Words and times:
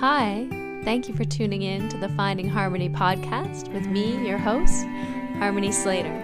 Hi, 0.00 0.48
thank 0.82 1.08
you 1.08 1.14
for 1.14 1.24
tuning 1.24 1.62
in 1.62 1.88
to 1.88 1.96
the 1.96 2.08
Finding 2.10 2.48
Harmony 2.48 2.88
podcast 2.88 3.72
with 3.72 3.86
me, 3.86 4.26
your 4.26 4.38
host, 4.38 4.84
Harmony 5.38 5.70
Slater. 5.70 6.20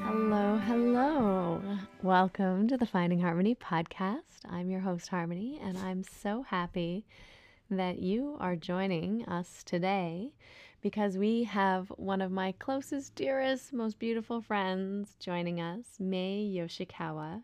Hello, 0.00 0.58
hello. 0.58 1.62
Welcome 2.02 2.66
to 2.68 2.76
the 2.76 2.84
Finding 2.84 3.20
Harmony 3.20 3.54
podcast. 3.54 4.44
I'm 4.50 4.70
your 4.70 4.80
host, 4.80 5.08
Harmony, 5.08 5.60
and 5.62 5.78
I'm 5.78 6.02
so 6.02 6.42
happy 6.42 7.06
that 7.70 8.00
you 8.00 8.36
are 8.40 8.56
joining 8.56 9.24
us 9.26 9.62
today 9.62 10.32
because 10.82 11.16
we 11.16 11.44
have 11.44 11.88
one 11.90 12.20
of 12.20 12.32
my 12.32 12.52
closest, 12.58 13.14
dearest, 13.14 13.72
most 13.72 14.00
beautiful 14.00 14.40
friends 14.42 15.14
joining 15.20 15.60
us, 15.60 15.84
Mae 16.00 16.52
Yoshikawa. 16.56 17.42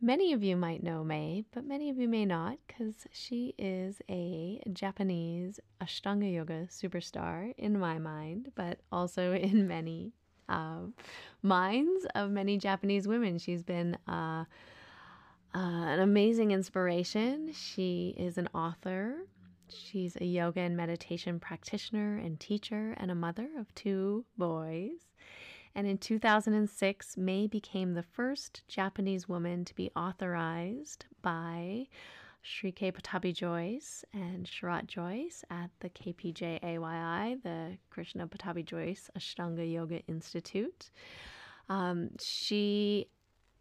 Many 0.00 0.34
of 0.34 0.42
you 0.42 0.56
might 0.56 0.82
know 0.82 1.02
Mae, 1.02 1.44
but 1.52 1.64
many 1.64 1.88
of 1.88 1.96
you 1.96 2.06
may 2.06 2.26
not 2.26 2.58
because 2.66 3.06
she 3.12 3.54
is 3.56 4.02
a 4.10 4.60
Japanese 4.72 5.58
Ashtanga 5.80 6.30
Yoga 6.30 6.66
superstar 6.66 7.54
in 7.56 7.78
my 7.78 7.98
mind, 7.98 8.52
but 8.54 8.80
also 8.92 9.32
in 9.34 9.66
many 9.66 10.12
uh, 10.50 10.80
minds 11.42 12.06
of 12.14 12.30
many 12.30 12.58
Japanese 12.58 13.08
women. 13.08 13.38
She's 13.38 13.62
been 13.62 13.96
uh, 14.06 14.44
uh, 15.54 15.58
an 15.58 16.00
amazing 16.00 16.50
inspiration. 16.50 17.52
She 17.54 18.14
is 18.18 18.36
an 18.36 18.48
author. 18.54 19.26
She's 19.68 20.16
a 20.20 20.26
yoga 20.26 20.60
and 20.60 20.76
meditation 20.76 21.40
practitioner 21.40 22.18
and 22.18 22.38
teacher, 22.38 22.94
and 22.98 23.10
a 23.10 23.14
mother 23.14 23.48
of 23.58 23.74
two 23.74 24.26
boys. 24.36 25.05
And 25.76 25.86
in 25.86 25.98
2006, 25.98 27.18
Mae 27.18 27.46
became 27.46 27.92
the 27.92 28.02
first 28.02 28.62
Japanese 28.66 29.28
woman 29.28 29.62
to 29.66 29.74
be 29.74 29.90
authorized 29.94 31.04
by 31.20 31.88
Sri 32.40 32.72
K. 32.72 32.90
Pattabhi 32.90 33.34
Jois 33.34 34.02
and 34.14 34.46
Sharath 34.46 34.86
Jois 34.86 35.44
at 35.50 35.68
the 35.80 35.90
KPJAYI, 35.90 37.42
the 37.42 37.76
Krishna 37.90 38.26
Pattabhi 38.26 38.64
Jois 38.64 39.10
Ashtanga 39.18 39.70
Yoga 39.70 40.00
Institute. 40.08 40.90
Um, 41.68 42.08
she 42.22 43.08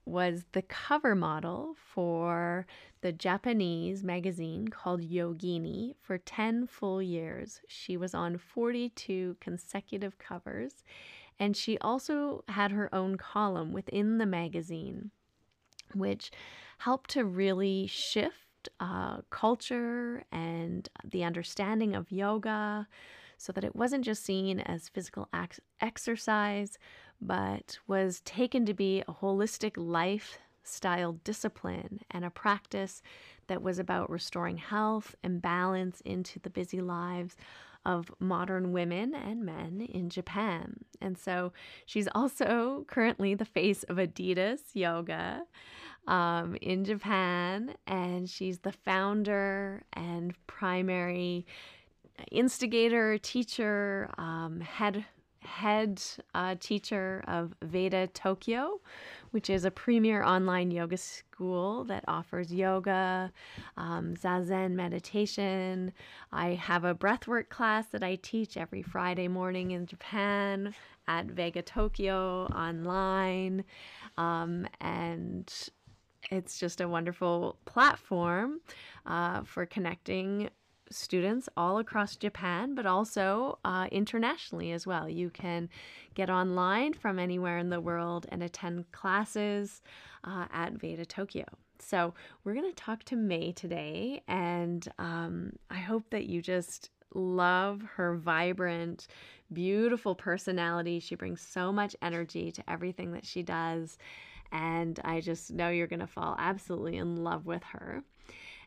was 0.05 0.45
the 0.53 0.61
cover 0.61 1.15
model 1.15 1.75
for 1.93 2.65
the 3.01 3.11
Japanese 3.11 4.05
magazine 4.05 4.69
called 4.69 5.01
Yogini 5.01 5.95
for 5.99 6.17
10 6.17 6.67
full 6.67 7.01
years. 7.01 7.59
She 7.67 7.97
was 7.97 8.13
on 8.13 8.37
42 8.37 9.35
consecutive 9.41 10.17
covers 10.17 10.83
and 11.39 11.55
she 11.55 11.77
also 11.79 12.43
had 12.47 12.71
her 12.71 12.93
own 12.93 13.17
column 13.17 13.73
within 13.73 14.17
the 14.17 14.25
magazine, 14.25 15.11
which 15.93 16.31
helped 16.79 17.09
to 17.11 17.25
really 17.25 17.87
shift 17.87 18.69
uh, 18.79 19.21
culture 19.29 20.23
and 20.31 20.89
the 21.03 21.23
understanding 21.23 21.95
of 21.95 22.11
yoga 22.11 22.87
so 23.37 23.51
that 23.51 23.63
it 23.63 23.75
wasn't 23.75 24.05
just 24.05 24.23
seen 24.23 24.59
as 24.61 24.89
physical 24.89 25.27
ex- 25.33 25.59
exercise, 25.81 26.77
but 27.21 27.77
was 27.87 28.21
taken 28.21 28.65
to 28.65 28.73
be 28.73 29.01
a 29.01 29.13
holistic 29.13 29.73
lifestyle 29.75 31.13
discipline 31.23 31.99
and 32.11 32.23
a 32.23 32.29
practice 32.29 33.01
that 33.47 33.61
was 33.61 33.77
about 33.77 34.09
restoring 34.09 34.57
health 34.57 35.15
and 35.23 35.41
balance 35.41 36.01
into 36.01 36.39
the 36.39 36.49
busy 36.49 36.81
lives 36.81 37.35
of 37.85 38.11
modern 38.19 38.71
women 38.71 39.13
and 39.13 39.45
men 39.45 39.87
in 39.91 40.09
Japan. 40.09 40.85
And 41.01 41.17
so 41.17 41.53
she's 41.85 42.07
also 42.15 42.85
currently 42.87 43.35
the 43.35 43.45
face 43.45 43.83
of 43.83 43.97
Adidas 43.97 44.61
Yoga 44.73 45.43
um, 46.07 46.55
in 46.61 46.83
Japan, 46.83 47.75
and 47.87 48.29
she's 48.29 48.59
the 48.59 48.71
founder 48.71 49.83
and 49.93 50.33
primary 50.47 51.45
instigator, 52.31 53.17
teacher, 53.17 54.09
um, 54.17 54.61
head 54.61 55.05
head 55.41 56.01
uh, 56.33 56.55
teacher 56.59 57.23
of 57.27 57.53
Veda 57.61 58.07
Tokyo, 58.07 58.81
which 59.35 59.49
is 59.49 59.65
a 59.65 59.69
premier 59.69 60.23
online 60.23 60.71
yoga 60.71 60.95
school 60.95 61.83
that 61.83 62.05
offers 62.07 62.53
yoga, 62.53 63.29
um, 63.75 64.15
zazen 64.15 64.71
meditation. 64.75 65.91
I 66.31 66.51
have 66.51 66.85
a 66.85 66.95
breathwork 66.95 67.49
class 67.49 67.87
that 67.87 68.01
I 68.01 68.15
teach 68.15 68.55
every 68.55 68.81
Friday 68.81 69.27
morning 69.27 69.71
in 69.71 69.87
Japan 69.87 70.73
at 71.09 71.25
Veda 71.25 71.61
Tokyo 71.61 72.45
online. 72.45 73.65
Um, 74.17 74.67
and 74.79 75.51
it's 76.31 76.57
just 76.57 76.79
a 76.79 76.87
wonderful 76.87 77.57
platform 77.65 78.61
uh, 79.05 79.41
for 79.43 79.65
connecting 79.65 80.49
students 80.89 81.49
all 81.57 81.77
across 81.77 82.15
Japan, 82.15 82.75
but 82.75 82.85
also 82.85 83.59
uh, 83.65 83.87
internationally 83.91 84.71
as 84.71 84.85
well. 84.85 85.09
You 85.09 85.29
can 85.29 85.69
get 86.13 86.29
online 86.29 86.93
from 86.93 87.19
anywhere 87.19 87.57
in 87.57 87.69
the 87.69 87.81
world 87.81 88.25
and 88.29 88.43
attend 88.43 88.91
classes 88.91 89.81
uh, 90.23 90.45
at 90.51 90.73
Veda 90.73 91.05
Tokyo. 91.05 91.45
So, 91.79 92.13
we're 92.43 92.53
going 92.53 92.69
to 92.69 92.75
talk 92.75 93.03
to 93.05 93.17
Mae 93.17 93.51
today, 93.51 94.23
and 94.29 94.87
um, 94.97 95.53
I 95.69 95.79
hope 95.79 96.09
that 96.11 96.25
you 96.25 96.41
just 96.41 96.89
love 97.13 97.81
her 97.95 98.15
vibrant, 98.15 99.07
beautiful 99.51 100.15
personality. 100.15 100.99
She 100.99 101.15
brings 101.15 101.41
so 101.41 101.71
much 101.73 101.95
energy 102.01 102.51
to 102.53 102.69
everything 102.69 103.11
that 103.11 103.25
she 103.25 103.43
does, 103.43 103.97
and 104.51 104.99
I 105.03 105.19
just 105.19 105.51
know 105.51 105.69
you're 105.69 105.87
going 105.87 105.99
to 105.99 106.07
fall 106.07 106.35
absolutely 106.39 106.97
in 106.97 107.17
love 107.17 107.45
with 107.45 107.63
her. 107.63 108.03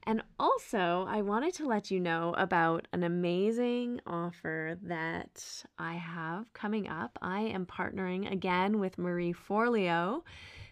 And 0.04 0.22
also, 0.38 1.06
I 1.08 1.22
wanted 1.22 1.54
to 1.54 1.66
let 1.66 1.90
you 1.90 2.00
know 2.00 2.34
about 2.38 2.88
an 2.92 3.02
amazing 3.02 4.00
offer 4.06 4.78
that 4.82 5.64
I 5.78 5.94
have 5.94 6.52
coming 6.54 6.88
up. 6.88 7.18
I 7.20 7.40
am 7.40 7.66
partnering 7.66 8.30
again 8.30 8.78
with 8.78 8.96
Marie 8.96 9.34
Forleo, 9.34 10.22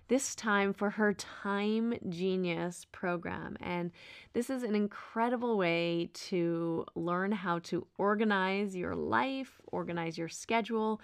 this 0.09 0.35
time 0.35 0.73
for 0.73 0.91
her 0.91 1.13
Time 1.13 1.95
Genius 2.09 2.87
program. 2.93 3.57
And 3.61 3.91
this 4.33 4.49
is 4.51 4.63
an 4.63 4.75
incredible 4.75 5.59
way 5.59 6.11
to 6.29 6.87
learn 6.95 7.33
how 7.33 7.59
to 7.61 7.87
organize 7.99 8.77
your 8.77 8.95
life, 8.95 9.61
organize 9.67 10.17
your 10.17 10.29
schedule, 10.29 11.01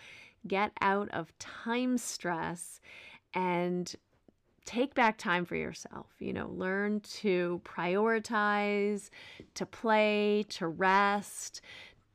get 0.46 0.72
out 0.80 1.08
of 1.10 1.36
time 1.38 1.98
stress, 1.98 2.80
and 3.34 3.94
take 4.64 4.94
back 4.94 5.18
time 5.18 5.44
for 5.44 5.56
yourself. 5.56 6.06
You 6.18 6.32
know, 6.32 6.48
learn 6.48 7.00
to 7.20 7.60
prioritize, 7.64 9.10
to 9.54 9.66
play, 9.66 10.44
to 10.50 10.68
rest, 10.68 11.60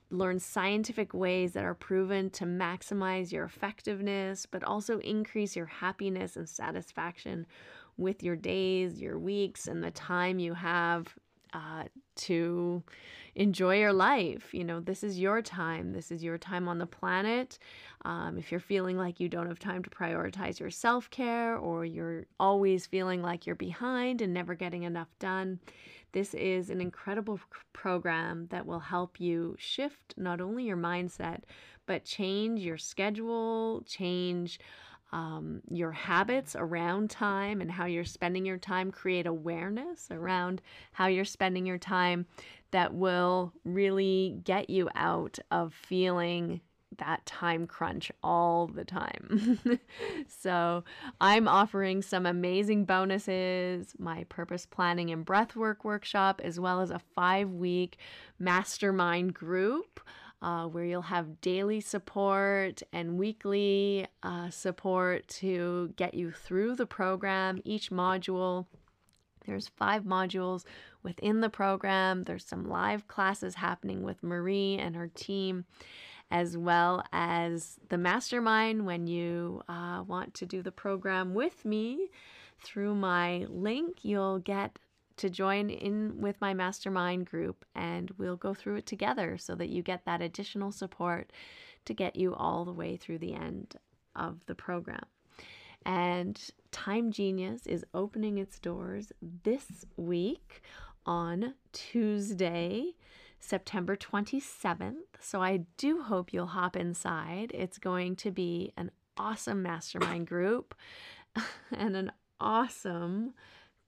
learn 0.10 0.40
scientific 0.40 1.14
ways 1.14 1.54
that 1.54 1.66
are 1.66 1.74
proven 1.74 2.30
to 2.32 2.46
maximize 2.46 3.32
your 3.32 3.44
effectiveness, 3.44 4.46
but 4.46 4.64
also 4.64 5.00
increase 5.00 5.56
your 5.56 5.66
happiness 5.66 6.38
and 6.38 6.48
satisfaction 6.48 7.46
with 7.98 8.24
your 8.24 8.36
days, 8.36 9.02
your 9.02 9.20
weeks, 9.20 9.68
and 9.68 9.84
the 9.84 9.92
time 9.92 10.40
you 10.40 10.54
have 10.54 11.14
uh, 11.54 11.84
to 12.16 12.84
enjoy 13.38 13.78
your 13.78 13.94
life. 13.94 14.52
You 14.52 14.64
know, 14.64 14.80
this 14.80 15.04
is 15.04 15.20
your 15.20 15.42
time. 15.42 15.94
This 15.94 16.12
is 16.12 16.24
your 16.24 16.40
time 16.40 16.68
on 16.68 16.80
the 16.80 16.88
planet. 16.88 17.60
Um, 18.04 18.38
if 18.38 18.52
you're 18.52 18.60
feeling 18.60 18.98
like 18.98 19.20
you 19.20 19.30
don't 19.30 19.48
have 19.48 19.60
time 19.60 19.84
to 19.84 19.90
prioritize 19.90 20.60
your 20.60 20.72
self 20.72 21.10
care 21.12 21.56
or 21.56 21.86
you're 21.86 22.26
always 22.40 22.88
feeling 22.88 23.22
like 23.22 23.46
you're 23.46 23.56
behind 23.56 24.22
and 24.22 24.34
never 24.34 24.56
getting 24.56 24.84
enough 24.84 25.10
done, 25.20 25.60
this 26.14 26.34
is 26.34 26.72
an 26.72 26.82
incredible 26.82 27.40
program 27.74 28.48
that 28.50 28.66
will 28.66 28.80
help 28.80 29.20
you 29.20 29.56
shift 29.60 30.16
not 30.18 30.42
only 30.42 30.64
your 30.64 30.78
mindset, 30.78 31.42
but 31.86 32.04
change 32.04 32.62
your 32.62 32.78
schedule, 32.78 33.84
change 33.86 34.60
um, 35.12 35.62
your 35.70 35.92
habits 35.92 36.56
around 36.56 37.10
time 37.10 37.62
and 37.62 37.72
how 37.72 37.86
you're 37.86 38.04
spending 38.04 38.46
your 38.46 38.58
time, 38.58 38.92
create 38.92 39.26
awareness 39.26 40.08
around 40.12 40.62
how 40.92 41.08
you're 41.08 41.26
spending 41.26 41.66
your 41.66 41.78
time 41.78 42.26
that 42.72 42.94
will 42.94 43.54
really 43.64 44.40
get 44.44 44.70
you 44.70 44.90
out 44.96 45.40
of 45.52 45.74
feeling 45.74 46.62
that 46.98 47.26
time 47.26 47.68
crunch 47.68 48.12
all 48.24 48.68
the 48.68 48.86
time. 48.86 49.60
so, 50.28 50.84
I'm 51.22 51.48
offering 51.48 52.02
some 52.02 52.26
amazing 52.26 52.86
bonuses 52.86 53.94
my 54.00 54.24
purpose 54.26 54.66
planning 54.66 55.12
and 55.12 55.26
breathwork 55.26 55.84
workshop, 55.84 56.42
as 56.44 56.60
well 56.60 56.82
as 56.82 56.90
a 56.90 57.02
five 57.14 57.50
week 57.52 57.98
mastermind 58.40 59.34
group 59.34 60.00
uh, 60.42 60.66
where 60.66 60.86
you'll 60.86 61.02
have 61.02 61.42
daily 61.42 61.82
support 61.82 62.82
and 62.94 63.18
weekly 63.18 64.08
uh, 64.24 64.50
support 64.50 65.28
to 65.28 65.94
get 65.96 66.14
you 66.14 66.32
through 66.32 66.76
the 66.76 66.86
program, 66.86 67.60
each 67.66 67.90
module. 67.90 68.66
There's 69.48 69.70
five 69.70 70.04
modules 70.04 70.66
within 71.02 71.42
the 71.42 71.50
program. 71.50 72.24
There's 72.24 72.46
some 72.46 72.70
live 72.70 73.08
classes 73.08 73.56
happening 73.56 74.04
with 74.04 74.22
Marie 74.22 74.78
and 74.78 74.96
her 74.96 75.08
team, 75.08 75.66
as 76.30 76.56
well 76.56 77.04
as 77.12 77.80
the 77.90 77.98
mastermind 77.98 78.86
when 78.86 79.08
you 79.08 79.64
uh, 79.68 80.04
want 80.06 80.36
to 80.36 80.46
do 80.46 80.62
the 80.62 80.72
program 80.72 81.34
with 81.34 81.66
me. 81.66 82.10
Through 82.64 82.96
my 82.96 83.46
link, 83.50 84.04
you'll 84.04 84.40
get 84.40 84.78
to 85.18 85.30
join 85.30 85.70
in 85.70 86.22
with 86.22 86.40
my 86.40 86.54
mastermind 86.54 87.26
group 87.26 87.66
and 87.76 88.12
we'll 88.18 88.36
go 88.36 88.54
through 88.54 88.76
it 88.76 88.86
together 88.86 89.38
so 89.38 89.56
that 89.56 89.70
you 89.70 89.82
get 89.82 90.06
that 90.06 90.22
additional 90.22 90.72
support 90.72 91.32
to 91.86 91.94
get 91.94 92.16
you 92.16 92.36
all 92.36 92.66
the 92.66 92.74
way 92.74 92.96
through 92.98 93.18
the 93.18 93.34
end 93.34 93.76
of 94.16 94.46
the 94.46 94.56
program. 94.56 95.06
And 95.86 96.40
Time 96.72 97.12
Genius 97.12 97.66
is 97.66 97.86
opening 97.94 98.38
its 98.38 98.60
doors 98.60 99.12
this 99.44 99.86
week 99.96 100.62
on 101.06 101.54
Tuesday, 101.72 102.94
September 103.40 103.96
27th. 103.96 104.96
So 105.22 105.42
I 105.42 105.62
do 105.78 106.02
hope 106.02 106.34
you'll 106.34 106.48
hop 106.48 106.76
inside. 106.76 107.52
It's 107.54 107.78
going 107.78 108.16
to 108.18 108.32
be 108.32 108.74
an 108.78 108.92
awesome 109.18 109.64
mastermind 109.64 110.28
group 110.28 110.76
and 111.72 111.96
an 111.96 112.12
awesome 112.40 113.34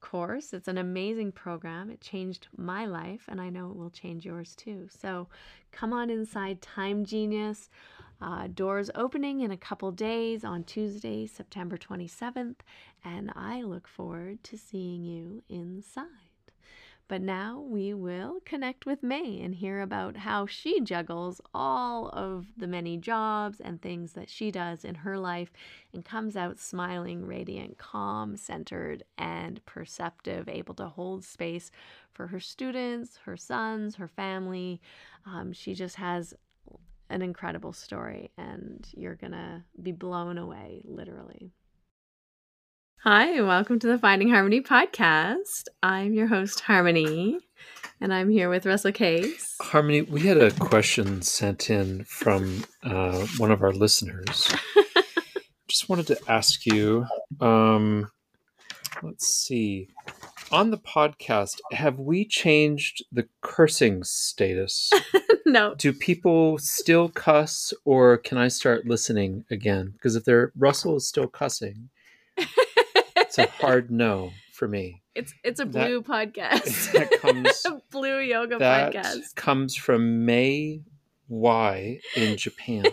course. 0.00 0.52
It's 0.52 0.68
an 0.68 0.78
amazing 0.78 1.32
program. 1.32 1.90
It 1.90 2.00
changed 2.00 2.48
my 2.56 2.86
life, 2.86 3.24
and 3.28 3.40
I 3.40 3.50
know 3.50 3.70
it 3.70 3.76
will 3.76 3.90
change 3.90 4.24
yours 4.24 4.56
too. 4.56 4.88
So 4.88 5.28
come 5.72 5.92
on 5.92 6.10
inside 6.10 6.62
Time 6.62 7.04
Genius. 7.04 7.68
Uh, 8.20 8.46
doors 8.48 8.90
opening 8.94 9.40
in 9.40 9.50
a 9.50 9.56
couple 9.56 9.90
days 9.90 10.44
on 10.44 10.62
Tuesday, 10.64 11.26
September 11.26 11.78
27th, 11.78 12.56
and 13.02 13.32
I 13.34 13.62
look 13.62 13.88
forward 13.88 14.44
to 14.44 14.58
seeing 14.58 15.04
you 15.04 15.42
inside. 15.48 16.06
But 17.10 17.22
now 17.22 17.58
we 17.58 17.92
will 17.92 18.38
connect 18.44 18.86
with 18.86 19.02
Mae 19.02 19.40
and 19.40 19.52
hear 19.52 19.80
about 19.80 20.18
how 20.18 20.46
she 20.46 20.80
juggles 20.80 21.40
all 21.52 22.08
of 22.10 22.46
the 22.56 22.68
many 22.68 22.96
jobs 22.98 23.58
and 23.58 23.82
things 23.82 24.12
that 24.12 24.30
she 24.30 24.52
does 24.52 24.84
in 24.84 24.94
her 24.94 25.18
life 25.18 25.50
and 25.92 26.04
comes 26.04 26.36
out 26.36 26.60
smiling, 26.60 27.26
radiant, 27.26 27.78
calm, 27.78 28.36
centered, 28.36 29.02
and 29.18 29.60
perceptive, 29.66 30.48
able 30.48 30.74
to 30.74 30.86
hold 30.86 31.24
space 31.24 31.72
for 32.12 32.28
her 32.28 32.38
students, 32.38 33.18
her 33.24 33.36
sons, 33.36 33.96
her 33.96 34.06
family. 34.06 34.80
Um, 35.26 35.52
she 35.52 35.74
just 35.74 35.96
has 35.96 36.32
an 37.10 37.22
incredible 37.22 37.72
story, 37.72 38.30
and 38.38 38.86
you're 38.96 39.16
going 39.16 39.32
to 39.32 39.62
be 39.82 39.92
blown 39.92 40.38
away, 40.38 40.82
literally. 40.84 41.50
Hi, 43.02 43.40
welcome 43.40 43.78
to 43.80 43.86
the 43.86 43.98
Finding 43.98 44.30
Harmony 44.30 44.60
podcast. 44.60 45.64
I'm 45.82 46.14
your 46.14 46.28
host, 46.28 46.60
Harmony, 46.60 47.38
and 48.00 48.14
I'm 48.14 48.30
here 48.30 48.48
with 48.48 48.64
Russell 48.64 48.92
Case. 48.92 49.56
Harmony, 49.60 50.02
we 50.02 50.20
had 50.20 50.36
a 50.36 50.52
question 50.52 51.20
sent 51.22 51.68
in 51.68 52.04
from 52.04 52.64
uh, 52.84 53.26
one 53.38 53.50
of 53.50 53.62
our 53.62 53.72
listeners. 53.72 54.54
Just 55.68 55.88
wanted 55.88 56.06
to 56.08 56.18
ask 56.28 56.64
you 56.66 57.06
um, 57.40 58.10
let's 59.02 59.26
see. 59.26 59.88
On 60.52 60.72
the 60.72 60.78
podcast, 60.78 61.60
have 61.70 62.00
we 62.00 62.24
changed 62.24 63.04
the 63.12 63.28
cursing 63.40 64.02
status? 64.02 64.90
no. 65.46 65.76
Do 65.76 65.92
people 65.92 66.58
still 66.58 67.08
cuss, 67.08 67.72
or 67.84 68.16
can 68.16 68.36
I 68.36 68.48
start 68.48 68.84
listening 68.84 69.44
again? 69.48 69.92
Because 69.92 70.16
if 70.16 70.24
they're 70.24 70.50
Russell 70.58 70.96
is 70.96 71.06
still 71.06 71.28
cussing, 71.28 71.90
it's 72.36 73.38
a 73.38 73.46
hard 73.46 73.90
no 73.92 74.32
for 74.52 74.66
me. 74.66 75.02
It's 75.14 75.32
it's 75.44 75.60
a 75.60 75.66
blue 75.66 76.02
that, 76.02 76.34
podcast. 76.34 76.92
That 76.94 77.20
comes 77.20 77.64
blue 77.92 78.18
yoga 78.18 78.58
that 78.58 78.92
podcast. 78.92 79.36
Comes 79.36 79.76
from 79.76 80.24
Mae 80.24 80.82
Y 81.28 82.00
in 82.16 82.36
Japan. 82.36 82.86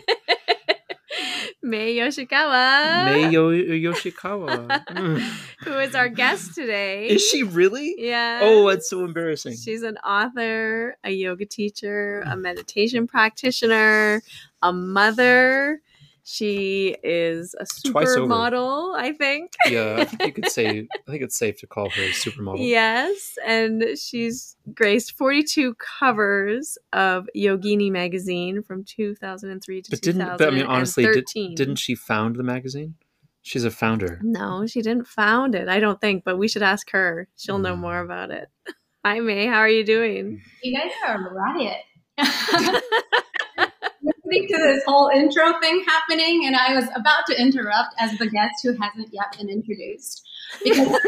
Mae 1.67 1.95
Yoshikawa. 1.95 3.05
Mae 3.05 3.29
Yo- 3.31 3.49
Yoshikawa. 3.51 5.21
Who 5.63 5.73
is 5.79 5.95
our 5.95 6.09
guest 6.09 6.55
today. 6.55 7.07
Is 7.09 7.21
she 7.27 7.43
really? 7.43 7.95
Yeah. 7.97 8.39
Oh, 8.43 8.69
that's 8.69 8.89
so 8.89 9.03
embarrassing. 9.03 9.57
She's 9.57 9.83
an 9.83 9.97
author, 9.97 10.97
a 11.03 11.11
yoga 11.11 11.45
teacher, 11.45 12.21
a 12.25 12.35
meditation 12.37 13.07
practitioner, 13.07 14.21
a 14.61 14.71
mother, 14.73 15.81
she 16.29 16.93
is 17.03 17.55
a 17.57 17.63
supermodel, 17.63 18.93
I 18.97 19.13
think. 19.13 19.53
yeah, 19.65 19.95
I 19.99 20.03
think 20.03 20.25
you 20.25 20.33
could 20.33 20.51
say. 20.51 20.85
I 21.07 21.11
think 21.11 21.23
it's 21.23 21.37
safe 21.37 21.57
to 21.61 21.67
call 21.67 21.89
her 21.89 22.01
a 22.01 22.09
supermodel. 22.09 22.67
Yes, 22.67 23.37
and 23.47 23.97
she's 23.97 24.57
graced 24.73 25.15
42 25.17 25.75
covers 25.75 26.77
of 26.91 27.29
Yogini 27.33 27.89
magazine 27.89 28.61
from 28.61 28.83
2003 28.83 29.81
to 29.83 29.89
but 29.89 30.01
didn't, 30.01 30.37
But 30.37 30.49
I 30.49 30.51
mean, 30.51 30.65
honestly, 30.65 31.05
did, 31.05 31.25
didn't 31.55 31.77
she 31.77 31.95
found 31.95 32.35
the 32.35 32.43
magazine? 32.43 32.95
She's 33.41 33.63
a 33.63 33.71
founder. 33.71 34.19
No, 34.21 34.67
she 34.67 34.81
didn't 34.81 35.07
found 35.07 35.55
it. 35.55 35.69
I 35.69 35.79
don't 35.79 36.01
think, 36.01 36.25
but 36.25 36.37
we 36.37 36.49
should 36.49 36.61
ask 36.61 36.91
her. 36.91 37.29
She'll 37.37 37.57
mm. 37.57 37.63
know 37.63 37.77
more 37.77 37.99
about 37.99 38.31
it. 38.31 38.49
Hi, 39.05 39.21
Mae. 39.21 39.45
How 39.45 39.59
are 39.59 39.69
you 39.69 39.85
doing? 39.85 40.41
You 40.61 40.77
guys 40.77 40.91
are 41.07 41.25
a 41.25 41.33
riot. 41.33 41.77
listening 44.01 44.47
to 44.49 44.57
this 44.57 44.83
whole 44.85 45.09
intro 45.09 45.59
thing 45.59 45.83
happening, 45.87 46.45
and 46.45 46.55
I 46.55 46.73
was 46.73 46.85
about 46.95 47.25
to 47.27 47.39
interrupt 47.39 47.95
as 47.99 48.17
the 48.17 48.29
guest 48.29 48.55
who 48.63 48.75
hasn't 48.79 49.09
yet 49.11 49.37
been 49.37 49.49
introduced 49.49 50.27
because. 50.63 50.99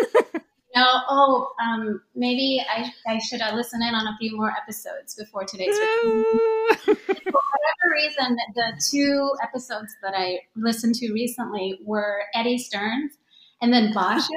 you 0.76 0.82
know, 0.82 1.02
oh, 1.10 1.52
um, 1.60 2.02
maybe 2.16 2.64
I, 2.70 2.92
I 3.08 3.18
should 3.18 3.42
uh, 3.42 3.56
listen 3.56 3.82
in 3.82 3.96
on 3.96 4.06
a 4.06 4.16
few 4.20 4.38
more 4.38 4.52
episodes 4.52 5.16
before 5.16 5.44
today's. 5.44 5.76
For 6.06 6.96
whatever 6.96 7.88
reason, 7.92 8.38
the 8.54 8.82
two 8.92 9.32
episodes 9.42 9.96
that 10.04 10.14
I 10.16 10.42
listened 10.56 10.94
to 10.96 11.12
recently 11.12 11.80
were 11.84 12.22
Eddie 12.36 12.60
Stern's 12.60 13.14
and 13.62 13.74
then 13.74 13.92
Basha's, 13.94 14.30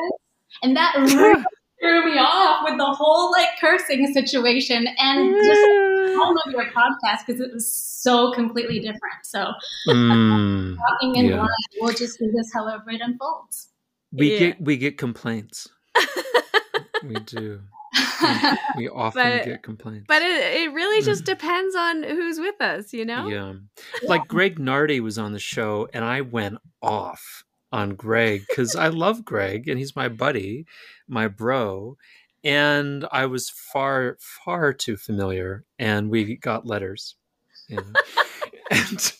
and 0.63 0.77
that 0.77 0.95
really 0.99 1.45
threw 1.83 2.05
me 2.05 2.19
off 2.19 2.63
with 2.65 2.79
the 2.79 2.85
whole 2.85 3.31
like 3.33 3.49
cursing 3.61 4.13
situation 4.13 4.87
and 4.99 5.35
just 5.45 5.61
all 6.19 6.35
of 6.47 6.53
your 6.53 6.67
podcast 6.67 7.27
because 7.27 7.41
it 7.41 7.53
was 7.53 7.71
so 7.71 8.33
completely 8.33 8.79
different. 8.79 9.25
So 9.25 9.53
mm, 9.89 10.77
talking 10.89 11.17
in 11.17 11.27
yeah. 11.27 11.47
we'll 11.81 11.95
just 11.95 12.19
do 12.19 12.31
this 12.33 12.53
however 12.55 12.91
it 12.91 13.01
unfolds. 13.03 13.69
We 14.13 14.33
yeah. 14.33 14.39
get 14.39 14.61
we 14.61 14.77
get 14.77 14.99
complaints. 14.99 15.69
we 17.05 17.15
do. 17.15 17.61
We, 18.23 18.85
we 18.85 18.89
often 18.89 19.39
but, 19.39 19.45
get 19.45 19.63
complaints. 19.63 20.05
But 20.07 20.23
it, 20.23 20.63
it 20.63 20.73
really 20.73 21.05
just 21.05 21.25
depends 21.25 21.75
on 21.75 22.05
who's 22.05 22.39
with 22.39 22.61
us, 22.61 22.93
you 22.93 23.05
know? 23.05 23.27
Yeah. 23.27 23.55
Like 24.05 24.29
Greg 24.29 24.59
Nardi 24.59 25.01
was 25.01 25.19
on 25.19 25.33
the 25.33 25.39
show 25.39 25.89
and 25.93 26.05
I 26.05 26.21
went 26.21 26.59
off 26.81 27.45
on 27.73 27.95
Greg 27.95 28.45
because 28.49 28.77
I 28.77 28.89
love 28.89 29.25
Greg 29.25 29.69
and 29.69 29.79
he's 29.79 29.97
my 29.97 30.09
buddy, 30.09 30.67
my 31.09 31.29
bro. 31.29 31.97
And 32.45 33.07
I 33.13 33.27
was 33.27 33.51
far, 33.51 34.17
far 34.19 34.73
too 34.73 34.97
familiar, 34.97 35.65
and 35.79 36.11
we 36.11 36.37
got 36.37 36.67
letters. 36.67 37.15
You 37.69 37.77
know? 37.77 37.83
and 38.71 39.13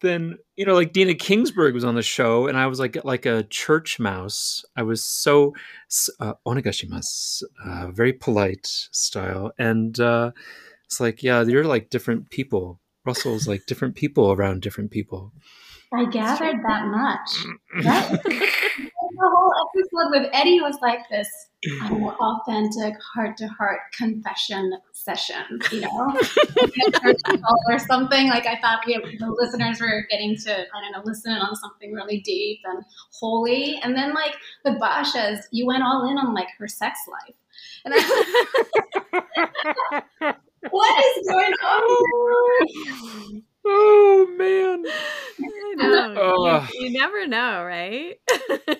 then 0.00 0.38
you 0.56 0.64
know, 0.64 0.74
like 0.74 0.92
Dena 0.92 1.14
Kingsberg 1.14 1.74
was 1.74 1.84
on 1.84 1.96
the 1.96 2.02
show, 2.02 2.46
and 2.46 2.56
I 2.56 2.68
was 2.68 2.78
like 2.78 3.04
like 3.04 3.26
a 3.26 3.42
church 3.44 3.98
mouse. 3.98 4.64
I 4.76 4.84
was 4.84 5.02
so 5.02 5.54
uh, 6.20 6.34
onegashimasu, 6.46 7.42
uh, 7.64 7.90
very 7.90 8.12
polite 8.12 8.66
style, 8.66 9.50
and 9.58 9.98
uh, 9.98 10.30
it's 10.84 11.00
like, 11.00 11.22
yeah, 11.22 11.42
you're 11.42 11.64
like 11.64 11.88
different 11.88 12.30
people. 12.30 12.78
Russell's 13.06 13.48
like 13.48 13.64
different 13.66 13.94
people 13.94 14.30
around 14.30 14.60
different 14.60 14.90
people. 14.90 15.32
I 15.94 16.06
gathered 16.06 16.62
that 16.64 16.86
much. 16.86 17.28
Mm. 17.76 17.82
That, 17.82 18.10
the 18.24 19.30
whole 19.30 19.52
episode 19.68 20.10
with 20.10 20.30
Eddie 20.32 20.60
was 20.60 20.78
like 20.80 21.00
this 21.10 21.28
authentic 22.20 22.94
heart 23.14 23.36
to 23.36 23.46
heart 23.48 23.80
confession 23.96 24.72
session, 24.92 25.60
you 25.70 25.80
know, 25.80 25.88
or 27.68 27.78
something. 27.78 28.28
Like 28.28 28.46
I 28.46 28.58
thought 28.60 28.82
we, 28.86 28.94
the 29.18 29.34
listeners 29.38 29.80
were 29.80 30.06
getting 30.10 30.36
to, 30.36 30.52
I 30.52 30.80
don't 30.80 30.92
know, 30.92 31.02
listen 31.04 31.32
on 31.32 31.56
something 31.56 31.92
really 31.92 32.20
deep 32.20 32.60
and 32.64 32.84
holy. 33.12 33.80
And 33.82 33.96
then 33.96 34.14
like 34.14 34.36
with 34.64 34.80
Basha's, 34.80 35.46
you 35.50 35.66
went 35.66 35.82
all 35.82 36.08
in 36.10 36.16
on 36.18 36.34
like 36.34 36.48
her 36.58 36.68
sex 36.68 36.98
life. 37.08 37.34
And 37.84 37.94
I, 37.96 38.00
what 40.70 41.04
is 41.04 41.28
going 41.28 41.52
on? 41.52 43.42
Oh 43.64 44.26
man. 44.36 44.84
know. 45.76 46.66
you, 46.72 46.86
you, 46.86 46.90
never 46.90 47.26
know, 47.26 47.64
right? 47.64 48.16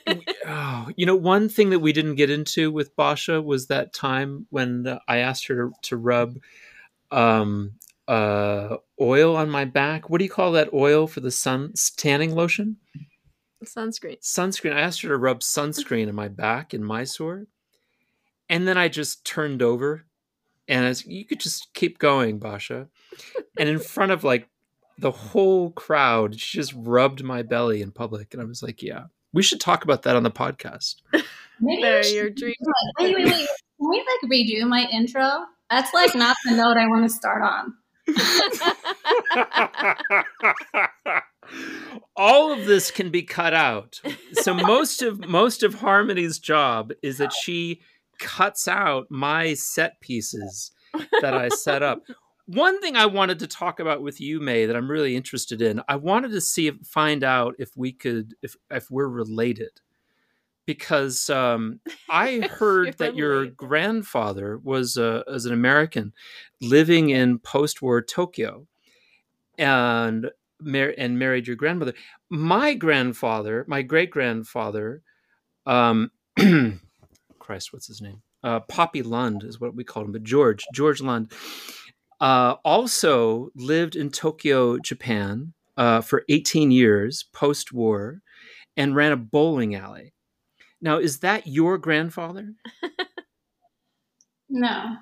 oh, 0.46 0.88
you 0.96 1.06
know, 1.06 1.16
one 1.16 1.48
thing 1.48 1.70
that 1.70 1.78
we 1.78 1.92
didn't 1.92 2.16
get 2.16 2.30
into 2.30 2.70
with 2.70 2.94
Basha 2.96 3.40
was 3.40 3.66
that 3.68 3.92
time 3.92 4.46
when 4.50 4.86
uh, 4.86 4.98
I 5.08 5.18
asked 5.18 5.46
her 5.46 5.54
to, 5.54 5.72
to 5.82 5.96
rub 5.96 6.38
um, 7.10 7.72
uh, 8.08 8.76
oil 9.00 9.36
on 9.36 9.50
my 9.50 9.64
back. 9.64 10.10
What 10.10 10.18
do 10.18 10.24
you 10.24 10.30
call 10.30 10.52
that 10.52 10.72
oil 10.72 11.06
for 11.06 11.20
the 11.20 11.30
sun 11.30 11.74
tanning 11.96 12.34
lotion? 12.34 12.76
Sunscreen. 13.64 14.20
Sunscreen. 14.20 14.72
I 14.72 14.80
asked 14.80 15.02
her 15.02 15.08
to 15.08 15.16
rub 15.16 15.40
sunscreen 15.40 16.08
on 16.08 16.14
my 16.16 16.28
back 16.28 16.74
in 16.74 16.82
Mysore. 16.82 17.46
And 18.48 18.66
then 18.66 18.76
I 18.76 18.88
just 18.88 19.24
turned 19.24 19.62
over 19.62 20.04
and 20.68 20.86
as 20.86 21.04
you 21.06 21.24
could 21.24 21.40
just 21.40 21.72
keep 21.74 21.98
going, 21.98 22.38
Basha. 22.38 22.88
And 23.58 23.68
in 23.68 23.78
front 23.78 24.12
of 24.12 24.24
like 24.24 24.48
the 24.98 25.10
whole 25.10 25.70
crowd 25.70 26.38
she 26.38 26.58
just 26.58 26.72
rubbed 26.76 27.22
my 27.22 27.42
belly 27.42 27.82
in 27.82 27.90
public 27.90 28.32
and 28.32 28.42
i 28.42 28.44
was 28.44 28.62
like 28.62 28.82
yeah 28.82 29.04
we 29.32 29.42
should 29.42 29.60
talk 29.60 29.84
about 29.84 30.02
that 30.02 30.16
on 30.16 30.22
the 30.22 30.30
podcast. 30.30 30.96
Maybe 31.60 32.08
your 32.08 32.30
dream 32.30 32.54
wait 32.98 33.16
wait 33.16 33.26
wait. 33.26 33.48
Can 33.78 33.90
we 33.90 33.98
like 33.98 34.30
redo 34.30 34.66
my 34.66 34.86
intro, 34.92 35.44
that's 35.68 35.92
like 35.92 36.14
not 36.14 36.36
the 36.44 36.52
note 36.52 36.76
I 36.76 36.86
want 36.86 37.04
to 37.04 37.08
start 37.08 37.42
on. 37.42 37.74
all 42.16 42.52
of 42.52 42.66
this 42.66 42.92
can 42.92 43.10
be 43.10 43.22
cut 43.22 43.54
out. 43.54 44.00
So 44.34 44.54
most 44.54 45.02
of 45.02 45.26
most 45.26 45.64
of 45.64 45.74
harmony's 45.74 46.38
job 46.38 46.92
is 47.02 47.18
that 47.18 47.32
she 47.32 47.80
cuts 48.20 48.68
out 48.68 49.06
my 49.10 49.54
set 49.54 50.00
pieces 50.00 50.70
that 51.20 51.34
i 51.34 51.48
set 51.48 51.82
up 51.82 52.02
one 52.46 52.80
thing 52.80 52.96
i 52.96 53.06
wanted 53.06 53.38
to 53.38 53.46
talk 53.46 53.80
about 53.80 54.02
with 54.02 54.20
you 54.20 54.40
Mae 54.40 54.66
that 54.66 54.76
i'm 54.76 54.90
really 54.90 55.16
interested 55.16 55.62
in 55.62 55.80
i 55.88 55.96
wanted 55.96 56.32
to 56.32 56.40
see 56.40 56.68
if, 56.68 56.76
find 56.84 57.22
out 57.24 57.54
if 57.58 57.76
we 57.76 57.92
could 57.92 58.34
if 58.42 58.56
if 58.70 58.90
we're 58.90 59.08
related 59.08 59.70
because 60.66 61.28
um, 61.30 61.80
I 62.10 62.40
heard 62.40 62.98
that 62.98 63.16
your 63.16 63.46
grandfather 63.46 64.58
was 64.58 64.96
uh, 64.96 65.22
as 65.32 65.44
an 65.46 65.52
American 65.52 66.12
living 66.60 67.10
in 67.10 67.38
post-war 67.38 68.02
Tokyo, 68.02 68.66
and 69.58 70.30
mar- 70.60 70.94
and 70.96 71.18
married 71.18 71.46
your 71.46 71.56
grandmother. 71.56 71.94
My 72.30 72.74
grandfather, 72.74 73.64
my 73.68 73.82
great 73.82 74.10
grandfather, 74.10 75.02
um, 75.66 76.10
Christ, 77.38 77.72
what's 77.72 77.86
his 77.86 78.00
name? 78.00 78.22
Uh, 78.42 78.60
Poppy 78.60 79.02
Lund 79.02 79.44
is 79.44 79.60
what 79.60 79.74
we 79.74 79.84
called 79.84 80.06
him, 80.06 80.12
but 80.12 80.24
George, 80.24 80.64
George 80.74 81.00
Lund, 81.00 81.30
uh, 82.22 82.54
also 82.64 83.50
lived 83.56 83.96
in 83.96 84.08
Tokyo, 84.08 84.78
Japan, 84.78 85.52
uh, 85.76 86.00
for 86.00 86.24
18 86.28 86.70
years 86.70 87.24
post 87.32 87.72
war, 87.72 88.22
and 88.76 88.94
ran 88.94 89.10
a 89.10 89.16
bowling 89.16 89.74
alley. 89.74 90.14
Now, 90.80 90.98
is 90.98 91.18
that 91.18 91.48
your 91.48 91.78
grandfather? 91.78 92.54
no. 94.48 94.96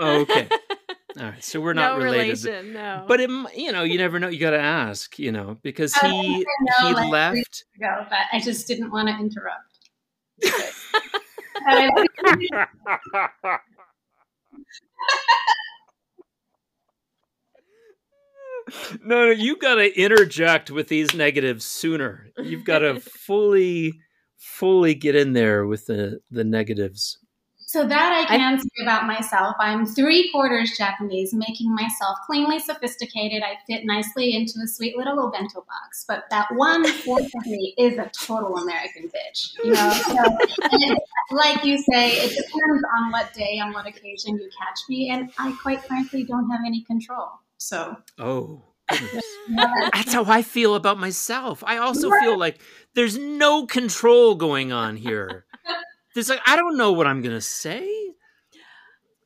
Oh, 0.00 0.20
okay. 0.22 0.48
All 1.18 1.24
right, 1.24 1.42
so 1.42 1.60
we're 1.60 1.74
not 1.74 1.96
no 1.96 2.04
related. 2.04 2.44
Relation, 2.44 2.72
no. 2.72 3.04
But 3.06 3.20
it, 3.20 3.30
you 3.56 3.70
know, 3.72 3.84
you 3.84 3.96
never 3.96 4.18
know. 4.18 4.28
You 4.28 4.40
got 4.40 4.50
to 4.50 4.60
ask, 4.60 5.16
you 5.18 5.32
know, 5.32 5.58
because 5.62 5.94
he 5.94 6.44
he 6.80 6.92
like 6.92 7.10
left. 7.10 7.64
Ago, 7.76 8.04
but 8.10 8.18
I 8.32 8.40
just 8.40 8.66
didn't 8.66 8.90
want 8.90 9.08
to 9.08 9.14
interrupt. 9.14 9.78
No, 19.04 19.26
no, 19.26 19.30
you 19.30 19.56
got 19.56 19.76
to 19.76 20.00
interject 20.00 20.70
with 20.70 20.88
these 20.88 21.14
negatives 21.14 21.64
sooner. 21.64 22.28
You've 22.38 22.64
got 22.64 22.80
to 22.80 23.00
fully, 23.26 23.94
fully 24.36 24.94
get 24.94 25.14
in 25.14 25.32
there 25.32 25.66
with 25.66 25.86
the 25.86 26.20
the 26.30 26.44
negatives. 26.44 27.18
So 27.68 27.86
that 27.86 28.26
I 28.30 28.34
can 28.34 28.58
say 28.58 28.82
about 28.82 29.06
myself. 29.06 29.54
I'm 29.60 29.84
three 29.84 30.30
quarters 30.30 30.72
Japanese, 30.78 31.34
making 31.34 31.74
myself 31.74 32.16
cleanly 32.24 32.58
sophisticated. 32.60 33.42
I 33.42 33.56
fit 33.66 33.84
nicely 33.84 34.34
into 34.34 34.54
a 34.64 34.66
sweet 34.66 34.96
little 34.96 35.18
obento 35.18 35.56
box. 35.66 36.02
But 36.08 36.24
that 36.30 36.48
one 36.54 36.86
fourth 37.04 37.26
of 37.26 37.44
me 37.44 37.74
is 37.76 37.98
a 37.98 38.10
total 38.18 38.56
American 38.56 39.10
bitch. 39.10 39.52
You 39.62 39.72
know, 39.72 39.90
so, 39.90 41.36
like 41.36 41.62
you 41.62 41.76
say, 41.76 42.12
it 42.12 42.30
depends 42.30 42.82
on 42.98 43.12
what 43.12 43.34
day, 43.34 43.60
on 43.62 43.74
what 43.74 43.86
occasion 43.86 44.38
you 44.38 44.48
catch 44.58 44.80
me, 44.88 45.10
and 45.10 45.30
I 45.36 45.54
quite 45.60 45.84
frankly 45.84 46.24
don't 46.24 46.48
have 46.48 46.60
any 46.66 46.84
control. 46.84 47.28
So. 47.58 47.96
Oh. 48.18 48.64
That's 49.50 50.14
how 50.14 50.24
I 50.24 50.40
feel 50.42 50.74
about 50.74 50.98
myself. 50.98 51.62
I 51.66 51.76
also 51.76 52.10
feel 52.10 52.38
like 52.38 52.58
there's 52.94 53.18
no 53.18 53.66
control 53.66 54.34
going 54.34 54.72
on 54.72 54.96
here. 54.96 55.44
There's 56.14 56.30
like 56.30 56.40
I 56.46 56.56
don't 56.56 56.78
know 56.78 56.92
what 56.92 57.06
I'm 57.06 57.20
gonna 57.20 57.40
say. 57.42 57.86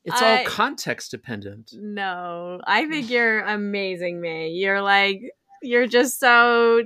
It's 0.05 0.21
I- 0.21 0.39
all 0.41 0.45
context 0.47 1.13
dependent. 1.13 1.71
no, 1.75 2.61
I 2.67 2.87
think 2.89 3.09
you're 3.09 3.41
amazing, 3.43 4.21
Mae. 4.21 4.49
You're 4.49 4.83
like 4.83 5.21
you're 5.63 5.87
just 5.87 6.19
so 6.19 6.83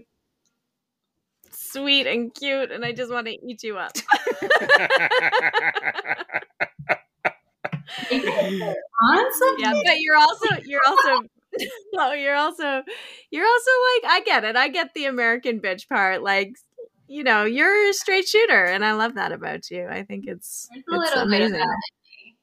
sweet 1.50 2.06
and 2.06 2.34
cute, 2.34 2.70
and 2.70 2.84
I 2.84 2.92
just 2.92 3.10
want 3.10 3.26
to 3.26 3.32
eat 3.32 3.62
you 3.62 3.78
up. 3.78 3.92
Awesome. 9.02 9.54
yeah, 9.58 9.72
but 9.84 10.00
you're 10.00 10.16
also 10.16 10.46
you're 10.64 10.80
also 10.86 11.26
no, 11.92 12.12
you're 12.12 12.36
also 12.36 12.82
you're 13.30 13.46
also 13.46 13.70
like 14.02 14.12
I 14.12 14.22
get 14.24 14.44
it. 14.44 14.56
I 14.56 14.68
get 14.68 14.94
the 14.94 15.06
American 15.06 15.60
bitch 15.60 15.88
part. 15.88 16.22
Like 16.22 16.54
you 17.08 17.22
know, 17.22 17.44
you're 17.44 17.88
a 17.90 17.92
straight 17.92 18.26
shooter, 18.26 18.64
and 18.64 18.84
I 18.84 18.92
love 18.92 19.14
that 19.14 19.32
about 19.32 19.70
you. 19.70 19.86
I 19.88 20.02
think 20.02 20.24
it's 20.26 20.68
There's 20.72 20.84
a 20.88 21.02
it's 21.02 21.16
little 21.16 21.30
bit 21.30 21.40
of 21.42 21.46
amazing. 21.48 21.58
that. 21.58 21.82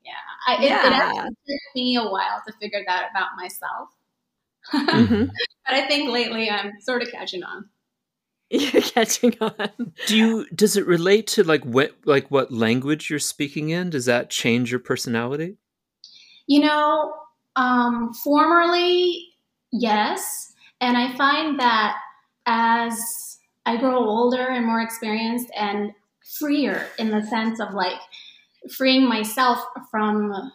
Yeah. 0.06 0.12
I, 0.48 0.54
it, 0.56 0.66
it 0.66 0.70
Yeah. 0.70 0.80
actually 0.84 1.30
took 1.48 1.76
me 1.76 1.96
a 1.98 2.04
while 2.04 2.42
to 2.48 2.54
figure 2.62 2.84
that 2.88 3.10
about 3.12 3.30
myself. 3.38 3.90
Mhm. 4.74 5.30
But 5.66 5.76
I 5.76 5.88
think 5.88 6.10
lately 6.12 6.50
I'm 6.50 6.74
sort 6.82 7.02
of 7.04 7.10
catching 7.12 7.42
on. 7.44 7.70
You're 8.50 8.82
catching 8.82 9.34
on. 9.40 9.94
Do 10.08 10.18
you 10.18 10.46
does 10.54 10.76
it 10.76 10.86
relate 10.86 11.26
to 11.28 11.44
like 11.44 11.64
what 11.64 11.96
like 12.06 12.30
what 12.30 12.52
language 12.52 13.10
you're 13.10 13.18
speaking 13.20 13.70
in? 13.70 13.90
Does 13.90 14.06
that 14.06 14.30
change 14.30 14.72
your 14.72 14.82
personality? 14.82 15.56
You 16.48 16.60
know, 16.60 17.14
um, 17.56 18.14
formerly, 18.14 19.28
yes. 19.72 20.54
And 20.82 20.98
I 20.98 21.16
find 21.16 21.60
that 21.60 21.98
as 22.46 23.38
I 23.66 23.78
grow 23.78 23.98
older 23.98 24.48
and 24.48 24.66
more 24.66 24.82
experienced 24.82 25.50
and 25.58 25.92
freer 26.40 26.88
in 27.00 27.12
the 27.12 27.22
sense 27.24 27.60
of 27.60 27.74
like 27.74 28.00
freeing 28.76 29.08
myself 29.08 29.60
from 29.92 30.52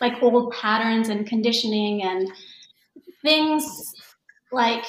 like 0.00 0.22
old 0.22 0.52
patterns 0.52 1.08
and 1.08 1.26
conditioning 1.26 2.02
and 2.02 2.30
things 3.22 3.94
like 4.52 4.84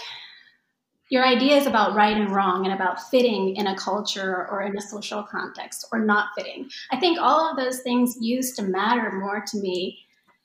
your 1.10 1.26
ideas 1.26 1.68
about 1.68 1.94
right 1.94 2.16
and 2.16 2.34
wrong 2.34 2.66
and 2.66 2.74
about 2.74 3.10
fitting 3.10 3.56
in 3.58 3.68
a 3.68 3.76
culture 3.76 4.48
or 4.50 4.62
in 4.62 4.78
a 4.78 4.82
social 4.82 5.22
context 5.24 5.86
or 5.92 6.00
not 6.00 6.30
fitting. 6.38 6.70
I 6.90 7.00
think 7.00 7.20
all 7.20 7.52
of 7.52 7.58
those 7.58 7.82
things 7.82 8.16
used 8.22 8.56
to 8.56 8.64
matter 8.64 9.12
more 9.12 9.44
to 9.46 9.58
me 9.60 10.00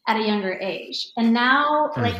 at 0.06 0.16
a 0.16 0.24
younger 0.24 0.52
age. 0.54 1.08
And 1.16 1.32
now, 1.32 1.90
like, 1.96 2.16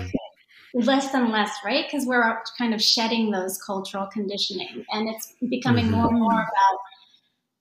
less 0.75 1.15
and 1.15 1.31
less, 1.31 1.51
right? 1.65 1.87
Because 1.87 2.07
we're 2.07 2.39
kind 2.59 2.75
of 2.75 2.83
shedding 2.83 3.31
those 3.31 3.61
cultural 3.63 4.07
conditioning 4.13 4.85
and 4.93 5.09
it's 5.09 5.33
becoming 5.49 5.91
more 5.91 6.09
and 6.09 6.21
more 6.21 6.33
about 6.33 6.79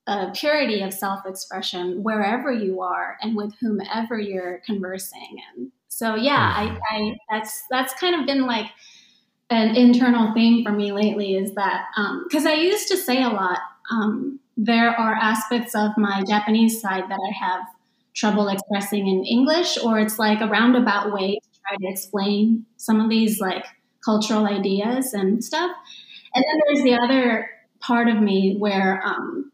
uh, 0.07 0.31
purity 0.33 0.81
of 0.81 0.93
self 0.93 1.25
expression 1.25 2.03
wherever 2.03 2.51
you 2.51 2.81
are 2.81 3.17
and 3.21 3.35
with 3.35 3.53
whomever 3.59 4.19
you're 4.19 4.61
conversing. 4.65 5.37
And 5.55 5.71
so, 5.87 6.15
yeah, 6.15 6.53
I, 6.55 6.77
I 6.91 7.17
that's 7.31 7.63
that's 7.71 7.93
kind 7.99 8.19
of 8.19 8.25
been 8.27 8.45
like 8.45 8.67
an 9.49 9.75
internal 9.75 10.33
theme 10.33 10.63
for 10.63 10.71
me 10.71 10.91
lately 10.91 11.35
is 11.35 11.53
that 11.53 11.85
because 12.27 12.45
I 12.45 12.53
used 12.53 12.87
to 12.89 12.97
say 12.97 13.23
a 13.23 13.29
lot, 13.29 13.59
um, 13.91 14.39
there 14.57 14.89
are 14.89 15.13
aspects 15.13 15.75
of 15.75 15.91
my 15.97 16.23
Japanese 16.27 16.81
side 16.81 17.03
that 17.09 17.19
I 17.19 17.45
have 17.45 17.61
trouble 18.15 18.47
expressing 18.47 19.07
in 19.07 19.23
English, 19.25 19.77
or 19.83 19.99
it's 19.99 20.17
like 20.17 20.41
a 20.41 20.47
roundabout 20.47 21.13
way 21.13 21.39
to 21.41 21.59
try 21.61 21.75
to 21.77 21.87
explain 21.87 22.65
some 22.77 23.01
of 23.01 23.09
these 23.09 23.39
like 23.39 23.65
cultural 24.03 24.45
ideas 24.45 25.13
and 25.13 25.43
stuff. 25.43 25.71
And 26.33 26.43
then 26.43 26.61
there's 26.67 26.83
the 26.83 26.95
other 27.03 27.49
part 27.79 28.07
of 28.07 28.21
me 28.21 28.55
where 28.57 29.01
um, 29.05 29.51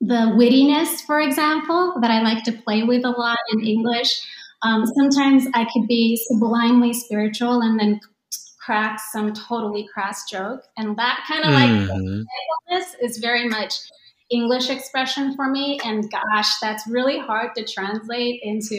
the 0.00 0.34
wittiness, 0.36 1.00
for 1.02 1.20
example, 1.20 1.94
that 2.00 2.10
I 2.10 2.22
like 2.22 2.44
to 2.44 2.52
play 2.52 2.82
with 2.82 3.04
a 3.04 3.10
lot 3.10 3.38
in 3.54 3.66
English. 3.66 4.10
Um, 4.62 4.84
sometimes 4.86 5.46
I 5.54 5.66
could 5.72 5.86
be 5.86 6.16
sublimely 6.28 6.92
spiritual 6.92 7.60
and 7.60 7.78
then 7.78 8.00
crack 8.64 8.98
some 9.12 9.34
totally 9.34 9.86
crass 9.92 10.28
joke, 10.30 10.62
and 10.76 10.96
that 10.96 11.24
kind 11.28 11.44
of 11.44 11.52
like 11.52 11.70
Mhm. 11.70 12.24
this 12.70 12.94
is 13.02 13.18
very 13.18 13.46
much 13.46 13.74
English 14.38 14.68
expression 14.76 15.34
for 15.36 15.46
me. 15.56 15.66
And 15.84 16.10
gosh, 16.10 16.50
that's 16.60 16.84
really 16.96 17.18
hard 17.28 17.50
to 17.56 17.62
translate 17.76 18.40
into 18.42 18.78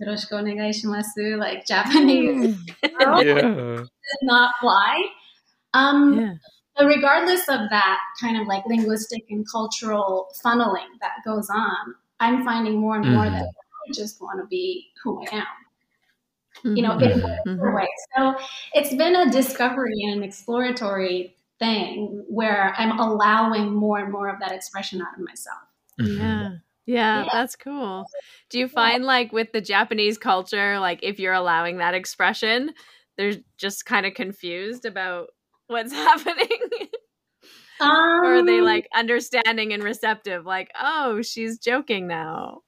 "yoroshiku 0.00 0.34
onegai 0.40 0.70
shimasu," 0.78 1.26
like 1.46 1.60
Japanese. 1.72 2.56
Girl, 2.98 3.16
Yeah. 3.26 3.84
does 4.08 4.22
not 4.34 4.54
fly. 4.60 4.92
Um, 5.80 6.00
Yeah. 6.20 6.34
but 6.76 6.86
regardless 6.96 7.44
of 7.56 7.60
that 7.70 7.98
kind 8.20 8.36
of 8.40 8.46
like 8.52 8.64
linguistic 8.66 9.24
and 9.30 9.44
cultural 9.56 10.28
funneling 10.44 10.90
that 11.00 11.16
goes 11.24 11.48
on, 11.50 11.94
I'm 12.20 12.44
finding 12.44 12.76
more 12.84 12.96
and 12.96 13.08
more 13.14 13.26
Mhm. 13.26 13.32
that 13.36 13.48
I 13.88 13.92
just 14.02 14.20
want 14.20 14.40
to 14.40 14.46
be 14.46 14.64
who 15.02 15.10
I 15.24 15.36
am. 15.42 15.46
You 16.76 16.82
know, 16.82 16.94
Mhm. 16.96 17.12
in 17.46 17.58
Mhm. 17.58 17.74
way. 17.74 17.88
So 18.16 18.20
it's 18.74 18.94
been 18.94 19.16
a 19.16 19.30
discovery 19.30 19.98
and 20.04 20.12
an 20.18 20.22
exploratory 20.22 21.34
thing 21.62 22.24
where 22.28 22.74
I'm 22.76 22.98
allowing 22.98 23.72
more 23.74 23.98
and 23.98 24.12
more 24.12 24.28
of 24.28 24.40
that 24.40 24.52
expression 24.52 25.00
out 25.00 25.18
of 25.18 25.24
myself. 25.24 25.58
Mhm. 26.00 26.18
Yeah. 26.18 26.48
Yeah, 26.84 27.22
Yeah. 27.24 27.28
that's 27.32 27.54
cool. 27.56 28.06
Do 28.50 28.58
you 28.58 28.66
find 28.68 29.04
like 29.04 29.32
with 29.32 29.52
the 29.52 29.60
Japanese 29.60 30.18
culture, 30.18 30.78
like 30.80 31.00
if 31.02 31.20
you're 31.20 31.32
allowing 31.32 31.78
that 31.78 31.94
expression, 31.94 32.72
they're 33.16 33.34
just 33.56 33.86
kind 33.86 34.04
of 34.04 34.14
confused 34.14 34.84
about 34.84 35.28
what's 35.68 35.92
happening? 36.06 36.48
Um, 37.80 37.90
or 38.24 38.34
are 38.36 38.42
they 38.44 38.60
like 38.60 38.88
understanding 38.94 39.72
and 39.72 39.82
receptive, 39.82 40.44
like, 40.46 40.70
oh, 40.80 41.22
she's 41.22 41.58
joking 41.58 42.06
now? 42.06 42.62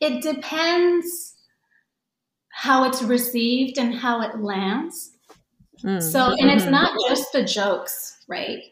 it 0.00 0.22
depends 0.22 1.34
how 2.50 2.84
it's 2.84 3.02
received 3.02 3.78
and 3.78 3.94
how 3.94 4.20
it 4.22 4.40
lands. 4.40 5.13
Mm. 5.82 6.02
So, 6.02 6.34
and 6.38 6.50
it's 6.50 6.62
mm-hmm. 6.62 6.72
not 6.72 6.98
just 7.08 7.32
the 7.32 7.44
jokes, 7.44 8.18
right? 8.28 8.62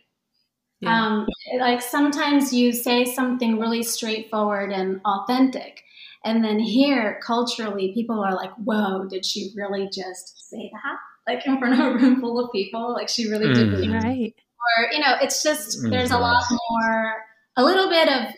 Yeah. 0.81 1.07
Um, 1.07 1.27
like 1.59 1.81
sometimes 1.81 2.53
you 2.53 2.73
say 2.73 3.05
something 3.05 3.59
really 3.59 3.83
straightforward 3.83 4.73
and 4.73 5.01
authentic, 5.05 5.83
and 6.25 6.45
then 6.45 6.59
here 6.59 7.21
culturally, 7.25 7.93
people 7.95 8.21
are 8.21 8.35
like, 8.35 8.53
"Whoa, 8.57 9.07
did 9.09 9.25
she 9.25 9.53
really 9.57 9.89
just 9.93 10.51
say 10.51 10.71
that?" 10.73 11.33
Like 11.33 11.47
in 11.47 11.59
front 11.59 11.75
of 11.75 11.81
a 11.81 11.95
room 11.95 12.21
full 12.21 12.45
of 12.45 12.51
people, 12.53 12.93
like 12.93 13.09
she 13.09 13.29
really 13.29 13.47
mm. 13.47 13.55
did, 13.55 13.93
right? 13.93 14.35
Or 14.79 14.93
you 14.93 15.01
know, 15.01 15.15
it's 15.21 15.43
just 15.43 15.79
there's 15.89 16.11
a 16.11 16.19
lot 16.19 16.43
more, 16.51 17.15
a 17.57 17.65
little 17.65 17.89
bit 17.89 18.09
of 18.09 18.35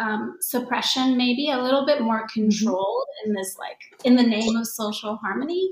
um, 0.00 0.36
suppression, 0.40 1.16
maybe 1.16 1.50
a 1.50 1.58
little 1.58 1.86
bit 1.86 2.00
more 2.00 2.26
mm-hmm. 2.26 2.40
controlled 2.40 3.06
in 3.24 3.34
this, 3.34 3.56
like 3.58 3.78
in 4.04 4.16
the 4.16 4.22
name 4.22 4.56
of 4.56 4.66
social 4.66 5.16
harmony. 5.16 5.70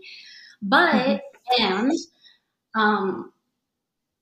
But 0.62 0.94
mm-hmm. 0.94 1.62
and 1.62 1.92
um, 2.78 3.32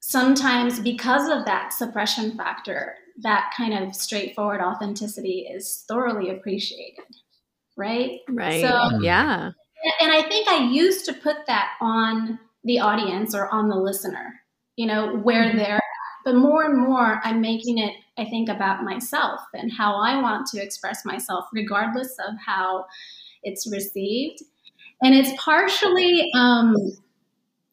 sometimes 0.01 0.81
because 0.81 1.29
of 1.29 1.45
that 1.45 1.73
suppression 1.73 2.37
factor, 2.37 2.95
that 3.19 3.53
kind 3.57 3.75
of 3.75 3.95
straightforward 3.95 4.61
authenticity 4.61 5.49
is 5.51 5.85
thoroughly 5.89 6.31
appreciated, 6.31 7.05
right? 7.77 8.21
Right. 8.29 8.63
So 8.63 9.01
yeah. 9.01 9.51
And 10.01 10.11
I 10.11 10.23
think 10.23 10.49
I 10.49 10.69
used 10.69 11.05
to 11.05 11.13
put 11.13 11.47
that 11.47 11.73
on 11.81 12.39
the 12.65 12.81
audience 12.81 13.35
or 13.35 13.53
on 13.53 13.69
the 13.69 13.77
listener, 13.77 14.41
you 14.77 14.87
know, 14.87 15.17
where 15.17 15.45
mm-hmm. 15.45 15.59
they're 15.59 15.81
but 16.25 16.35
more 16.35 16.65
and 16.65 16.77
more, 16.77 17.21
I'm 17.23 17.41
making 17.41 17.79
it, 17.79 17.95
I 18.19 18.25
think, 18.25 18.49
about 18.49 18.83
myself 18.83 19.39
and 19.55 19.73
how 19.73 19.95
I 19.95 20.21
want 20.21 20.49
to 20.49 20.61
express 20.61 21.05
myself, 21.05 21.45
regardless 21.53 22.17
of 22.19 22.35
how 22.45 22.87
it's 23.45 23.71
received. 23.71 24.43
And 25.03 25.15
it's 25.15 25.31
partially, 25.41 26.29
um, 26.35 26.75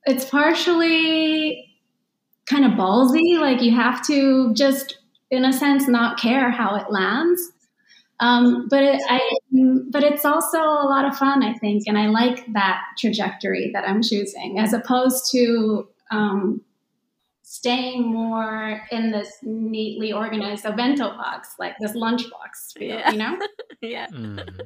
it's 0.05 0.25
partially 0.25 1.69
kind 2.45 2.65
of 2.65 2.71
ballsy. 2.71 3.39
Like 3.39 3.61
you 3.61 3.71
have 3.75 4.05
to 4.07 4.53
just, 4.53 4.97
in 5.31 5.45
a 5.45 5.53
sense, 5.53 5.87
not 5.87 6.19
care 6.19 6.51
how 6.51 6.75
it 6.75 6.91
lands. 6.91 7.51
Um, 8.19 8.67
but 8.69 8.83
it, 8.83 9.01
I, 9.09 9.19
but 9.89 10.03
it's 10.03 10.23
also 10.23 10.57
a 10.57 10.87
lot 10.87 11.05
of 11.05 11.17
fun, 11.17 11.43
I 11.43 11.53
think, 11.55 11.83
and 11.87 11.97
I 11.97 12.07
like 12.07 12.45
that 12.53 12.81
trajectory 12.97 13.71
that 13.73 13.87
I'm 13.87 14.01
choosing, 14.01 14.59
as 14.59 14.71
opposed 14.71 15.29
to 15.31 15.89
um, 16.11 16.61
staying 17.41 18.05
more 18.05 18.81
in 18.91 19.11
this 19.11 19.37
neatly 19.41 20.13
organized 20.13 20.63
bento 20.75 21.09
box, 21.09 21.55
like 21.59 21.75
this 21.79 21.95
lunch 21.95 22.29
box, 22.29 22.73
yeah. 22.79 23.11
you 23.11 23.17
know? 23.17 23.39
yeah. 23.81 24.07
Mm. 24.07 24.61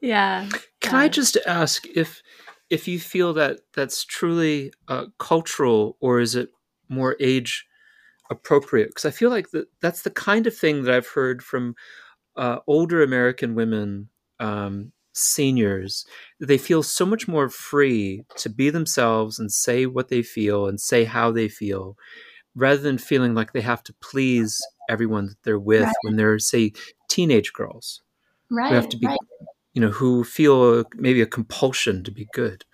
Yeah. 0.00 0.48
Can 0.80 0.94
yeah. 0.94 1.00
I 1.00 1.08
just 1.08 1.36
ask 1.46 1.86
if 1.88 2.22
if 2.70 2.88
you 2.88 2.98
feel 2.98 3.32
that 3.34 3.60
that's 3.74 4.04
truly 4.04 4.72
uh, 4.88 5.06
cultural 5.18 5.96
or 6.00 6.20
is 6.20 6.34
it 6.34 6.50
more 6.88 7.16
age 7.20 7.66
appropriate? 8.30 8.88
Because 8.88 9.04
I 9.04 9.10
feel 9.10 9.30
like 9.30 9.50
that 9.50 9.68
that's 9.80 10.02
the 10.02 10.10
kind 10.10 10.46
of 10.46 10.56
thing 10.56 10.82
that 10.82 10.94
I've 10.94 11.08
heard 11.08 11.42
from 11.42 11.74
uh, 12.36 12.58
older 12.66 13.02
American 13.02 13.54
women 13.54 14.08
um, 14.40 14.92
seniors 15.16 16.04
they 16.40 16.58
feel 16.58 16.82
so 16.82 17.06
much 17.06 17.26
more 17.26 17.48
free 17.48 18.22
to 18.36 18.50
be 18.50 18.68
themselves 18.68 19.38
and 19.38 19.50
say 19.50 19.86
what 19.86 20.08
they 20.08 20.20
feel 20.20 20.66
and 20.66 20.78
say 20.78 21.04
how 21.04 21.32
they 21.32 21.48
feel 21.48 21.96
rather 22.54 22.82
than 22.82 22.98
feeling 22.98 23.34
like 23.34 23.52
they 23.52 23.62
have 23.62 23.82
to 23.82 23.94
please 24.02 24.60
everyone 24.90 25.24
that 25.24 25.42
they're 25.42 25.58
with 25.58 25.84
right. 25.84 25.94
when 26.02 26.16
they're 26.16 26.38
say 26.38 26.70
teenage 27.08 27.54
girls 27.54 28.02
right 28.50 28.68
who 28.68 28.74
have 28.74 28.90
to 28.90 28.98
be 28.98 29.06
right. 29.06 29.18
You 29.76 29.82
know 29.82 29.90
who 29.90 30.24
feel 30.24 30.84
maybe 30.94 31.20
a 31.20 31.26
compulsion 31.26 32.02
to 32.02 32.10
be 32.10 32.26
good 32.32 32.64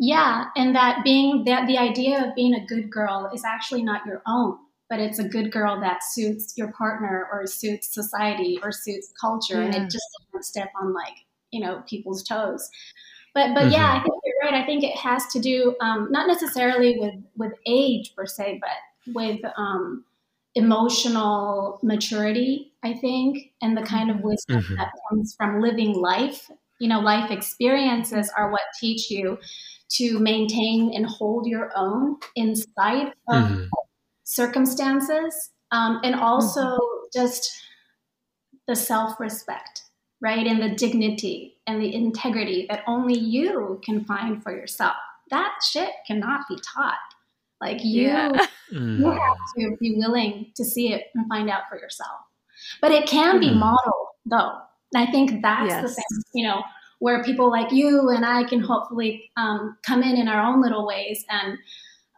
yeah 0.00 0.46
and 0.56 0.74
that 0.74 1.04
being 1.04 1.44
that 1.44 1.68
the 1.68 1.78
idea 1.78 2.26
of 2.26 2.34
being 2.34 2.54
a 2.54 2.66
good 2.66 2.90
girl 2.90 3.30
is 3.32 3.44
actually 3.44 3.82
not 3.84 4.04
your 4.04 4.20
own 4.26 4.58
but 4.90 4.98
it's 4.98 5.20
a 5.20 5.28
good 5.28 5.52
girl 5.52 5.80
that 5.80 6.02
suits 6.02 6.54
your 6.56 6.72
partner 6.72 7.28
or 7.32 7.46
suits 7.46 7.94
society 7.94 8.58
or 8.64 8.72
suits 8.72 9.12
culture 9.18 9.60
yeah. 9.60 9.66
and 9.66 9.74
it 9.76 9.90
just 9.90 10.04
doesn't 10.32 10.44
step 10.44 10.70
on 10.82 10.92
like 10.92 11.14
you 11.52 11.60
know 11.60 11.84
people's 11.88 12.24
toes 12.24 12.68
but 13.32 13.54
but 13.54 13.62
mm-hmm. 13.62 13.74
yeah 13.74 13.92
i 13.92 14.02
think 14.02 14.14
you're 14.24 14.34
right 14.42 14.60
i 14.60 14.66
think 14.66 14.82
it 14.82 14.96
has 14.96 15.24
to 15.28 15.38
do 15.38 15.76
um, 15.80 16.08
not 16.10 16.26
necessarily 16.26 16.98
with 16.98 17.14
with 17.36 17.52
age 17.64 18.12
per 18.16 18.26
se 18.26 18.60
but 18.60 19.14
with 19.14 19.40
um, 19.56 20.04
emotional 20.54 21.78
maturity 21.82 22.72
i 22.82 22.92
think 22.92 23.52
and 23.62 23.76
the 23.76 23.82
kind 23.82 24.10
of 24.10 24.20
wisdom 24.20 24.60
mm-hmm. 24.60 24.74
that 24.76 24.92
comes 25.08 25.34
from 25.36 25.60
living 25.60 25.94
life 25.94 26.50
you 26.78 26.88
know 26.88 27.00
life 27.00 27.30
experiences 27.30 28.30
are 28.36 28.50
what 28.50 28.62
teach 28.78 29.10
you 29.10 29.38
to 29.88 30.18
maintain 30.18 30.92
and 30.94 31.06
hold 31.06 31.46
your 31.46 31.70
own 31.76 32.16
in 32.36 32.54
spite 32.54 33.12
of 33.28 33.44
mm-hmm. 33.44 33.64
circumstances 34.24 35.50
um, 35.70 36.00
and 36.04 36.14
also 36.14 36.60
mm-hmm. 36.60 37.06
just 37.12 37.50
the 38.68 38.76
self-respect 38.76 39.82
right? 40.22 40.46
And 40.46 40.62
the 40.62 40.74
dignity 40.74 41.58
and 41.66 41.82
the 41.82 41.92
integrity 41.94 42.66
that 42.70 42.84
only 42.86 43.18
you 43.18 43.80
can 43.84 44.04
find 44.04 44.42
for 44.42 44.52
yourself. 44.52 44.94
That 45.30 45.58
shit 45.68 45.90
cannot 46.06 46.42
be 46.48 46.56
taught. 46.74 46.96
Like 47.62 47.84
you, 47.84 48.08
yeah. 48.08 48.32
you 48.72 48.78
mm. 48.78 49.18
have 49.18 49.36
to 49.56 49.76
be 49.80 49.94
willing 49.96 50.50
to 50.56 50.64
see 50.64 50.92
it 50.92 51.04
and 51.14 51.28
find 51.28 51.48
out 51.48 51.62
for 51.70 51.78
yourself. 51.78 52.18
But 52.80 52.90
it 52.90 53.08
can 53.08 53.38
be 53.38 53.50
mm. 53.50 53.58
modeled 53.58 54.08
though. 54.26 54.58
And 54.92 55.08
I 55.08 55.10
think 55.10 55.42
that's 55.42 55.68
yes. 55.68 55.82
the 55.82 55.88
thing, 55.94 56.22
you 56.34 56.46
know, 56.46 56.62
where 56.98 57.22
people 57.22 57.50
like 57.50 57.70
you 57.70 58.10
and 58.10 58.26
I 58.26 58.42
can 58.44 58.60
hopefully 58.60 59.30
um, 59.36 59.76
come 59.86 60.02
in 60.02 60.16
in 60.16 60.26
our 60.26 60.42
own 60.42 60.60
little 60.60 60.86
ways 60.86 61.24
and 61.30 61.56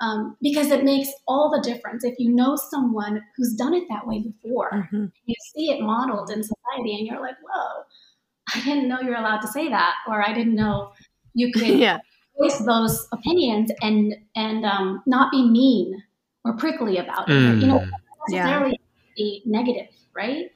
um, 0.00 0.36
because 0.42 0.70
it 0.70 0.82
makes 0.82 1.08
all 1.28 1.50
the 1.50 1.62
difference 1.62 2.04
if 2.04 2.14
you 2.18 2.30
know 2.30 2.56
someone 2.56 3.22
who's 3.36 3.54
done 3.54 3.74
it 3.74 3.84
that 3.88 4.06
way 4.06 4.20
before. 4.20 4.70
Mm-hmm. 4.72 5.06
You 5.26 5.34
see 5.54 5.70
it 5.70 5.80
modeled 5.80 6.30
in 6.30 6.42
society, 6.42 6.96
and 6.98 7.06
you're 7.06 7.20
like, 7.20 7.36
"Whoa, 7.42 7.84
I 8.54 8.64
didn't 8.64 8.88
know 8.88 9.00
you're 9.00 9.16
allowed 9.16 9.40
to 9.42 9.48
say 9.48 9.68
that," 9.68 9.94
or 10.08 10.20
"I 10.20 10.32
didn't 10.32 10.56
know 10.56 10.92
you 11.32 11.52
could 11.52 11.62
yeah. 11.78 12.00
Voice 12.38 12.58
those 12.58 13.06
opinions 13.12 13.70
and 13.80 14.14
and 14.36 14.64
um, 14.64 15.02
not 15.06 15.30
be 15.30 15.48
mean 15.48 16.02
or 16.44 16.56
prickly 16.56 16.98
about 16.98 17.28
mm. 17.28 17.56
it." 17.56 17.60
You 17.60 17.66
know, 17.66 17.78
mm. 17.78 17.90
necessarily 18.28 18.80
yeah. 19.16 19.38
negative, 19.46 19.88
right? 20.14 20.50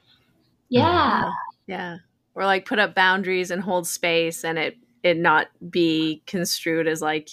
Yeah, 0.69 1.23
mm-hmm. 1.23 1.71
yeah. 1.71 1.97
Or 2.35 2.45
like 2.45 2.65
put 2.65 2.79
up 2.79 2.95
boundaries 2.95 3.51
and 3.51 3.61
hold 3.61 3.87
space, 3.87 4.43
and 4.43 4.57
it 4.57 4.77
it 5.03 5.17
not 5.17 5.47
be 5.69 6.23
construed 6.25 6.87
as 6.87 7.01
like 7.01 7.29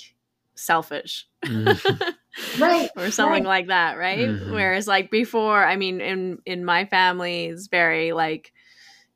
selfish. 0.54 1.26
Mm-hmm. 1.44 2.60
right. 2.62 2.90
or 2.96 3.10
something 3.10 3.44
right. 3.44 3.48
like 3.48 3.66
that, 3.68 3.96
right? 3.96 4.28
Mm-hmm. 4.28 4.52
Whereas 4.52 4.86
like 4.86 5.10
before, 5.10 5.64
I 5.64 5.76
mean 5.76 6.00
in 6.00 6.38
in 6.44 6.64
my 6.64 6.84
family 6.86 7.46
it's 7.46 7.68
very 7.68 8.12
like 8.12 8.52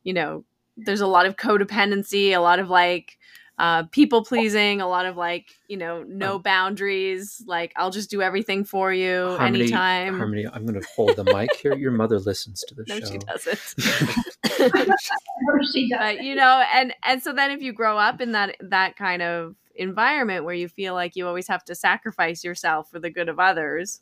you 0.03 0.15
know, 0.15 0.45
there's 0.77 1.01
a 1.01 1.07
lot 1.07 1.27
of 1.27 1.37
codependency, 1.37 2.31
a 2.31 2.39
lot 2.39 2.59
of 2.59 2.71
like 2.71 3.19
uh, 3.61 3.83
people 3.93 4.25
pleasing, 4.25 4.81
a 4.81 4.89
lot 4.89 5.05
of 5.05 5.19
like, 5.19 5.51
you 5.69 5.77
know, 5.77 6.03
no 6.09 6.37
um, 6.37 6.43
boundaries. 6.43 7.45
Like, 7.47 7.75
I'll 7.77 7.91
just 7.91 8.09
do 8.09 8.23
everything 8.23 8.65
for 8.65 8.91
you 8.91 9.37
Harmony, 9.37 9.65
anytime. 9.65 10.17
Harmony, 10.17 10.47
I'm 10.51 10.65
going 10.65 10.81
to 10.81 10.87
hold 10.97 11.15
the 11.15 11.25
mic 11.25 11.55
here. 11.57 11.77
Your 11.77 11.91
mother 11.91 12.19
listens 12.19 12.65
to 12.69 12.75
the 12.75 12.85
no, 12.89 12.99
show. 13.01 13.07
she 13.11 13.19
doesn't. 13.19 13.75
she 15.75 15.89
does. 15.91 15.99
But 15.99 16.25
you 16.25 16.35
know, 16.35 16.65
and 16.73 16.95
and 17.05 17.23
so 17.23 17.35
then 17.35 17.51
if 17.51 17.61
you 17.61 17.75
grow 17.75 17.99
up 17.99 18.23
in 18.23 18.33
that 18.33 18.57
that 18.61 18.97
kind 18.97 19.21
of 19.21 19.57
environment 19.75 20.47
where 20.47 20.55
you 20.55 20.67
feel 20.67 20.95
like 20.95 21.15
you 21.15 21.27
always 21.27 21.49
have 21.49 21.63
to 21.67 21.75
sacrifice 21.75 22.43
yourself 22.43 22.91
for 22.91 22.99
the 22.99 23.11
good 23.11 23.29
of 23.29 23.39
others, 23.39 24.01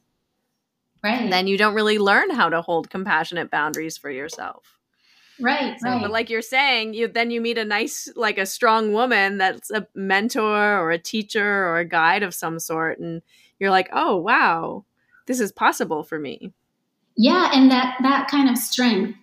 right? 1.03 1.29
Then 1.29 1.49
you 1.49 1.59
don't 1.59 1.75
really 1.75 1.99
learn 1.99 2.31
how 2.31 2.49
to 2.49 2.63
hold 2.63 2.91
compassionate 2.91 3.51
boundaries 3.51 3.99
for 3.99 4.09
yourself. 4.09 4.78
Right, 5.41 5.79
so, 5.81 5.89
right. 5.89 6.03
But 6.03 6.11
like 6.11 6.31
you're 6.31 6.43
saying, 6.43 6.95
you 6.95 7.09
then 7.09 7.31
you 7.31 7.41
meet 7.41 7.59
a 7.59 7.65
nice, 7.65 8.09
like 8.17 8.39
a 8.39 8.47
strong 8.47 8.93
woman 8.93 9.39
that's 9.39 9.71
a 9.71 9.87
mentor 9.95 10.79
or 10.79 10.91
a 10.91 10.99
teacher 10.99 11.67
or 11.67 11.79
a 11.79 11.85
guide 11.85 12.23
of 12.23 12.35
some 12.35 12.59
sort, 12.59 12.99
and 12.99 13.23
you're 13.59 13.71
like, 13.71 13.89
oh 13.93 14.17
wow, 14.17 14.85
this 15.27 15.41
is 15.41 15.53
possible 15.53 16.03
for 16.03 16.19
me. 16.19 16.53
Yeah, 17.17 17.51
and 17.53 17.71
that 17.71 17.97
that 18.03 18.29
kind 18.29 18.49
of 18.51 18.59
strength 18.59 19.17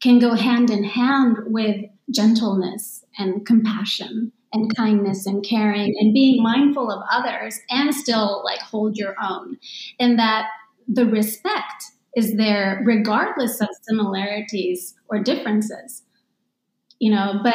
can 0.00 0.18
go 0.18 0.34
hand 0.34 0.70
in 0.70 0.84
hand 0.84 1.36
with 1.46 1.84
gentleness 2.10 3.04
and 3.18 3.44
compassion 3.46 4.32
and 4.52 4.74
kindness 4.74 5.26
and 5.26 5.44
caring 5.44 5.94
and 5.98 6.14
being 6.14 6.42
mindful 6.42 6.90
of 6.90 7.02
others 7.10 7.60
and 7.68 7.94
still 7.94 8.42
like 8.44 8.60
hold 8.60 8.96
your 8.96 9.14
own 9.22 9.58
and 10.00 10.18
that 10.18 10.48
the 10.86 11.04
respect 11.04 11.84
is 12.16 12.36
there 12.36 12.82
regardless 12.84 13.60
of 13.60 13.68
similarities 13.82 14.94
or 15.08 15.18
differences 15.18 16.02
you 16.98 17.10
know 17.10 17.40
but 17.42 17.54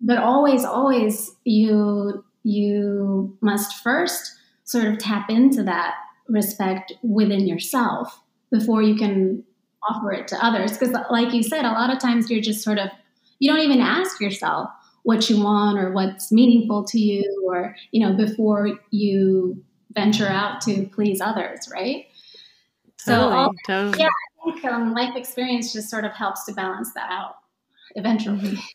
but 0.00 0.18
always 0.18 0.64
always 0.64 1.30
you 1.44 2.24
you 2.42 3.36
must 3.40 3.82
first 3.82 4.32
sort 4.64 4.86
of 4.86 4.98
tap 4.98 5.28
into 5.28 5.62
that 5.62 5.94
respect 6.28 6.92
within 7.02 7.46
yourself 7.46 8.20
before 8.50 8.82
you 8.82 8.94
can 8.96 9.42
offer 9.88 10.12
it 10.12 10.28
to 10.28 10.44
others. 10.44 10.76
Because 10.76 10.94
like 11.10 11.32
you 11.32 11.42
said 11.42 11.64
a 11.64 11.72
lot 11.72 11.92
of 11.92 11.98
times 11.98 12.30
you're 12.30 12.40
just 12.40 12.62
sort 12.62 12.78
of 12.78 12.88
you 13.38 13.50
don't 13.50 13.60
even 13.60 13.80
ask 13.80 14.20
yourself 14.20 14.70
what 15.02 15.30
you 15.30 15.42
want 15.42 15.78
or 15.78 15.92
what's 15.92 16.30
meaningful 16.30 16.84
to 16.84 16.98
you 16.98 17.44
or 17.48 17.74
you 17.90 18.06
know 18.06 18.14
before 18.14 18.78
you 18.90 19.62
venture 19.92 20.28
out 20.28 20.60
to 20.60 20.86
please 20.92 21.20
others 21.20 21.68
right 21.72 22.06
so 23.04 23.14
Totally, 23.14 23.34
all, 23.34 23.52
totally. 23.66 23.98
yeah 23.98 24.08
i 24.46 24.52
think 24.52 24.64
um, 24.64 24.94
life 24.94 25.14
experience 25.16 25.72
just 25.72 25.90
sort 25.90 26.04
of 26.04 26.12
helps 26.12 26.44
to 26.46 26.52
balance 26.52 26.92
that 26.94 27.10
out 27.10 27.36
eventually 27.96 28.58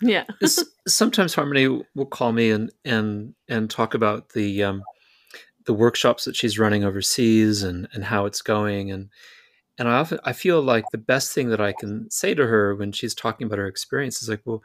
Yeah. 0.00 0.24
Sometimes 0.86 1.34
Harmony 1.34 1.66
will 1.94 2.06
call 2.06 2.32
me 2.32 2.50
and 2.50 2.70
and 2.84 3.34
and 3.48 3.68
talk 3.68 3.94
about 3.94 4.28
the 4.30 4.62
um, 4.62 4.82
the 5.66 5.74
workshops 5.74 6.24
that 6.24 6.36
she's 6.36 6.58
running 6.58 6.84
overseas 6.84 7.62
and 7.62 7.88
and 7.92 8.04
how 8.04 8.24
it's 8.26 8.40
going 8.40 8.90
and 8.92 9.08
and 9.76 9.88
I 9.88 9.94
often 9.98 10.20
I 10.24 10.32
feel 10.32 10.62
like 10.62 10.84
the 10.92 10.98
best 10.98 11.32
thing 11.34 11.48
that 11.50 11.60
I 11.60 11.72
can 11.72 12.08
say 12.10 12.34
to 12.34 12.46
her 12.46 12.74
when 12.76 12.92
she's 12.92 13.14
talking 13.14 13.46
about 13.46 13.58
her 13.58 13.66
experience 13.66 14.22
is 14.22 14.28
like, 14.28 14.42
well, 14.44 14.62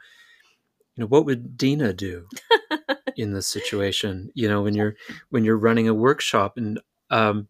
you 0.94 1.02
know, 1.02 1.08
what 1.08 1.24
would 1.26 1.56
Dena 1.56 1.92
do 1.92 2.28
in 3.16 3.32
this 3.32 3.48
situation? 3.48 4.30
You 4.34 4.48
know, 4.48 4.62
when 4.62 4.74
you're 4.74 4.94
when 5.30 5.44
you're 5.44 5.58
running 5.58 5.88
a 5.88 5.94
workshop 5.94 6.56
and 6.56 6.80
um, 7.10 7.48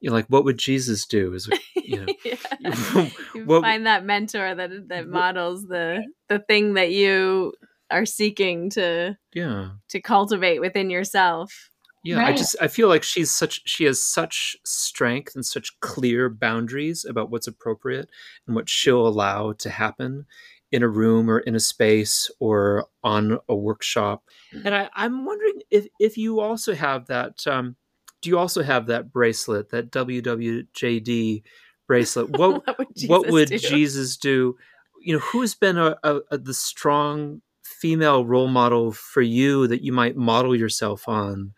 you 0.00 0.10
know, 0.10 0.14
like 0.14 0.26
what 0.26 0.44
would 0.44 0.58
Jesus 0.58 1.06
do? 1.06 1.34
Is 1.34 1.48
you 1.76 2.06
know, 2.06 2.14
yeah. 2.24 3.08
You 3.34 3.44
what- 3.44 3.62
find 3.62 3.86
that 3.86 4.04
mentor 4.04 4.54
that 4.54 4.88
that 4.88 5.08
models 5.08 5.66
the 5.66 6.04
the 6.28 6.38
thing 6.38 6.74
that 6.74 6.90
you 6.90 7.52
are 7.90 8.06
seeking 8.06 8.70
to 8.70 9.16
yeah. 9.34 9.70
to 9.88 10.00
cultivate 10.00 10.60
within 10.60 10.90
yourself. 10.90 11.70
Yeah, 12.02 12.24
I 12.24 12.32
just 12.32 12.56
I 12.62 12.68
feel 12.68 12.88
like 12.88 13.02
she's 13.02 13.30
such 13.30 13.60
she 13.66 13.84
has 13.84 14.02
such 14.02 14.56
strength 14.64 15.34
and 15.34 15.44
such 15.44 15.78
clear 15.80 16.30
boundaries 16.30 17.04
about 17.04 17.30
what's 17.30 17.46
appropriate 17.46 18.08
and 18.46 18.56
what 18.56 18.70
she'll 18.70 19.06
allow 19.06 19.52
to 19.52 19.68
happen 19.68 20.24
in 20.72 20.82
a 20.82 20.88
room 20.88 21.28
or 21.28 21.40
in 21.40 21.54
a 21.54 21.60
space 21.60 22.30
or 22.38 22.86
on 23.02 23.38
a 23.48 23.54
workshop. 23.54 24.24
And 24.64 24.74
I, 24.74 24.88
I'm 24.94 25.26
wondering 25.26 25.60
if 25.70 25.88
if 25.98 26.16
you 26.16 26.40
also 26.40 26.74
have 26.74 27.06
that 27.08 27.46
um, 27.46 27.76
do 28.20 28.30
you 28.30 28.38
also 28.38 28.62
have 28.62 28.86
that 28.86 29.12
bracelet, 29.12 29.70
that 29.70 29.90
WWJD 29.90 31.42
bracelet? 31.86 32.30
What 32.38 32.66
what 32.66 32.78
would 32.78 32.88
Jesus 32.96 33.08
what 33.08 33.28
would 33.28 33.48
do? 33.48 33.58
Jesus 33.58 34.16
do? 34.16 34.56
You 35.00 35.14
know, 35.14 35.20
who's 35.20 35.54
been 35.54 35.78
a, 35.78 35.96
a, 36.02 36.20
a 36.30 36.38
the 36.38 36.54
strong 36.54 37.40
female 37.62 38.24
role 38.24 38.48
model 38.48 38.92
for 38.92 39.22
you 39.22 39.66
that 39.66 39.82
you 39.82 39.92
might 39.92 40.16
model 40.16 40.54
yourself 40.54 41.08
on 41.08 41.52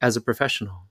as 0.00 0.16
a 0.16 0.20
professional? 0.20 0.88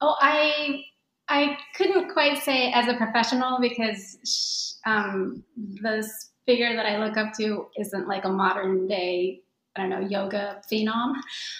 Oh, 0.00 0.16
I 0.20 0.84
I 1.28 1.58
couldn't 1.74 2.12
quite 2.12 2.38
say 2.38 2.72
as 2.72 2.88
a 2.88 2.94
professional 2.94 3.58
because 3.60 4.18
sh- 4.24 4.78
um, 4.86 5.42
this 5.56 6.30
figure 6.46 6.74
that 6.76 6.86
I 6.86 7.04
look 7.04 7.16
up 7.16 7.32
to 7.38 7.66
isn't 7.76 8.06
like 8.06 8.24
a 8.24 8.28
modern 8.28 8.86
day 8.86 9.42
I 9.76 9.82
don't 9.82 9.90
know 9.90 10.00
yoga 10.00 10.62
phenom, 10.70 11.12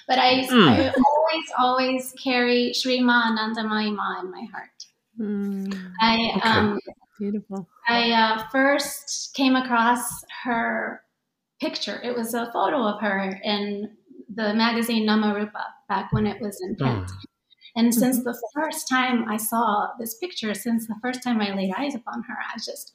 but 0.08 0.18
I, 0.18 0.46
Mm. 0.46 0.68
I 0.68 0.92
always 1.26 1.44
always 1.58 2.12
carry 2.22 2.72
Sri 2.72 3.00
Ma 3.00 3.24
Anandamayi 3.30 3.94
Ma 3.94 4.20
in 4.20 4.30
my 4.30 4.46
heart. 4.52 4.86
Mm, 5.18 5.92
I 6.00 6.32
Okay. 6.36 6.48
um, 6.48 6.80
beautiful. 7.18 7.66
I 7.88 8.10
uh, 8.12 8.48
first 8.48 9.34
came 9.34 9.56
across 9.56 10.24
her 10.44 11.02
picture. 11.60 12.00
It 12.02 12.16
was 12.16 12.34
a 12.34 12.50
photo 12.52 12.82
of 12.82 13.00
her 13.00 13.40
in 13.44 13.96
the 14.34 14.52
magazine 14.54 15.06
Namarupa 15.06 15.64
back 15.88 16.12
when 16.12 16.26
it 16.26 16.40
was 16.40 16.60
in 16.62 16.76
print. 16.76 17.10
Oh, 17.10 17.22
And 17.76 17.94
since 17.94 18.22
the 18.24 18.36
first 18.54 18.88
time 18.88 19.28
I 19.28 19.36
saw 19.36 19.88
this 19.98 20.16
picture, 20.18 20.52
since 20.54 20.86
the 20.86 20.96
first 21.02 21.22
time 21.22 21.40
I 21.40 21.54
laid 21.54 21.72
eyes 21.76 21.94
upon 21.94 22.22
her, 22.24 22.36
I 22.52 22.56
just, 22.58 22.92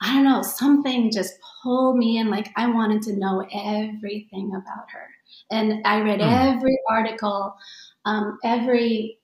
I 0.00 0.14
don't 0.14 0.24
know, 0.24 0.42
something 0.42 1.10
just 1.12 1.34
pulled 1.62 1.96
me 1.96 2.18
in. 2.18 2.30
Like 2.30 2.52
I 2.56 2.68
wanted 2.68 3.02
to 3.02 3.16
know 3.16 3.46
everything 3.52 4.54
about 4.54 4.90
her. 4.92 5.08
And 5.50 5.86
I 5.86 6.00
read 6.00 6.20
Hmm. 6.20 6.28
every 6.28 6.78
article, 6.88 7.56
um, 8.04 8.38
every 8.44 9.18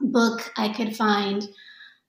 book 0.00 0.52
I 0.56 0.72
could 0.72 0.96
find. 0.96 1.48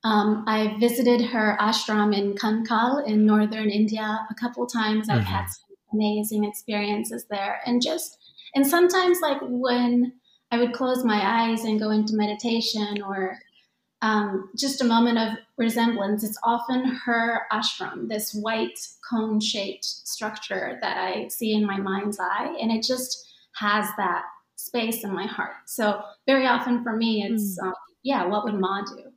Um, 0.03 0.43
I 0.47 0.77
visited 0.79 1.21
her 1.21 1.57
ashram 1.59 2.15
in 2.15 2.33
Kankhal 2.33 3.05
in 3.05 3.25
northern 3.25 3.69
India 3.69 4.27
a 4.29 4.35
couple 4.35 4.65
times. 4.65 5.09
I've 5.09 5.23
had 5.23 5.45
some 5.47 5.75
amazing 5.93 6.43
experiences 6.45 7.25
there. 7.29 7.61
And 7.65 7.81
just, 7.81 8.17
and 8.55 8.65
sometimes, 8.65 9.19
like 9.21 9.39
when 9.43 10.13
I 10.51 10.57
would 10.57 10.73
close 10.73 11.05
my 11.05 11.49
eyes 11.49 11.63
and 11.65 11.79
go 11.79 11.91
into 11.91 12.15
meditation 12.15 13.01
or 13.01 13.39
um, 14.01 14.49
just 14.57 14.81
a 14.81 14.85
moment 14.85 15.17
of 15.19 15.37
resemblance. 15.57 16.23
It's 16.23 16.39
often 16.43 16.85
her 16.85 17.43
ashram, 17.51 18.09
this 18.09 18.33
white 18.33 18.79
cone 19.09 19.39
shaped 19.39 19.85
structure 19.85 20.79
that 20.81 20.97
I 20.97 21.27
see 21.27 21.53
in 21.53 21.65
my 21.65 21.77
mind's 21.77 22.19
eye. 22.19 22.57
And 22.59 22.71
it 22.71 22.83
just 22.83 23.30
has 23.55 23.87
that 23.97 24.23
space 24.55 25.03
in 25.03 25.13
my 25.13 25.25
heart. 25.25 25.55
So, 25.67 26.01
very 26.27 26.45
often 26.47 26.83
for 26.83 26.95
me, 26.95 27.23
it's, 27.23 27.57
um, 27.59 27.73
yeah, 28.03 28.25
what 28.25 28.43
would 28.43 28.55
Ma 28.55 28.81
do? 28.83 29.11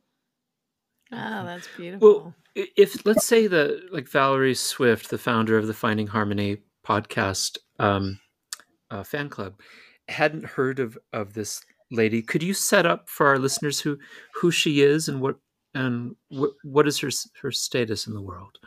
Oh, 1.11 1.45
that's 1.45 1.67
beautiful. 1.77 2.33
I- 2.57 2.67
if 2.77 3.05
let's 3.05 3.25
say 3.25 3.47
that 3.47 3.89
like 3.91 4.07
Valerie 4.07 4.55
Swift, 4.55 5.09
the 5.09 5.17
founder 5.17 5.57
of 5.57 5.67
the 5.67 5.73
Finding 5.73 6.07
Harmony 6.07 6.59
podcast 6.85 7.57
um, 7.79 8.19
uh, 8.89 9.03
fan 9.03 9.29
club, 9.29 9.59
hadn't 10.07 10.45
heard 10.45 10.79
of 10.79 10.97
of 11.13 11.33
this 11.33 11.61
lady, 11.91 12.21
could 12.21 12.41
you 12.43 12.53
set 12.53 12.85
up 12.85 13.09
for 13.09 13.27
our 13.27 13.37
listeners 13.39 13.79
who 13.79 13.97
who 14.35 14.51
she 14.51 14.81
is 14.81 15.09
and 15.09 15.21
what 15.21 15.37
and 15.73 16.15
what 16.29 16.51
what 16.63 16.87
is 16.87 16.99
her 16.99 17.09
her 17.41 17.51
status 17.51 18.07
in 18.07 18.13
the 18.13 18.21
world? 18.21 18.57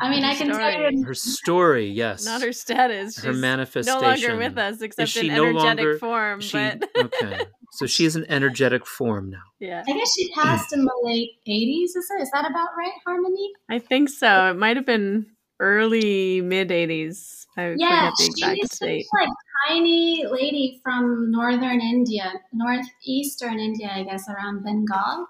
I 0.00 0.10
mean, 0.10 0.22
Her 0.22 0.30
I 0.30 0.34
can 0.34 0.48
tell 0.48 0.90
you. 0.92 1.04
Her 1.04 1.14
story, 1.14 1.88
yes, 1.90 2.24
Not 2.24 2.42
her 2.42 2.52
status. 2.52 3.16
her 3.18 3.32
She's 3.32 3.40
manifestation. 3.40 4.00
no 4.00 4.06
longer 4.08 4.36
with 4.36 4.58
us 4.58 4.80
except 4.82 5.10
she 5.10 5.28
in 5.28 5.34
no 5.36 5.44
energetic 5.46 5.84
longer- 5.84 5.98
form. 5.98 6.40
She 6.40 6.52
but 6.52 6.88
okay, 7.22 7.40
so 7.72 7.86
she 7.86 8.04
is 8.04 8.16
an 8.16 8.24
energetic 8.28 8.86
form 8.86 9.30
now. 9.30 9.42
yeah, 9.60 9.82
I 9.86 9.92
guess 9.92 10.14
she 10.14 10.30
passed 10.32 10.72
in 10.72 10.84
the 10.84 11.00
late 11.02 11.30
80s, 11.46 11.84
is 11.96 12.08
it? 12.18 12.22
Is 12.22 12.30
that 12.32 12.48
about 12.50 12.68
right, 12.76 12.92
Harmony? 13.06 13.52
I 13.70 13.78
think 13.78 14.08
so. 14.08 14.50
It 14.50 14.54
might 14.56 14.76
have 14.76 14.86
been 14.86 15.26
early 15.60 16.40
mid 16.40 16.68
'80s. 16.70 17.46
I 17.56 17.74
Yeah, 17.76 18.10
forget 18.10 18.12
the 18.18 18.22
she's 18.24 18.28
exact 18.28 18.60
this 18.62 18.78
date. 18.78 19.06
like 19.18 19.28
tiny 19.68 20.24
lady 20.30 20.80
from 20.84 21.30
northern 21.32 21.80
India, 21.80 22.32
northeastern 22.52 23.58
India, 23.58 23.90
I 23.92 24.04
guess, 24.04 24.28
around 24.28 24.62
Bengal. 24.64 25.26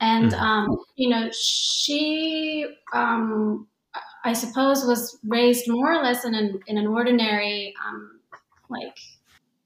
And 0.00 0.32
Mhm. 0.32 0.40
um, 0.40 0.78
you 0.96 1.08
know, 1.08 1.28
she, 1.32 2.66
um, 2.92 3.66
I 4.24 4.32
suppose, 4.32 4.84
was 4.86 5.18
raised 5.26 5.68
more 5.68 5.92
or 5.92 6.02
less 6.02 6.24
in 6.24 6.34
an 6.34 6.60
in 6.66 6.78
an 6.78 6.86
ordinary, 6.86 7.74
um, 7.86 8.20
like 8.68 8.96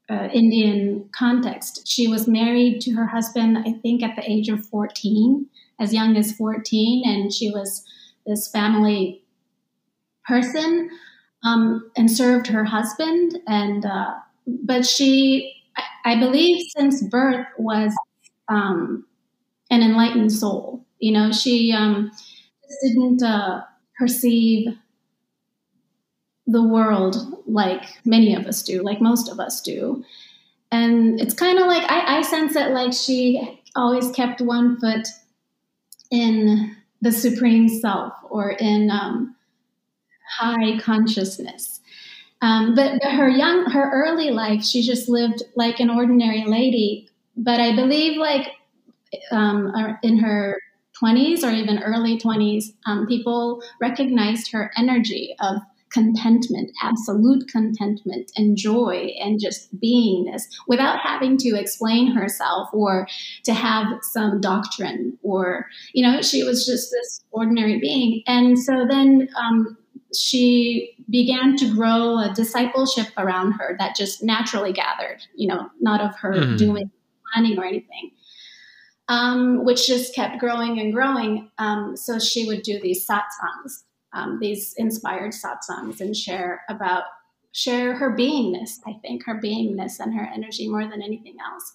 uh, 0.09 0.29
Indian 0.33 1.09
context. 1.11 1.87
She 1.87 2.07
was 2.07 2.27
married 2.27 2.81
to 2.81 2.93
her 2.93 3.05
husband, 3.05 3.57
I 3.59 3.73
think, 3.81 4.03
at 4.03 4.15
the 4.15 4.29
age 4.29 4.49
of 4.49 4.65
fourteen, 4.65 5.47
as 5.79 5.93
young 5.93 6.17
as 6.17 6.31
fourteen, 6.33 7.03
and 7.05 7.31
she 7.33 7.51
was 7.51 7.85
this 8.25 8.49
family 8.49 9.23
person 10.25 10.89
um, 11.43 11.91
and 11.97 12.09
served 12.09 12.47
her 12.47 12.63
husband. 12.63 13.37
And 13.47 13.85
uh, 13.85 14.13
but 14.47 14.85
she, 14.85 15.53
I, 15.77 16.13
I 16.13 16.19
believe, 16.19 16.65
since 16.75 17.03
birth 17.03 17.47
was 17.57 17.93
um, 18.47 19.05
an 19.73 19.81
enlightened 19.81 20.31
soul. 20.31 20.85
You 20.99 21.11
know, 21.11 21.31
she 21.31 21.73
um, 21.73 22.11
didn't 22.83 23.23
uh, 23.23 23.61
perceive 23.97 24.69
the 26.45 26.63
world 26.63 27.15
like 27.47 27.83
many 28.05 28.35
of 28.35 28.45
us 28.45 28.63
do, 28.63 28.83
like 28.83 29.01
most 29.01 29.29
of 29.29 29.39
us 29.39 29.61
do. 29.61 30.03
And 30.71 31.19
it's 31.19 31.33
kind 31.33 31.59
of 31.59 31.67
like 31.67 31.89
I, 31.89 32.17
I 32.17 32.21
sense 32.21 32.55
it 32.55 32.71
like 32.71 32.93
she 32.93 33.61
always 33.75 34.11
kept 34.11 34.41
one 34.41 34.79
foot 34.79 35.07
in 36.11 36.75
the 37.01 37.11
supreme 37.11 37.67
self 37.67 38.13
or 38.29 38.51
in 38.51 38.91
um, 38.91 39.35
high 40.37 40.79
consciousness. 40.79 41.81
Um, 42.41 42.75
but, 42.75 42.99
but 43.01 43.11
her 43.13 43.29
young, 43.29 43.71
her 43.71 43.89
early 43.91 44.29
life, 44.29 44.63
she 44.63 44.81
just 44.81 45.07
lived 45.07 45.43
like 45.55 45.79
an 45.79 45.89
ordinary 45.89 46.43
lady. 46.45 47.09
But 47.37 47.59
I 47.59 47.75
believe, 47.75 48.17
like 48.17 48.51
um, 49.31 49.73
in 50.03 50.17
her 50.19 50.57
20s 51.01 51.43
or 51.43 51.51
even 51.51 51.81
early 51.81 52.19
20s, 52.19 52.65
um, 52.85 53.07
people 53.07 53.61
recognized 53.81 54.51
her 54.51 54.71
energy 54.77 55.35
of 55.39 55.57
contentment, 55.91 56.71
absolute 56.81 57.47
contentment, 57.47 58.31
and 58.35 58.57
joy, 58.57 59.13
and 59.19 59.39
just 59.39 59.69
beingness 59.79 60.41
without 60.67 60.99
having 60.99 61.37
to 61.37 61.55
explain 61.55 62.11
herself 62.11 62.67
or 62.73 63.07
to 63.43 63.53
have 63.53 63.85
some 64.01 64.41
doctrine 64.41 65.17
or, 65.21 65.67
you 65.93 66.05
know, 66.05 66.21
she 66.21 66.43
was 66.43 66.65
just 66.65 66.89
this 66.91 67.23
ordinary 67.31 67.79
being. 67.79 68.23
And 68.25 68.57
so 68.57 68.85
then 68.89 69.29
um, 69.37 69.77
she 70.15 70.95
began 71.09 71.55
to 71.57 71.71
grow 71.75 72.17
a 72.17 72.33
discipleship 72.33 73.07
around 73.17 73.53
her 73.53 73.75
that 73.77 73.95
just 73.95 74.23
naturally 74.23 74.73
gathered, 74.73 75.21
you 75.35 75.47
know, 75.47 75.69
not 75.79 76.01
of 76.01 76.15
her 76.17 76.33
Mhm. 76.33 76.57
doing 76.57 76.91
planning 77.33 77.57
or 77.59 77.65
anything. 77.65 78.11
Um, 79.09 79.65
which 79.65 79.85
just 79.85 80.15
kept 80.15 80.39
growing 80.39 80.79
and 80.79 80.93
growing. 80.93 81.51
Um, 81.57 81.97
so 81.97 82.19
she 82.19 82.45
would 82.45 82.63
do 82.63 82.79
these 82.79 83.05
satsangs 83.05 83.83
um, 84.13 84.37
these 84.39 84.73
inspired 84.77 85.33
satsangs 85.33 85.99
and 85.99 86.15
share 86.15 86.61
about 86.69 87.03
share 87.51 87.95
her 87.95 88.15
beingness. 88.15 88.79
I 88.85 88.93
think 89.01 89.25
her 89.25 89.39
beingness 89.43 89.99
and 89.99 90.13
her 90.13 90.27
energy 90.33 90.69
more 90.69 90.87
than 90.87 91.01
anything 91.01 91.35
else. 91.43 91.71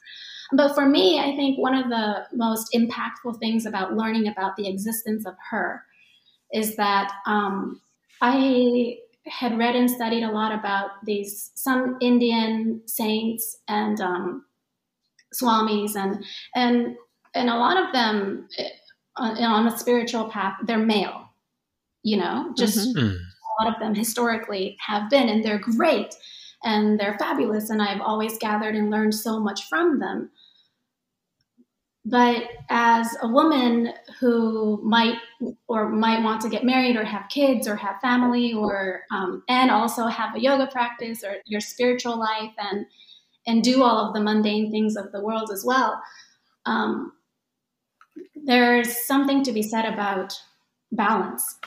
But 0.53 0.75
for 0.75 0.89
me, 0.89 1.21
I 1.21 1.37
think 1.37 1.59
one 1.59 1.75
of 1.75 1.89
the 1.89 2.27
most 2.33 2.73
impactful 2.75 3.39
things 3.39 3.67
about 3.67 3.95
learning 3.95 4.29
about 4.29 4.57
the 4.57 4.69
existence 4.69 5.27
of 5.27 5.35
her 5.51 5.85
is 6.53 6.77
that 6.77 7.13
um, 7.27 7.81
I 8.23 8.99
had 9.27 9.59
read 9.59 9.77
and 9.77 9.91
studied 9.91 10.25
a 10.25 10.33
lot 10.33 10.59
about 10.59 11.05
these 11.05 11.51
some 11.55 11.99
Indian 12.01 12.81
saints 12.87 13.59
and 13.69 14.01
um, 14.01 14.45
swamis 15.35 15.95
and 15.95 16.25
and 16.55 16.97
and 17.35 17.49
a 17.49 17.57
lot 17.57 17.77
of 17.77 17.93
them 17.93 18.49
eh, 18.59 18.69
on, 19.17 19.43
on 19.43 19.67
a 19.67 19.79
spiritual 19.79 20.29
path 20.29 20.57
they're 20.65 20.79
male 20.79 21.29
you 22.03 22.17
know 22.17 22.53
just 22.57 22.79
mm-hmm. 22.79 23.07
Hmm. 23.07 23.15
a 23.15 23.65
lot 23.65 23.75
of 23.75 23.81
them 23.81 23.95
historically 23.95 24.77
have 24.81 25.11
been 25.11 25.29
and 25.29 25.45
they're 25.45 25.59
great 25.59 26.15
and 26.65 26.99
they're 26.99 27.19
fabulous 27.19 27.71
and 27.71 27.83
i've 27.83 28.01
always 28.01 28.39
gathered 28.39 28.75
and 28.75 28.91
learned 28.91 29.15
so 29.15 29.41
much 29.41 29.69
from 29.69 29.99
them 29.99 30.31
but 32.05 32.45
as 32.71 33.15
a 33.23 33.29
woman 33.29 33.93
who 34.19 34.81
might 34.83 35.17
or 35.67 35.91
might 35.91 36.23
want 36.23 36.41
to 36.41 36.49
get 36.49 36.65
married 36.65 36.97
or 36.97 37.05
have 37.05 37.29
kids 37.29 37.69
or 37.69 37.77
have 37.77 38.01
family 38.01 38.55
or 38.55 39.03
um, 39.13 39.43
and 39.49 39.71
also 39.71 40.07
have 40.07 40.35
a 40.35 40.41
yoga 40.41 40.67
practice 40.69 41.23
or 41.23 41.37
your 41.45 41.61
spiritual 41.61 42.19
life 42.19 42.53
and 42.59 42.87
and 43.47 43.63
do 43.63 43.83
all 43.83 44.07
of 44.07 44.15
the 44.15 44.21
mundane 44.21 44.71
things 44.71 44.97
of 44.97 45.13
the 45.13 45.21
world 45.21 45.51
as 45.53 45.65
well 45.67 46.01
um, 46.65 47.13
there's 48.49 49.07
something 49.07 49.45
to 49.45 49.53
be 49.53 49.63
said 49.63 49.85
about 49.85 50.35
balance 50.91 51.59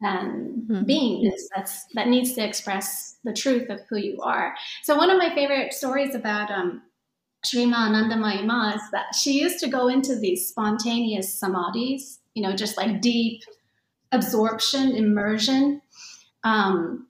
and 0.00 0.68
mm-hmm. 0.68 0.84
beingness 0.84 1.40
that's 1.54 1.86
that 1.94 2.06
needs 2.06 2.34
to 2.34 2.46
express 2.46 3.16
the 3.24 3.32
truth 3.32 3.68
of 3.70 3.80
who 3.88 3.96
you 3.96 4.20
are 4.22 4.54
so 4.84 4.94
one 4.94 5.10
of 5.10 5.18
my 5.18 5.34
favorite 5.34 5.72
stories 5.72 6.14
about 6.14 6.50
um, 6.50 6.82
Sri 7.46 7.64
Ma 7.64 7.88
Anandamayi 7.88 8.44
Ma 8.44 8.74
is 8.74 8.82
that 8.92 9.14
she 9.14 9.40
used 9.40 9.60
to 9.60 9.68
go 9.68 9.88
into 9.88 10.16
these 10.16 10.48
spontaneous 10.48 11.40
samadhis, 11.40 12.18
you 12.34 12.42
know, 12.42 12.56
just 12.56 12.76
like 12.76 13.00
deep 13.00 13.42
absorption, 14.10 14.96
immersion. 14.96 15.80
Um, 16.42 17.06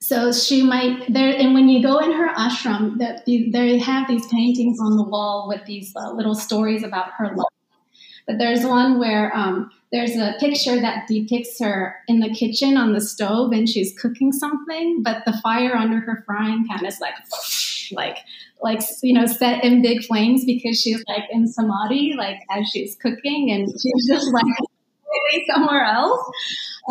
so 0.00 0.30
she 0.30 0.62
might 0.62 1.12
there, 1.12 1.34
and 1.36 1.54
when 1.54 1.68
you 1.68 1.82
go 1.82 1.98
in 1.98 2.12
her 2.12 2.28
ashram, 2.34 2.98
that 2.98 3.26
they 3.26 3.78
have 3.78 4.06
these 4.06 4.26
paintings 4.28 4.78
on 4.80 4.96
the 4.96 5.02
wall 5.02 5.46
with 5.48 5.64
these 5.66 5.92
uh, 5.96 6.12
little 6.12 6.36
stories 6.36 6.84
about 6.84 7.10
her 7.18 7.34
life. 7.34 7.46
But 8.28 8.38
there's 8.38 8.64
one 8.64 9.00
where 9.00 9.34
um, 9.34 9.70
there's 9.90 10.14
a 10.14 10.34
picture 10.38 10.80
that 10.80 11.08
depicts 11.08 11.58
her 11.60 11.96
in 12.06 12.20
the 12.20 12.32
kitchen 12.32 12.76
on 12.76 12.92
the 12.92 13.00
stove, 13.00 13.52
and 13.52 13.68
she's 13.68 13.98
cooking 13.98 14.32
something, 14.32 15.02
but 15.02 15.24
the 15.24 15.32
fire 15.42 15.74
under 15.74 15.98
her 15.98 16.22
frying 16.26 16.66
pan 16.68 16.84
is 16.86 17.00
like, 17.00 17.14
like 17.92 18.18
like 18.60 18.80
you 19.02 19.14
know 19.14 19.24
set 19.24 19.64
in 19.64 19.80
big 19.82 20.04
flames 20.04 20.44
because 20.44 20.80
she's 20.80 21.02
like 21.08 21.22
in 21.30 21.46
samadhi 21.46 22.14
like 22.18 22.38
as 22.50 22.68
she's 22.68 22.96
cooking 22.96 23.50
and 23.52 23.68
she's 23.68 24.06
just 24.08 24.30
like 24.32 24.44
somewhere 25.54 25.84
else. 25.84 26.20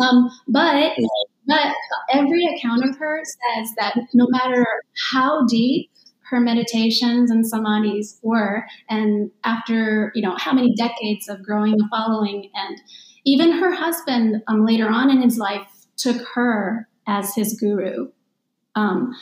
Um, 0.00 0.30
but 0.48 0.92
but 1.46 1.74
every 2.12 2.46
account 2.46 2.84
of 2.84 2.96
her 2.96 3.22
says 3.24 3.74
that 3.78 3.94
no 4.14 4.26
matter 4.28 4.66
how 5.10 5.46
deep 5.46 5.90
her 6.30 6.40
meditations 6.40 7.30
and 7.30 7.44
samadhis 7.44 8.18
were. 8.22 8.66
And 8.88 9.30
after 9.44 10.12
you 10.14 10.22
know 10.22 10.36
how 10.38 10.52
many 10.52 10.74
decades 10.74 11.28
of 11.28 11.42
growing 11.42 11.74
a 11.80 11.88
following 11.88 12.50
and 12.54 12.80
even 13.24 13.52
her 13.52 13.74
husband 13.74 14.42
um, 14.46 14.64
later 14.64 14.88
on 14.88 15.10
in 15.10 15.20
his 15.20 15.38
life 15.38 15.66
took 15.96 16.26
her 16.34 16.88
as 17.06 17.34
his 17.34 17.58
guru. 17.58 18.08
Um, 18.74 19.14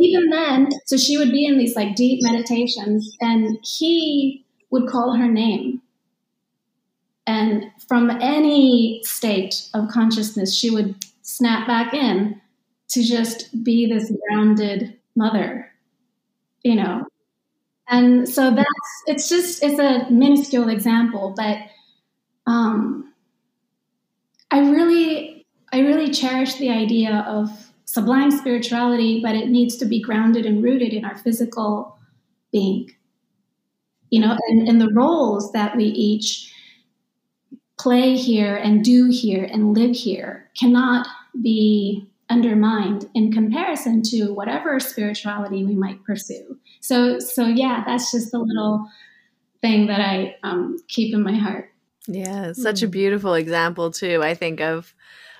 even 0.00 0.30
then, 0.30 0.68
so 0.86 0.96
she 0.96 1.16
would 1.16 1.30
be 1.30 1.46
in 1.46 1.58
these 1.58 1.76
like 1.76 1.94
deep 1.94 2.20
meditations, 2.22 3.16
and 3.20 3.58
he 3.62 4.44
would 4.70 4.88
call 4.88 5.14
her 5.16 5.28
name. 5.28 5.80
And 7.26 7.70
from 7.88 8.10
any 8.10 9.00
state 9.04 9.68
of 9.74 9.88
consciousness, 9.88 10.54
she 10.54 10.70
would 10.70 10.96
snap 11.22 11.66
back 11.66 11.94
in 11.94 12.40
to 12.88 13.02
just 13.02 13.64
be 13.64 13.86
this 13.86 14.12
grounded 14.28 14.98
mother, 15.16 15.71
you 16.62 16.74
know. 16.74 17.04
And 17.88 18.28
so 18.28 18.50
that's 18.50 18.66
it's 19.06 19.28
just 19.28 19.62
it's 19.62 19.78
a 19.78 20.10
minuscule 20.10 20.68
example, 20.68 21.34
but 21.36 21.58
um, 22.46 23.12
I 24.50 24.60
really 24.60 25.46
I 25.72 25.80
really 25.80 26.10
cherish 26.10 26.54
the 26.54 26.70
idea 26.70 27.24
of 27.26 27.72
sublime 27.84 28.30
spirituality, 28.30 29.20
but 29.22 29.34
it 29.34 29.48
needs 29.48 29.76
to 29.76 29.84
be 29.84 30.00
grounded 30.00 30.46
and 30.46 30.62
rooted 30.62 30.92
in 30.92 31.04
our 31.04 31.16
physical 31.16 31.98
being. 32.50 32.90
You 34.10 34.20
know, 34.20 34.38
and, 34.48 34.68
and 34.68 34.80
the 34.80 34.92
roles 34.92 35.52
that 35.52 35.76
we 35.76 35.84
each 35.84 36.52
play 37.78 38.16
here 38.16 38.56
and 38.56 38.84
do 38.84 39.08
here 39.10 39.44
and 39.44 39.74
live 39.74 39.96
here 39.96 40.50
cannot 40.58 41.06
be 41.42 42.06
undermined 42.32 43.08
in 43.14 43.30
comparison 43.30 44.02
to 44.02 44.32
whatever 44.32 44.80
spirituality 44.80 45.64
we 45.64 45.74
might 45.74 46.02
pursue. 46.02 46.58
So, 46.80 47.18
so 47.18 47.46
yeah, 47.46 47.84
that's 47.86 48.10
just 48.10 48.32
a 48.32 48.38
little 48.38 48.88
thing 49.60 49.86
that 49.86 50.00
I 50.00 50.36
um, 50.42 50.78
keep 50.88 51.14
in 51.14 51.22
my 51.22 51.34
heart. 51.34 51.70
Yeah, 52.08 52.52
such 52.52 52.82
a 52.82 52.86
hmm. 52.86 52.92
beautiful 52.92 53.34
example 53.34 53.90
too. 53.90 54.22
I 54.22 54.34
think 54.34 54.60
of 54.60 54.94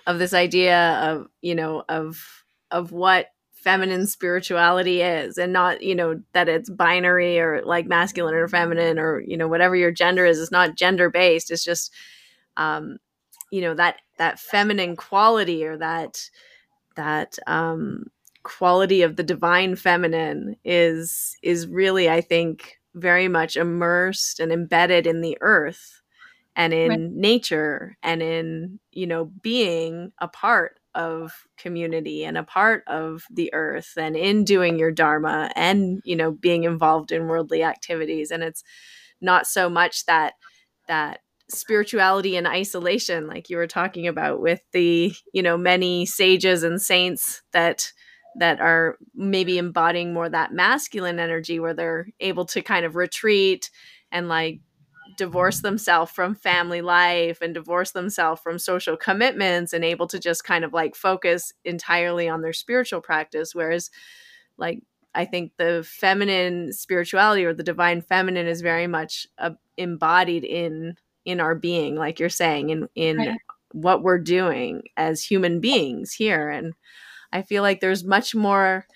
of 0.07 0.18
this 0.18 0.35
idea 0.35 0.98
of 1.02 1.28
you 1.40 1.55
know 1.55 1.85
of 1.88 2.44
of 2.70 2.92
what 2.92 3.28
feminine 3.52 4.07
spirituality 4.07 5.02
is 5.02 5.38
and 5.38 5.52
not 5.52 5.83
you 5.83 5.94
know 5.94 6.20
that 6.33 6.48
it's 6.48 6.68
binary 6.68 7.38
or 7.38 7.62
like 7.64 7.87
masculine 7.87 8.35
or 8.35 8.48
feminine 8.48 8.98
or 8.98 9.20
you 9.20 9.37
know 9.37 9.46
whatever 9.46 9.76
your 9.76 9.92
gender 9.92 10.26
is 10.26 10.40
it's 10.40 10.50
not 10.50 10.74
gender 10.74 11.09
based 11.09 11.48
it's 11.48 11.62
just 11.62 11.92
um 12.57 12.98
you 13.52 13.61
know 13.61 13.72
that 13.72 14.00
that 14.18 14.40
feminine 14.40 14.96
quality 14.96 15.64
or 15.64 15.76
that 15.76 16.28
that 16.96 17.38
um 17.46 18.05
quality 18.42 19.02
of 19.02 19.16
the 19.16 19.22
divine 19.22 19.76
feminine 19.76 20.57
is 20.64 21.37
is 21.42 21.66
really 21.66 22.11
i 22.11 22.20
think 22.20 22.78
very 22.94 23.28
much 23.28 23.57
immersed 23.57 24.40
and 24.40 24.52
embedded 24.52 25.07
in 25.07 25.20
the 25.20 25.38
earth 25.40 26.02
and 26.57 26.74
in 26.74 26.88
right. 26.88 27.00
nature 27.00 27.96
and 28.02 28.22
in 28.22 28.78
you 28.90 29.07
know 29.07 29.26
being 29.42 30.12
a 30.18 30.28
part 30.28 30.78
of 30.94 31.46
community 31.57 32.24
and 32.24 32.37
a 32.37 32.42
part 32.42 32.85
of 32.87 33.24
the 33.31 33.52
earth 33.55 33.94
and 33.96 34.14
in 34.16 34.44
doing 34.44 34.78
your 34.78 34.90
dharma 34.90 35.50
and 35.57 36.02
you 36.05 36.14
know 36.14 36.33
being 36.33 36.64
involved 36.64 37.12
in 37.12 37.28
worldly 37.28 37.62
activities 37.62 38.31
and 38.31 38.42
it's 38.42 38.62
not 39.20 39.46
so 39.46 39.70
much 39.70 40.05
that 40.05 40.35
that 40.88 41.20
spirituality 41.53 42.37
in 42.37 42.47
isolation 42.47 43.27
like 43.27 43.51
you 43.51 43.57
were 43.57 43.67
talking 43.67 44.07
about 44.07 44.41
with 44.41 44.61
the 44.73 45.12
you 45.33 45.43
know 45.43 45.57
many 45.57 46.07
sages 46.07 46.62
and 46.62 46.81
saints 46.81 47.43
that 47.53 47.93
that 48.38 48.61
are 48.61 48.97
maybe 49.15 49.59
embodying 49.59 50.15
more 50.15 50.29
that 50.29 50.53
masculine 50.53 51.19
energy 51.19 51.61
where 51.61 51.75
they're 51.75 52.07
able 52.21 52.47
to 52.47 52.62
kind 52.62 52.87
of 52.87 52.97
retreat 52.97 53.71
and 54.11 54.29
like 54.29 54.61
divorce 55.19 55.61
themselves 55.61 56.11
from 56.11 56.35
family 56.35 56.81
life 56.81 57.43
and 57.43 57.53
divorce 57.53 57.91
themselves 57.91 58.41
from 58.41 58.59
social 58.59 58.97
commitments 58.97 59.75
and 59.75 59.85
able 59.85 60.07
to 60.07 60.19
just 60.19 60.45
kind 60.45 60.65
of 60.65 60.73
like 60.73 60.95
focus 60.95 61.53
entirely 61.67 62.29
on 62.29 62.41
their 62.41 62.55
spiritual 62.55 63.03
practice. 63.03 63.55
Whereas 63.55 63.91
like 64.57 64.83
i 65.15 65.25
think 65.25 65.53
the 65.59 65.87
feminine 65.87 66.73
spirituality 66.73 67.45
or 67.45 67.55
the 67.55 67.62
divine 67.62 68.01
feminine 68.01 68.47
is 68.47 68.61
very 68.61 68.87
much 68.87 69.27
uh, 69.38 69.51
embodied 69.77 70.45
in 70.45 70.95
in 71.25 71.41
our 71.41 71.55
being 71.55 71.95
like 71.95 72.19
you're 72.19 72.29
saying 72.29 72.71
in 72.71 72.89
in 72.95 73.17
right. 73.19 73.39
what 73.73 74.03
we're 74.03 74.19
doing 74.19 74.83
as 74.97 75.23
human 75.23 75.61
beings 75.61 76.13
here 76.13 76.49
and 76.51 76.75
i 77.33 77.43
feel 77.43 77.63
like 77.63 77.81
there's 77.81 78.05
much 78.05 78.35
more 78.35 78.87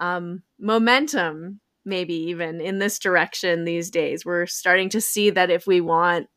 um, 0.00 0.42
momentum 0.60 1.60
maybe 1.88 2.14
even 2.14 2.60
in 2.60 2.78
this 2.78 2.98
direction 2.98 3.64
these 3.64 3.90
days. 3.90 4.24
We're 4.24 4.46
starting 4.46 4.90
to 4.90 5.00
see 5.00 5.30
that 5.30 5.50
if 5.50 5.66
we 5.66 5.80
want, 5.80 6.28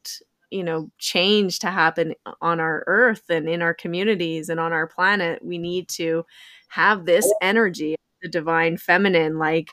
you 0.49 0.63
know, 0.63 0.89
change 0.97 1.59
to 1.59 1.69
happen 1.69 2.15
on 2.41 2.59
our 2.59 2.83
earth 2.87 3.23
and 3.29 3.47
in 3.47 3.61
our 3.61 3.73
communities 3.73 4.49
and 4.49 4.59
on 4.59 4.73
our 4.73 4.87
planet, 4.87 5.43
we 5.43 5.57
need 5.57 5.89
to 5.89 6.25
have 6.69 7.05
this 7.05 7.31
energy, 7.41 7.95
the 8.21 8.29
divine 8.29 8.77
feminine, 8.77 9.37
like 9.37 9.69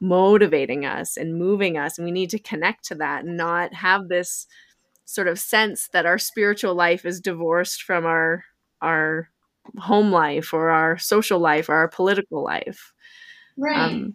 motivating 0.00 0.84
us 0.84 1.16
and 1.16 1.38
moving 1.38 1.78
us. 1.78 1.98
And 1.98 2.04
we 2.04 2.12
need 2.12 2.30
to 2.30 2.38
connect 2.38 2.84
to 2.86 2.94
that 2.96 3.24
and 3.24 3.36
not 3.36 3.72
have 3.74 4.08
this 4.08 4.46
sort 5.14 5.28
of 5.28 5.38
sense 5.38 5.88
that 5.92 6.06
our 6.06 6.18
spiritual 6.18 6.74
life 6.74 7.04
is 7.04 7.20
divorced 7.20 7.82
from 7.82 8.06
our 8.06 8.44
our 8.80 9.28
home 9.78 10.10
life 10.10 10.52
or 10.52 10.70
our 10.70 10.98
social 10.98 11.38
life 11.38 11.68
or 11.68 11.74
our 11.74 11.88
political 11.88 12.42
life. 12.44 12.92
Right. 13.56 13.78
Um, 13.92 14.14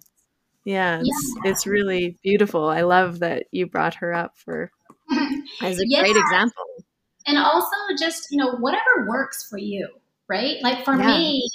yeah, 0.66 1.00
it's, 1.00 1.34
yeah. 1.46 1.52
it's 1.52 1.66
really 1.66 2.18
beautiful. 2.24 2.68
I 2.68 2.82
love 2.82 3.20
that 3.20 3.46
you 3.52 3.68
brought 3.68 3.96
her 3.96 4.14
up 4.14 4.38
for 4.38 4.72
as 5.62 5.80
a 5.80 5.84
yeah. 5.88 6.02
great 6.02 6.18
example. 6.18 6.64
and 7.26 7.38
also 7.38 7.76
just 8.00 8.28
you 8.32 8.38
know 8.38 8.56
whatever 8.58 9.06
works 9.08 9.48
for 9.50 9.58
you 9.58 9.88
right 10.30 10.58
like 10.64 10.84
for 10.86 10.96
Yeah. 10.98 11.18
me 11.18 11.50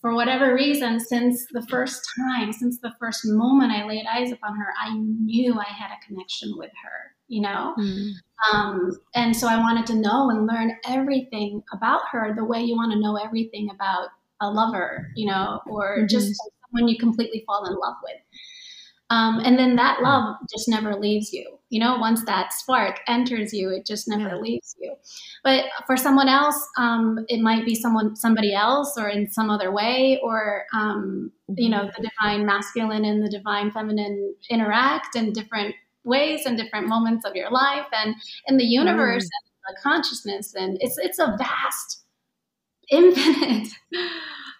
for 0.00 0.14
whatever 0.14 0.54
reason 0.54 1.00
since 1.00 1.46
the 1.52 1.62
first 1.66 2.00
time 2.18 2.52
since 2.52 2.78
the 2.78 2.92
first 3.00 3.22
moment 3.26 3.72
i 3.72 3.84
laid 3.84 4.06
eyes 4.06 4.30
upon 4.32 4.56
her 4.56 4.72
i 4.80 4.94
knew 4.94 5.54
i 5.58 5.64
had 5.64 5.90
a 5.90 6.06
connection 6.06 6.54
with 6.56 6.70
her 6.84 7.14
you 7.28 7.40
know 7.42 7.74
Mm. 7.76 8.12
um, 8.52 8.92
and 9.14 9.36
so 9.36 9.48
I 9.48 9.58
wanted 9.58 9.86
to 9.88 9.94
know 9.96 10.30
and 10.30 10.46
learn 10.46 10.76
everything 10.86 11.62
about 11.72 12.02
her 12.12 12.34
the 12.36 12.44
way 12.44 12.62
you 12.62 12.76
want 12.76 12.92
to 12.92 13.00
know 13.00 13.16
everything 13.16 13.68
about 13.70 14.10
a 14.40 14.48
lover, 14.50 15.08
you 15.16 15.26
know, 15.26 15.60
or 15.66 16.06
Mhm. 16.06 16.08
just 16.08 16.36
someone 16.70 16.88
you 16.88 16.96
completely 16.98 17.42
fall 17.46 17.66
in 17.66 17.74
love 17.74 17.96
with. 18.04 18.20
Um, 19.10 19.40
and 19.42 19.58
then 19.58 19.76
that 19.76 20.02
love 20.02 20.36
just 20.50 20.68
never 20.68 20.94
leaves 20.94 21.32
you. 21.32 21.58
You 21.70 21.80
know, 21.80 21.96
once 21.98 22.24
that 22.26 22.52
spark 22.52 23.00
enters 23.08 23.54
you, 23.54 23.70
it 23.70 23.86
just 23.86 24.06
never 24.06 24.28
Yeah. 24.28 24.36
leaves 24.36 24.76
you. 24.80 24.94
But 25.42 25.66
for 25.86 25.96
someone 25.96 26.28
else, 26.28 26.62
um, 26.76 27.24
it 27.28 27.40
might 27.40 27.64
be 27.64 27.74
someone, 27.74 28.16
somebody 28.16 28.54
else, 28.54 28.98
or 28.98 29.08
in 29.08 29.30
some 29.30 29.48
other 29.50 29.72
way, 29.72 30.20
or 30.22 30.66
um, 30.74 31.32
you 31.56 31.70
know, 31.70 31.90
the 31.96 32.08
divine 32.10 32.44
masculine 32.46 33.04
and 33.04 33.24
the 33.24 33.30
divine 33.30 33.70
feminine 33.70 34.34
interact 34.50 35.16
and 35.16 35.34
different 35.34 35.74
ways 36.08 36.46
and 36.46 36.56
different 36.56 36.88
moments 36.88 37.24
of 37.24 37.36
your 37.36 37.50
life 37.50 37.86
and 37.92 38.14
in 38.46 38.56
the 38.56 38.64
universe 38.64 39.22
and 39.24 39.76
the 39.76 39.80
consciousness 39.82 40.54
and 40.54 40.78
it's 40.80 40.96
it's 40.98 41.18
a 41.18 41.36
vast 41.38 42.02
infinite 42.90 43.68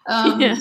um, 0.07 0.39
yeah. 0.39 0.55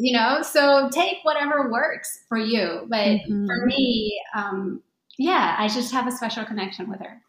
you 0.00 0.12
know 0.16 0.40
so 0.42 0.88
take 0.90 1.18
whatever 1.22 1.70
works 1.70 2.18
for 2.28 2.38
you 2.38 2.86
but 2.88 3.18
Mhm. 3.28 3.46
for 3.46 3.66
me 3.66 4.18
um, 4.34 4.82
yeah 5.18 5.54
i 5.58 5.68
just 5.68 5.92
have 5.92 6.06
a 6.06 6.12
special 6.12 6.44
connection 6.44 6.88
with 6.90 7.00
her 7.00 7.20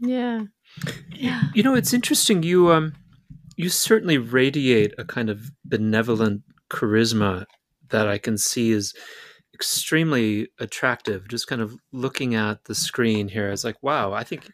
Yeah. 0.00 0.42
Yeah. 1.12 1.42
You 1.54 1.62
know, 1.64 1.74
it's 1.74 1.92
interesting. 1.92 2.44
You 2.44 2.70
um, 2.70 2.92
you 3.56 3.68
certainly 3.68 4.16
radiate 4.18 4.92
a 4.98 5.04
kind 5.04 5.28
of 5.30 5.50
benevolent 5.64 6.42
charisma 6.70 7.46
that 7.90 8.06
I 8.06 8.18
can 8.18 8.38
see 8.38 8.70
is 8.70 8.94
extremely 9.58 10.48
attractive. 10.60 11.28
Just 11.28 11.48
kind 11.48 11.60
of 11.60 11.74
looking 11.92 12.34
at 12.34 12.64
the 12.64 12.74
screen 12.74 13.28
here, 13.28 13.50
it's 13.50 13.64
like, 13.64 13.82
wow. 13.82 14.12
I 14.12 14.22
think, 14.22 14.48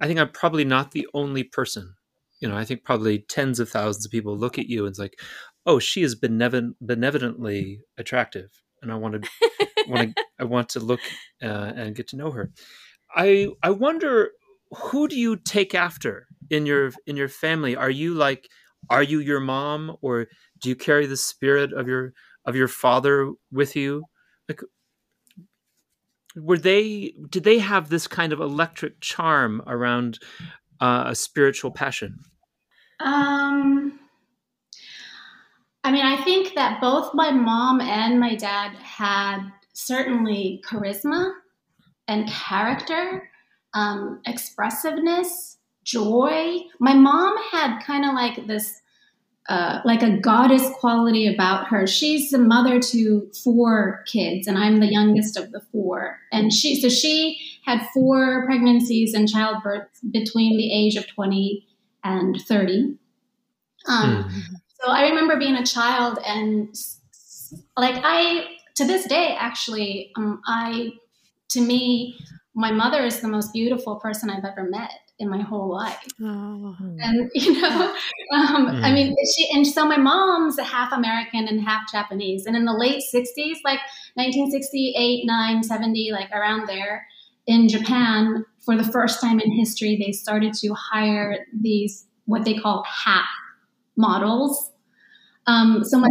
I 0.00 0.06
think 0.06 0.18
I'm 0.18 0.30
probably 0.30 0.64
not 0.64 0.90
the 0.90 1.08
only 1.14 1.42
person. 1.42 1.94
You 2.40 2.48
know, 2.48 2.56
I 2.56 2.64
think 2.64 2.84
probably 2.84 3.20
tens 3.20 3.60
of 3.60 3.70
thousands 3.70 4.04
of 4.04 4.12
people 4.12 4.36
look 4.36 4.58
at 4.58 4.66
you 4.66 4.84
and 4.84 4.90
it's 4.90 4.98
like, 4.98 5.14
oh, 5.64 5.78
she 5.78 6.02
is 6.02 6.14
benevolent, 6.14 6.76
benevolently 6.80 7.80
attractive, 7.96 8.50
and 8.82 8.92
I 8.92 8.96
want 8.96 9.22
to 9.22 9.30
want 9.88 10.16
to 10.16 10.24
I 10.40 10.44
want 10.44 10.68
to 10.70 10.80
look 10.80 11.00
uh, 11.42 11.72
and 11.76 11.94
get 11.94 12.08
to 12.08 12.16
know 12.16 12.30
her. 12.32 12.50
I 13.14 13.48
I 13.62 13.70
wonder 13.70 14.30
who 14.70 15.08
do 15.08 15.18
you 15.18 15.36
take 15.36 15.74
after 15.74 16.26
in 16.50 16.66
your 16.66 16.92
in 17.06 17.16
your 17.16 17.28
family? 17.28 17.76
Are 17.76 17.90
you 17.90 18.14
like 18.14 18.48
are 18.90 19.02
you 19.02 19.20
your 19.20 19.40
mom 19.40 19.96
or 20.00 20.26
do 20.60 20.68
you 20.68 20.76
carry 20.76 21.06
the 21.06 21.16
spirit 21.16 21.72
of 21.72 21.86
your 21.86 22.12
of 22.44 22.56
your 22.56 22.68
father 22.68 23.32
with 23.50 23.76
you? 23.76 24.04
Were 26.34 26.58
they 26.58 27.14
did 27.28 27.44
they 27.44 27.58
have 27.58 27.88
this 27.88 28.06
kind 28.06 28.32
of 28.32 28.40
electric 28.40 29.00
charm 29.00 29.62
around 29.66 30.18
uh, 30.80 31.04
a 31.08 31.14
spiritual 31.14 31.70
passion? 31.70 32.20
um 33.02 33.98
i 35.84 35.90
mean 35.90 36.04
i 36.04 36.22
think 36.22 36.54
that 36.54 36.80
both 36.80 37.12
my 37.14 37.30
mom 37.30 37.80
and 37.80 38.20
my 38.20 38.34
dad 38.34 38.72
had 38.76 39.40
certainly 39.72 40.62
charisma 40.64 41.32
and 42.08 42.28
character 42.28 43.28
um, 43.74 44.20
expressiveness 44.26 45.58
joy 45.84 46.58
my 46.78 46.92
mom 46.92 47.34
had 47.50 47.80
kind 47.80 48.04
of 48.04 48.14
like 48.14 48.46
this 48.46 48.81
uh, 49.48 49.80
like 49.84 50.02
a 50.02 50.18
goddess 50.18 50.68
quality 50.78 51.26
about 51.32 51.66
her. 51.66 51.86
She's 51.86 52.30
the 52.30 52.38
mother 52.38 52.78
to 52.80 53.28
four 53.42 54.04
kids, 54.06 54.46
and 54.46 54.56
I'm 54.56 54.78
the 54.78 54.86
youngest 54.90 55.36
of 55.36 55.50
the 55.50 55.60
four. 55.72 56.18
And 56.30 56.52
she, 56.52 56.80
so 56.80 56.88
she 56.88 57.38
had 57.64 57.86
four 57.92 58.44
pregnancies 58.46 59.14
and 59.14 59.28
childbirth 59.28 59.88
between 60.10 60.56
the 60.56 60.72
age 60.72 60.96
of 60.96 61.06
20 61.08 61.66
and 62.04 62.40
30. 62.48 62.96
Um, 63.88 64.24
Mm. 64.24 64.30
so 64.80 64.90
I 64.90 65.08
remember 65.08 65.36
being 65.38 65.56
a 65.56 65.66
child, 65.66 66.18
and 66.24 66.72
like 67.76 68.00
I, 68.04 68.46
to 68.76 68.86
this 68.86 69.06
day, 69.06 69.36
actually, 69.38 70.12
um, 70.16 70.40
I, 70.46 70.90
to 71.50 71.60
me, 71.60 72.16
my 72.54 72.70
mother 72.70 73.04
is 73.04 73.20
the 73.20 73.28
most 73.28 73.52
beautiful 73.52 73.96
person 73.96 74.30
I've 74.30 74.44
ever 74.44 74.64
met 74.64 74.92
in 75.22 75.28
my 75.30 75.40
whole 75.40 75.68
life 75.70 76.04
Oh. 76.22 76.76
and 77.06 77.30
you 77.34 77.52
know 77.60 77.94
um, 78.34 78.66
i 78.86 78.90
Mm. 78.90 78.94
mean 78.94 79.16
she 79.36 79.48
and 79.54 79.66
so 79.66 79.86
my 79.86 79.96
mom's 79.96 80.58
half 80.60 80.92
american 80.92 81.48
and 81.48 81.60
half 81.68 81.82
japanese 81.90 82.46
and 82.46 82.56
in 82.56 82.64
the 82.66 82.72
late 82.84 83.02
60s 83.14 83.58
like 83.64 83.80
1968 84.14 85.24
9 85.26 85.62
70 85.62 86.10
like 86.12 86.30
around 86.32 86.66
there 86.68 87.06
in 87.46 87.68
japan 87.68 88.44
for 88.64 88.76
the 88.76 88.84
first 88.96 89.20
time 89.20 89.40
in 89.40 89.50
history 89.52 89.96
they 90.04 90.12
started 90.12 90.52
to 90.54 90.74
hire 90.74 91.46
these 91.60 92.06
what 92.26 92.44
they 92.44 92.54
call 92.54 92.84
half 93.04 93.26
models 93.96 94.70
um, 95.46 95.82
so 95.84 95.98
my 95.98 96.08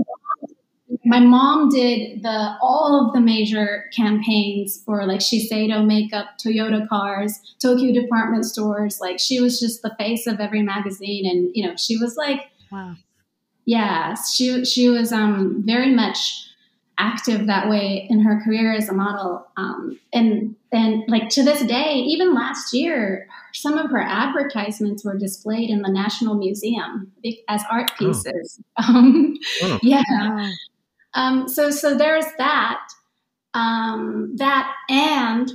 my 1.11 1.19
mom 1.19 1.69
did 1.69 2.23
the 2.23 2.55
all 2.61 2.91
of 3.05 3.13
the 3.13 3.19
major 3.19 3.85
campaigns 3.95 4.81
for 4.85 5.05
like 5.05 5.19
Shiseido 5.19 5.85
makeup, 5.85 6.27
Toyota 6.43 6.87
cars, 6.87 7.31
Tokyo 7.61 7.93
department 8.01 8.45
stores. 8.45 8.99
Like 9.01 9.19
she 9.19 9.39
was 9.41 9.59
just 9.59 9.81
the 9.81 9.93
face 9.99 10.25
of 10.27 10.39
every 10.39 10.63
magazine, 10.63 11.25
and 11.31 11.51
you 11.53 11.63
know 11.67 11.75
she 11.75 11.97
was 11.97 12.15
like, 12.15 12.39
Wow. 12.71 12.95
yeah, 13.65 14.15
she 14.33 14.63
she 14.65 14.89
was 14.89 15.11
um, 15.11 15.63
very 15.65 15.93
much 15.93 16.47
active 16.97 17.47
that 17.47 17.67
way 17.67 18.05
in 18.09 18.19
her 18.21 18.39
career 18.43 18.73
as 18.73 18.87
a 18.89 18.93
model, 18.93 19.45
um, 19.57 19.99
and 20.13 20.55
and 20.71 21.03
like 21.07 21.27
to 21.29 21.43
this 21.43 21.61
day, 21.65 21.93
even 22.13 22.33
last 22.33 22.73
year, 22.73 23.27
some 23.53 23.77
of 23.77 23.89
her 23.91 24.01
advertisements 24.01 25.03
were 25.03 25.17
displayed 25.17 25.69
in 25.69 25.81
the 25.81 25.89
National 25.91 26.35
Museum 26.35 27.11
as 27.49 27.63
art 27.69 27.91
Oh. 27.93 27.95
pieces. 27.99 28.61
Um, 28.77 29.35
Oh. 29.63 29.79
Yeah. 29.83 30.51
Um, 31.13 31.47
so 31.47 31.71
so 31.71 31.97
there's 31.97 32.25
that. 32.37 32.81
Um, 33.53 34.35
that 34.37 34.73
and 34.89 35.51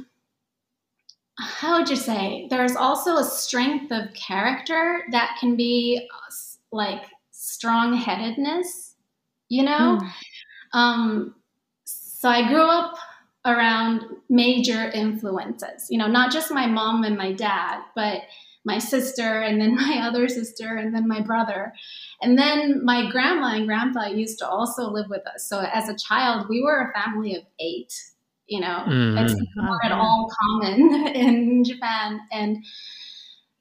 how 1.39 1.79
would 1.79 1.89
you 1.89 1.97
say? 1.97 2.47
There's 2.51 2.77
also 2.77 3.17
a 3.17 3.25
strength 3.25 3.91
of 3.91 4.13
character 4.15 5.03
that 5.13 5.37
can 5.39 5.57
be 5.57 6.09
uh, 6.13 6.33
like 6.73 7.03
strong-headedness. 7.31 8.95
You 9.49 9.65
know. 9.65 10.01
Mm. 10.01 10.11
Um, 10.73 11.35
so 11.85 12.29
I 12.29 12.49
grew 12.49 12.69
up 12.69 12.97
around 13.45 14.03
major 14.29 14.91
influences. 14.91 15.87
You 15.91 15.99
know, 15.99 16.09
not 16.09 16.33
just 16.33 16.53
my 16.53 16.67
mom 16.67 17.05
and 17.05 17.17
my 17.17 17.33
dad, 17.33 17.81
but 17.95 18.23
my 18.65 18.79
sister 18.79 19.41
and 19.41 19.61
then 19.61 19.75
my 19.77 20.03
other 20.03 20.29
sister 20.29 20.77
and 20.77 20.95
then 20.95 21.09
my 21.09 21.21
brother. 21.21 21.73
And 22.23 22.39
then 22.39 22.85
my 22.85 23.11
grandma 23.11 23.55
and 23.57 23.67
grandpa 23.67 24.07
used 24.07 24.39
to 24.39 24.49
also 24.49 24.89
live 24.91 25.09
with 25.11 25.27
us. 25.27 25.49
So 25.49 25.61
as 25.61 25.89
a 25.89 25.97
child, 25.97 26.49
we 26.49 26.63
were 26.63 26.91
a 26.91 27.01
family 27.01 27.35
of 27.37 27.43
eight. 27.61 27.93
You 28.47 28.61
know, 28.61 28.85
Mhm. 28.87 29.23
it's 29.25 29.35
not 29.57 29.85
at 29.85 29.93
all 29.93 30.31
common 30.41 31.07
in 31.15 31.65
Japan. 31.65 32.21
And 32.33 32.65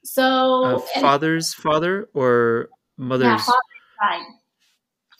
so, 0.03 0.63
Uh, 0.63 0.79
and- 0.95 1.01
father's 1.01 1.53
father 1.53 2.07
or 2.13 2.69
mother's? 2.97 3.25
yeah, 3.25 3.37
father's 3.37 3.91
side. 3.99 4.25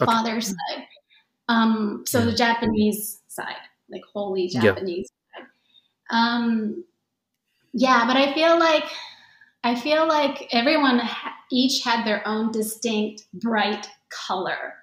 Okay. 0.02 0.12
Father's 0.12 0.48
side. 0.48 0.88
Um, 1.48 2.04
so 2.08 2.20
Yeah. 2.20 2.26
the 2.26 2.34
Japanese 2.34 3.22
side, 3.28 3.56
like 3.90 4.04
wholly 4.14 4.48
Yeah. 4.48 4.62
Japanese 4.62 5.10
side. 5.34 5.48
Um, 6.10 6.84
yeah, 7.74 8.06
but 8.08 8.16
I 8.18 8.34
feel 8.34 8.58
like 8.60 8.86
I 9.66 9.74
feel 9.74 10.08
like 10.08 10.48
everyone 10.54 11.00
ha- 11.00 11.36
each 11.52 11.84
had 11.84 12.06
their 12.06 12.26
own 12.28 12.52
distinct 12.52 13.26
bright 13.34 13.90
color 14.28 14.76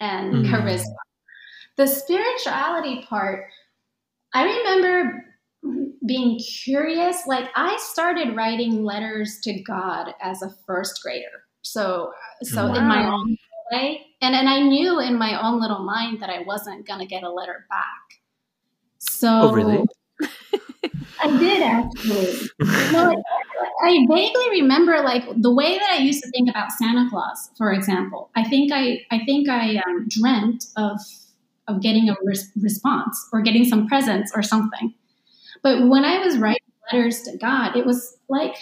and 0.00 0.34
Mm. 0.34 0.50
charisma. 0.50 0.96
The 1.76 1.86
spirituality 1.86 3.06
part, 3.08 3.46
I 4.34 4.42
remember 4.44 5.24
being 6.04 6.40
curious. 6.40 7.24
Like 7.28 7.50
I 7.54 7.76
started 7.78 8.34
writing 8.34 8.82
letters 8.84 9.38
to 9.44 9.62
God 9.62 10.12
as 10.20 10.42
a 10.42 10.50
first 10.66 11.00
grader. 11.04 11.44
So, 11.62 12.12
so 12.42 12.72
in 12.74 12.86
my 12.88 13.06
own 13.06 13.36
way, 13.70 14.06
and 14.20 14.34
and 14.34 14.48
I 14.48 14.60
knew 14.60 14.98
in 15.00 15.16
my 15.16 15.40
own 15.40 15.60
little 15.60 15.84
mind 15.84 16.20
that 16.20 16.30
I 16.30 16.42
wasn't 16.42 16.84
gonna 16.86 17.06
get 17.06 17.22
a 17.22 17.30
letter 17.30 17.64
back. 17.70 18.20
So, 18.98 19.28
Oh, 19.42 19.52
really? 19.52 19.84
I 21.22 21.38
did 21.38 21.62
actually. 21.62 22.48
No, 22.92 23.22
I, 23.82 24.06
vaguely 24.08 24.50
remember 24.50 25.00
like 25.02 25.24
the 25.36 25.52
way 25.52 25.78
that 25.78 25.90
I 25.90 25.98
used 25.98 26.22
to 26.22 26.30
think 26.30 26.48
about 26.50 26.72
Santa 26.72 27.08
Claus, 27.10 27.50
for 27.56 27.72
example. 27.72 28.30
I 28.36 28.44
think 28.44 28.72
I, 28.72 29.04
I 29.10 29.24
think 29.24 29.48
I 29.48 29.76
um, 29.86 30.06
dreamt 30.08 30.66
of 30.76 31.00
of 31.68 31.82
getting 31.82 32.08
a 32.08 32.14
res- 32.22 32.52
response 32.60 33.28
or 33.32 33.40
getting 33.40 33.64
some 33.64 33.88
presents 33.88 34.30
or 34.34 34.42
something. 34.42 34.94
But 35.62 35.88
when 35.88 36.04
I 36.04 36.18
was 36.18 36.38
writing 36.38 36.62
letters 36.92 37.22
to 37.22 37.36
God, 37.36 37.76
it 37.76 37.84
was 37.84 38.16
like 38.28 38.54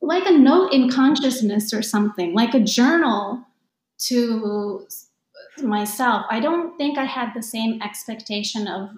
like 0.00 0.26
a 0.26 0.32
note 0.32 0.72
in 0.72 0.90
consciousness 0.90 1.72
or 1.72 1.82
something, 1.82 2.34
like 2.34 2.54
a 2.54 2.60
journal 2.60 3.44
to 3.98 4.86
myself. 5.62 6.26
I 6.30 6.40
don't 6.40 6.76
think 6.76 6.98
I 6.98 7.04
had 7.04 7.32
the 7.34 7.42
same 7.42 7.80
expectation 7.82 8.66
of, 8.68 8.90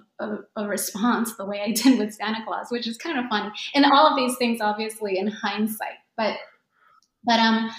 a 0.55 0.67
response 0.67 1.35
the 1.35 1.45
way 1.45 1.61
I 1.61 1.71
did 1.71 1.99
with 1.99 2.13
Santa 2.13 2.43
Claus, 2.43 2.67
which 2.71 2.87
is 2.87 2.97
kind 2.97 3.19
of 3.19 3.25
funny. 3.29 3.51
And 3.75 3.85
all 3.85 4.07
of 4.07 4.15
these 4.15 4.35
things, 4.37 4.61
obviously, 4.61 5.19
in 5.19 5.27
hindsight, 5.27 5.99
but 6.15 6.37
but 7.23 7.39
um, 7.39 7.69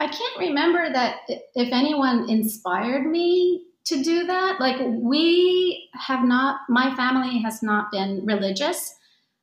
I 0.00 0.06
can't 0.06 0.38
remember 0.38 0.90
that 0.92 1.16
if 1.28 1.72
anyone 1.72 2.30
inspired 2.30 3.04
me 3.04 3.66
to 3.86 4.02
do 4.02 4.26
that. 4.26 4.60
Like 4.60 4.76
we 4.80 5.88
have 5.94 6.24
not, 6.24 6.60
my 6.68 6.94
family 6.94 7.40
has 7.42 7.62
not 7.62 7.90
been 7.90 8.24
religious. 8.24 8.94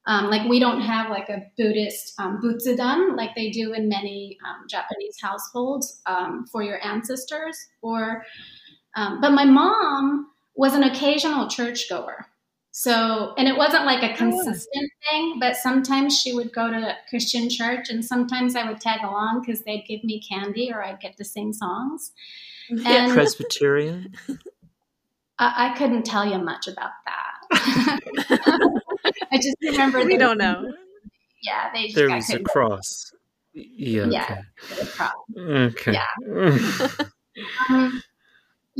Um, 0.08 0.30
like 0.30 0.48
we 0.50 0.60
don't 0.60 0.82
have 0.82 1.10
like 1.10 1.30
a 1.30 1.44
Buddhist 1.58 2.14
um, 2.20 2.42
butsudan 2.42 3.16
like 3.16 3.36
they 3.36 3.52
do 3.52 3.74
in 3.74 3.90
many 3.90 4.38
um, 4.48 4.66
Japanese 4.68 5.18
households 5.22 6.02
um, 6.06 6.46
for 6.52 6.64
your 6.64 6.84
ancestors. 6.86 7.58
Or, 7.82 8.24
um, 9.00 9.22
but 9.22 9.32
my 9.32 9.45
mom 9.45 10.28
was 10.56 10.76
an 10.76 10.84
occasional 10.84 11.47
churchgoer. 11.47 12.26
So, 12.72 13.34
and 13.38 13.47
it 13.47 13.56
wasn't 13.56 13.86
like 13.86 14.04
a 14.04 14.12
oh, 14.12 14.16
consistent 14.16 14.91
thing, 15.10 15.38
but 15.39 15.56
sometimes 15.56 16.20
she 16.20 16.34
would 16.34 16.54
go 16.54 16.70
to 16.70 16.95
Christian 17.10 17.50
church 17.50 17.89
and 17.89 18.04
sometimes 18.04 18.58
I 18.58 18.70
would 18.70 18.82
tag 18.82 19.00
along 19.04 19.41
because 19.41 19.62
they'd 19.62 19.86
give 19.88 20.04
me 20.04 20.22
candy 20.22 20.72
or 20.72 20.84
I'd 20.84 21.00
get 21.00 21.16
to 21.18 21.24
sing 21.24 21.54
songs. 21.54 22.12
And 22.86 23.14
Presbyterian? 23.14 24.14
I, 25.39 25.72
I 25.72 25.78
couldn't 25.78 26.04
tell 26.04 26.26
you 26.26 26.38
much 26.38 26.68
about 26.68 26.91
that. 27.06 28.00
I 29.32 29.38
just 29.38 29.56
remember 29.62 30.04
we 30.04 30.18
don't 30.18 30.38
know. 30.38 30.74
Yeah, 31.41 31.72
they 31.74 31.91
there 31.93 32.10
was 32.10 32.30
a 32.30 32.39
cross. 32.39 33.14
Yeah. 33.54 34.08
Yeah. 34.10 34.41
Okay. 35.38 35.93
Yeah. 35.93 36.88
um, 37.70 38.04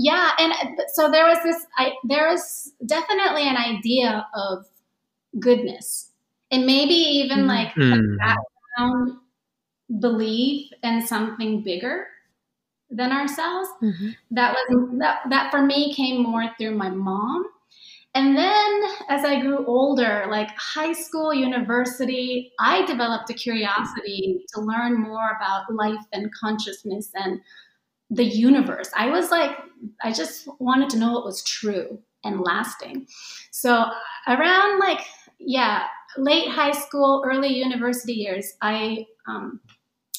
yeah, 0.02 0.32
and 0.40 0.54
uh, 0.54 0.84
so 0.94 1.12
there 1.12 1.26
was 1.26 1.40
this. 1.44 1.66
I 1.78 1.92
there 2.06 2.30
was 2.30 2.72
definitely 2.86 3.44
an 3.44 3.58
idea 3.58 4.26
of 4.34 4.66
goodness, 5.38 6.12
and 6.52 6.66
maybe 6.66 6.94
even 6.94 7.48
like 7.48 7.74
mm. 7.74 8.00
a 8.00 8.18
background 8.18 9.18
belief 10.00 10.72
in 10.84 11.06
something 11.06 11.64
bigger 11.64 12.08
than 12.90 13.12
ourselves. 13.12 13.68
Mm-hmm. 13.84 14.12
That 14.32 14.54
was 14.54 15.00
that, 15.00 15.20
that 15.30 15.52
for 15.52 15.62
me 15.62 15.94
came 15.94 16.24
more 16.24 16.46
through 16.58 16.76
my 16.76 16.90
mom. 16.90 17.44
And 18.16 18.38
then 18.38 18.84
as 19.10 19.26
I 19.26 19.42
grew 19.42 19.66
older, 19.66 20.28
like 20.32 20.50
high 20.58 20.94
school, 20.94 21.34
university, 21.34 22.54
I 22.58 22.86
developed 22.86 23.30
a 23.30 23.34
curiosity 23.34 24.46
to 24.54 24.62
learn 24.62 25.02
more 25.02 25.32
about 25.36 25.72
life 25.74 26.06
and 26.14 26.34
consciousness 26.34 27.12
and 27.16 27.42
the 28.10 28.26
universe. 28.26 28.90
I 28.96 29.10
was 29.10 29.32
like, 29.32 29.52
I 30.04 30.12
just 30.12 30.48
wanted 30.60 30.90
to 30.92 30.98
know 30.98 31.14
what 31.14 31.26
was 31.26 31.44
true 31.44 32.00
and 32.24 32.42
lasting. 32.42 33.08
So 33.52 33.86
around 34.28 34.80
like, 34.80 35.02
yeah, 35.40 35.84
late 36.18 36.50
high 36.50 36.72
school, 36.72 37.24
early 37.26 37.50
university 37.50 38.14
years, 38.14 38.54
I 38.62 39.06
um, 39.28 39.62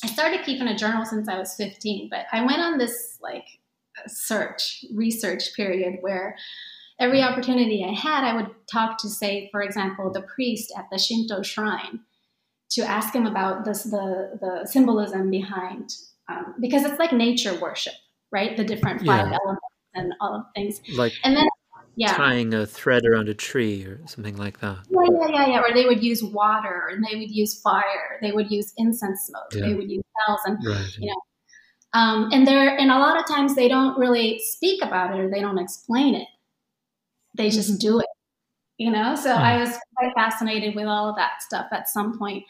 I 0.02 0.06
started 0.06 0.44
keeping 0.44 0.68
a 0.68 0.76
journal 0.76 1.04
since 1.04 1.28
I 1.28 1.38
was 1.38 1.54
15, 1.54 2.08
but 2.10 2.26
I 2.32 2.44
went 2.44 2.62
on 2.62 2.78
this 2.78 3.18
like 3.20 3.44
search, 4.06 4.84
research 4.94 5.54
period 5.54 5.98
where 6.00 6.36
every 6.98 7.22
opportunity 7.22 7.84
I 7.84 7.92
had, 7.92 8.24
I 8.24 8.34
would 8.34 8.50
talk 8.70 8.98
to, 8.98 9.08
say, 9.08 9.48
for 9.50 9.62
example, 9.62 10.10
the 10.10 10.22
priest 10.22 10.72
at 10.76 10.86
the 10.90 10.98
Shinto 10.98 11.42
shrine 11.42 12.00
to 12.70 12.82
ask 12.82 13.14
him 13.14 13.26
about 13.26 13.64
this, 13.64 13.82
the, 13.84 14.38
the 14.40 14.66
symbolism 14.66 15.30
behind, 15.30 15.90
um, 16.30 16.54
because 16.60 16.84
it's 16.84 16.98
like 16.98 17.12
nature 17.12 17.58
worship, 17.60 17.94
right? 18.30 18.56
The 18.56 18.64
different 18.64 19.00
five 19.00 19.28
yeah. 19.28 19.38
elements 19.42 19.64
and 19.94 20.14
all 20.20 20.34
of 20.34 20.44
things. 20.54 20.80
Like, 20.94 21.12
and 21.24 21.36
then 21.36 21.48
yeah. 21.96 22.14
tying 22.14 22.54
a 22.54 22.66
thread 22.66 23.04
around 23.04 23.28
a 23.28 23.34
tree 23.34 23.84
or 23.84 24.00
something 24.06 24.36
like 24.36 24.60
that. 24.60 24.78
Yeah, 24.88 25.00
yeah, 25.10 25.28
yeah, 25.28 25.46
yeah. 25.48 25.60
Or 25.60 25.74
they 25.74 25.86
would 25.86 26.02
use 26.02 26.22
water, 26.22 26.88
and 26.90 27.04
they 27.04 27.18
would 27.18 27.30
use 27.30 27.60
fire. 27.60 28.18
They 28.22 28.32
would 28.32 28.50
use 28.50 28.72
incense 28.76 29.26
smoke. 29.26 29.52
Yeah. 29.52 29.62
They 29.62 29.74
would 29.74 29.90
use 29.90 30.02
bells, 30.26 30.40
and 30.44 30.58
right. 30.64 30.96
you 30.98 31.08
know. 31.08 31.20
Um, 31.92 32.30
and 32.32 32.46
there, 32.46 32.78
and 32.78 32.90
a 32.90 32.98
lot 32.98 33.18
of 33.18 33.26
times 33.26 33.56
they 33.56 33.68
don't 33.68 33.98
really 33.98 34.38
speak 34.44 34.80
about 34.82 35.12
it 35.12 35.20
or 35.20 35.28
they 35.28 35.40
don't 35.40 35.58
explain 35.58 36.14
it. 36.14 36.28
They 37.36 37.50
just 37.50 37.70
mm-hmm. 37.70 37.78
do 37.78 37.98
it, 37.98 38.06
you 38.78 38.92
know. 38.92 39.16
So 39.16 39.32
I 39.32 39.58
was 39.58 39.76
quite 39.96 40.12
fascinated 40.14 40.76
with 40.76 40.86
all 40.86 41.10
of 41.10 41.16
that 41.16 41.42
stuff 41.42 41.66
at 41.72 41.88
some 41.88 42.16
point. 42.16 42.44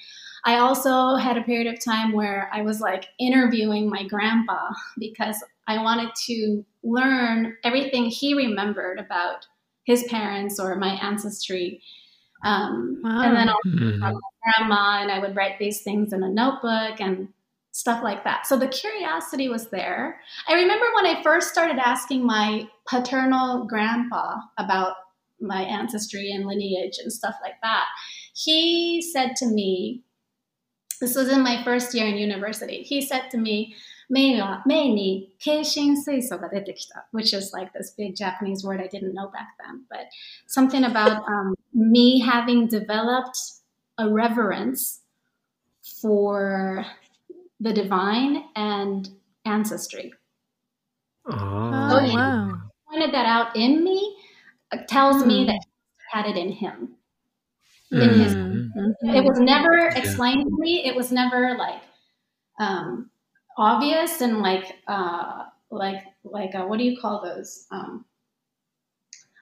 I 0.44 0.56
also 0.58 1.16
had 1.16 1.36
a 1.36 1.42
period 1.42 1.72
of 1.72 1.82
time 1.84 2.12
where 2.12 2.50
I 2.52 2.62
was 2.62 2.80
like 2.80 3.06
interviewing 3.18 3.88
my 3.88 4.06
grandpa 4.06 4.70
because 4.98 5.42
I 5.66 5.82
wanted 5.82 6.10
to 6.26 6.64
learn 6.82 7.56
everything 7.62 8.06
he 8.06 8.34
remembered 8.34 8.98
about 8.98 9.46
his 9.84 10.04
parents 10.04 10.58
or 10.58 10.74
my 10.76 10.98
ancestry. 11.02 11.82
Um, 12.44 13.00
wow. 13.02 13.22
And 13.22 13.36
then 13.36 13.48
I'll 13.48 13.60
mm-hmm. 13.66 13.98
my 13.98 14.14
grandma, 14.42 15.02
and 15.02 15.10
I 15.10 15.18
would 15.18 15.36
write 15.36 15.58
these 15.58 15.82
things 15.82 16.12
in 16.12 16.22
a 16.22 16.28
notebook 16.28 17.00
and 17.00 17.28
stuff 17.72 18.02
like 18.02 18.24
that. 18.24 18.46
So 18.46 18.56
the 18.56 18.68
curiosity 18.68 19.48
was 19.48 19.68
there. 19.68 20.20
I 20.48 20.54
remember 20.54 20.86
when 20.94 21.06
I 21.06 21.22
first 21.22 21.50
started 21.50 21.78
asking 21.78 22.26
my 22.26 22.68
paternal 22.88 23.66
grandpa 23.66 24.36
about 24.58 24.94
my 25.40 25.62
ancestry 25.62 26.30
and 26.32 26.46
lineage 26.46 26.98
and 27.00 27.12
stuff 27.12 27.34
like 27.42 27.60
that. 27.62 27.86
He 28.34 29.02
said 29.12 29.36
to 29.36 29.46
me, 29.46 30.02
this 31.00 31.16
was 31.16 31.28
in 31.28 31.42
my 31.42 31.64
first 31.64 31.94
year 31.94 32.06
in 32.06 32.16
university. 32.16 32.82
He 32.82 33.00
said 33.00 33.30
to 33.30 33.38
me, 33.38 33.74
ni 34.10 35.32
detekita, 35.40 37.02
which 37.12 37.32
is 37.32 37.52
like 37.52 37.72
this 37.72 37.90
big 37.96 38.16
Japanese 38.16 38.64
word 38.64 38.80
I 38.80 38.86
didn't 38.88 39.14
know 39.14 39.28
back 39.28 39.48
then, 39.64 39.84
but 39.88 40.06
something 40.46 40.84
about 40.84 41.26
um, 41.28 41.54
me 41.72 42.20
having 42.20 42.66
developed 42.66 43.38
a 43.98 44.08
reverence 44.08 45.00
for 46.00 46.84
the 47.60 47.72
divine 47.72 48.44
and 48.56 49.08
ancestry. 49.44 50.12
Ah. 51.30 52.00
Oh, 52.00 52.14
wow. 52.14 52.60
pointed 52.88 53.14
that 53.14 53.26
out 53.26 53.54
in 53.56 53.84
me, 53.84 54.16
tells 54.88 55.24
me 55.24 55.42
hmm. 55.42 55.46
that 55.48 55.60
had 56.10 56.26
it 56.26 56.36
in 56.36 56.50
him. 56.50 56.96
In 57.92 58.20
his, 58.20 58.34
mm-hmm. 58.34 59.08
it 59.10 59.24
was 59.24 59.40
never 59.40 59.88
explained 59.88 60.44
to 60.44 60.56
me. 60.60 60.86
It 60.86 60.94
was 60.94 61.10
never 61.10 61.56
like, 61.56 61.82
um, 62.60 63.10
obvious 63.58 64.20
and 64.20 64.40
like 64.40 64.76
uh, 64.86 65.44
like 65.70 66.02
like 66.24 66.54
uh, 66.54 66.64
what 66.64 66.78
do 66.78 66.84
you 66.84 67.00
call 67.00 67.22
those 67.22 67.66
um, 67.70 68.04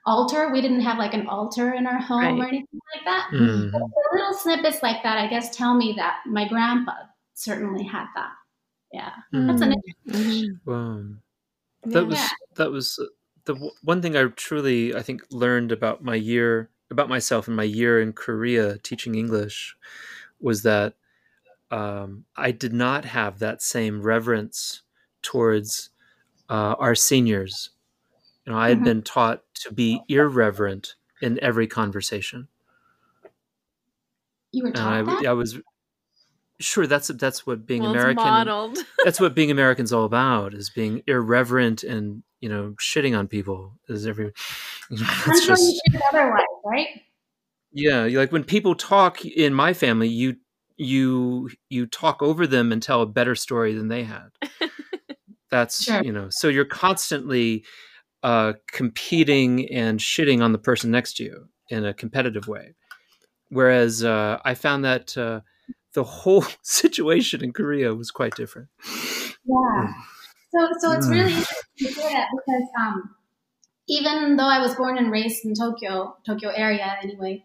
altar? 0.07 0.51
We 0.53 0.61
didn't 0.61 0.80
have 0.80 0.99
like 0.99 1.14
an 1.14 1.26
altar 1.26 1.74
in 1.74 1.86
our 1.86 1.99
home 1.99 2.20
right. 2.20 2.38
or 2.38 2.49
anything 2.49 2.80
like 2.94 3.05
that. 3.05 3.28
Mm-hmm. 3.32 3.76
little 4.12 4.34
snippets 4.34 4.82
like 4.82 5.03
that, 5.03 5.18
I 5.18 5.26
guess, 5.28 5.57
tell 5.57 5.74
me 5.74 5.94
that 5.96 6.20
my 6.26 6.49
grandpa 6.49 6.92
certainly 7.34 7.84
had 7.84 8.07
that. 8.14 8.32
Yeah, 8.92 9.11
mm-hmm. 9.34 9.46
that's 9.46 9.62
an 9.62 9.74
interesting. 10.07 10.61
Wow, 10.64 11.05
that 11.84 12.07
was 12.07 12.20
that 12.57 12.70
was 12.70 12.99
the 13.44 13.70
one 13.82 14.03
thing 14.03 14.16
I 14.16 14.24
truly 14.24 14.94
I 14.94 15.03
think 15.03 15.22
learned 15.30 15.72
about 15.72 16.03
my 16.03 16.14
year 16.14 16.70
about 16.91 17.09
myself 17.09 17.49
in 17.49 17.55
my 17.55 17.64
year 17.64 18.01
in 18.01 18.12
Korea 18.12 18.78
teaching 18.78 19.14
English 19.14 19.76
was 20.41 20.62
that 20.62 20.95
um, 21.70 22.24
I 22.36 22.51
did 22.51 22.72
not 22.72 23.05
have 23.05 23.39
that 23.41 23.62
same 23.62 24.03
reverence 24.03 24.82
towards 25.22 25.91
uh, 26.49 26.74
our 26.78 26.95
seniors. 26.95 27.70
You 28.45 28.53
know, 28.53 28.59
I 28.59 28.70
had 28.70 28.78
mm-hmm. 28.78 28.84
been 28.84 29.03
taught 29.03 29.43
to 29.62 29.72
be 29.72 30.01
irreverent 30.09 30.95
in 31.20 31.39
every 31.43 31.66
conversation. 31.66 32.49
You 34.53 34.64
were 34.64 34.72
taught 34.72 34.93
I, 34.93 35.03
that? 35.03 35.26
I 35.26 35.32
was 35.32 35.59
sure 36.61 36.86
that's 36.86 37.09
that's 37.09 37.46
what 37.46 37.66
being 37.66 37.82
well, 37.82 37.92
American. 37.92 38.84
that's 39.04 39.20
what 39.20 39.34
being 39.34 39.50
American's 39.50 39.92
all 39.92 40.04
about: 40.04 40.54
is 40.54 40.70
being 40.70 41.02
irreverent 41.06 41.82
and 41.82 42.22
you 42.40 42.48
know 42.48 42.74
shitting 42.80 43.18
on 43.18 43.28
people. 43.28 43.78
Is 43.88 44.06
every? 44.06 44.32
That's 44.90 45.46
just 45.46 45.80
otherwise, 46.12 46.42
right? 46.64 47.02
Yeah, 47.72 48.04
like 48.04 48.32
when 48.32 48.44
people 48.44 48.74
talk 48.74 49.24
in 49.24 49.52
my 49.54 49.74
family, 49.74 50.09
you 50.09 50.36
you 50.78 51.50
you 51.68 51.86
talk 51.86 52.22
over 52.22 52.46
them 52.46 52.72
and 52.72 52.82
tell 52.82 53.02
a 53.02 53.06
better 53.06 53.34
story 53.34 53.74
than 53.74 53.88
they 53.88 54.04
had 54.04 54.28
that's 55.50 55.82
sure. 55.82 56.02
you 56.02 56.12
know 56.12 56.28
so 56.30 56.48
you're 56.48 56.64
constantly 56.64 57.64
uh, 58.22 58.52
competing 58.72 59.70
and 59.72 60.00
shitting 60.00 60.42
on 60.42 60.52
the 60.52 60.59
person 60.59 60.90
next 60.90 61.16
to 61.16 61.24
you 61.24 61.48
in 61.68 61.84
a 61.84 61.92
competitive 61.92 62.48
way 62.48 62.74
whereas 63.48 64.04
uh, 64.04 64.38
i 64.44 64.54
found 64.54 64.84
that 64.84 65.16
uh, 65.18 65.40
the 65.99 66.05
whole 66.05 66.44
situation 66.62 67.42
in 67.42 67.53
korea 67.53 67.94
was 67.94 68.11
quite 68.11 68.34
different 68.36 68.68
yeah 69.44 69.92
so 70.53 70.61
so 70.80 70.92
it's 70.92 71.09
really 71.09 71.32
mm. 71.32 71.38
interesting 71.38 71.66
to 71.78 72.01
hear 72.01 72.11
that 72.11 72.28
because 72.38 72.68
um, 72.80 72.96
even 73.88 74.36
though 74.36 74.51
i 74.57 74.61
was 74.61 74.74
born 74.76 74.96
and 74.99 75.11
raised 75.11 75.44
in 75.44 75.55
tokyo 75.55 76.16
tokyo 76.24 76.51
area 76.51 76.96
anyway 77.03 77.44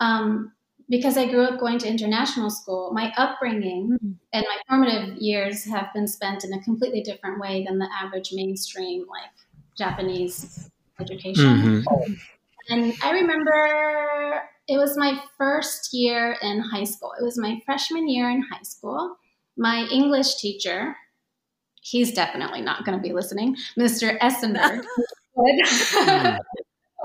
um, 0.00 0.52
because 0.90 1.16
I 1.16 1.28
grew 1.30 1.44
up 1.44 1.60
going 1.60 1.78
to 1.78 1.88
international 1.88 2.50
school, 2.50 2.90
my 2.92 3.12
upbringing 3.16 3.90
mm-hmm. 3.92 4.12
and 4.32 4.44
my 4.46 4.56
formative 4.68 5.16
years 5.18 5.64
have 5.66 5.86
been 5.94 6.08
spent 6.08 6.44
in 6.44 6.52
a 6.52 6.60
completely 6.62 7.00
different 7.00 7.38
way 7.40 7.64
than 7.64 7.78
the 7.78 7.88
average 8.02 8.30
mainstream, 8.32 9.06
like 9.08 9.30
Japanese 9.78 10.68
education. 11.00 11.84
Mm-hmm. 11.84 12.12
And 12.70 12.94
I 13.02 13.12
remember 13.12 14.42
it 14.70 14.78
was 14.78 14.96
my 14.96 15.20
first 15.36 15.92
year 15.92 16.36
in 16.40 16.60
high 16.60 16.84
school. 16.84 17.12
It 17.20 17.24
was 17.24 17.36
my 17.36 17.60
freshman 17.66 18.08
year 18.08 18.30
in 18.30 18.40
high 18.42 18.62
school. 18.62 19.16
My 19.56 19.88
English 19.90 20.36
teacher, 20.36 20.96
he's 21.82 22.12
definitely 22.12 22.60
not 22.60 22.84
going 22.84 22.96
to 22.96 23.02
be 23.02 23.12
listening, 23.12 23.56
Mr. 23.76 24.16
Essenberg. 24.20 24.84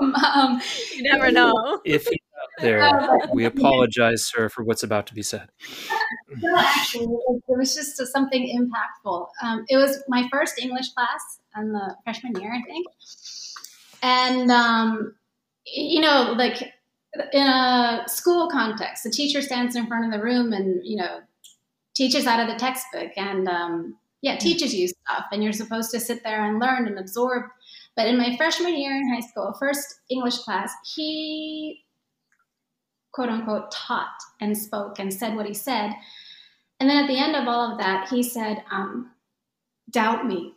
um, 0.00 0.60
you 0.94 1.02
never 1.02 1.32
know. 1.32 1.80
If 1.84 2.06
he's 2.06 2.20
out 2.40 2.62
there, 2.62 3.18
we 3.34 3.44
apologize, 3.46 4.24
sir, 4.24 4.48
for 4.48 4.62
what's 4.62 4.84
about 4.84 5.08
to 5.08 5.14
be 5.14 5.22
said. 5.22 5.48
no, 6.36 6.56
actually, 6.56 7.06
it 7.48 7.58
was 7.58 7.74
just 7.74 7.96
something 8.12 8.46
impactful. 8.46 9.26
Um, 9.42 9.64
it 9.68 9.76
was 9.76 10.04
my 10.06 10.28
first 10.30 10.54
English 10.62 10.92
class 10.92 11.40
in 11.56 11.72
the 11.72 11.96
freshman 12.04 12.40
year, 12.40 12.54
I 12.54 12.62
think. 12.62 12.86
And, 14.02 14.52
um, 14.52 15.16
you 15.66 16.00
know, 16.00 16.32
like 16.36 16.74
in 17.32 17.46
a 17.46 18.04
school 18.06 18.48
context, 18.48 19.04
the 19.04 19.10
teacher 19.10 19.42
stands 19.42 19.76
in 19.76 19.86
front 19.86 20.04
of 20.04 20.12
the 20.12 20.24
room 20.24 20.52
and, 20.52 20.80
you 20.84 20.96
know, 20.96 21.20
teaches 21.94 22.26
out 22.26 22.40
of 22.40 22.48
the 22.48 22.58
textbook 22.58 23.12
and, 23.16 23.48
um, 23.48 23.96
yeah, 24.22 24.36
teaches 24.36 24.74
you 24.74 24.88
stuff. 24.88 25.26
And 25.32 25.42
you're 25.42 25.52
supposed 25.52 25.90
to 25.92 26.00
sit 26.00 26.22
there 26.24 26.44
and 26.44 26.58
learn 26.58 26.86
and 26.86 26.98
absorb 26.98 27.44
but 27.96 28.06
in 28.06 28.18
my 28.18 28.36
freshman 28.36 28.78
year 28.78 28.94
in 28.94 29.12
high 29.12 29.26
school, 29.26 29.54
first 29.58 30.00
English 30.10 30.38
class, 30.40 30.70
he 30.94 31.82
quote 33.12 33.30
unquote 33.30 33.70
taught 33.70 34.18
and 34.40 34.56
spoke 34.56 34.98
and 34.98 35.12
said 35.12 35.34
what 35.34 35.46
he 35.46 35.54
said. 35.54 35.92
And 36.78 36.90
then 36.90 36.98
at 37.04 37.08
the 37.08 37.18
end 37.18 37.34
of 37.34 37.48
all 37.48 37.72
of 37.72 37.78
that, 37.78 38.08
he 38.10 38.22
said, 38.22 38.62
um, 38.70 39.12
Doubt 39.90 40.26
me. 40.26 40.52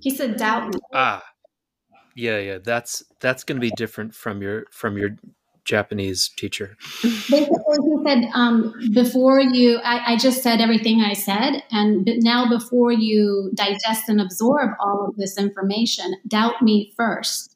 He 0.00 0.10
said, 0.10 0.36
Doubt 0.36 0.74
me. 0.74 0.80
Ah. 0.92 1.24
Yeah, 2.18 2.38
yeah. 2.38 2.58
That's 2.58 3.04
that's 3.20 3.44
gonna 3.44 3.60
be 3.60 3.70
different 3.76 4.12
from 4.12 4.42
your 4.42 4.64
from 4.72 4.98
your 4.98 5.10
Japanese 5.68 6.30
teacher? 6.30 6.76
Basically, 7.02 7.46
he 7.50 7.96
said, 8.04 8.30
um, 8.34 8.74
before 8.94 9.38
you, 9.38 9.76
I, 9.84 10.14
I, 10.14 10.16
just 10.16 10.42
said 10.42 10.62
everything 10.62 11.02
I 11.02 11.12
said, 11.12 11.62
and 11.70 12.08
now 12.20 12.48
before 12.48 12.90
you 12.90 13.50
digest 13.54 14.08
and 14.08 14.18
absorb 14.18 14.70
all 14.80 15.06
of 15.06 15.16
this 15.16 15.36
information, 15.36 16.14
doubt 16.26 16.62
me 16.62 16.94
first. 16.96 17.54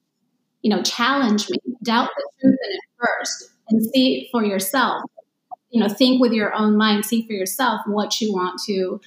You 0.61 0.77
know, 0.77 0.83
challenge 0.83 1.49
me, 1.49 1.57
doubt 1.83 2.11
the 2.15 2.29
truth 2.41 2.59
in 2.63 2.71
it 2.71 2.81
first, 3.01 3.51
and 3.71 3.83
see 3.95 4.29
for 4.31 4.45
yourself. 4.45 5.03
You 5.71 5.81
know, 5.81 5.89
think 5.89 6.21
with 6.21 6.33
your 6.33 6.55
own 6.55 6.77
mind, 6.77 7.07
see 7.07 7.27
for 7.27 7.33
yourself 7.33 7.81
what 7.87 8.21
you 8.21 8.31
want 8.31 8.61
to 8.67 9.01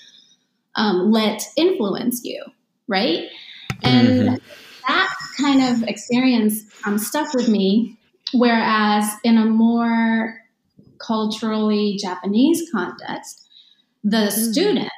um, 0.74 1.12
let 1.12 1.43
influence 1.56 2.22
you, 2.24 2.43
right? 2.88 3.30
And 3.84 4.08
mm-hmm. 4.08 4.36
That 4.88 5.13
kind 5.39 5.61
of 5.63 5.88
experience 5.88 6.63
um, 6.86 6.97
stuck 6.97 7.33
with 7.33 7.47
me 7.47 7.97
Whereas 8.33 9.05
in 9.23 9.38
a 9.38 9.45
more 9.45 10.41
culturally 10.97 11.97
Japanese 12.01 12.69
context, 12.71 13.47
the 14.03 14.17
mm-hmm. 14.17 14.51
student 14.51 14.91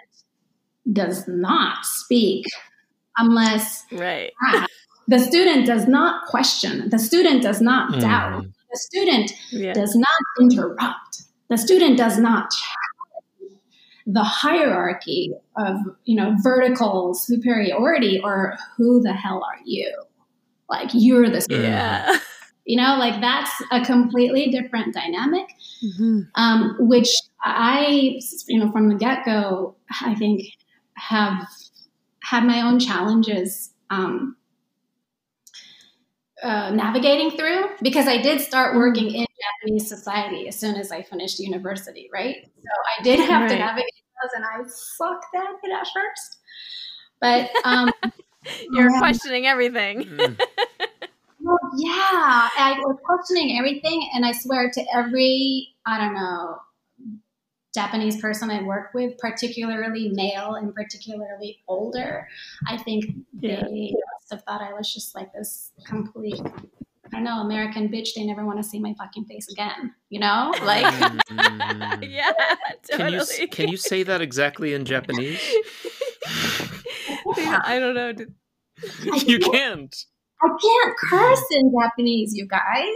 does 0.92 1.28
not 1.28 1.86
speak 1.86 2.46
unless 3.18 3.86
right. 3.92 4.32
the 5.08 5.20
student 5.20 5.66
does 5.66 5.88
not 5.88 6.26
question, 6.28 6.90
the 6.90 7.00
student 7.00 7.44
does 7.44 7.62
not 7.62 7.94
mm. 7.94 8.02
doubt, 8.02 8.44
the 8.44 8.78
student 8.78 9.32
yeah. 9.52 9.74
does 9.74 9.96
not 9.96 10.08
interrupt, 10.40 11.24
the 11.50 11.58
student 11.58 11.98
does 11.98 12.18
not 12.18 12.50
challenge 12.50 12.87
the 14.08 14.24
hierarchy 14.24 15.34
of 15.58 15.76
you 16.06 16.16
know 16.16 16.36
vertical 16.42 17.14
superiority 17.14 18.20
or 18.24 18.58
who 18.78 19.02
the 19.02 19.14
hell 19.14 19.44
are 19.44 19.60
you? 19.66 19.94
Like 20.70 20.90
you're 20.94 21.30
the 21.30 21.42
student. 21.42 21.68
Yeah. 21.68 22.20
You 22.66 22.76
know, 22.76 22.98
like 23.00 23.22
that's 23.22 23.52
a 23.72 23.80
completely 23.86 24.52
different 24.52 24.94
dynamic, 24.94 25.46
mm-hmm. 25.82 26.24
um, 26.36 26.76
which 26.80 27.08
I, 27.42 28.20
you 28.48 28.60
know, 28.60 28.74
from 28.74 28.90
the 28.90 28.96
get 28.96 29.24
go, 29.24 29.78
I 30.02 30.16
think 30.16 30.42
have 30.96 31.48
had 32.22 32.44
my 32.44 32.62
own 32.64 32.80
challenges 32.80 33.74
um, 33.90 34.36
uh, 36.44 36.72
navigating 36.72 37.32
through 37.32 37.70
because 37.82 38.06
I 38.06 38.22
did 38.22 38.42
start 38.42 38.72
mm-hmm. 38.72 38.80
working 38.80 39.16
in 39.16 39.27
Japanese 39.42 39.88
society 39.88 40.48
as 40.48 40.60
soon 40.60 40.76
as 40.76 40.92
I 40.92 41.02
finished 41.04 41.40
university, 41.40 42.10
right? 42.14 42.38
So 42.44 42.70
I 43.00 43.04
did 43.04 43.20
have 43.20 43.44
right. 43.44 43.50
to 43.50 43.58
navigate 43.58 43.90
those, 44.24 44.32
and 44.36 44.46
I 44.46 44.68
sucked 44.68 45.26
at 45.36 45.44
it 45.64 45.72
at 45.74 45.88
first. 45.94 46.38
But 47.20 47.50
um, 47.64 47.92
you're 48.72 48.92
yeah. 48.92 49.00
questioning 49.00 49.46
everything. 49.48 50.04
Mm. 50.04 50.42
Well, 51.40 51.60
yeah, 51.78 51.94
I 51.94 52.76
was 52.80 52.98
questioning 53.06 53.58
everything, 53.58 54.10
and 54.14 54.26
I 54.26 54.34
swear 54.34 54.70
to 54.70 54.84
every 54.94 55.70
I 55.86 55.98
don't 55.98 56.14
know 56.14 56.58
Japanese 57.78 58.20
person 58.20 58.50
I 58.50 58.64
work 58.64 58.94
with, 58.96 59.20
particularly 59.20 60.10
male 60.10 60.56
and 60.56 60.74
particularly 60.74 61.60
older, 61.68 62.28
I 62.68 62.76
think 62.78 63.06
yeah. 63.40 63.62
they 63.62 63.94
must 63.94 64.32
have 64.32 64.42
thought 64.44 64.62
I 64.62 64.74
was 64.74 64.92
just 64.92 65.14
like 65.14 65.32
this 65.32 65.72
complete. 65.86 66.42
I 67.18 67.20
know 67.20 67.42
American 67.42 67.90
bitch. 67.90 68.10
They 68.16 68.24
never 68.24 68.46
want 68.46 68.60
to 68.60 68.64
see 68.64 68.80
my 68.80 68.94
fucking 68.96 69.26
face 69.26 69.48
again. 69.52 69.92
You 70.10 70.20
know, 70.20 70.54
like 70.64 70.86
mm-hmm. 70.86 72.04
yeah, 72.04 72.32
totally. 72.92 73.26
Can 73.26 73.42
you 73.42 73.48
can 73.48 73.68
you 73.70 73.78
say 73.78 74.04
that 74.04 74.22
exactly 74.22 74.76
in 74.76 74.86
Japanese? 74.86 75.42
yeah, 77.36 77.60
I 77.64 77.80
don't 77.80 77.96
know. 77.96 78.14
you 79.26 79.40
can't. 79.40 79.96
I 80.44 80.48
can't 80.48 80.96
curse 81.10 81.44
in 81.50 81.74
Japanese, 81.82 82.36
you 82.36 82.48
guys. 82.48 82.94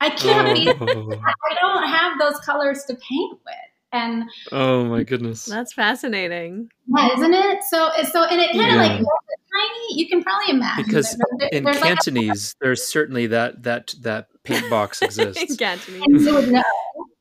I 0.00 0.08
can't 0.08 0.48
oh. 0.48 0.54
be. 0.54 0.68
I 0.70 1.54
don't 1.60 1.86
have 1.86 2.18
those 2.18 2.40
colors 2.40 2.84
to 2.84 2.94
paint 2.94 3.38
with. 3.44 3.71
And 3.92 4.24
oh 4.52 4.84
my 4.86 5.02
goodness, 5.02 5.44
that's 5.44 5.74
fascinating. 5.74 6.70
Yeah, 6.86 7.08
isn't 7.14 7.34
it? 7.34 7.62
So, 7.64 7.90
so, 8.10 8.24
and 8.24 8.40
it 8.40 8.52
kind 8.52 8.70
of 8.70 8.76
yeah. 8.76 8.82
like 8.82 9.04
tiny. 9.52 9.98
You 9.98 10.08
can 10.08 10.22
probably 10.22 10.50
imagine 10.50 10.84
because 10.86 11.16
there, 11.38 11.48
in 11.52 11.64
Cantonese, 11.64 12.54
like 12.60 12.64
a, 12.64 12.64
there's 12.64 12.86
certainly 12.86 13.26
that 13.26 13.62
that 13.64 13.94
that 14.00 14.28
paint 14.44 14.68
box 14.70 15.02
exists. 15.02 15.42
in 15.42 15.56
Cantonese, 15.56 16.02
and 16.06 16.20
you 16.22 16.34
would 16.34 16.48
know. 16.48 16.62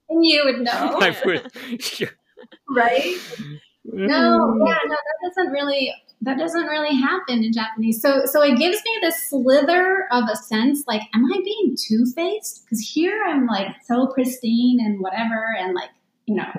And 0.10 0.26
you 0.26 0.46
would 0.46 0.62
know. 0.62 0.72
I 1.02 1.18
would. 1.26 1.52
Yeah. 2.00 2.08
Right? 2.70 3.18
No, 3.84 4.40
mm. 4.40 4.68
yeah, 4.68 4.78
no, 4.86 4.96
that 4.96 5.30
doesn't 5.36 5.52
really 5.52 5.94
that 6.22 6.38
doesn't 6.38 6.68
really 6.68 6.96
happen 6.96 7.44
in 7.44 7.52
Japanese. 7.52 8.02
So 8.02 8.26
so 8.26 8.42
it 8.44 8.58
gives 8.58 8.78
me 8.78 9.00
this 9.02 9.30
slither 9.30 10.08
of 10.12 10.24
a 10.32 10.36
sense 10.36 10.84
like, 10.88 11.02
am 11.14 11.26
I 11.26 11.42
being 11.44 11.76
two 11.78 12.06
faced? 12.16 12.64
Because 12.64 12.80
here 12.80 13.24
I'm 13.28 13.48
like 13.48 13.76
so 13.86 14.08
pristine 14.08 14.80
and 14.80 15.02
whatever, 15.02 15.56
and 15.60 15.74
like 15.74 15.90
you 16.32 16.38
know, 16.38 16.52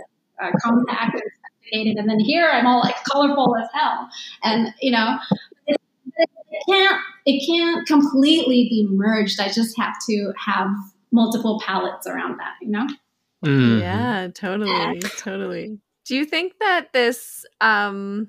uh, 0.42 0.50
compact 0.62 1.14
and 1.14 1.22
sophisticated, 1.22 1.96
and 1.96 2.08
then 2.08 2.20
here 2.20 2.48
I'm 2.48 2.66
all 2.66 2.80
like 2.80 2.96
colorful 3.04 3.56
as 3.56 3.68
hell, 3.72 4.08
and 4.42 4.72
you 4.80 4.92
know. 4.92 5.18
It, 5.66 5.76
it 6.50 6.62
can't 6.68 7.00
it 7.24 7.46
can't 7.46 7.86
completely 7.86 8.68
be 8.68 8.86
merged. 8.90 9.40
I 9.40 9.48
just 9.48 9.78
have 9.78 9.94
to 10.08 10.32
have 10.36 10.68
multiple 11.10 11.60
palettes 11.64 12.06
around 12.06 12.38
that, 12.38 12.54
you 12.60 12.70
know? 12.70 12.86
Mm. 13.44 13.80
Yeah, 13.80 14.28
totally, 14.34 15.00
totally. 15.18 15.78
Do 16.04 16.16
you 16.16 16.24
think 16.24 16.54
that 16.60 16.92
this 16.92 17.44
um 17.60 18.28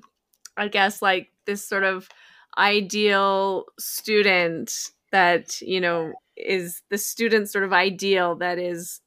I 0.58 0.68
guess 0.68 1.02
like 1.02 1.30
this 1.46 1.68
sort 1.68 1.84
of 1.84 2.10
ideal 2.58 3.66
student 3.80 4.91
that 5.12 5.62
you 5.62 5.82
know 5.82 6.14
is 6.36 6.82
the 6.89 6.98
student 6.98 7.50
sort 7.50 7.64
of 7.64 7.74
ideal 7.74 8.36
that 8.36 8.58
is 8.58 9.02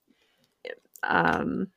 um 1.03 1.69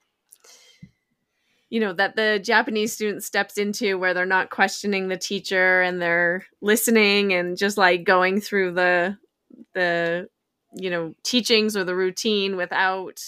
you 1.69 1.79
know 1.79 1.93
that 1.93 2.15
the 2.15 2.39
japanese 2.43 2.93
student 2.93 3.23
steps 3.23 3.57
into 3.57 3.97
where 3.97 4.13
they're 4.13 4.25
not 4.25 4.49
questioning 4.49 5.07
the 5.07 5.17
teacher 5.17 5.81
and 5.81 6.01
they're 6.01 6.45
listening 6.61 7.33
and 7.33 7.57
just 7.57 7.77
like 7.77 8.03
going 8.03 8.41
through 8.41 8.71
the 8.73 9.17
the 9.73 10.27
you 10.73 10.89
know 10.89 11.13
teachings 11.23 11.75
or 11.75 11.83
the 11.83 11.95
routine 11.95 12.55
without 12.55 13.19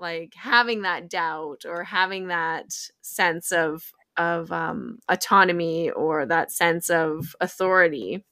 like 0.00 0.32
having 0.34 0.82
that 0.82 1.08
doubt 1.08 1.64
or 1.66 1.84
having 1.84 2.28
that 2.28 2.72
sense 3.02 3.52
of 3.52 3.92
of 4.16 4.50
um, 4.50 4.98
autonomy 5.08 5.90
or 5.90 6.26
that 6.26 6.52
sense 6.52 6.90
of 6.90 7.34
authority. 7.40 8.24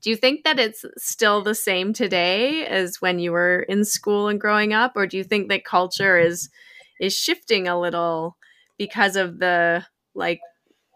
Do 0.00 0.10
you 0.10 0.16
think 0.16 0.44
that 0.44 0.58
it's 0.58 0.84
still 0.96 1.42
the 1.42 1.54
same 1.54 1.92
today 1.92 2.66
as 2.66 3.00
when 3.00 3.18
you 3.18 3.32
were 3.32 3.60
in 3.60 3.84
school 3.84 4.28
and 4.28 4.40
growing 4.40 4.72
up, 4.72 4.92
or 4.96 5.06
do 5.06 5.16
you 5.16 5.24
think 5.24 5.48
that 5.48 5.64
culture 5.64 6.18
is 6.18 6.48
is 7.02 7.12
shifting 7.12 7.66
a 7.66 7.78
little 7.78 8.36
because 8.78 9.16
of 9.16 9.40
the 9.40 9.84
like 10.14 10.40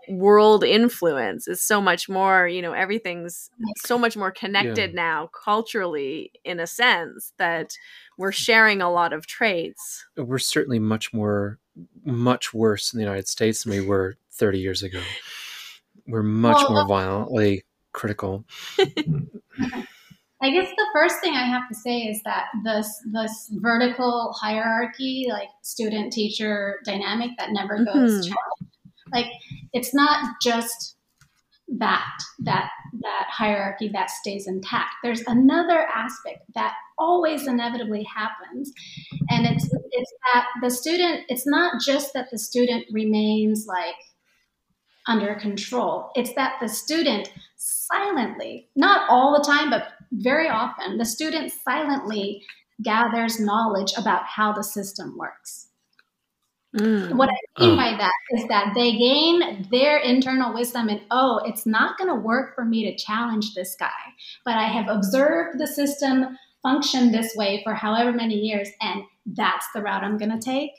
world 0.09 0.63
influence. 0.63 1.49
Is 1.49 1.61
so 1.61 1.81
much 1.81 2.09
more 2.09 2.47
you 2.47 2.63
know 2.63 2.73
everything's 2.73 3.51
so 3.85 3.99
much 3.99 4.17
more 4.17 4.31
connected 4.31 4.91
yeah. 4.91 4.97
now 4.97 5.31
culturally 5.45 6.31
in 6.45 6.61
a 6.61 6.67
sense 6.67 7.33
that 7.39 7.73
we're 8.17 8.33
sharing 8.33 8.81
a 8.81 8.91
lot 8.91 9.13
of 9.13 9.27
traits. 9.27 10.07
We're 10.17 10.39
certainly 10.39 10.79
much 10.79 11.13
more 11.13 11.59
much 12.05 12.55
worse 12.55 12.93
in 12.93 12.99
the 12.99 13.05
united 13.05 13.29
states 13.29 13.65
than 13.65 13.73
we 13.73 13.85
were 13.85 14.17
30 14.31 14.61
years 14.61 14.83
ago. 14.83 15.03
We're 16.07 16.23
much 16.23 16.57
well, 16.59 16.71
more 16.71 16.83
uh, 16.83 16.87
violently 16.87 17.65
critical 17.93 18.45
I 20.43 20.51
guess 20.51 20.69
the 20.69 20.87
first 20.93 21.21
thing 21.21 21.35
I 21.35 21.47
have 21.47 21.67
to 21.69 21.75
say 21.75 22.01
is 22.01 22.23
that 22.25 22.47
this 22.63 23.03
this 23.13 23.51
vertical 23.55 24.35
hierarchy, 24.39 25.27
like 25.31 25.49
student 25.63 26.13
teacher 26.13 26.81
dynamic, 26.85 27.31
that 27.39 27.53
never 27.53 27.85
goes 27.85 28.29
mm-hmm. 28.29 28.35
Like 29.13 29.27
it's 29.73 29.95
not 29.95 30.35
just 30.43 30.97
that 31.79 32.07
that 32.41 32.71
that 33.03 33.27
hierarchy 33.29 33.89
that 33.93 34.11
stays 34.11 34.47
intact. 34.47 34.95
There's 35.03 35.23
another 35.27 35.87
aspect 35.95 36.41
that 36.55 36.75
always 36.99 37.47
inevitably 37.47 38.05
happens, 38.05 38.73
and 39.31 39.47
it's 39.47 39.65
it's 39.65 40.13
that 40.35 40.47
the 40.63 40.71
student. 40.71 41.23
It's 41.29 41.47
not 41.47 41.81
just 41.81 42.13
that 42.15 42.31
the 42.31 42.39
student 42.39 42.85
remains 42.93 43.67
like 43.67 43.95
under 45.07 45.35
control. 45.37 46.11
It's 46.15 46.35
that 46.35 46.57
the 46.61 46.69
student 46.69 47.31
silently, 47.57 48.69
not 48.77 49.09
all 49.09 49.37
the 49.37 49.45
time, 49.45 49.71
but 49.71 49.89
very 50.13 50.49
often, 50.49 50.99
the 50.99 51.05
student 51.05 51.53
silently 51.65 52.43
gathers 52.83 53.41
knowledge 53.41 53.93
about 53.97 54.25
how 54.25 54.53
the 54.53 54.63
system 54.63 55.17
works. 55.17 55.69
Mm. 56.77 57.17
What 57.17 57.31
I 57.31 57.61
mean 57.61 57.73
uh. 57.73 57.77
by 57.77 57.97
that 57.97 58.13
is 58.33 58.49
that 58.49 58.73
they 58.75 58.93
gain 58.93 59.67
their 59.71 59.99
internal 59.99 60.53
wisdom 60.53 60.89
and, 60.89 61.01
oh, 61.11 61.41
it's 61.47 61.65
not 61.65 61.97
going 61.97 62.09
to 62.09 62.21
work 62.21 62.55
for 62.55 62.65
me 62.65 62.85
to 62.91 62.97
challenge 63.03 63.55
this 63.55 63.77
guy, 63.79 63.89
but 64.45 64.57
I 64.57 64.65
have 64.65 64.89
observed 64.89 65.59
the 65.59 65.67
system 65.67 66.37
function 66.63 67.13
this 67.13 67.33
way 67.37 67.63
for 67.65 67.75
however 67.75 68.13
many 68.13 68.35
years, 68.35 68.69
and 68.81 69.05
that's 69.25 69.67
the 69.75 69.81
route 69.81 70.03
I'm 70.03 70.19
going 70.19 70.33
to 70.33 70.45
take. 70.45 70.73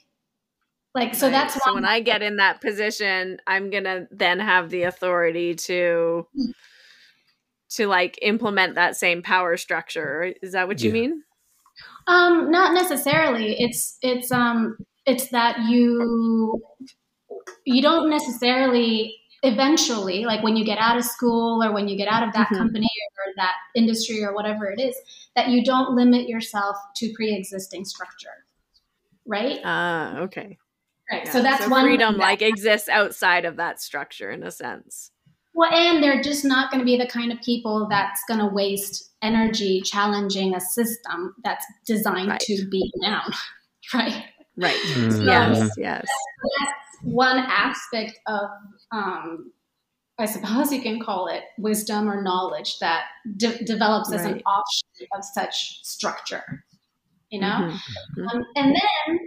Like, 0.93 1.15
so 1.15 1.27
right. 1.27 1.31
that's 1.31 1.63
so 1.63 1.73
when 1.73 1.85
I 1.85 1.99
get 1.99 2.21
in 2.21 2.37
that 2.37 2.59
position, 2.59 3.39
I'm 3.47 3.69
going 3.69 3.83
to 3.85 4.07
then 4.11 4.39
have 4.39 4.69
the 4.69 4.83
authority 4.83 5.55
to. 5.55 6.27
To 7.71 7.87
like 7.87 8.17
implement 8.21 8.75
that 8.75 8.95
same 8.95 9.21
power 9.21 9.57
structure. 9.57 10.33
Is 10.41 10.53
that 10.53 10.67
what 10.67 10.81
you 10.81 10.89
yeah. 10.89 10.93
mean? 10.93 11.23
Um, 12.07 12.49
not 12.49 12.73
necessarily. 12.73 13.55
It's 13.59 13.97
it's 14.01 14.31
um 14.31 14.77
it's 15.05 15.29
that 15.29 15.59
you 15.67 16.61
you 17.65 17.81
don't 17.81 18.09
necessarily 18.09 19.15
eventually 19.43 20.25
like 20.25 20.43
when 20.43 20.55
you 20.55 20.65
get 20.65 20.77
out 20.79 20.97
of 20.97 21.03
school 21.03 21.63
or 21.63 21.71
when 21.73 21.87
you 21.87 21.95
get 21.95 22.07
out 22.07 22.27
of 22.27 22.33
that 22.33 22.47
mm-hmm. 22.47 22.57
company 22.57 22.89
or 23.17 23.33
that 23.35 23.53
industry 23.75 24.23
or 24.23 24.33
whatever 24.33 24.69
it 24.71 24.79
is 24.79 24.95
that 25.35 25.49
you 25.49 25.63
don't 25.63 25.95
limit 25.95 26.27
yourself 26.27 26.75
to 26.95 27.13
pre-existing 27.13 27.85
structure 27.85 28.45
right 29.25 29.59
ah 29.63 30.15
uh, 30.17 30.21
okay 30.21 30.57
right 31.11 31.25
yeah. 31.25 31.31
so 31.31 31.41
that's 31.43 31.65
so 31.65 31.69
one 31.69 31.85
freedom 31.85 32.17
like 32.17 32.41
exists 32.41 32.89
outside 32.89 33.45
of 33.45 33.57
that 33.57 33.79
structure 33.79 34.31
in 34.31 34.41
a 34.41 34.49
sense 34.49 35.11
well, 35.57 35.73
and 35.73 36.03
they're 36.03 36.21
just 36.21 36.45
not 36.45 36.69
going 36.69 36.79
to 36.79 36.85
be 36.85 36.97
the 36.97 37.07
kind 37.07 37.31
of 37.31 37.41
people 37.41 37.87
that's 37.89 38.21
going 38.27 38.39
to 38.39 38.45
waste 38.45 39.09
energy 39.23 39.81
challenging 39.81 40.53
a 40.53 40.61
system 40.61 41.33
that's 41.43 41.65
designed 41.87 42.29
right. 42.29 42.39
to 42.41 42.67
beat 42.69 42.93
down, 43.01 43.23
right? 43.93 44.23
Right. 44.55 44.75
Mm-hmm. 44.75 45.27
yes. 45.27 45.71
Yes. 45.77 46.05
That's, 46.59 46.73
one 47.03 47.37
aspect 47.37 48.19
of, 48.25 48.49
um, 48.91 49.51
I 50.17 50.25
suppose 50.25 50.71
you 50.71 50.81
can 50.81 50.99
call 50.99 51.27
it 51.27 51.43
wisdom 51.59 52.09
or 52.09 52.23
knowledge 52.23 52.79
that 52.79 53.05
de- 53.35 53.63
develops 53.65 54.11
as 54.11 54.23
right. 54.23 54.35
an 54.35 54.41
offshoot 54.41 55.07
of 55.15 55.23
such 55.23 55.83
structure. 55.83 56.63
You 57.29 57.41
know, 57.41 57.47
mm-hmm. 57.47 58.27
Um, 58.27 58.45
and 58.55 58.75
then 58.75 59.19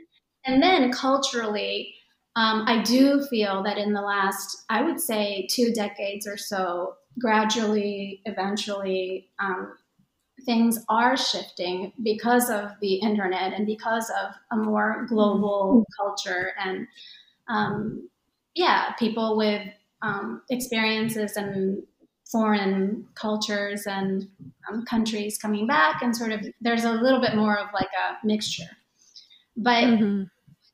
and 0.47 0.63
then 0.63 0.91
culturally 0.91 1.95
um, 2.37 2.65
I 2.67 2.83
do 2.83 3.23
feel 3.27 3.63
that 3.65 3.79
in 3.79 3.93
the 3.93 4.01
last, 4.01 4.65
I 4.69 4.83
would 4.83 5.01
say, 5.01 5.49
two 5.51 5.73
decades 5.73 6.27
or 6.27 6.37
so, 6.37 6.95
gradually, 7.19 8.23
eventually, 8.25 9.29
um, 9.41 9.75
things 10.47 10.79
are 10.89 11.17
shifting 11.17 11.93
because 12.03 12.49
of 12.49 12.71
the 12.81 12.95
internet 12.95 13.53
and 13.53 13.67
because 13.67 14.11
of 14.11 14.35
a 14.53 14.57
more 14.57 15.07
global 15.09 15.85
mm-hmm. 15.85 16.03
culture 16.03 16.53
and, 16.59 16.87
um, 17.49 18.09
yeah, 18.55 18.93
people 18.93 19.37
with 19.37 19.67
um, 20.03 20.43
experiences 20.51 21.37
and 21.37 21.83
foreign 22.31 23.07
cultures 23.15 23.87
and 23.87 24.29
um, 24.71 24.85
countries 24.85 25.37
coming 25.37 25.67
back, 25.67 26.03
and 26.03 26.17
sort 26.17 26.33
of 26.33 26.47
there's 26.61 26.85
a 26.85 26.93
little 26.93 27.21
bit 27.21 27.35
more 27.35 27.59
of 27.59 27.69
like 27.75 27.89
a 27.89 28.25
mixture. 28.25 28.71
But 29.57 29.85
mm-hmm. 29.85 30.23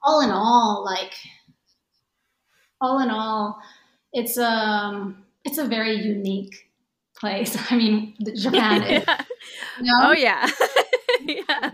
all 0.02 0.20
in 0.20 0.30
all, 0.30 0.84
like 0.84 1.14
all 2.81 3.01
in 3.01 3.11
all, 3.11 3.61
it's 4.12 4.39
um 4.39 5.24
it's 5.45 5.59
a 5.59 5.66
very 5.66 5.97
unique 5.97 6.70
place. 7.16 7.57
I 7.70 7.77
mean, 7.77 8.14
Japan 8.37 8.83
is. 8.83 9.05
yeah. 9.07 9.20
You 9.79 9.85
know? 9.85 10.09
Oh 10.11 10.12
yeah, 10.12 10.51
yeah. 11.20 11.70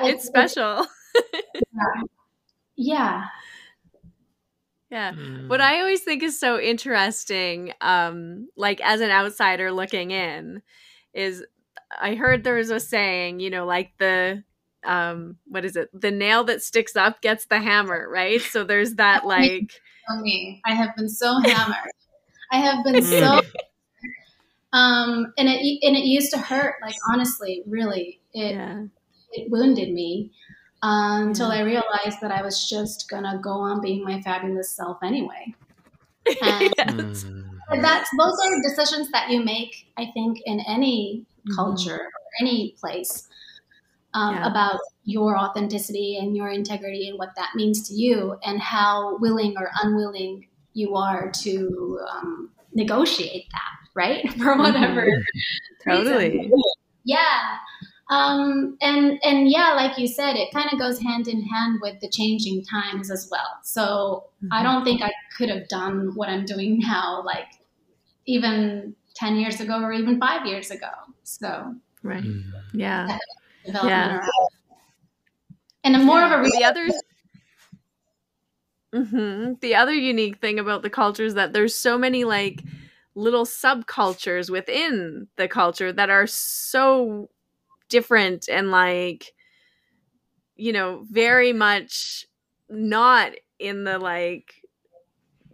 It's, 0.00 0.24
it's 0.24 0.24
special. 0.26 0.86
yeah. 1.72 2.02
yeah. 2.76 3.24
Yeah. 4.90 5.12
Mm. 5.12 5.48
What 5.48 5.62
I 5.62 5.80
always 5.80 6.02
think 6.02 6.22
is 6.22 6.38
so 6.38 6.60
interesting, 6.60 7.72
um, 7.80 8.48
like 8.56 8.78
as 8.82 9.00
an 9.00 9.10
outsider 9.10 9.72
looking 9.72 10.10
in, 10.10 10.60
is 11.14 11.42
I 11.98 12.14
heard 12.14 12.44
there 12.44 12.56
was 12.56 12.70
a 12.70 12.78
saying, 12.78 13.40
you 13.40 13.48
know, 13.48 13.64
like 13.64 13.92
the 13.98 14.44
um 14.84 15.36
what 15.46 15.64
is 15.64 15.76
it? 15.76 15.88
The 15.92 16.10
nail 16.10 16.44
that 16.44 16.62
sticks 16.62 16.96
up 16.96 17.20
gets 17.20 17.46
the 17.46 17.60
hammer, 17.60 18.08
right? 18.08 18.40
So 18.40 18.64
there's 18.64 18.94
that 18.94 19.26
like 19.26 19.80
me. 20.20 20.60
I 20.64 20.74
have 20.74 20.94
been 20.96 21.08
so 21.08 21.40
hammered. 21.40 21.92
I 22.50 22.56
have 22.56 22.84
been 22.84 23.02
so 23.02 23.40
mm. 23.40 23.52
um 24.72 25.32
and 25.38 25.48
it 25.48 25.78
and 25.82 25.96
it 25.96 26.04
used 26.04 26.32
to 26.32 26.38
hurt 26.38 26.76
like 26.82 26.94
honestly, 27.12 27.62
really. 27.66 28.20
It 28.34 28.54
yeah. 28.54 28.84
it 29.32 29.50
wounded 29.50 29.92
me 29.92 30.32
um, 30.82 31.28
until 31.28 31.50
I 31.50 31.60
realized 31.60 32.20
that 32.22 32.32
I 32.32 32.42
was 32.42 32.68
just 32.68 33.08
to 33.08 33.40
go 33.42 33.50
on 33.50 33.80
being 33.80 34.04
my 34.04 34.20
fabulous 34.22 34.70
self 34.70 34.98
anyway. 35.02 35.54
And 37.72 37.80
yes. 37.80 37.84
that's 37.86 38.10
those 38.18 38.38
are 38.44 38.62
decisions 38.68 39.10
that 39.12 39.30
you 39.30 39.42
make, 39.42 39.88
I 39.96 40.10
think, 40.12 40.40
in 40.44 40.60
any 40.68 41.24
mm-hmm. 41.38 41.54
culture 41.54 42.00
or 42.00 42.10
any 42.40 42.74
place 42.78 43.28
um, 44.14 44.34
yeah. 44.34 44.46
about 44.46 44.78
your 45.04 45.36
authenticity 45.38 46.18
and 46.20 46.36
your 46.36 46.48
integrity 46.48 47.08
and 47.08 47.18
what 47.18 47.30
that 47.36 47.50
means 47.54 47.88
to 47.88 47.94
you 47.94 48.36
and 48.44 48.60
how 48.60 49.16
willing 49.18 49.54
or 49.56 49.70
unwilling 49.82 50.46
you 50.74 50.94
are 50.94 51.30
to 51.30 51.98
um, 52.10 52.50
negotiate 52.74 53.46
that 53.52 53.88
right 53.94 54.32
for 54.38 54.56
whatever 54.56 55.06
mm-hmm. 55.06 55.90
totally 55.90 56.50
yeah 57.04 57.58
um, 58.10 58.76
and 58.80 59.18
and 59.22 59.50
yeah 59.50 59.72
like 59.74 59.98
you 59.98 60.06
said 60.06 60.36
it 60.36 60.52
kind 60.52 60.68
of 60.72 60.78
goes 60.78 61.00
hand 61.00 61.28
in 61.28 61.42
hand 61.42 61.78
with 61.82 62.00
the 62.00 62.08
changing 62.08 62.64
times 62.64 63.10
as 63.10 63.28
well 63.30 63.58
so 63.62 64.24
mm-hmm. 64.44 64.52
i 64.52 64.62
don't 64.62 64.84
think 64.84 65.02
i 65.02 65.12
could 65.36 65.48
have 65.48 65.68
done 65.68 66.12
what 66.14 66.28
i'm 66.28 66.44
doing 66.44 66.78
now 66.78 67.22
like 67.24 67.48
even 68.26 68.94
10 69.14 69.36
years 69.36 69.60
ago 69.60 69.82
or 69.82 69.92
even 69.92 70.18
five 70.20 70.46
years 70.46 70.70
ago 70.70 70.90
so 71.22 71.74
right 72.02 72.22
mm-hmm. 72.22 72.78
yeah 72.78 73.18
yeah. 73.64 74.20
And 75.84 76.04
more 76.04 76.20
yeah. 76.20 76.40
of 76.40 76.46
a 76.46 76.50
the 76.50 76.64
others. 76.64 76.94
Mm-hmm. 78.94 79.54
The 79.60 79.74
other 79.74 79.94
unique 79.94 80.38
thing 80.38 80.58
about 80.58 80.82
the 80.82 80.90
culture 80.90 81.24
is 81.24 81.34
that 81.34 81.52
there's 81.52 81.74
so 81.74 81.96
many 81.96 82.24
like 82.24 82.62
little 83.14 83.44
subcultures 83.44 84.50
within 84.50 85.28
the 85.36 85.48
culture 85.48 85.92
that 85.92 86.10
are 86.10 86.26
so 86.26 87.28
different 87.88 88.48
and 88.48 88.70
like 88.70 89.34
you 90.56 90.72
know 90.72 91.04
very 91.10 91.52
much 91.52 92.26
not 92.70 93.32
in 93.58 93.84
the 93.84 93.98
like 93.98 94.61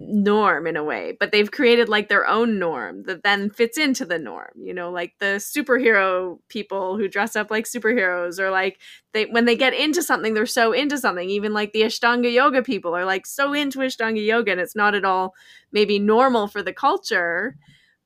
norm 0.00 0.66
in 0.66 0.76
a 0.76 0.84
way, 0.84 1.16
but 1.18 1.32
they've 1.32 1.50
created 1.50 1.88
like 1.88 2.08
their 2.08 2.26
own 2.26 2.58
norm 2.58 3.02
that 3.04 3.22
then 3.22 3.50
fits 3.50 3.76
into 3.78 4.04
the 4.04 4.18
norm. 4.18 4.50
You 4.56 4.74
know, 4.74 4.90
like 4.90 5.14
the 5.18 5.36
superhero 5.36 6.38
people 6.48 6.96
who 6.96 7.08
dress 7.08 7.36
up 7.36 7.50
like 7.50 7.64
superheroes, 7.64 8.38
or 8.38 8.50
like 8.50 8.78
they 9.12 9.26
when 9.26 9.44
they 9.44 9.56
get 9.56 9.74
into 9.74 10.02
something, 10.02 10.34
they're 10.34 10.46
so 10.46 10.72
into 10.72 10.98
something. 10.98 11.28
Even 11.28 11.52
like 11.52 11.72
the 11.72 11.82
Ashtanga 11.82 12.32
yoga 12.32 12.62
people 12.62 12.94
are 12.94 13.04
like 13.04 13.26
so 13.26 13.52
into 13.52 13.80
Ashtanga 13.80 14.24
yoga, 14.24 14.52
and 14.52 14.60
it's 14.60 14.76
not 14.76 14.94
at 14.94 15.04
all 15.04 15.34
maybe 15.72 15.98
normal 15.98 16.46
for 16.48 16.62
the 16.62 16.72
culture, 16.72 17.56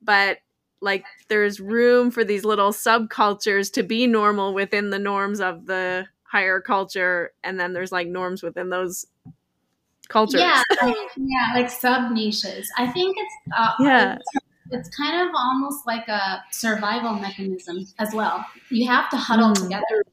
but 0.00 0.38
like 0.80 1.04
there's 1.28 1.60
room 1.60 2.10
for 2.10 2.24
these 2.24 2.44
little 2.44 2.72
subcultures 2.72 3.72
to 3.72 3.82
be 3.82 4.06
normal 4.06 4.52
within 4.52 4.90
the 4.90 4.98
norms 4.98 5.40
of 5.40 5.66
the 5.66 6.06
higher 6.24 6.60
culture 6.60 7.30
and 7.44 7.60
then 7.60 7.72
there's 7.72 7.92
like 7.92 8.08
norms 8.08 8.42
within 8.42 8.70
those 8.70 9.06
cultures. 10.12 10.40
Yeah, 10.40 10.62
like, 10.82 10.96
yeah, 11.16 11.52
like 11.54 11.70
sub 11.70 12.12
niches. 12.12 12.70
I 12.76 12.86
think 12.88 13.16
it's 13.18 13.34
uh, 13.56 13.72
yeah. 13.80 14.14
It's, 14.16 14.44
it's, 14.70 14.96
kind 14.96 15.28
of 15.28 15.34
almost 15.34 15.86
like 15.86 16.06
a 16.08 16.42
survival 16.50 17.14
mechanism 17.14 17.86
as 17.98 18.14
well. 18.14 18.44
You 18.70 18.86
have 18.88 19.10
to 19.10 19.16
huddle 19.16 19.50
mm. 19.50 19.62
together, 19.62 20.04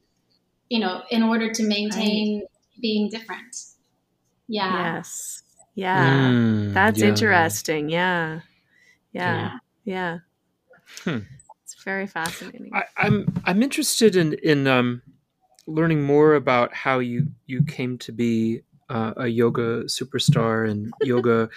you 0.68 0.80
know, 0.80 1.02
in 1.10 1.22
order 1.22 1.50
to 1.52 1.62
maintain 1.62 2.40
right. 2.40 2.48
being 2.80 3.08
different. 3.08 3.56
Yeah. 4.48 4.96
Yes. 4.96 5.42
Yeah. 5.74 6.30
Mm, 6.30 6.74
That's 6.74 7.00
yeah. 7.00 7.06
interesting. 7.06 7.88
Yeah. 7.88 8.40
Yeah. 9.12 9.34
Yeah. 9.34 9.58
yeah. 9.84 10.18
Hmm. 11.04 11.24
It's 11.62 11.82
very 11.84 12.06
fascinating. 12.06 12.70
I, 12.74 12.84
I'm 12.96 13.42
I'm 13.44 13.62
interested 13.62 14.16
in 14.16 14.34
in 14.34 14.66
um, 14.66 15.02
learning 15.66 16.02
more 16.02 16.34
about 16.34 16.74
how 16.74 16.98
you 16.98 17.28
you 17.46 17.62
came 17.62 17.96
to 17.98 18.12
be 18.12 18.62
uh, 18.90 19.14
a 19.16 19.26
yoga 19.28 19.84
superstar 19.84 20.68
and 20.68 20.92
yoga 21.02 21.48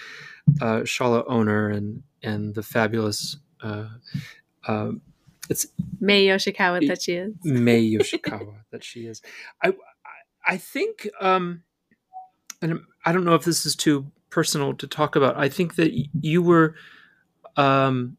uh, 0.60 0.80
shala 0.80 1.24
owner 1.26 1.68
and 1.68 2.02
and 2.22 2.54
the 2.54 2.62
fabulous 2.62 3.36
uh, 3.62 3.88
uh, 4.66 4.92
it's 5.50 5.66
Mae 6.00 6.26
Yoshikawa 6.26 6.86
that 6.88 7.02
she 7.02 7.14
is. 7.14 7.34
Mae 7.44 7.90
Yoshikawa 7.90 8.54
that 8.70 8.82
she 8.82 9.06
is. 9.06 9.20
I 9.62 9.74
I 10.46 10.56
think 10.56 11.08
um, 11.20 11.62
and 12.62 12.80
I 13.04 13.12
don't 13.12 13.24
know 13.24 13.34
if 13.34 13.44
this 13.44 13.66
is 13.66 13.76
too 13.76 14.06
personal 14.30 14.74
to 14.74 14.86
talk 14.86 15.16
about. 15.16 15.36
I 15.36 15.48
think 15.48 15.76
that 15.76 15.92
you 16.20 16.42
were 16.42 16.74
um, 17.56 18.16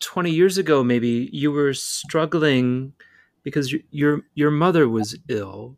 20 0.00 0.30
years 0.30 0.58
ago 0.58 0.82
maybe 0.82 1.28
you 1.32 1.52
were 1.52 1.74
struggling 1.74 2.92
because 3.42 3.74
your 3.90 4.22
your 4.34 4.50
mother 4.50 4.88
was 4.88 5.16
ill 5.28 5.76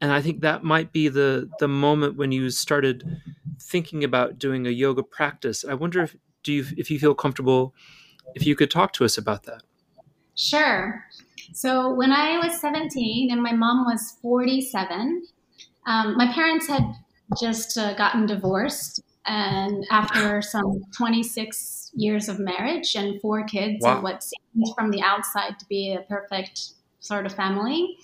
and 0.00 0.12
i 0.12 0.20
think 0.20 0.40
that 0.40 0.64
might 0.64 0.92
be 0.92 1.08
the 1.08 1.48
the 1.58 1.68
moment 1.68 2.16
when 2.16 2.32
you 2.32 2.50
started 2.50 3.04
thinking 3.60 4.04
about 4.04 4.38
doing 4.38 4.66
a 4.66 4.70
yoga 4.70 5.02
practice 5.02 5.64
i 5.64 5.74
wonder 5.74 6.02
if 6.02 6.16
do 6.42 6.52
you 6.52 6.64
if 6.76 6.90
you 6.90 6.98
feel 6.98 7.14
comfortable 7.14 7.74
if 8.34 8.46
you 8.46 8.54
could 8.54 8.70
talk 8.70 8.92
to 8.92 9.04
us 9.04 9.18
about 9.18 9.44
that 9.44 9.62
sure 10.34 11.04
so 11.52 11.92
when 11.92 12.12
i 12.12 12.38
was 12.38 12.60
17 12.60 13.30
and 13.30 13.42
my 13.42 13.52
mom 13.52 13.84
was 13.84 14.16
47 14.22 15.22
um, 15.86 16.16
my 16.16 16.30
parents 16.32 16.68
had 16.68 16.84
just 17.40 17.78
uh, 17.78 17.94
gotten 17.94 18.26
divorced 18.26 19.02
and 19.26 19.84
after 19.90 20.40
some 20.40 20.80
26 20.96 21.90
years 21.94 22.28
of 22.28 22.38
marriage 22.38 22.94
and 22.94 23.20
four 23.20 23.44
kids 23.44 23.78
wow. 23.80 23.94
and 23.94 24.02
what 24.02 24.22
seems 24.22 24.72
from 24.74 24.90
the 24.90 25.02
outside 25.02 25.58
to 25.58 25.66
be 25.66 25.92
a 25.92 26.00
perfect 26.02 26.72
sort 27.00 27.26
of 27.26 27.34
family. 27.34 27.96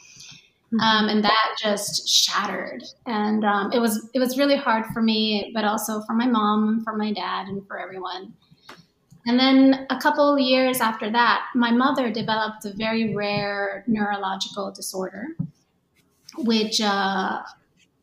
Mm-hmm. 0.74 0.80
Um, 0.80 1.08
and 1.08 1.22
that 1.22 1.56
just 1.62 2.08
shattered, 2.08 2.82
and 3.06 3.44
um, 3.44 3.70
it 3.72 3.78
was 3.78 4.10
it 4.12 4.18
was 4.18 4.36
really 4.36 4.56
hard 4.56 4.86
for 4.86 5.02
me, 5.02 5.52
but 5.54 5.64
also 5.64 6.00
for 6.02 6.14
my 6.14 6.26
mom, 6.26 6.82
for 6.82 6.96
my 6.96 7.12
dad, 7.12 7.46
and 7.46 7.64
for 7.68 7.78
everyone. 7.78 8.34
And 9.26 9.38
then 9.38 9.86
a 9.88 9.98
couple 10.00 10.36
years 10.38 10.80
after 10.80 11.10
that, 11.12 11.46
my 11.54 11.70
mother 11.70 12.10
developed 12.10 12.64
a 12.64 12.72
very 12.72 13.14
rare 13.14 13.84
neurological 13.86 14.72
disorder, 14.72 15.28
which 16.38 16.80
uh, 16.80 17.42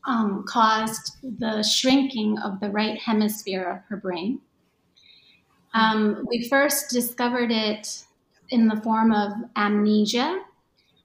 um, 0.07 0.45
caused 0.47 1.17
the 1.39 1.61
shrinking 1.63 2.39
of 2.39 2.59
the 2.59 2.69
right 2.69 2.97
hemisphere 2.97 3.63
of 3.63 3.83
her 3.89 3.97
brain. 3.97 4.39
Um, 5.73 6.25
we 6.27 6.47
first 6.47 6.89
discovered 6.89 7.51
it 7.51 8.03
in 8.49 8.67
the 8.67 8.77
form 8.81 9.11
of 9.11 9.31
amnesia, 9.55 10.41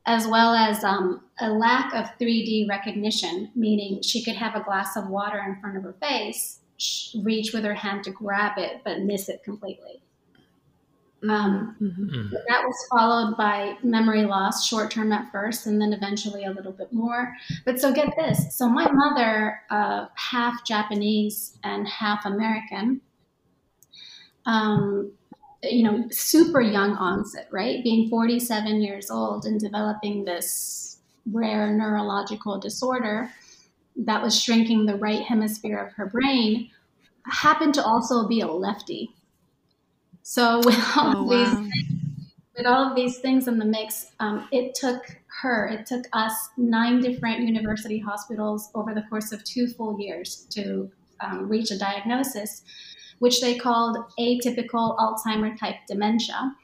as 0.07 0.27
well 0.27 0.55
as 0.55 0.85
um, 0.85 1.21
a 1.41 1.51
lack 1.51 1.93
of 1.93 2.07
3D 2.19 2.69
recognition, 2.69 3.51
meaning 3.55 4.01
she 4.03 4.23
could 4.23 4.37
have 4.37 4.55
a 4.55 4.63
glass 4.63 4.97
of 4.97 5.09
water 5.09 5.43
in 5.47 5.61
front 5.61 5.77
of 5.77 5.83
her 5.83 5.97
face, 6.01 6.61
reach 7.23 7.53
with 7.53 7.65
her 7.65 7.75
hand 7.75 8.05
to 8.05 8.11
grab 8.11 8.53
it, 8.57 8.83
but 8.85 9.01
miss 9.01 9.29
it 9.29 9.43
completely. 9.43 10.01
Um, 11.29 11.75
mm-hmm. 11.81 12.35
That 12.49 12.63
was 12.63 12.87
followed 12.91 13.37
by 13.37 13.77
memory 13.83 14.25
loss, 14.25 14.67
short 14.67 14.91
term 14.91 15.13
at 15.13 15.33
first, 15.33 15.67
and 15.67 15.81
then 15.81 15.93
eventually 15.93 16.45
a 16.45 16.51
little 16.51 16.73
bit 16.73 16.93
more. 16.93 17.35
But 17.65 17.81
so 17.81 17.93
get 17.93 18.15
this 18.17 18.57
so, 18.57 18.69
my 18.69 18.89
mother, 18.91 19.61
uh, 19.71 20.07
half 20.15 20.65
Japanese 20.65 21.59
and 21.65 21.89
half 21.89 22.27
American, 22.27 23.01
um, 24.45 25.13
you 25.63 25.83
know, 25.83 26.07
super 26.11 26.61
young 26.61 26.93
onset, 26.93 27.49
right? 27.51 27.83
Being 27.83 28.09
47 28.09 28.83
years 28.83 29.11
old 29.11 29.45
and 29.47 29.59
developing 29.59 30.25
this 30.25 30.99
rare 31.31 31.73
neurological 31.73 32.59
disorder 32.59 33.31
that 33.97 34.23
was 34.23 34.41
shrinking 34.41 34.87
the 34.87 34.97
right 34.97 35.23
hemisphere 35.23 35.79
of 35.79 35.93
her 35.95 36.07
brain, 36.07 36.71
happened 37.25 37.75
to 37.75 37.85
also 37.85 38.29
be 38.29 38.41
a 38.41 38.47
lefty. 38.47 39.11
So 40.23 40.59
with 40.65 40.79
all 40.97 41.17
oh, 41.17 41.31
these 41.31 41.55
wow. 41.55 41.69
with 42.57 42.67
all 42.67 42.91
of 42.91 42.97
these 42.97 43.19
things 43.19 43.49
in 43.49 43.59
the 43.59 43.65
mix, 43.65 44.13
um, 44.21 44.49
it 44.53 44.75
took 44.75 45.03
her, 45.41 45.69
it 45.69 45.87
took 45.87 46.07
us 46.13 46.33
nine 46.57 47.01
different 47.01 47.41
university 47.41 47.99
hospitals 47.99 48.71
over 48.75 48.95
the 48.95 49.03
course 49.03 49.33
of 49.33 49.45
two 49.45 49.67
full 49.67 50.01
years 50.01 50.47
to 50.51 50.91
um, 51.21 51.49
reach 51.49 51.71
a 51.71 51.79
diagnosis 51.79 52.63
which 53.19 53.41
they 53.41 53.57
called 53.57 53.97
atypical 54.19 54.97
Alzheimer 54.99 55.59
type 55.59 55.77
dementia. 55.89 56.55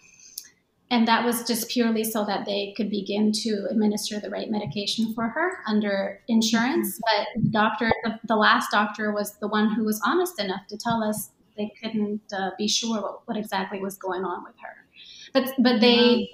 And 0.90 1.08
that 1.08 1.24
was 1.24 1.44
just 1.44 1.70
purely 1.70 2.04
so 2.04 2.24
that 2.26 2.44
they 2.44 2.74
could 2.76 2.90
begin 2.90 3.32
to 3.32 3.66
administer 3.70 4.20
the 4.20 4.28
right 4.28 4.50
medication 4.50 5.14
for 5.14 5.26
her 5.28 5.58
under 5.66 6.20
insurance. 6.28 6.98
Mm-hmm. 6.98 7.00
But 7.34 7.42
the 7.44 7.48
doctor, 7.48 7.92
the, 8.04 8.20
the 8.28 8.36
last 8.36 8.70
doctor, 8.70 9.10
was 9.10 9.36
the 9.38 9.48
one 9.48 9.72
who 9.72 9.84
was 9.84 10.02
honest 10.04 10.38
enough 10.38 10.66
to 10.68 10.76
tell 10.76 11.02
us 11.02 11.30
they 11.56 11.72
couldn't 11.82 12.20
uh, 12.36 12.50
be 12.58 12.68
sure 12.68 13.00
what, 13.00 13.26
what, 13.26 13.36
exactly 13.38 13.80
was 13.80 13.96
going 13.96 14.24
on 14.24 14.44
with 14.44 14.54
her. 14.60 14.84
But 15.32 15.54
but 15.58 15.80
they 15.80 16.28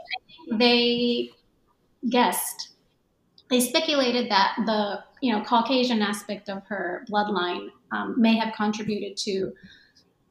they 0.53 1.31
guessed 2.09 2.71
they 3.51 3.61
speculated 3.61 4.31
that 4.31 4.55
the 4.67 5.05
you 5.21 5.33
know 5.33 5.43
Caucasian 5.45 6.03
aspect 6.03 6.49
of 6.49 6.65
her 6.67 7.05
bloodline 7.09 7.69
um, 7.93 8.21
may 8.21 8.37
have 8.37 8.55
contributed 8.55 9.17
to 9.19 9.53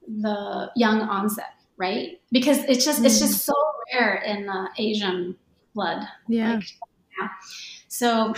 the 0.07 0.71
young 0.75 1.01
onset, 1.01 1.53
right? 1.77 2.19
Because 2.31 2.59
it's 2.65 2.85
just 2.85 3.01
mm. 3.01 3.05
it's 3.05 3.19
just 3.19 3.45
so 3.45 3.53
rare 3.93 4.15
in 4.15 4.45
the 4.45 4.69
Asian 4.77 5.35
blood. 5.73 6.07
Yeah. 6.27 6.55
Like, 6.55 6.63
yeah. 7.19 7.27
So 7.87 8.33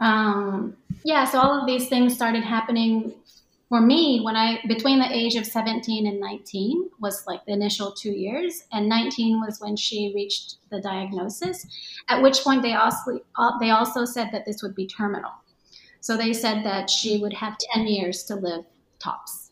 um, 0.00 0.76
yeah, 1.04 1.24
so 1.24 1.38
all 1.38 1.60
of 1.60 1.66
these 1.66 1.88
things 1.88 2.14
started 2.14 2.44
happening 2.44 3.14
for 3.68 3.80
me 3.80 4.20
when 4.22 4.36
I 4.36 4.60
between 4.68 4.98
the 4.98 5.10
age 5.10 5.36
of 5.36 5.46
17 5.46 6.06
and 6.06 6.20
19 6.20 6.90
was 7.00 7.26
like 7.26 7.44
the 7.46 7.52
initial 7.52 7.92
2 7.92 8.10
years 8.10 8.64
and 8.72 8.88
19 8.88 9.40
was 9.40 9.60
when 9.60 9.76
she 9.76 10.12
reached 10.14 10.56
the 10.70 10.80
diagnosis 10.80 11.66
at 12.08 12.22
which 12.22 12.40
point 12.40 12.62
they 12.62 12.74
also 12.74 13.20
uh, 13.36 13.58
they 13.58 13.70
also 13.70 14.04
said 14.04 14.28
that 14.32 14.44
this 14.44 14.62
would 14.62 14.74
be 14.74 14.86
terminal. 14.86 15.32
So 16.00 16.16
they 16.18 16.34
said 16.34 16.64
that 16.64 16.90
she 16.90 17.18
would 17.18 17.32
have 17.32 17.56
10 17.72 17.86
years 17.86 18.24
to 18.24 18.34
live 18.34 18.64
tops. 18.98 19.43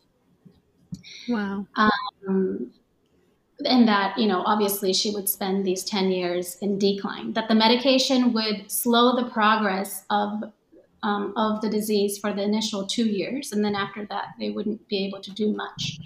Wow. 1.27 1.65
Um, 1.75 2.71
and 3.65 3.87
that, 3.87 4.17
you 4.17 4.27
know, 4.27 4.43
obviously 4.45 4.93
she 4.93 5.11
would 5.11 5.29
spend 5.29 5.65
these 5.65 5.83
10 5.83 6.11
years 6.11 6.57
in 6.61 6.77
decline, 6.77 7.33
that 7.33 7.47
the 7.47 7.55
medication 7.55 8.33
would 8.33 8.69
slow 8.71 9.15
the 9.15 9.29
progress 9.29 10.05
of, 10.09 10.43
um, 11.03 11.33
of 11.37 11.61
the 11.61 11.69
disease 11.69 12.17
for 12.17 12.33
the 12.33 12.41
initial 12.41 12.85
two 12.85 13.05
years. 13.05 13.51
And 13.51 13.63
then 13.63 13.75
after 13.75 14.05
that, 14.07 14.29
they 14.39 14.49
wouldn't 14.49 14.87
be 14.87 15.05
able 15.05 15.21
to 15.21 15.31
do 15.31 15.53
much. 15.53 15.99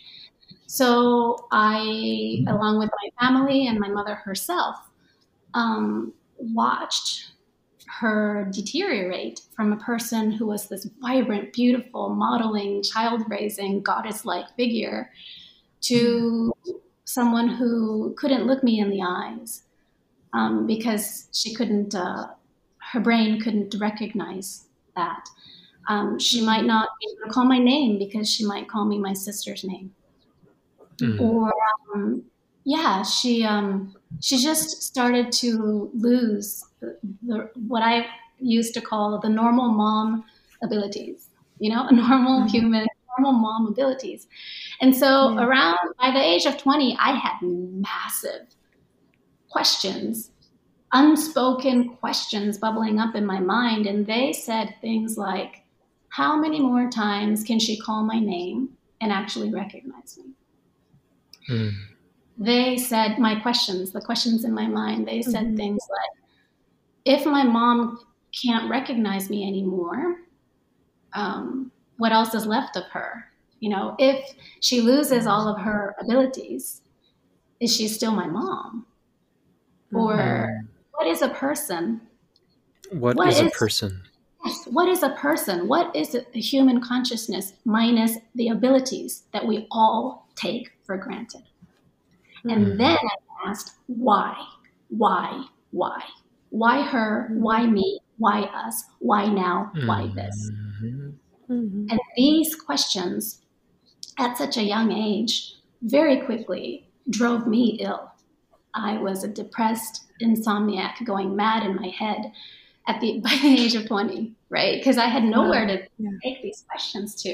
So 0.67 1.47
I, 1.51 2.43
along 2.47 2.79
with 2.79 2.89
my 3.01 3.25
family 3.25 3.67
and 3.67 3.79
my 3.79 3.87
mother 3.87 4.15
herself, 4.15 4.75
um, 5.53 6.13
watched 6.37 7.31
her 7.87 8.49
deteriorate 8.51 9.41
from 9.55 9.73
a 9.73 9.77
person 9.77 10.31
who 10.31 10.45
was 10.45 10.67
this 10.67 10.87
vibrant, 10.99 11.53
beautiful, 11.53 12.09
modeling, 12.09 12.83
child 12.83 13.23
raising, 13.27 13.81
goddess 13.81 14.25
like 14.25 14.45
figure 14.55 15.11
to 15.81 16.53
someone 17.05 17.47
who 17.47 18.13
couldn't 18.17 18.45
look 18.45 18.63
me 18.63 18.79
in 18.79 18.89
the 18.89 19.01
eyes 19.01 19.63
um, 20.33 20.67
because 20.67 21.29
she 21.31 21.53
couldn't, 21.53 21.95
uh, 21.95 22.27
her 22.91 22.99
brain 22.99 23.39
couldn't 23.39 23.75
recognize 23.79 24.65
that. 24.95 25.27
Um, 25.89 26.19
she 26.19 26.45
might 26.45 26.65
not 26.65 26.89
be 26.99 27.07
able 27.13 27.27
to 27.27 27.33
call 27.33 27.45
my 27.45 27.59
name 27.59 27.97
because 27.97 28.29
she 28.29 28.45
might 28.45 28.67
call 28.67 28.85
me 28.85 28.99
my 28.99 29.13
sister's 29.13 29.63
name. 29.63 29.93
Mm-hmm. 30.97 31.21
Or, 31.23 31.53
um, 31.93 32.23
yeah, 32.67 33.01
she 33.01 33.45
um, 33.45 33.95
she 34.19 34.37
just 34.37 34.83
started 34.83 35.31
to 35.31 35.89
lose 35.93 36.65
the, 36.79 36.97
the, 37.23 37.49
what 37.67 37.83
I 37.83 38.05
used 38.39 38.73
to 38.75 38.81
call 38.81 39.19
the 39.19 39.29
normal 39.29 39.69
mom 39.69 40.23
abilities, 40.63 41.29
you 41.59 41.73
know, 41.73 41.87
a 41.87 41.91
normal 41.93 42.41
mm-hmm. 42.41 42.47
human, 42.47 42.87
normal 43.17 43.39
mom 43.39 43.67
abilities. 43.67 44.27
And 44.81 44.95
so 44.95 45.33
yeah. 45.33 45.45
around 45.45 45.77
by 45.99 46.11
the 46.11 46.21
age 46.21 46.45
of 46.45 46.57
20, 46.57 46.97
I 46.99 47.11
had 47.11 47.41
massive 47.41 48.47
questions, 49.49 50.31
unspoken 50.91 51.95
questions 51.97 52.57
bubbling 52.57 52.99
up 52.99 53.15
in 53.15 53.25
my 53.25 53.39
mind. 53.39 53.87
And 53.87 54.05
they 54.05 54.33
said 54.33 54.75
things 54.81 55.17
like, 55.17 55.63
how 56.09 56.37
many 56.39 56.59
more 56.59 56.89
times 56.89 57.43
can 57.43 57.59
she 57.59 57.77
call 57.79 58.03
my 58.03 58.19
name 58.19 58.69
and 59.01 59.11
actually 59.11 59.51
recognize 59.51 60.17
me? 60.17 60.31
Mm. 61.49 61.73
They 62.37 62.77
said, 62.77 63.17
my 63.17 63.39
questions, 63.39 63.91
the 63.91 64.01
questions 64.01 64.43
in 64.43 64.53
my 64.53 64.67
mind, 64.67 65.07
they 65.07 65.21
said 65.21 65.47
Mhm. 65.47 65.57
things 65.57 65.81
like, 65.89 66.26
if 67.07 67.25
my 67.25 67.43
mom 67.43 67.99
can't 68.43 68.69
recognize 68.69 69.29
me 69.29 69.47
anymore, 69.47 70.17
um, 71.13 71.71
what 71.97 72.11
else 72.11 72.33
is 72.33 72.45
left 72.45 72.75
of 72.75 72.83
her? 72.91 73.25
You 73.59 73.69
know, 73.69 73.95
if 73.97 74.35
she 74.61 74.81
loses 74.81 75.25
all 75.25 75.47
of 75.47 75.59
her 75.61 75.95
abilities, 75.99 76.81
is 77.59 77.75
she 77.75 77.87
still 77.87 78.11
my 78.11 78.27
mom? 78.27 78.85
Or 79.93 80.17
Mm. 80.17 80.67
what 80.91 81.07
is 81.07 81.21
a 81.21 81.29
person? 81.29 82.01
What 82.91 83.15
What 83.15 83.29
is 83.29 83.39
a 83.39 83.49
person? 83.49 84.03
Yes, 84.45 84.67
what 84.67 84.87
is 84.89 85.01
a 85.01 85.09
person? 85.09 85.67
What 85.67 85.95
is 85.95 86.13
a 86.13 86.21
human 86.39 86.81
consciousness 86.81 87.53
minus 87.65 88.17
the 88.35 88.49
abilities 88.49 89.23
that 89.31 89.47
we 89.47 89.65
all 89.71 90.27
take 90.35 90.71
for 90.85 90.97
granted? 90.97 91.43
Mhm. 92.43 92.51
And 92.51 92.79
then 92.79 92.97
I 92.97 93.49
asked, 93.49 93.75
why? 93.87 94.35
Why? 94.89 95.45
Why? 95.71 96.03
Why 96.57 96.81
her? 96.81 97.29
Why 97.33 97.67
me? 97.67 97.99
Why 98.17 98.41
us? 98.65 98.83
Why 98.99 99.27
now? 99.27 99.71
Why 99.85 100.07
this? 100.15 100.51
Mhm. 100.81 101.13
Mhm. 101.49 101.91
And 101.91 101.99
these 102.15 102.55
questions 102.55 103.41
at 104.17 104.37
such 104.37 104.57
a 104.57 104.63
young 104.63 104.91
age 104.91 105.53
very 105.81 106.17
quickly 106.21 106.89
drove 107.09 107.45
me 107.47 107.77
ill. 107.79 108.09
I 108.73 108.97
was 108.97 109.23
a 109.23 109.27
depressed 109.27 110.05
insomniac 110.21 111.05
going 111.05 111.35
mad 111.35 111.63
in 111.63 111.75
my 111.75 111.89
head 111.89 112.31
at 112.87 112.99
the 113.01 113.19
by 113.25 113.37
the 113.43 113.49
age 113.63 113.75
of 113.75 113.85
20, 113.87 114.33
right? 114.49 114.79
Because 114.79 114.97
I 114.97 115.05
had 115.05 115.23
nowhere 115.23 115.67
to 115.67 115.75
Yeah. 115.99 116.09
take 116.23 116.41
these 116.41 116.63
questions 116.69 117.13
to. 117.23 117.33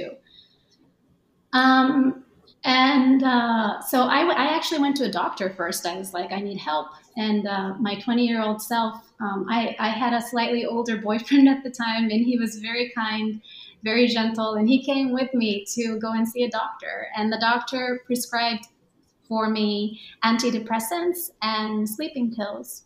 Um, 1.53 2.25
and 2.63 3.23
uh, 3.23 3.81
so 3.81 4.03
I, 4.03 4.19
w- 4.19 4.37
I 4.37 4.55
actually 4.55 4.79
went 4.79 4.95
to 4.97 5.05
a 5.05 5.11
doctor 5.11 5.49
first. 5.49 5.85
I 5.85 5.97
was 5.97 6.13
like, 6.13 6.31
I 6.31 6.39
need 6.39 6.57
help. 6.57 6.87
And 7.17 7.45
uh, 7.45 7.73
my 7.79 7.99
20 7.99 8.25
year 8.25 8.41
old 8.41 8.61
self, 8.61 9.11
um, 9.19 9.45
I, 9.49 9.75
I 9.79 9.89
had 9.89 10.13
a 10.13 10.21
slightly 10.21 10.65
older 10.65 10.97
boyfriend 10.97 11.49
at 11.49 11.63
the 11.63 11.69
time, 11.69 12.03
and 12.09 12.25
he 12.25 12.37
was 12.37 12.59
very 12.59 12.91
kind, 12.95 13.41
very 13.83 14.07
gentle. 14.07 14.55
And 14.55 14.69
he 14.69 14.81
came 14.81 15.11
with 15.11 15.33
me 15.33 15.65
to 15.73 15.99
go 15.99 16.13
and 16.13 16.27
see 16.27 16.43
a 16.43 16.49
doctor. 16.49 17.07
And 17.17 17.31
the 17.31 17.39
doctor 17.39 18.01
prescribed 18.05 18.67
for 19.27 19.49
me 19.49 19.99
antidepressants 20.23 21.31
and 21.41 21.89
sleeping 21.89 22.33
pills. 22.33 22.83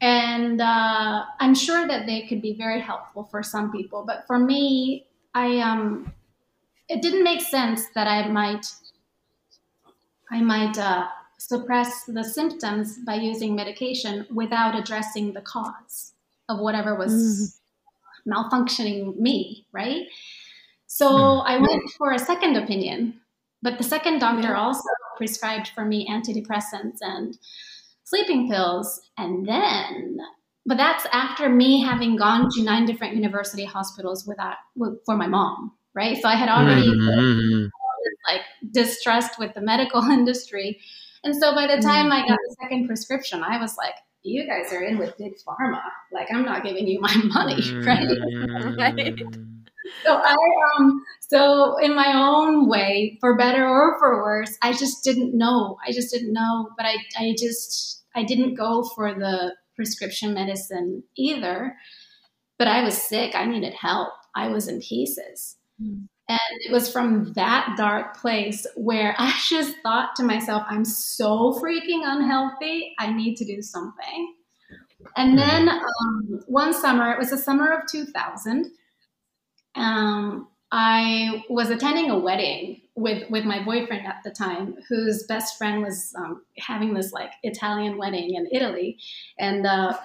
And 0.00 0.60
uh, 0.60 1.24
I'm 1.38 1.54
sure 1.54 1.86
that 1.86 2.06
they 2.06 2.22
could 2.22 2.42
be 2.42 2.54
very 2.54 2.80
helpful 2.80 3.22
for 3.30 3.44
some 3.44 3.70
people. 3.70 4.02
But 4.04 4.26
for 4.26 4.38
me, 4.40 5.06
I 5.34 5.58
um, 5.58 6.12
it 6.92 7.02
didn't 7.02 7.24
make 7.24 7.40
sense 7.40 7.88
that 7.94 8.06
I 8.06 8.28
might 8.28 8.66
I 10.30 10.40
might 10.40 10.78
uh, 10.78 11.08
suppress 11.38 12.04
the 12.04 12.24
symptoms 12.24 12.98
by 13.04 13.16
using 13.16 13.54
medication 13.54 14.26
without 14.32 14.74
addressing 14.78 15.32
the 15.32 15.42
cause 15.42 16.14
of 16.48 16.58
whatever 16.60 16.94
was 16.94 17.60
malfunctioning 18.28 19.16
me, 19.18 19.66
right? 19.72 20.08
So 20.86 21.08
Mhm. 21.08 21.44
I 21.46 21.58
went 21.58 21.90
for 21.98 22.12
a 22.12 22.18
second 22.18 22.56
opinion, 22.56 23.20
but 23.62 23.78
the 23.78 23.84
second 23.84 24.20
doctor 24.20 24.50
Yeah. 24.50 24.60
also 24.60 24.88
prescribed 25.16 25.68
for 25.68 25.84
me 25.84 26.08
antidepressants 26.08 26.98
and 27.02 27.38
sleeping 28.04 28.48
pills. 28.50 29.00
And 29.18 29.46
then, 29.48 30.18
but 30.66 30.76
that's 30.78 31.06
after 31.12 31.48
me 31.48 31.82
having 31.82 32.16
gone 32.16 32.48
to 32.52 32.62
nine 32.62 32.86
different 32.86 33.14
university 33.16 33.64
hospitals 33.64 34.26
without 34.26 34.58
for 35.06 35.16
my 35.16 35.26
mom, 35.28 35.72
right? 35.94 36.16
So 36.20 36.28
I 36.28 36.34
had 36.36 36.48
already 36.48 36.88
Mhm. 36.88 37.70
like 38.26 38.42
distrust 38.70 39.38
with 39.38 39.54
the 39.54 39.60
medical 39.60 40.02
industry. 40.18 40.80
And 41.24 41.34
so 41.36 41.54
by 41.54 41.66
the 41.66 41.80
time 41.82 42.10
I 42.12 42.26
got 42.26 42.38
the 42.48 42.56
second 42.62 42.86
prescription, 42.86 43.42
I 43.44 43.58
was 43.58 43.76
like, 43.76 43.94
you 44.22 44.46
guys 44.46 44.72
are 44.72 44.82
in 44.82 44.98
with 44.98 45.16
big 45.18 45.34
pharma. 45.46 45.82
Like 46.12 46.28
I'm 46.32 46.44
not 46.44 46.64
giving 46.64 46.86
you 46.86 47.00
my 47.00 47.14
money, 47.24 47.62
right? 47.86 48.08
Mhm. 48.08 49.62
So 50.04 50.14
I 50.16 50.34
um 50.78 51.04
so 51.20 51.78
in 51.78 51.94
my 51.94 52.12
own 52.14 52.68
way, 52.68 53.18
for 53.20 53.36
better 53.36 53.66
or 53.68 53.98
for 53.98 54.16
worse, 54.22 54.56
I 54.62 54.72
just 54.72 55.04
didn't 55.04 55.36
know. 55.36 55.78
I 55.86 55.92
just 55.92 56.12
didn't 56.12 56.32
know, 56.32 56.70
but 56.76 56.86
I 56.86 56.96
I 57.18 57.34
just 57.38 58.04
I 58.14 58.22
didn't 58.24 58.54
go 58.54 58.84
for 58.94 59.14
the 59.14 59.54
prescription 59.76 60.34
medicine 60.34 61.02
either. 61.16 61.76
But 62.58 62.68
I 62.68 62.82
was 62.84 63.00
sick. 63.00 63.34
I 63.34 63.44
needed 63.46 63.74
help. 63.74 64.12
I 64.36 64.48
was 64.48 64.68
in 64.68 64.80
pieces. 64.80 65.56
Mm. 65.82 66.08
And 66.28 66.60
it 66.60 66.72
was 66.72 66.90
from 66.90 67.32
that 67.34 67.74
dark 67.76 68.16
place 68.16 68.66
where 68.74 69.14
I 69.18 69.38
just 69.48 69.76
thought 69.82 70.16
to 70.16 70.22
myself, 70.22 70.62
I'm 70.66 70.84
so 70.84 71.60
freaking 71.62 72.02
unhealthy. 72.04 72.94
I 72.98 73.12
need 73.12 73.36
to 73.36 73.44
do 73.44 73.60
something. 73.60 74.34
And 75.16 75.36
then 75.36 75.68
um, 75.68 76.40
one 76.46 76.72
summer, 76.72 77.12
it 77.12 77.18
was 77.18 77.30
the 77.30 77.38
summer 77.38 77.72
of 77.72 77.86
2000, 77.90 78.70
um, 79.74 80.48
I 80.70 81.44
was 81.50 81.70
attending 81.70 82.10
a 82.10 82.18
wedding 82.18 82.80
with, 82.94 83.28
with 83.28 83.44
my 83.44 83.62
boyfriend 83.62 84.06
at 84.06 84.22
the 84.24 84.30
time, 84.30 84.76
whose 84.88 85.24
best 85.24 85.58
friend 85.58 85.82
was 85.82 86.14
um, 86.16 86.42
having 86.58 86.94
this 86.94 87.12
like 87.12 87.32
Italian 87.42 87.98
wedding 87.98 88.34
in 88.34 88.48
Italy. 88.52 88.98
And, 89.38 89.66
uh, 89.66 89.98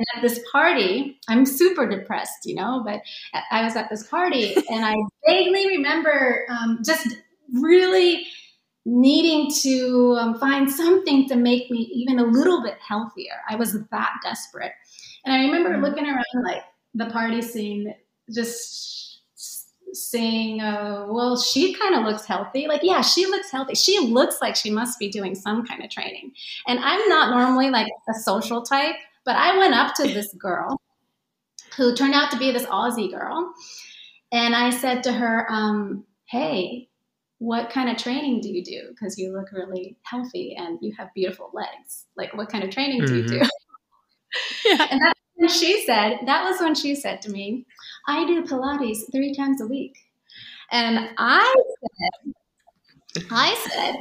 and 0.00 0.06
at 0.16 0.22
this 0.22 0.40
party, 0.50 1.18
I'm 1.28 1.44
super 1.46 1.88
depressed, 1.88 2.46
you 2.46 2.54
know, 2.54 2.82
but 2.84 3.02
I 3.50 3.62
was 3.64 3.76
at 3.76 3.90
this 3.90 4.06
party 4.06 4.54
and 4.70 4.84
I 4.84 4.94
vaguely 5.26 5.66
remember 5.68 6.46
um, 6.50 6.78
just 6.84 7.16
really 7.52 8.26
needing 8.86 9.50
to 9.62 10.16
um, 10.18 10.38
find 10.38 10.70
something 10.70 11.28
to 11.28 11.36
make 11.36 11.70
me 11.70 11.80
even 11.94 12.18
a 12.18 12.24
little 12.24 12.62
bit 12.62 12.78
healthier. 12.80 13.34
I 13.48 13.56
was 13.56 13.74
that 13.90 14.12
desperate. 14.24 14.72
And 15.24 15.34
I 15.34 15.44
remember 15.44 15.70
Mhm. 15.70 15.82
looking 15.82 16.06
around 16.06 16.44
like 16.44 16.64
the 16.94 17.06
party 17.06 17.42
scene, 17.42 17.94
just 18.32 19.20
saying, 19.92 20.60
uh, 20.60 21.06
well, 21.08 21.36
she 21.36 21.74
kind 21.74 21.94
of 21.96 22.04
looks 22.04 22.24
healthy. 22.24 22.68
Like, 22.68 22.82
yeah, 22.84 23.00
she 23.02 23.26
looks 23.26 23.50
healthy. 23.50 23.74
She 23.74 23.98
looks 23.98 24.40
like 24.40 24.54
she 24.56 24.70
must 24.70 24.98
be 24.98 25.10
doing 25.10 25.34
some 25.34 25.66
kind 25.66 25.82
of 25.84 25.90
training. 25.90 26.32
And 26.68 26.78
I'm 26.78 27.08
not 27.08 27.30
normally 27.30 27.70
like 27.70 27.88
a 28.08 28.14
social 28.14 28.62
type, 28.62 28.94
but 29.24 29.36
I 29.36 29.58
went 29.58 29.74
up 29.74 29.94
to 29.96 30.04
this 30.04 30.34
girl 30.34 30.80
who 31.76 31.94
turned 31.94 32.14
out 32.14 32.30
to 32.32 32.38
be 32.38 32.50
this 32.50 32.66
Aussie 32.66 33.10
girl. 33.10 33.52
And 34.32 34.54
I 34.54 34.70
said 34.70 35.02
to 35.04 35.12
her, 35.12 35.46
um, 35.50 36.04
hey, 36.26 36.88
what 37.38 37.70
kind 37.70 37.88
of 37.88 37.96
training 37.96 38.40
do 38.40 38.48
you 38.48 38.62
do? 38.62 38.88
Because 38.90 39.18
you 39.18 39.32
look 39.32 39.50
really 39.52 39.96
healthy 40.02 40.54
and 40.56 40.78
you 40.82 40.92
have 40.98 41.08
beautiful 41.14 41.50
legs. 41.52 42.06
Like, 42.16 42.34
what 42.34 42.50
kind 42.50 42.62
of 42.62 42.70
training 42.70 43.04
do 43.04 43.16
you 43.16 43.26
do? 43.26 43.40
Yeah. 44.64 44.86
And 44.90 45.00
that's 45.00 45.20
when 45.34 45.48
she 45.48 45.84
said, 45.84 46.18
that 46.26 46.44
was 46.44 46.60
when 46.60 46.74
she 46.74 46.94
said 46.94 47.20
to 47.22 47.30
me, 47.30 47.66
I 48.06 48.26
do 48.26 48.44
Pilates 48.44 49.10
three 49.10 49.34
times 49.34 49.60
a 49.60 49.66
week. 49.66 49.96
And 50.70 51.10
I 51.18 51.54
said, 51.82 53.26
I 53.30 53.54
said, 53.68 53.96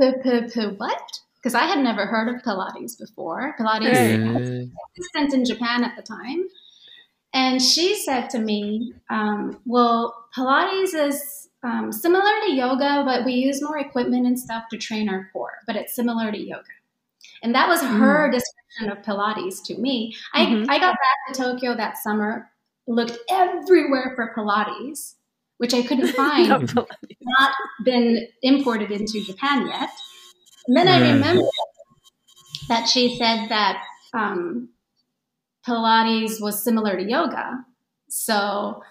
"P- 0.00 0.22
p- 0.22 0.50
p- 0.52 0.74
what? 0.76 1.20
Because 1.48 1.62
I 1.62 1.66
had 1.66 1.78
never 1.82 2.04
heard 2.04 2.28
of 2.28 2.42
Pilates 2.42 2.98
before. 2.98 3.54
Pilates 3.58 3.94
Right. 3.94 4.68
existent 4.98 5.32
in 5.32 5.46
Japan 5.46 5.82
at 5.82 5.96
the 5.96 6.02
time. 6.02 6.46
And 7.32 7.62
she 7.62 7.94
said 7.94 8.28
to 8.30 8.38
me, 8.38 8.92
um, 9.08 9.58
Well, 9.64 10.26
Pilates 10.36 10.92
is 10.92 11.48
um, 11.62 11.90
similar 11.90 12.30
to 12.44 12.52
yoga, 12.52 13.02
but 13.02 13.24
we 13.24 13.32
use 13.32 13.62
more 13.62 13.78
equipment 13.78 14.26
and 14.26 14.38
stuff 14.38 14.64
to 14.72 14.76
train 14.76 15.08
our 15.08 15.30
core, 15.32 15.54
but 15.66 15.74
it's 15.74 15.94
similar 15.94 16.30
to 16.30 16.38
yoga. 16.38 16.64
And 17.42 17.54
that 17.54 17.66
was 17.66 17.80
her 17.80 18.30
description 18.30 18.90
of 18.90 18.98
Pilates 19.02 19.64
to 19.68 19.78
me. 19.78 20.14
I, 20.34 20.44
Mhm. 20.44 20.66
I 20.68 20.78
got 20.78 20.96
back 20.96 21.34
to 21.34 21.42
Tokyo 21.42 21.74
that 21.76 21.96
summer, 21.96 22.50
looked 22.86 23.16
everywhere 23.30 24.12
for 24.14 24.34
Pilates, 24.36 25.14
which 25.56 25.72
I 25.72 25.80
couldn't 25.80 26.08
find 26.22 26.48
not 27.22 27.52
been 27.86 28.28
imported 28.42 28.90
into 28.90 29.24
Japan 29.24 29.66
yet. 29.66 29.88
And 30.68 30.76
then 30.76 30.86
I 30.86 31.12
remember 31.12 31.42
that 32.68 32.86
she 32.88 33.16
said 33.16 33.48
that 33.48 33.82
um, 34.14 34.68
Pilates 35.66 36.40
was 36.40 36.62
similar 36.62 36.96
to 36.96 37.02
yoga. 37.02 37.64
So 38.08 38.82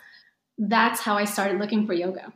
that's 0.58 1.00
how 1.02 1.18
I 1.18 1.26
started 1.26 1.60
looking 1.60 1.86
for 1.88 1.94
yoga. 1.94 2.34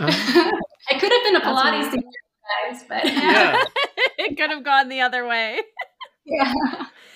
Oh. 0.00 0.06
I 0.90 0.98
could 0.98 1.12
have 1.12 1.22
been 1.24 1.36
a 1.36 1.40
Pilates 1.40 1.80
amazing. 1.88 2.02
teacher, 2.02 2.70
guys, 2.70 2.84
but 2.88 3.04
Yeah. 3.04 3.64
it 4.18 4.36
could 4.36 4.50
have 4.50 4.64
gone 4.64 4.88
the 4.88 5.00
other 5.00 5.26
way. 5.26 5.60
yeah. 6.24 6.52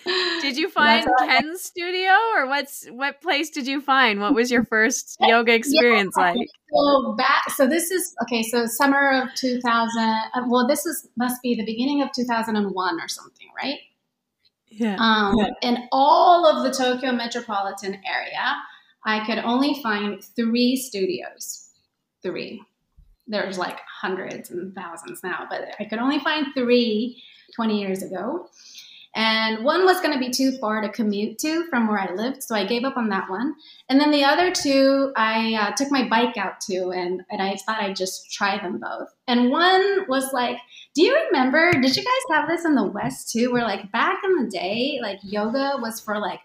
Did 0.05 0.57
you 0.57 0.69
find 0.81 1.07
Ken's 1.19 1.63
studio 1.63 2.11
or 2.35 2.47
what's 2.47 2.87
what 2.89 3.21
place 3.21 3.51
did 3.51 3.67
you 3.67 3.81
find? 3.81 4.21
What 4.21 4.35
was 4.35 4.51
your 4.51 4.65
first 4.65 5.17
yoga 5.21 5.55
experience 5.55 6.17
like? 6.17 6.37
So 6.73 7.15
back, 7.17 7.51
so 7.51 7.67
this 7.67 7.91
is 7.91 8.15
okay. 8.23 8.43
So 8.43 8.67
summer 8.67 9.23
of 9.23 9.35
2000. 9.35 10.03
uh, 10.03 10.21
Well, 10.49 10.67
this 10.67 10.87
is 10.87 11.09
must 11.17 11.43
be 11.43 11.55
the 11.55 11.65
beginning 11.65 12.03
of 12.03 12.11
2001 12.13 13.01
or 13.01 13.09
something, 13.09 13.49
right? 13.57 13.79
Yeah. 14.69 14.97
Um, 14.99 15.37
Yeah. 15.39 15.49
In 15.63 15.89
all 15.93 16.47
of 16.47 16.63
the 16.65 16.71
Tokyo 16.77 17.13
metropolitan 17.13 18.01
area, 18.07 18.57
I 19.05 19.25
could 19.27 19.39
only 19.39 19.81
find 19.83 20.23
three 20.23 20.77
studios. 20.77 21.69
Three. 22.23 22.63
There's 23.27 23.59
like 23.59 23.79
hundreds 24.01 24.51
and 24.51 24.75
thousands 24.75 25.23
now, 25.23 25.47
but 25.49 25.75
I 25.79 25.85
could 25.85 25.99
only 25.99 26.19
find 26.19 26.47
three 26.55 27.23
20 27.55 27.81
years 27.81 28.03
ago. 28.03 28.49
And 29.15 29.63
one 29.63 29.85
was 29.85 30.01
going 30.01 30.15
to 30.15 30.19
be 30.19 30.31
too 30.31 30.57
far 30.59 30.81
to 30.81 30.89
commute 30.89 31.39
to 31.41 31.67
from 31.69 31.87
where 31.87 31.99
I 31.99 32.15
lived, 32.15 32.43
so 32.43 32.55
I 32.55 32.65
gave 32.65 32.85
up 32.85 32.97
on 32.97 33.11
that 33.11 33.29
one. 33.29 33.55
And 33.91 34.01
then 34.01 34.11
the 34.11 34.25
other 34.25 34.51
two, 34.51 35.13
I 35.17 35.55
uh, 35.55 35.73
took 35.77 35.91
my 35.91 36.09
bike 36.09 36.39
out 36.39 36.61
to, 36.63 36.91
and, 36.91 37.23
and 37.31 37.43
I 37.43 37.57
thought 37.57 37.83
I'd 37.83 37.95
just 37.97 38.33
try 38.33 38.57
them 38.59 38.79
both. 38.81 39.09
And 39.29 39.51
one 39.51 40.07
was 40.09 40.33
like, 40.33 40.57
do 40.95 41.03
you 41.03 41.15
remember? 41.27 41.73
Did 41.73 41.95
you 41.95 42.03
guys 42.03 42.39
have 42.39 42.49
this 42.49 42.65
in 42.65 42.75
the 42.75 42.85
West 42.87 43.31
too? 43.31 43.53
Where 43.53 43.65
like 43.65 43.93
back 43.93 44.19
in 44.25 44.45
the 44.45 44.51
day, 44.51 44.99
like 45.03 45.19
yoga 45.23 45.75
was 45.81 46.01
for 46.01 46.19
like 46.19 46.41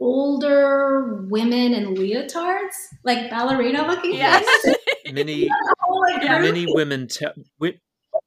older 0.00 1.24
women 1.28 1.72
in 1.74 1.94
leotards, 1.94 2.74
like 3.04 3.30
ballerina 3.30 3.86
looking 3.86 4.14
Yes. 4.14 4.44
things. 4.62 4.76
Many 5.12 5.48
Oh 5.88 6.00
my 6.00 6.18
God. 6.24 6.42
many 6.42 6.66
women 6.66 7.08
tell 7.08 7.32
wi- 7.60 7.78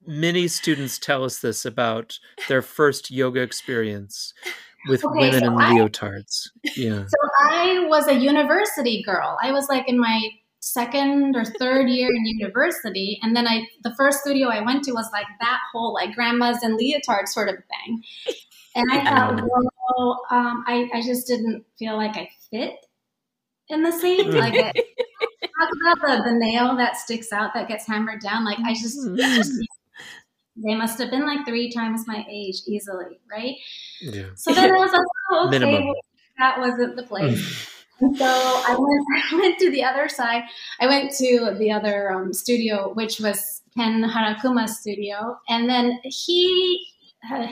many 0.05 0.47
students 0.47 0.97
tell 0.97 1.23
us 1.23 1.39
this 1.39 1.65
about 1.65 2.19
their 2.47 2.61
first 2.61 3.11
yoga 3.11 3.41
experience 3.41 4.33
with 4.87 5.03
Okay, 5.03 5.19
women 5.31 5.39
so 5.41 5.47
in 5.47 5.61
I- 5.61 5.73
leotards. 5.73 6.49
Yeah. 6.75 7.05
So 7.05 7.29
I 7.51 7.85
was 7.87 8.07
a 8.07 8.13
university 8.13 9.03
girl. 9.03 9.37
I 9.41 9.51
was 9.51 9.67
like 9.69 9.87
in 9.89 9.99
my 9.99 10.29
second 10.61 11.35
or 11.37 11.45
third 11.45 11.89
year 11.89 12.09
in 12.09 12.25
university, 12.25 13.19
and 13.21 13.35
then 13.35 13.47
I 13.47 13.65
the 13.83 13.93
first 13.95 14.19
studio 14.21 14.49
I 14.49 14.61
went 14.61 14.83
to 14.85 14.91
was 14.91 15.09
like 15.13 15.27
that 15.39 15.59
whole 15.73 15.93
like 15.93 16.13
grandmas 16.15 16.63
and 16.63 16.75
leotard 16.75 17.27
sort 17.27 17.49
of 17.49 17.55
thing. 17.55 18.03
And 18.75 18.91
I 18.91 19.03
thought, 19.03 19.41
well, 19.41 20.21
um, 20.31 20.63
I 20.67 20.89
I 20.93 21.01
just 21.01 21.27
didn't 21.27 21.65
feel 21.77 21.97
like 21.97 22.15
I 22.17 22.29
fit 22.51 22.85
in 23.69 23.83
the 23.83 23.91
seat. 23.91 24.27
Like 24.27 24.53
it, 24.53 24.75
talk 24.75 25.69
about 25.81 26.23
the 26.23 26.29
the 26.29 26.37
nail 26.37 26.75
that 26.77 26.97
sticks 26.97 27.31
out 27.33 27.53
that 27.53 27.67
gets 27.67 27.85
hammered 27.87 28.21
down. 28.21 28.45
Like 28.45 28.59
I 28.59 28.73
just, 28.73 28.97
it's 29.01 29.37
just 29.37 29.51
they 30.63 30.75
must 30.75 30.99
have 30.99 31.11
been 31.11 31.25
like 31.25 31.45
three 31.45 31.71
times 31.71 32.07
my 32.07 32.25
age 32.29 32.61
easily, 32.67 33.19
right? 33.29 33.55
Yeah. 34.01 34.27
So 34.35 34.53
then 34.53 34.71
I 34.71 34.77
was 34.77 34.91
like, 34.91 35.01
oh, 35.31 35.47
okay, 35.47 35.83
well, 35.85 35.95
that 36.37 36.59
wasn't 36.59 36.95
the 36.95 37.03
place. 37.03 37.75
And 38.01 38.15
so 38.15 38.25
I 38.25 38.77
went, 38.77 39.05
I 39.31 39.35
went 39.35 39.59
to 39.59 39.71
the 39.71 39.83
other 39.83 40.07
side. 40.07 40.43
I 40.79 40.87
went 40.87 41.11
to 41.17 41.55
the 41.57 41.71
other 41.71 42.11
um, 42.11 42.33
studio, 42.33 42.93
which 42.93 43.19
was 43.19 43.61
Ken 43.75 44.03
Harakuma's 44.03 44.79
studio. 44.79 45.37
And 45.49 45.69
then 45.69 45.99
he, 46.03 46.87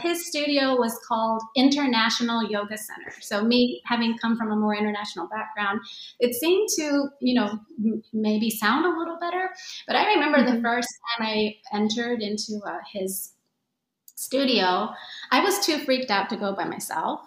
his 0.01 0.27
studio 0.27 0.75
was 0.77 0.97
called 1.07 1.41
International 1.55 2.43
Yoga 2.49 2.77
Center. 2.77 3.11
So 3.21 3.43
me 3.43 3.81
having 3.85 4.17
come 4.17 4.37
from 4.37 4.51
a 4.51 4.55
more 4.55 4.75
international 4.75 5.27
background, 5.27 5.81
it 6.19 6.33
seemed 6.35 6.69
to, 6.77 7.09
you 7.21 7.33
know, 7.35 7.59
m- 7.83 8.03
maybe 8.13 8.49
sound 8.49 8.85
a 8.85 8.97
little 8.97 9.17
better. 9.19 9.49
But 9.85 9.95
I 9.97 10.05
remember 10.13 10.43
the 10.43 10.57
Mhm. 10.57 10.61
first 10.61 10.89
time 11.17 11.27
I 11.27 11.57
entered 11.73 12.21
into 12.21 12.61
uh, 12.65 12.79
his 12.91 13.33
studio, 14.15 14.93
I 15.31 15.41
was 15.43 15.65
too 15.65 15.79
freaked 15.79 16.11
out 16.11 16.29
to 16.29 16.37
go 16.37 16.53
by 16.55 16.65
myself. 16.65 17.21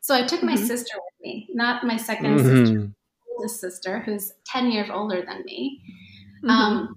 So 0.00 0.14
I 0.14 0.26
took 0.26 0.42
my 0.42 0.56
Mhm. 0.56 0.66
sister 0.66 0.94
with 0.96 1.26
me, 1.26 1.48
not 1.54 1.84
my 1.84 1.96
2nd 1.96 2.38
sister, 2.40 2.76
Mhm. 2.76 2.94
oldest 3.36 3.60
sister, 3.60 4.00
who's 4.00 4.32
10 4.46 4.70
years 4.70 4.90
older 4.90 5.22
than 5.26 5.44
me. 5.44 5.82
Mhm. 6.42 6.50
Um, 6.50 6.96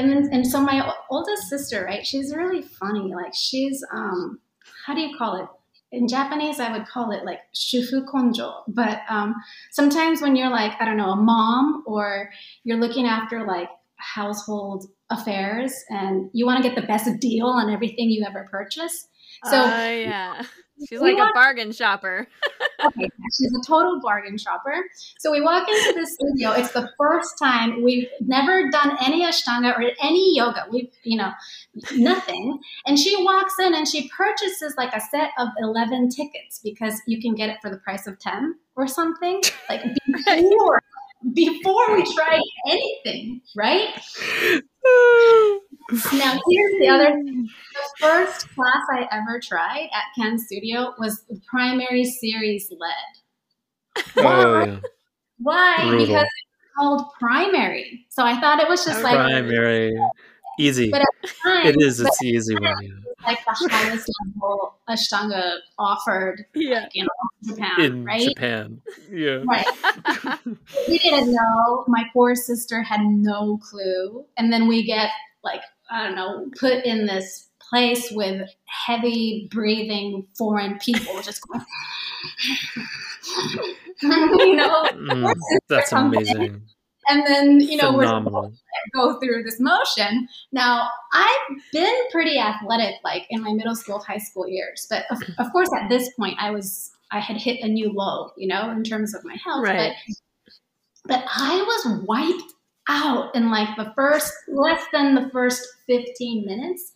and 0.00 0.10
then, 0.10 0.28
and 0.32 0.46
so 0.46 0.60
my 0.60 0.92
oldest 1.10 1.48
sister, 1.48 1.84
right? 1.84 2.06
She's 2.06 2.34
really 2.34 2.62
funny. 2.62 3.14
Like 3.14 3.32
she's, 3.34 3.84
um, 3.92 4.40
how 4.86 4.94
do 4.94 5.00
you 5.00 5.16
call 5.16 5.36
it? 5.42 5.48
In 5.92 6.06
Japanese, 6.06 6.60
I 6.60 6.70
would 6.70 6.86
call 6.86 7.10
it 7.10 7.24
like 7.24 7.40
shufu 7.54 8.04
konjo. 8.06 8.62
But 8.68 9.00
um, 9.08 9.34
sometimes 9.72 10.22
when 10.22 10.36
you're 10.36 10.50
like, 10.50 10.72
I 10.80 10.84
don't 10.84 10.96
know, 10.96 11.10
a 11.10 11.16
mom 11.16 11.82
or 11.86 12.30
you're 12.62 12.78
looking 12.78 13.06
after 13.06 13.44
like 13.44 13.68
household 13.96 14.86
affairs 15.10 15.74
and 15.88 16.30
you 16.32 16.46
want 16.46 16.62
to 16.62 16.68
get 16.68 16.80
the 16.80 16.86
best 16.86 17.08
deal 17.20 17.46
on 17.46 17.70
everything 17.70 18.08
you 18.08 18.24
ever 18.24 18.46
purchase. 18.50 19.08
So 19.44 19.56
Oh, 19.64 19.90
yeah. 19.90 20.42
She's 20.88 21.00
we 21.00 21.14
like 21.14 21.30
a 21.30 21.32
bargain 21.34 21.72
shopper. 21.72 22.26
okay, 22.86 23.08
she's 23.36 23.52
a 23.52 23.66
total 23.66 24.00
bargain 24.00 24.38
shopper. 24.38 24.84
So 25.18 25.30
we 25.30 25.40
walk 25.40 25.68
into 25.68 26.00
the 26.00 26.06
studio. 26.06 26.52
It's 26.52 26.72
the 26.72 26.90
first 26.98 27.38
time 27.38 27.82
we've 27.82 28.08
never 28.20 28.70
done 28.70 28.96
any 29.04 29.24
Ashtanga 29.24 29.76
or 29.76 29.82
any 30.02 30.36
yoga. 30.36 30.66
We've, 30.70 30.90
you 31.04 31.18
know, 31.18 31.32
nothing. 31.94 32.58
And 32.86 32.98
she 32.98 33.22
walks 33.22 33.54
in 33.58 33.74
and 33.74 33.86
she 33.86 34.08
purchases 34.16 34.74
like 34.76 34.94
a 34.94 35.00
set 35.00 35.30
of 35.38 35.48
11 35.58 36.10
tickets 36.10 36.60
because 36.62 37.00
you 37.06 37.20
can 37.20 37.34
get 37.34 37.50
it 37.50 37.58
for 37.60 37.70
the 37.70 37.78
price 37.78 38.06
of 38.06 38.18
10 38.18 38.54
or 38.76 38.86
something. 38.86 39.42
Like 39.68 39.82
before, 40.26 40.82
before 41.34 41.96
we 41.96 42.14
tried 42.14 42.40
anything, 42.66 43.42
right? 43.54 44.00
Now, 46.12 46.40
here's 46.48 46.78
the 46.80 46.88
other 46.88 47.12
thing. 47.14 47.48
The 47.74 47.88
first 47.98 48.48
class 48.54 48.82
I 48.92 49.08
ever 49.10 49.40
tried 49.42 49.88
at 49.92 50.04
Ken 50.16 50.38
Studio 50.38 50.94
was 50.98 51.24
primary 51.48 52.04
series 52.04 52.70
led. 52.70 54.04
Oh 54.16 54.64
yeah. 54.64 54.80
Why? 55.38 55.76
Brutal. 55.80 56.06
Because 56.06 56.22
it's 56.22 56.74
called 56.78 57.12
primary. 57.18 58.06
So 58.08 58.24
I 58.24 58.38
thought 58.40 58.60
it 58.60 58.68
was 58.68 58.84
just 58.84 59.02
like, 59.02 59.16
Primary. 59.16 59.92
Easy. 60.60 60.90
But 60.90 61.02
time, 61.42 61.66
It 61.66 61.76
is. 61.80 62.00
It's 62.00 62.18
the 62.18 62.28
easy 62.28 62.54
one. 62.54 62.62
Yeah. 62.82 62.90
like 63.26 63.38
the 63.44 63.68
highest 63.70 64.08
level 64.34 64.74
Ashtanga 64.88 65.58
offered 65.78 66.44
Yeah. 66.54 66.86
you 66.92 67.04
know, 67.04 67.08
in 67.42 67.48
Japan, 67.56 67.80
In 67.80 68.04
right? 68.04 68.28
Japan. 68.28 68.80
Yeah. 69.10 69.42
Right. 69.46 69.66
we 70.88 70.98
didn't 70.98 71.32
know. 71.32 71.84
My 71.88 72.04
poor 72.12 72.34
sister 72.34 72.82
had 72.82 73.00
no 73.02 73.58
clue. 73.58 74.24
And 74.36 74.52
then 74.52 74.68
we 74.68 74.84
get 74.84 75.10
like, 75.44 75.60
I 75.90 76.06
don't 76.06 76.16
know, 76.16 76.46
put 76.58 76.84
in 76.84 77.06
this 77.06 77.48
place 77.70 78.10
with 78.10 78.48
heavy 78.86 79.48
breathing 79.52 80.26
foreign 80.36 80.78
people 80.78 81.20
just 81.22 81.40
going, 81.46 81.64
you 84.02 84.56
know, 84.56 84.84
Mm, 84.92 85.34
that's 85.68 85.92
amazing. 86.04 86.62
and 87.08 87.26
then, 87.26 87.60
you 87.60 87.76
know, 87.76 87.92
we're 87.92 88.04
Phenomenal. 88.04 88.52
Go 88.94 89.18
through 89.18 89.42
this 89.42 89.58
motion. 89.60 90.28
Now, 90.52 90.88
I've 91.12 91.56
been 91.72 91.94
pretty 92.10 92.38
athletic, 92.38 92.94
like 93.04 93.26
in 93.30 93.42
my 93.42 93.52
middle 93.52 93.74
school, 93.74 93.98
high 93.98 94.18
school 94.18 94.48
years, 94.48 94.86
but 94.88 95.04
of, 95.10 95.22
of 95.38 95.52
course, 95.52 95.68
at 95.80 95.88
this 95.88 96.10
point, 96.14 96.36
I 96.40 96.50
was 96.50 96.90
I 97.10 97.20
had 97.20 97.36
hit 97.36 97.60
a 97.62 97.68
new 97.68 97.92
low, 97.92 98.30
you 98.36 98.46
know, 98.46 98.70
in 98.70 98.84
terms 98.84 99.14
of 99.14 99.24
my 99.24 99.36
health. 99.44 99.64
Right. 99.64 99.92
But 101.06 101.16
but 101.16 101.24
I 101.34 101.62
was 101.62 102.04
wiped 102.06 102.52
out 102.88 103.34
in 103.34 103.50
like 103.50 103.76
the 103.76 103.92
first 103.96 104.32
less 104.48 104.82
than 104.92 105.14
the 105.14 105.28
first 105.30 105.66
fifteen 105.86 106.44
minutes, 106.46 106.92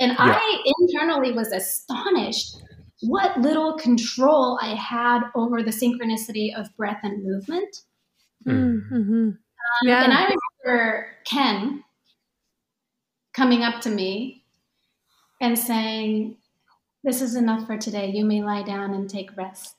and 0.00 0.16
I 0.18 0.62
internally 0.80 1.32
was 1.32 1.52
astonished. 1.52 2.56
What 3.00 3.38
little 3.38 3.76
control 3.76 4.58
I 4.62 4.74
had 4.74 5.24
over 5.34 5.62
the 5.62 5.70
synchronicity 5.70 6.58
of 6.58 6.74
breath 6.76 7.00
and 7.02 7.22
movement. 7.22 7.82
Mm-hmm. 8.46 9.30
Yeah. 9.82 10.04
And 10.04 10.12
I 10.12 10.22
remember 10.22 10.40
Ken 11.24 11.84
coming 13.34 13.62
up 13.62 13.80
to 13.82 13.90
me 13.90 14.44
and 15.40 15.58
saying, 15.58 16.36
This 17.02 17.20
is 17.20 17.34
enough 17.34 17.66
for 17.66 17.76
today. 17.76 18.10
You 18.10 18.24
may 18.24 18.42
lie 18.42 18.62
down 18.62 18.94
and 18.94 19.08
take 19.08 19.36
rest. 19.36 19.76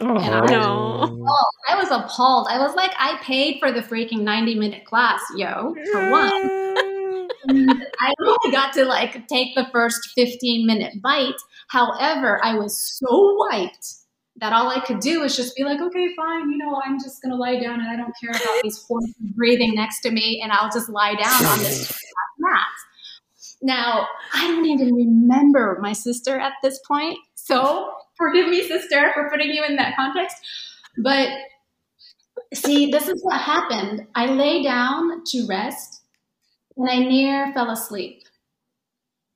Oh. 0.00 0.16
And 0.16 0.34
I- 0.34 0.46
No. 0.46 1.24
Oh, 1.26 1.50
I 1.68 1.76
was 1.76 1.90
appalled. 1.90 2.48
I 2.50 2.58
was 2.58 2.74
like, 2.74 2.92
I 2.98 3.18
paid 3.22 3.58
for 3.60 3.72
the 3.72 3.80
freaking 3.80 4.20
90 4.20 4.56
minute 4.56 4.84
class, 4.84 5.20
yo, 5.36 5.74
for 5.92 6.10
one. 6.10 6.50
I 7.46 8.12
only 8.26 8.52
got 8.52 8.72
to 8.74 8.84
like 8.84 9.26
take 9.28 9.54
the 9.54 9.66
first 9.72 10.10
15 10.14 10.66
minute 10.66 11.00
bite. 11.02 11.34
However, 11.68 12.40
I 12.44 12.56
was 12.58 12.80
so 12.80 13.36
wiped 13.50 13.94
that 14.36 14.52
all 14.52 14.68
I 14.68 14.80
could 14.80 15.00
do 15.00 15.20
was 15.20 15.36
just 15.36 15.54
be 15.56 15.64
like, 15.64 15.80
okay, 15.80 16.08
fine, 16.16 16.50
you 16.50 16.58
know, 16.58 16.80
I'm 16.84 16.98
just 16.98 17.22
gonna 17.22 17.36
lie 17.36 17.58
down 17.58 17.80
and 17.80 17.88
I 17.88 17.96
don't 17.96 18.12
care 18.20 18.30
about 18.30 18.62
these 18.62 18.82
horses 18.86 19.14
breathing 19.36 19.74
next 19.74 20.00
to 20.00 20.10
me 20.10 20.40
and 20.42 20.52
I'll 20.52 20.70
just 20.70 20.88
lie 20.88 21.14
down 21.14 21.44
on 21.44 21.58
this 21.58 21.92
mat. 22.38 22.66
Now, 23.62 24.06
I 24.34 24.48
don't 24.48 24.66
even 24.66 24.94
remember 24.94 25.78
my 25.80 25.92
sister 25.92 26.38
at 26.38 26.52
this 26.62 26.80
point, 26.86 27.18
so 27.34 27.92
forgive 28.16 28.48
me, 28.48 28.66
sister, 28.66 29.12
for 29.14 29.30
putting 29.30 29.50
you 29.50 29.64
in 29.64 29.76
that 29.76 29.96
context. 29.96 30.36
But 30.98 31.28
see, 32.52 32.90
this 32.90 33.08
is 33.08 33.22
what 33.22 33.40
happened. 33.40 34.06
I 34.14 34.26
lay 34.26 34.62
down 34.62 35.22
to 35.26 35.46
rest 35.46 36.02
and 36.76 36.90
I 36.90 36.98
near 36.98 37.52
fell 37.54 37.70
asleep. 37.70 38.22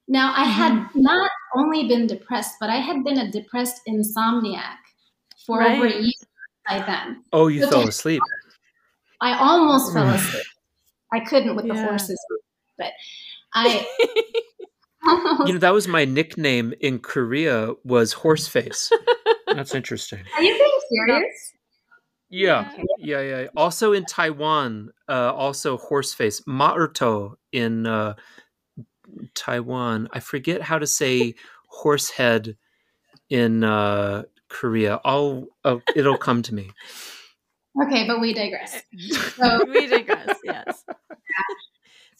Now, 0.09 0.33
I 0.35 0.45
had 0.45 0.73
mm-hmm. 0.73 1.03
not 1.03 1.31
only 1.55 1.87
been 1.87 2.07
depressed, 2.07 2.57
but 2.61 2.71
I 2.71 2.77
had 2.77 3.05
been 3.05 3.19
a 3.19 3.31
depressed 3.31 3.83
insomniac 3.87 4.79
for 5.49 5.63
over 5.63 5.87
a 5.87 6.01
year 6.01 6.13
by 6.69 6.79
then. 6.87 7.25
Oh, 7.33 7.49
you 7.49 7.63
But 7.63 7.71
fell 7.71 7.83
to- 7.83 7.89
asleep. 7.89 8.23
I 9.21 9.37
almost 9.37 9.93
fell 9.93 10.09
asleep. 10.09 10.45
I 11.13 11.21
couldn't 11.21 11.57
with 11.57 11.67
the 11.67 11.75
horses, 11.75 12.21
but 12.77 12.93
I 13.55 13.85
You 15.47 15.55
know, 15.55 15.59
that 15.59 15.73
was 15.73 15.89
my 15.89 16.05
nickname 16.05 16.75
in 16.81 16.99
Korea 16.99 17.73
was 17.83 18.15
Horseface. 18.15 18.93
That's 19.47 19.75
interesting. 19.75 20.21
Are 20.37 20.43
you 20.43 20.53
being 20.55 21.07
serious? 21.07 21.53
Yeah, 22.29 22.71
yeah, 22.99 23.21
yeah. 23.23 23.47
Also 23.57 23.93
in 23.95 24.05
Taiwan, 24.05 24.91
uh, 25.09 25.33
also 25.35 25.79
horseface, 25.79 26.43
Maerto 26.47 27.37
in 27.53 27.87
uh, 27.87 28.15
Taiwan. 29.35 30.09
I 30.13 30.21
forget 30.21 30.61
how 30.61 30.79
to 30.79 30.87
say 30.87 31.35
horsehead 31.69 32.57
in 33.31 33.65
uh, 33.65 34.25
Korea. 34.49 35.01
I'll, 35.05 35.47
oh, 35.65 35.81
it'll 35.95 36.19
come 36.19 36.43
to 36.43 36.55
me. 36.55 36.71
Okay, 37.85 38.07
but 38.07 38.21
we 38.21 38.33
digress. 38.33 38.83
So, 39.37 39.65
we 39.69 39.87
digress. 39.87 40.37
Yes. 40.45 40.85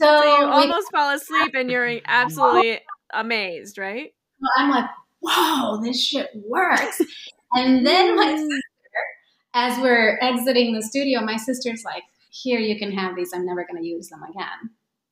so, 0.01 0.07
So 0.07 0.25
you 0.25 0.47
we- 0.47 0.53
almost 0.53 0.91
fall 0.93 1.15
asleep 1.15 1.55
and 1.55 1.71
you're 1.71 2.01
absolutely 2.07 2.81
amazed, 3.13 3.79
right? 3.79 4.13
Well, 4.41 4.51
I'm 4.57 4.71
like, 4.71 4.91
whoa, 5.21 5.81
this 5.83 6.01
shit 6.01 6.31
works. 6.35 7.01
And 7.55 7.85
then 7.85 8.15
my 8.15 8.27
mm. 8.27 8.39
sister, 8.39 8.63
as 9.55 9.79
we're 9.81 10.19
exiting 10.21 10.75
the 10.75 10.83
studio, 10.83 11.21
my 11.23 11.37
sister's 11.37 11.83
like, 11.85 12.05
here, 12.31 12.61
you 12.61 12.79
can 12.79 12.93
have 12.93 13.17
these. 13.17 13.33
I'm 13.35 13.47
never 13.47 13.65
going 13.65 13.83
to 13.83 13.89
use 13.89 14.09
them 14.09 14.23
again. 14.23 14.71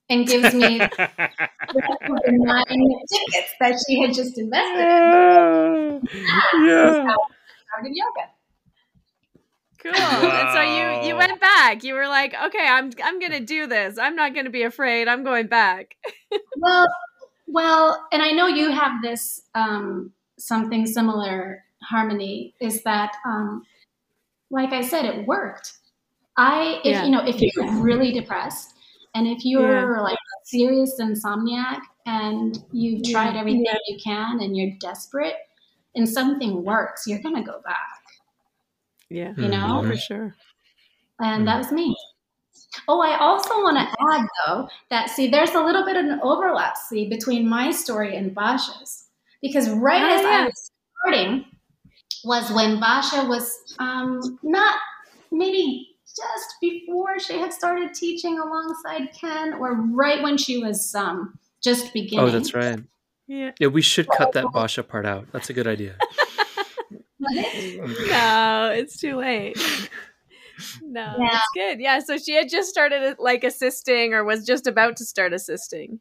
And 0.08 0.26
gives 0.26 0.54
me 0.54 0.78
the 0.78 0.88
nine 2.28 2.64
tickets 3.12 3.54
that 3.58 3.76
she 3.86 4.00
had 4.00 4.14
just 4.14 4.38
invested 4.38 4.78
in. 4.80 6.08
yeah. 6.64 7.06
Started 7.68 7.92
yoga. 7.92 8.30
Cool. 9.78 9.92
And 10.30 10.50
so 10.52 10.60
you 10.62 11.08
you 11.08 11.16
went 11.16 11.40
back. 11.40 11.84
You 11.84 11.94
were 11.94 12.06
like, 12.08 12.34
okay, 12.46 12.66
I'm 12.66 12.90
I'm 13.04 13.18
gonna 13.20 13.40
do 13.40 13.66
this. 13.66 13.98
I'm 13.98 14.16
not 14.16 14.34
gonna 14.34 14.50
be 14.50 14.62
afraid. 14.62 15.08
I'm 15.08 15.24
going 15.24 15.46
back. 15.48 15.96
Well, 16.58 16.86
well, 17.46 18.06
and 18.12 18.22
I 18.22 18.30
know 18.32 18.46
you 18.46 18.70
have 18.70 19.02
this 19.02 19.42
um, 19.54 20.12
something 20.38 20.86
similar, 20.86 21.62
Harmony, 21.82 22.54
is 22.60 22.82
that, 22.82 23.12
um, 23.26 23.62
like 24.50 24.72
I 24.72 24.80
said, 24.80 25.04
it 25.04 25.26
worked. 25.26 25.74
I, 26.36 26.80
if 26.82 26.92
Yeah. 26.92 27.04
you 27.04 27.10
know, 27.10 27.24
if 27.26 27.40
you're 27.40 27.70
really 27.82 28.10
depressed, 28.12 28.74
and 29.16 29.26
if 29.26 29.44
you're 29.44 30.00
like 30.02 30.14
a 30.14 30.36
serious 30.44 31.00
insomniac, 31.00 31.80
and 32.04 32.58
you've 32.72 33.00
Yeah. 33.04 33.12
tried 33.12 33.36
everything 33.36 33.66
you 33.88 33.98
can, 34.02 34.40
and 34.40 34.56
you're 34.56 34.72
desperate, 34.80 35.36
and 35.96 36.08
something 36.08 36.62
works, 36.64 37.06
you're 37.06 37.22
gonna 37.22 37.42
go 37.42 37.60
back. 37.64 38.02
Yeah. 39.08 39.32
You 39.36 39.48
know, 39.48 39.80
Mhm. 39.82 39.88
For 39.90 39.96
sure. 39.96 40.36
and 41.20 41.48
that 41.48 41.56
was 41.58 41.72
me. 41.72 41.96
Oh, 42.88 43.00
I 43.00 43.16
also 43.18 43.62
want 43.62 43.78
to 43.78 43.86
add 44.12 44.26
though 44.46 44.68
that 44.90 45.08
see, 45.10 45.28
there's 45.28 45.54
a 45.54 45.62
little 45.62 45.84
bit 45.84 45.96
of 45.96 46.04
an 46.04 46.20
overlap, 46.22 46.76
see, 46.76 47.08
between 47.08 47.48
my 47.48 47.70
story 47.70 48.14
and 48.16 48.34
Basha's, 48.34 49.08
because 49.40 49.70
right 49.70 50.02
Oh, 50.02 50.14
as 50.16 50.22
yeah. 50.22 50.28
I 50.28 50.44
was 50.44 50.70
starting 51.00 51.44
was 52.24 52.50
when 52.52 52.78
Basha 52.80 53.24
was 53.24 53.50
um, 53.78 54.20
not 54.42 54.76
maybe 55.30 55.95
just 56.16 56.54
before 56.60 57.18
she 57.18 57.38
had 57.38 57.52
started 57.52 57.94
teaching 57.94 58.38
alongside 58.38 59.12
Ken, 59.12 59.54
or 59.54 59.74
right 59.74 60.22
when 60.22 60.36
she 60.38 60.62
was 60.62 60.94
um, 60.94 61.38
just 61.62 61.92
beginning. 61.92 62.24
Oh, 62.24 62.30
that's 62.30 62.54
right. 62.54 62.80
Yeah. 63.26 63.50
Yeah, 63.58 63.68
we 63.68 63.82
should 63.82 64.08
cut 64.08 64.32
that 64.32 64.46
Basha 64.52 64.82
part 64.82 65.04
out. 65.04 65.26
That's 65.32 65.50
a 65.50 65.52
good 65.52 65.66
idea. 65.66 65.96
No, 67.18 68.72
it's 68.74 68.98
too 68.98 69.16
late. 69.16 69.58
No, 70.82 71.14
Yeah. 71.18 71.28
it's 71.32 71.48
good. 71.54 71.80
Yeah. 71.80 71.98
So 72.00 72.16
she 72.18 72.34
had 72.34 72.48
just 72.48 72.68
started 72.68 73.16
like 73.18 73.44
assisting 73.44 74.14
or 74.14 74.24
was 74.24 74.46
just 74.46 74.66
about 74.66 74.96
to 74.98 75.04
start 75.04 75.32
assisting. 75.32 76.00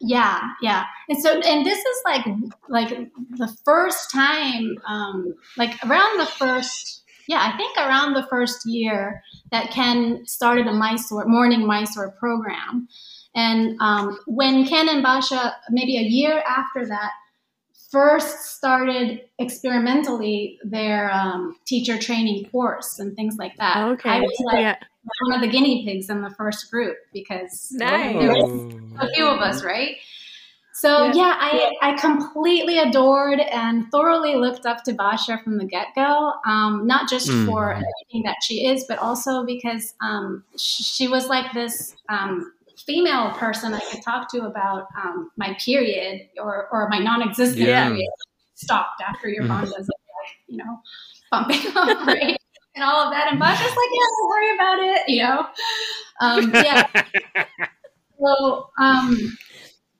Yeah, 0.00 0.40
yeah. 0.62 0.84
And 1.08 1.22
so 1.22 1.40
and 1.40 1.64
this 1.66 1.78
is 1.78 1.96
like 2.04 2.24
like 2.68 2.88
the 3.30 3.56
first 3.64 4.10
time 4.12 4.76
um 4.86 5.34
like 5.56 5.74
around 5.84 6.18
the 6.20 6.26
first 6.26 7.02
yeah, 7.28 7.50
I 7.52 7.56
think 7.56 7.76
around 7.76 8.14
the 8.14 8.26
first 8.28 8.66
year 8.66 9.22
that 9.50 9.70
Ken 9.70 10.26
started 10.26 10.66
a 10.66 10.72
Mysore 10.72 11.26
morning 11.26 11.66
Mysore 11.66 12.10
program. 12.12 12.88
And 13.34 13.76
um, 13.80 14.18
when 14.26 14.66
Ken 14.66 14.88
and 14.88 15.02
Basha, 15.02 15.54
maybe 15.70 15.96
a 15.96 16.02
year 16.02 16.42
after 16.46 16.86
that, 16.86 17.10
first 17.90 18.56
started 18.56 19.22
experimentally 19.38 20.58
their 20.62 21.10
um, 21.10 21.56
teacher 21.66 21.98
training 21.98 22.48
course 22.50 22.98
and 22.98 23.14
things 23.16 23.36
like 23.38 23.56
that. 23.56 23.88
Okay. 23.92 24.10
I 24.10 24.20
was 24.20 24.42
like 24.44 24.60
yeah. 24.60 24.76
one 25.28 25.36
of 25.36 25.40
the 25.40 25.48
guinea 25.48 25.84
pigs 25.84 26.10
in 26.10 26.20
the 26.20 26.30
first 26.30 26.70
group 26.70 26.96
because 27.12 27.68
Nice. 27.72 28.14
there 28.14 28.32
was 28.32 28.74
a 29.00 29.08
few 29.14 29.26
of 29.26 29.40
us, 29.40 29.64
right? 29.64 29.96
So 30.80 31.06
Yeah. 31.06 31.12
yeah, 31.14 31.36
I, 31.40 31.72
I 31.82 31.94
completely 31.94 32.78
adored 32.78 33.40
and 33.40 33.90
thoroughly 33.90 34.36
looked 34.36 34.64
up 34.64 34.84
to 34.84 34.92
Basha 34.92 35.40
from 35.42 35.58
the 35.58 35.64
get 35.64 35.88
go. 35.96 36.34
Um, 36.46 36.86
not 36.86 37.08
just 37.10 37.28
Mm. 37.28 37.46
for 37.46 37.72
everything 37.72 38.22
that 38.24 38.36
she 38.44 38.64
is, 38.66 38.84
but 38.88 38.98
also 39.00 39.44
because 39.44 39.94
um, 40.00 40.44
sh- 40.56 40.84
she 40.84 41.08
was 41.08 41.26
like 41.26 41.52
this 41.52 41.96
um, 42.08 42.52
female 42.86 43.32
person 43.32 43.74
I 43.74 43.80
could 43.90 44.02
talk 44.04 44.30
to 44.32 44.42
about 44.46 44.86
um, 44.96 45.32
my 45.36 45.56
period 45.64 46.28
or, 46.40 46.68
or 46.70 46.88
my 46.88 47.00
non-existent 47.00 47.58
Yeah. 47.58 47.88
period 47.88 48.08
stopped 48.54 49.00
after 49.02 49.28
your 49.28 49.48
bond 49.48 49.66
was 49.76 49.88
like, 49.88 50.36
you 50.46 50.58
know, 50.58 50.80
bumping 51.32 51.66
up, 51.76 52.06
right? 52.06 52.38
And 52.76 52.84
all 52.84 53.04
of 53.06 53.12
that. 53.12 53.32
And 53.32 53.40
Basha's 53.40 53.60
like, 53.60 53.90
yeah, 53.92 54.08
don't 54.20 54.28
worry 54.28 54.54
about 54.54 54.78
it, 54.78 55.08
you 55.08 55.22
know. 55.24 55.46
Um, 56.20 56.50
yeah, 56.54 56.86
so 58.20 58.70
um, 58.80 59.36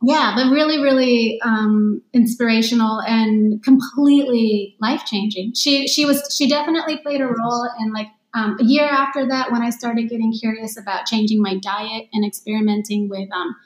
yeah 0.02 0.32
but 0.36 0.50
really 0.50 0.82
really 0.82 1.40
um, 1.42 2.02
inspirational 2.12 3.00
and 3.02 3.62
completely 3.62 4.76
life 4.80 5.04
changing 5.04 5.52
she 5.54 5.86
she 5.86 6.04
was 6.04 6.22
she 6.36 6.48
definitely 6.48 6.96
played 6.98 7.20
a 7.20 7.26
role 7.26 7.68
in 7.80 7.92
like 7.92 8.08
um, 8.34 8.56
a 8.60 8.64
year 8.64 8.84
after 8.84 9.26
that 9.26 9.50
when 9.50 9.62
i 9.62 9.70
started 9.70 10.08
getting 10.08 10.32
curious 10.32 10.78
about 10.78 11.06
changing 11.06 11.40
my 11.42 11.56
diet 11.58 12.08
and 12.12 12.24
experimenting 12.24 13.08
with 13.08 13.28
um, 13.32 13.56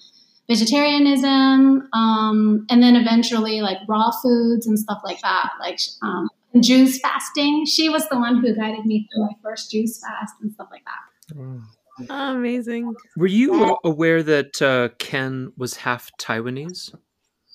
vegetarianism 0.49 1.89
um, 1.93 2.66
and 2.70 2.83
then 2.83 2.97
eventually 2.97 3.61
like 3.61 3.78
raw 3.89 4.11
foods 4.22 4.66
and 4.66 4.78
stuff 4.78 5.01
like 5.05 5.20
that 5.20 5.51
like 5.61 5.78
um, 6.03 6.28
juice 6.61 7.01
fasting. 7.01 7.64
She 7.66 7.89
was 7.89 8.09
the 8.09 8.18
one 8.18 8.41
who 8.41 8.55
guided 8.55 8.85
me 8.85 9.09
through 9.12 9.24
my 9.24 9.33
first 9.43 9.70
juice 9.70 10.01
fast 10.01 10.35
and 10.41 10.53
stuff 10.53 10.68
like 10.70 10.85
that. 10.85 11.37
Wow. 11.37 11.62
Amazing. 12.11 12.95
Were 13.17 13.27
you 13.27 13.79
aware 13.85 14.23
that 14.23 14.61
uh, 14.63 14.89
Ken 14.99 15.53
was 15.57 15.77
half 15.77 16.11
Taiwanese? 16.19 16.95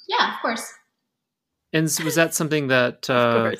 yeah 0.08 0.36
of 0.36 0.42
course 0.42 0.74
And 1.74 1.86
s- 1.86 2.00
was 2.02 2.16
that 2.16 2.34
something 2.34 2.68
that 2.68 3.10
uh, 3.10 3.52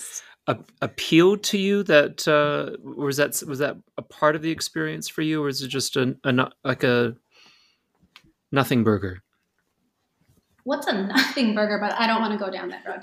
a- 0.48 0.58
appealed 0.82 1.44
to 1.44 1.58
you? 1.58 1.84
That 1.84 2.28
uh, 2.28 2.78
was 2.84 3.18
that 3.18 3.42
was 3.48 3.60
that 3.60 3.78
a 3.98 4.02
part 4.02 4.36
of 4.36 4.42
the 4.42 4.52
experience 4.52 5.08
for 5.10 5.22
you, 5.22 5.44
or 5.44 5.50
is 5.50 5.62
it 5.62 5.68
just 5.68 5.96
a, 5.98 6.16
a 6.24 6.50
like 6.64 6.84
a 6.84 7.16
nothing 8.52 8.84
burger? 8.84 9.24
what's 10.64 10.86
a 10.88 10.92
nothing 10.94 11.56
burger 11.56 11.78
but 11.80 11.94
i 11.98 12.06
don't 12.06 12.20
want 12.20 12.34
to 12.34 12.38
go 12.46 12.52
down 12.52 12.68
that 12.68 12.84
road 12.86 13.00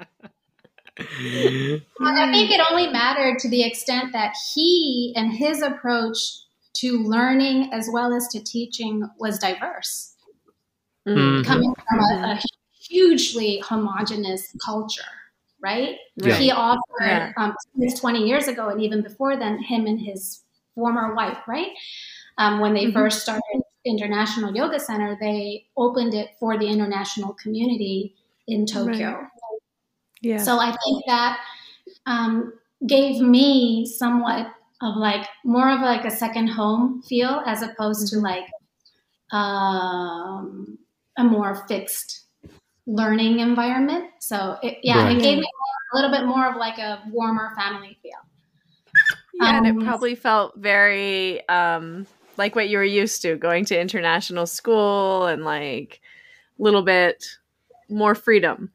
Well, 2.00 2.14
I 2.16 2.30
think 2.32 2.50
it 2.50 2.60
only 2.70 2.88
mattered 2.88 3.38
to 3.40 3.48
the 3.48 3.62
extent 3.62 4.12
that 4.12 4.34
he 4.54 5.12
and 5.16 5.32
his 5.32 5.62
approach 5.62 6.16
to 6.74 7.02
learning 7.02 7.72
as 7.72 7.88
well 7.92 8.14
as 8.14 8.28
to 8.28 8.42
teaching 8.42 9.08
was 9.18 9.38
diverse, 9.38 10.14
Mm. 11.06 11.40
Mhm. 11.40 11.44
coming 11.46 11.74
from 11.74 11.98
a, 12.00 12.32
a 12.34 12.40
hugely 12.88 13.62
homogenous 13.66 14.54
culture, 14.64 15.02
right? 15.62 15.96
Yeah. 16.16 16.34
He 16.36 16.50
offered, 16.50 16.80
Yeah. 17.00 17.32
um, 17.36 17.54
20 17.98 18.26
years 18.26 18.48
ago, 18.48 18.68
and 18.68 18.80
even 18.82 19.02
before 19.02 19.36
then, 19.36 19.58
him 19.62 19.86
and 19.86 20.00
his 20.00 20.42
former 20.74 21.14
wife, 21.14 21.38
right? 21.48 21.72
Um, 22.38 22.60
when 22.60 22.74
they 22.74 22.86
Mhm. 22.86 22.92
first 22.94 23.22
started 23.22 23.62
International 23.84 24.54
Yoga 24.54 24.78
Center, 24.78 25.16
they 25.20 25.66
opened 25.76 26.14
it 26.14 26.30
for 26.38 26.58
the 26.58 26.66
international 26.68 27.34
community 27.34 28.14
in 28.46 28.66
Tokyo. 28.66 29.26
Yeah. 30.20 30.38
So 30.38 30.58
I 30.58 30.76
think 30.84 31.04
that 31.06 31.40
um, 32.06 32.52
gave 32.86 33.20
me 33.20 33.86
somewhat 33.86 34.52
of 34.82 34.96
like 34.96 35.26
more 35.44 35.70
of 35.70 35.80
like 35.80 36.04
a 36.04 36.10
second 36.10 36.48
home 36.48 37.02
feel 37.02 37.42
as 37.46 37.62
opposed 37.62 38.08
to 38.08 38.18
like 38.18 38.44
um, 39.32 40.78
a 41.18 41.24
more 41.24 41.66
fixed 41.68 42.24
learning 42.86 43.40
environment. 43.40 44.10
So 44.20 44.58
it, 44.62 44.78
yeah, 44.82 45.04
Right. 45.04 45.16
it 45.16 45.22
gave 45.22 45.38
me 45.38 45.46
a 45.92 45.96
little 45.96 46.10
bit 46.10 46.26
more 46.26 46.48
of 46.48 46.56
like 46.56 46.78
a 46.78 47.02
warmer 47.10 47.54
family 47.56 47.98
feel. 48.02 48.12
Yeah, 49.34 49.56
and 49.58 49.66
Um, 49.66 49.80
it 49.80 49.84
probably 49.84 50.14
felt 50.14 50.56
very 50.56 51.46
um 51.48 52.06
like 52.36 52.56
what 52.56 52.68
you 52.68 52.78
were 52.78 52.84
used 52.84 53.22
to, 53.22 53.36
going 53.36 53.64
to 53.66 53.78
international 53.78 54.46
school 54.46 55.26
and 55.26 55.44
like 55.44 56.00
a 56.58 56.62
little 56.62 56.82
bit 56.82 57.26
more 57.88 58.14
freedom. 58.14 58.72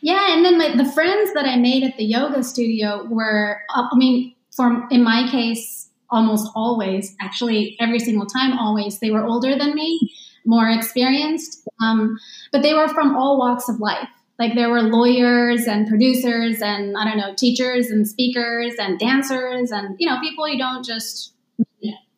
Yeah, 0.00 0.34
and 0.34 0.44
then 0.44 0.58
my, 0.58 0.76
the 0.76 0.90
friends 0.90 1.32
that 1.34 1.46
I 1.46 1.56
made 1.56 1.84
at 1.84 1.96
the 1.96 2.04
yoga 2.04 2.42
studio 2.42 3.06
were, 3.08 3.60
uh, 3.74 3.88
I 3.92 3.96
mean, 3.96 4.34
for 4.50 4.86
in 4.90 5.02
my 5.02 5.28
case, 5.30 5.88
almost 6.10 6.50
always, 6.54 7.14
actually 7.20 7.76
every 7.80 7.98
single 7.98 8.26
time, 8.26 8.58
always, 8.58 8.98
they 8.98 9.10
were 9.10 9.24
older 9.24 9.56
than 9.56 9.74
me, 9.74 10.12
more 10.44 10.68
experienced, 10.68 11.68
um, 11.80 12.18
but 12.52 12.62
they 12.62 12.74
were 12.74 12.88
from 12.88 13.16
all 13.16 13.38
walks 13.38 13.68
of 13.68 13.78
life. 13.80 14.08
Like 14.38 14.54
there 14.54 14.70
were 14.70 14.80
lawyers 14.80 15.66
and 15.66 15.86
producers 15.86 16.62
and 16.62 16.96
I 16.96 17.04
don't 17.04 17.18
know, 17.18 17.34
teachers 17.34 17.90
and 17.90 18.08
speakers 18.08 18.74
and 18.78 18.98
dancers 18.98 19.70
and 19.70 19.96
you 19.98 20.08
know, 20.08 20.18
people 20.20 20.48
you 20.48 20.58
don't 20.58 20.84
just 20.84 21.34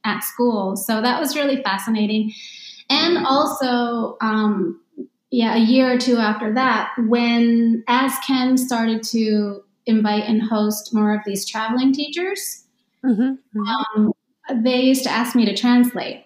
at 0.05 0.21
school. 0.21 0.77
So 0.77 1.01
that 1.01 1.21
was 1.21 1.37
really 1.37 1.63
fascinating. 1.63 2.33
And 2.89 3.27
also, 3.27 4.17
um, 4.21 4.81
yeah, 5.33 5.55
a 5.57 5.59
year 5.59 5.91
or 5.93 5.99
two 5.99 6.19
after 6.19 6.53
that, 6.55 6.93
when 7.09 7.83
as 7.89 8.13
Ken 8.27 8.57
started 8.57 9.03
to 9.05 9.65
invite 9.87 10.25
and 10.25 10.41
host 10.43 10.95
more 10.95 11.13
of 11.15 11.23
these 11.27 11.45
traveling 11.49 11.93
teachers, 11.93 12.65
Mhm, 13.05 13.39
mhm. 13.57 13.75
um, 13.97 14.13
they 14.63 14.81
used 14.83 15.03
to 15.05 15.11
ask 15.11 15.35
me 15.35 15.45
to 15.47 15.57
translate. 15.57 16.25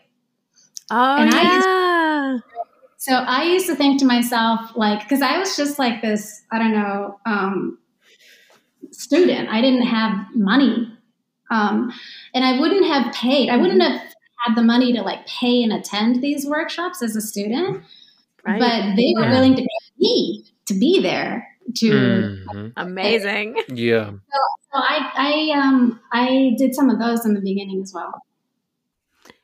Oh 0.90 1.16
and 1.16 1.30
I 1.34 1.42
used- 1.54 1.66
yeah. 1.66 2.38
So 2.98 3.12
I 3.14 3.44
used 3.44 3.66
to 3.66 3.76
think 3.76 4.00
to 4.00 4.04
myself, 4.06 4.72
like, 4.74 5.00
because 5.04 5.22
I 5.22 5.38
was 5.38 5.56
just 5.56 5.78
like 5.78 6.02
this, 6.02 6.42
I 6.50 6.58
don't 6.58 6.72
know, 6.72 7.18
um, 7.24 7.78
student. 8.90 9.48
I 9.48 9.60
didn't 9.60 9.82
have 9.86 10.26
money. 10.34 10.92
Um, 11.50 11.92
and 12.34 12.44
I 12.44 12.58
wouldn't 12.58 12.84
have 12.86 13.12
paid, 13.14 13.48
I 13.50 13.56
wouldn't 13.56 13.80
have 13.82 14.00
had 14.38 14.56
the 14.56 14.62
money 14.62 14.92
to 14.94 15.02
like 15.02 15.24
pay 15.26 15.62
and 15.62 15.72
attend 15.72 16.20
these 16.22 16.44
workshops 16.46 17.02
as 17.02 17.14
a 17.14 17.20
student, 17.20 17.82
Right. 18.46 18.60
but 18.60 18.96
they 18.96 19.12
were 19.16 19.24
Yeah. 19.24 19.30
willing 19.32 19.54
to 19.56 19.62
pay 19.62 19.92
me 19.98 20.44
to 20.66 20.74
be 20.74 21.00
there 21.00 21.46
to. 21.76 21.90
Mhm. 21.90 22.72
Amazing. 22.76 23.56
Yeah. 23.68 24.10
So 24.10 24.78
I, 24.82 25.10
I, 25.54 25.58
um, 25.58 26.00
I 26.12 26.54
did 26.58 26.74
some 26.74 26.90
of 26.90 26.98
those 26.98 27.24
in 27.26 27.34
the 27.34 27.40
beginning 27.40 27.80
as 27.82 27.92
well. 27.94 28.12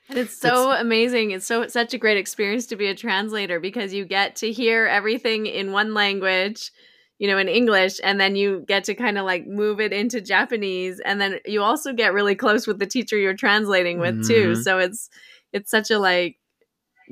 And 0.09 0.19
it's 0.19 0.37
so 0.39 0.73
amazing. 0.73 1.31
It's 1.31 1.47
so 1.47 1.67
such 1.69 1.95
a 1.95 1.99
great 1.99 2.19
experience 2.19 2.67
to 2.67 2.77
be 2.77 2.87
a 2.89 2.95
translator 2.95 3.59
because 3.61 3.95
you 3.95 4.05
get 4.05 4.37
to 4.37 4.53
hear 4.53 4.87
everything 4.87 5.47
in 5.47 5.73
one 5.73 5.95
language, 5.95 6.71
you 7.19 7.29
know, 7.29 7.39
in 7.39 7.49
English, 7.49 7.99
and 8.05 8.21
then 8.21 8.37
you 8.37 8.63
get 8.69 8.85
to 8.85 8.95
kind 8.95 9.17
of 9.17 9.25
like 9.25 9.47
move 9.47 9.81
it 9.81 9.93
into 9.93 10.21
Japanese, 10.21 11.01
and 11.01 11.19
then 11.21 11.39
you 11.47 11.63
also 11.63 11.93
get 11.95 12.13
really 12.13 12.35
close 12.35 12.67
with 12.67 12.79
the 12.79 12.87
teacher 12.87 13.17
you're 13.17 13.33
translating 13.35 13.99
with 13.99 14.27
too. 14.27 14.51
Mhm. 14.53 14.63
So 14.63 14.79
it's 14.79 15.09
it's 15.53 15.71
such 15.71 15.91
a 15.91 15.99
like 15.99 16.37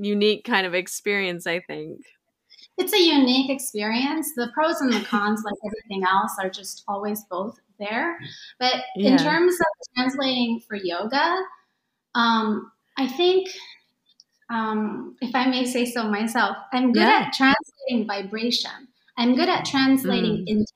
unique 0.01 0.44
kind 0.44 0.66
of 0.66 0.74
experience, 0.74 1.47
I 1.47 1.60
think. 1.60 2.01
it's 2.78 2.93
a 2.94 2.98
unique 2.98 3.51
experience. 3.51 4.32
The 4.36 4.51
pros 4.55 4.81
and 4.81 4.90
the 4.93 5.01
cons, 5.05 5.43
like 5.44 5.55
everything 5.66 6.02
else, 6.09 6.32
are 6.40 6.48
just 6.48 6.82
always 6.89 7.24
both 7.24 7.59
there. 7.78 8.18
But 8.59 8.77
Yeah. 8.97 9.12
in 9.12 9.18
terms 9.18 9.55
of 9.55 9.66
translating 9.94 10.60
for 10.66 10.77
yoga, 10.77 11.36
um, 12.14 12.72
I 12.97 13.06
think, 13.06 13.48
um, 14.51 15.16
if 15.20 15.35
I 15.35 15.47
may 15.47 15.64
say 15.66 15.85
so 15.85 16.05
myself, 16.09 16.56
I'm 16.72 16.93
good 16.93 17.02
Yeah. 17.02 17.24
at 17.27 17.32
translating 17.35 18.06
vibration. 18.06 18.89
I'm 19.18 19.35
good 19.36 19.48
at 19.48 19.64
translating 19.64 20.39
Mm. 20.39 20.48
intention. 20.48 20.66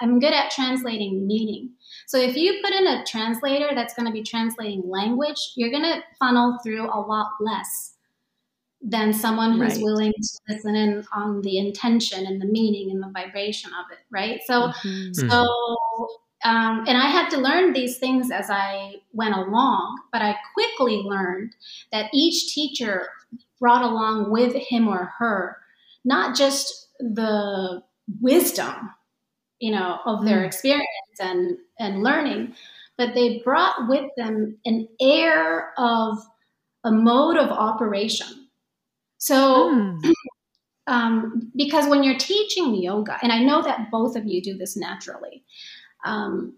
I'm 0.00 0.20
good 0.20 0.32
at 0.32 0.50
translating 0.52 1.26
meaning. 1.26 1.70
So 2.06 2.18
if 2.18 2.36
you 2.36 2.60
put 2.62 2.72
in 2.72 2.86
a 2.86 3.04
translator 3.06 3.70
that's 3.74 3.94
going 3.94 4.06
to 4.06 4.12
be 4.12 4.22
translating 4.22 4.82
language, 4.88 5.52
you're 5.56 5.70
going 5.70 5.82
to 5.82 6.02
funnel 6.20 6.58
through 6.62 6.84
a 6.84 7.00
lot 7.00 7.30
less 7.40 7.94
than 8.82 9.12
someone 9.12 9.58
who's 9.58 9.78
Right. 9.78 9.82
willing 9.82 10.12
to 10.12 10.38
listen 10.48 10.76
in 10.76 11.04
on 11.12 11.42
the 11.42 11.58
intention 11.58 12.26
and 12.26 12.40
the 12.40 12.46
meaning 12.46 12.90
and 12.90 13.02
the 13.02 13.10
vibration 13.10 13.72
of 13.74 13.86
it, 13.92 13.98
right? 14.10 14.40
So, 14.46 14.72
Mhm. 14.74 15.12
so, 15.12 16.08
um, 16.44 16.84
and 16.86 16.96
I 16.96 17.08
had 17.08 17.28
to 17.30 17.38
learn 17.38 17.72
these 17.72 17.98
things 17.98 18.30
as 18.30 18.48
I 18.50 18.96
went 19.12 19.34
along, 19.34 20.00
but 20.12 20.22
I 20.22 20.36
quickly 20.54 20.98
learned 20.98 21.54
that 21.92 22.10
each 22.14 22.54
teacher 22.54 23.08
brought 23.58 23.82
along 23.82 24.30
with 24.30 24.54
him 24.54 24.86
or 24.88 25.06
her 25.18 25.56
not 26.04 26.36
just 26.36 26.90
the 27.00 27.82
wisdom, 28.20 28.90
you 29.60 29.72
know, 29.72 30.00
of 30.06 30.24
their 30.24 30.44
Mm. 30.44 30.46
experience 30.46 30.86
and 31.20 31.58
and 31.78 32.02
learning, 32.02 32.54
but 32.98 33.14
they 33.14 33.40
brought 33.44 33.88
with 33.88 34.10
them 34.16 34.58
an 34.66 34.88
air 35.00 35.72
of 35.78 36.18
a 36.84 36.92
mode 36.92 37.36
of 37.38 37.50
operation. 37.50 38.47
So, 39.18 39.70
Mm. 39.70 40.00
um, 40.86 41.52
because 41.56 41.88
when 41.88 42.02
you're 42.02 42.18
teaching 42.18 42.74
yoga, 42.74 43.18
and 43.22 43.32
I 43.32 43.42
know 43.42 43.62
that 43.62 43.90
both 43.90 44.16
of 44.16 44.26
you 44.26 44.40
do 44.42 44.56
this 44.56 44.76
naturally, 44.76 45.44
um, 46.04 46.54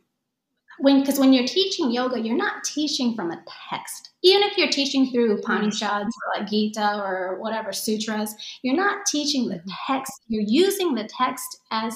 when 0.79 1.01
because 1.01 1.19
when 1.19 1.33
you're 1.33 1.47
teaching 1.47 1.91
yoga, 1.91 2.21
you're 2.21 2.37
not 2.37 2.65
teaching 2.65 3.15
from 3.15 3.31
a 3.31 3.43
text. 3.71 4.11
Even 4.23 4.43
if 4.45 4.57
you're 4.57 4.69
teaching 4.69 5.11
through 5.11 5.39
Upanishads 5.39 6.15
or 6.17 6.41
like 6.41 6.49
Gita 6.49 7.01
or 7.03 7.39
whatever 7.41 7.73
sutras, 7.73 8.35
you're 8.63 8.77
not 8.77 9.07
teaching 9.07 9.49
the 9.49 9.63
text. 9.87 10.13
You're 10.29 10.45
using 10.47 10.95
the 10.95 11.05
text 11.09 11.59
as 11.71 11.95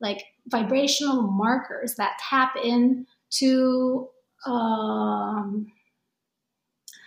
like 0.00 0.24
vibrational 0.46 1.22
markers 1.22 1.94
that 1.96 2.18
tap 2.28 2.56
in 2.62 3.06
to 3.30 4.08
um, 4.46 5.70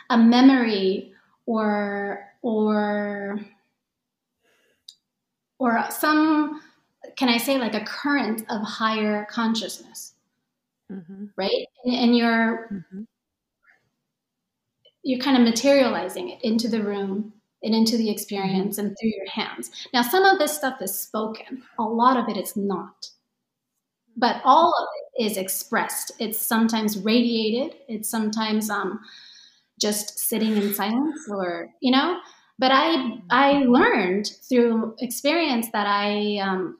a 0.09 0.17
memory 0.17 1.13
or 1.45 2.27
or 2.41 3.39
or 5.59 5.84
some 5.89 6.61
can 7.15 7.30
i 7.30 7.38
say 7.38 7.57
like 7.57 7.73
a 7.76 7.84
current 7.85 8.41
of 8.49 8.61
higher 8.61 9.26
consciousness 9.30 10.14
Mhm. 10.91 11.31
right? 11.38 11.68
And, 11.85 11.95
and 11.95 12.18
you're 12.18 12.69
Mhm. 12.72 13.07
you're 15.03 15.19
kind 15.19 15.38
of 15.38 15.43
materializing 15.43 16.30
it 16.30 16.41
into 16.43 16.68
the 16.68 16.81
room 16.84 17.34
and 17.64 17.73
into 17.73 17.97
the 17.97 18.09
experience 18.09 18.77
and 18.77 18.95
through 18.99 19.09
your 19.15 19.30
hands. 19.30 19.72
Now 19.93 20.01
some 20.01 20.23
of 20.26 20.38
this 20.39 20.55
stuff 20.55 20.81
is 20.81 20.97
spoken. 20.97 21.64
A 21.80 21.84
lot 21.84 22.18
of 22.18 22.30
it 22.30 22.38
is 22.38 22.55
not. 22.55 23.09
But 24.15 24.41
all 24.43 24.73
of 24.73 24.88
it 25.19 25.26
is 25.31 25.38
expressed. 25.38 26.11
It's 26.19 26.39
sometimes 26.39 26.97
radiated. 26.97 27.77
It's 27.88 28.09
sometimes 28.09 28.69
um, 28.69 28.99
just 29.80 30.20
sitting 30.20 30.58
in 30.58 30.74
silence 30.74 31.28
or 31.30 31.70
you 31.82 31.91
know? 31.91 32.20
But 32.60 32.72
i 32.72 33.20
i 33.30 33.64
learned 33.64 34.32
through 34.49 34.95
experience 34.99 35.68
that 35.74 35.88
i 35.88 36.38
um, 36.38 36.78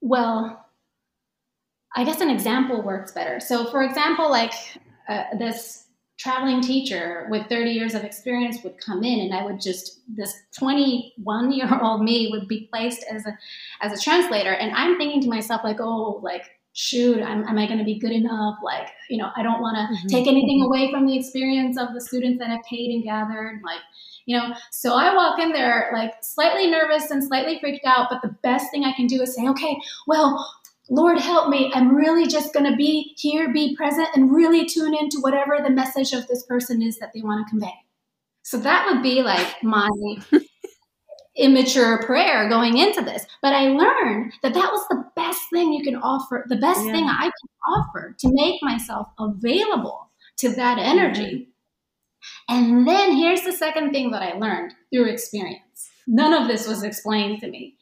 well 0.00 0.66
i 1.96 2.04
guess 2.04 2.20
an 2.20 2.30
example 2.30 2.82
works 2.82 3.12
better. 3.12 3.40
So 3.40 3.66
for 3.70 3.82
example 3.82 4.30
like 4.30 4.52
uh, 5.08 5.24
this 5.38 5.84
traveling 6.18 6.60
teacher 6.60 7.28
with 7.30 7.48
30 7.48 7.70
years 7.70 7.94
of 7.94 8.02
experience 8.02 8.62
would 8.64 8.76
come 8.78 9.04
in 9.04 9.20
and 9.20 9.32
i 9.32 9.44
would 9.44 9.60
just 9.60 10.00
this 10.08 10.34
21 10.58 11.52
year 11.52 11.80
old 11.80 12.02
me 12.02 12.28
would 12.32 12.48
be 12.48 12.68
placed 12.72 13.04
as 13.10 13.24
a 13.26 13.38
as 13.80 13.92
a 13.92 14.02
translator. 14.02 14.52
And 14.52 14.72
i'm 14.74 14.96
thinking 14.96 15.20
to 15.22 15.28
myself 15.28 15.62
like 15.62 15.80
oh 15.80 16.20
like 16.22 16.57
shoot 16.78 17.20
I'm, 17.20 17.42
am 17.48 17.58
i 17.58 17.66
going 17.66 17.78
to 17.80 17.84
be 17.84 17.98
good 17.98 18.12
enough? 18.12 18.56
Like 18.62 18.88
you 19.10 19.18
know 19.18 19.30
i 19.36 19.42
don't 19.42 19.60
want 19.60 19.76
to 19.76 19.84
Mhm. 20.06 20.08
take 20.10 20.26
anything 20.28 20.62
away 20.62 20.90
from 20.92 21.06
the 21.06 21.16
experience 21.18 21.76
of 21.76 21.92
the 21.92 22.00
students 22.00 22.38
that 22.38 22.50
i've 22.50 22.64
paid 22.64 22.90
and 22.94 23.02
gathered 23.02 23.60
like 23.64 23.80
you 24.26 24.36
know? 24.36 24.54
So 24.70 24.94
i 24.94 25.12
walk 25.14 25.40
in 25.40 25.52
there 25.52 25.90
like 25.92 26.12
slightly 26.22 26.70
nervous 26.70 27.10
and 27.10 27.24
slightly 27.24 27.58
freaked 27.58 27.84
out 27.84 28.06
but 28.10 28.22
the 28.22 28.36
best 28.42 28.70
thing 28.70 28.84
i 28.84 28.92
can 28.92 29.06
do 29.08 29.20
is 29.22 29.34
say 29.34 29.48
okay 29.48 29.76
well 30.06 30.46
lord 30.90 31.18
help 31.18 31.50
me. 31.50 31.70
I'm 31.74 31.94
really 31.94 32.26
just 32.26 32.54
going 32.54 32.64
to 32.70 32.76
be 32.76 33.14
here 33.18 33.52
be 33.52 33.76
present 33.76 34.08
and 34.14 34.32
really 34.32 34.64
tune 34.64 34.94
into 34.94 35.18
whatever 35.20 35.58
the 35.62 35.68
message 35.70 36.12
of 36.12 36.26
this 36.28 36.44
person 36.46 36.80
is 36.82 36.98
that 36.98 37.10
they 37.12 37.20
want 37.20 37.44
to 37.46 37.50
convey. 37.50 37.74
So 38.42 38.58
that 38.60 38.86
would 38.86 39.02
be 39.02 39.22
like 39.22 39.62
my 39.62 39.88
immature 41.38 42.02
prayer 42.02 42.48
going 42.48 42.76
into 42.78 43.00
this. 43.00 43.24
But 43.40 43.54
I 43.54 43.68
learned 43.68 44.32
that 44.42 44.54
that 44.54 44.72
was 44.72 44.86
the 44.88 45.04
best 45.16 45.40
thing 45.52 45.72
you 45.72 45.82
can 45.82 45.96
offer, 45.96 46.44
the 46.48 46.56
best 46.56 46.84
Yeah. 46.84 46.92
thing 46.92 47.04
I 47.04 47.24
can 47.24 47.48
offer 47.66 48.16
to 48.18 48.28
make 48.32 48.62
myself 48.62 49.08
available 49.18 50.10
to 50.38 50.50
that 50.50 50.78
mm-hmm. 50.78 50.98
energy. 50.98 51.48
And 52.48 52.86
then 52.86 53.12
here's 53.16 53.42
the 53.42 53.52
second 53.52 53.92
thing 53.92 54.10
that 54.10 54.22
I 54.22 54.38
learned 54.38 54.74
through 54.92 55.10
experience. 55.10 55.90
None 56.06 56.32
of 56.32 56.48
this 56.48 56.66
was 56.66 56.82
explained 56.82 57.40
to 57.40 57.48
me. 57.48 57.76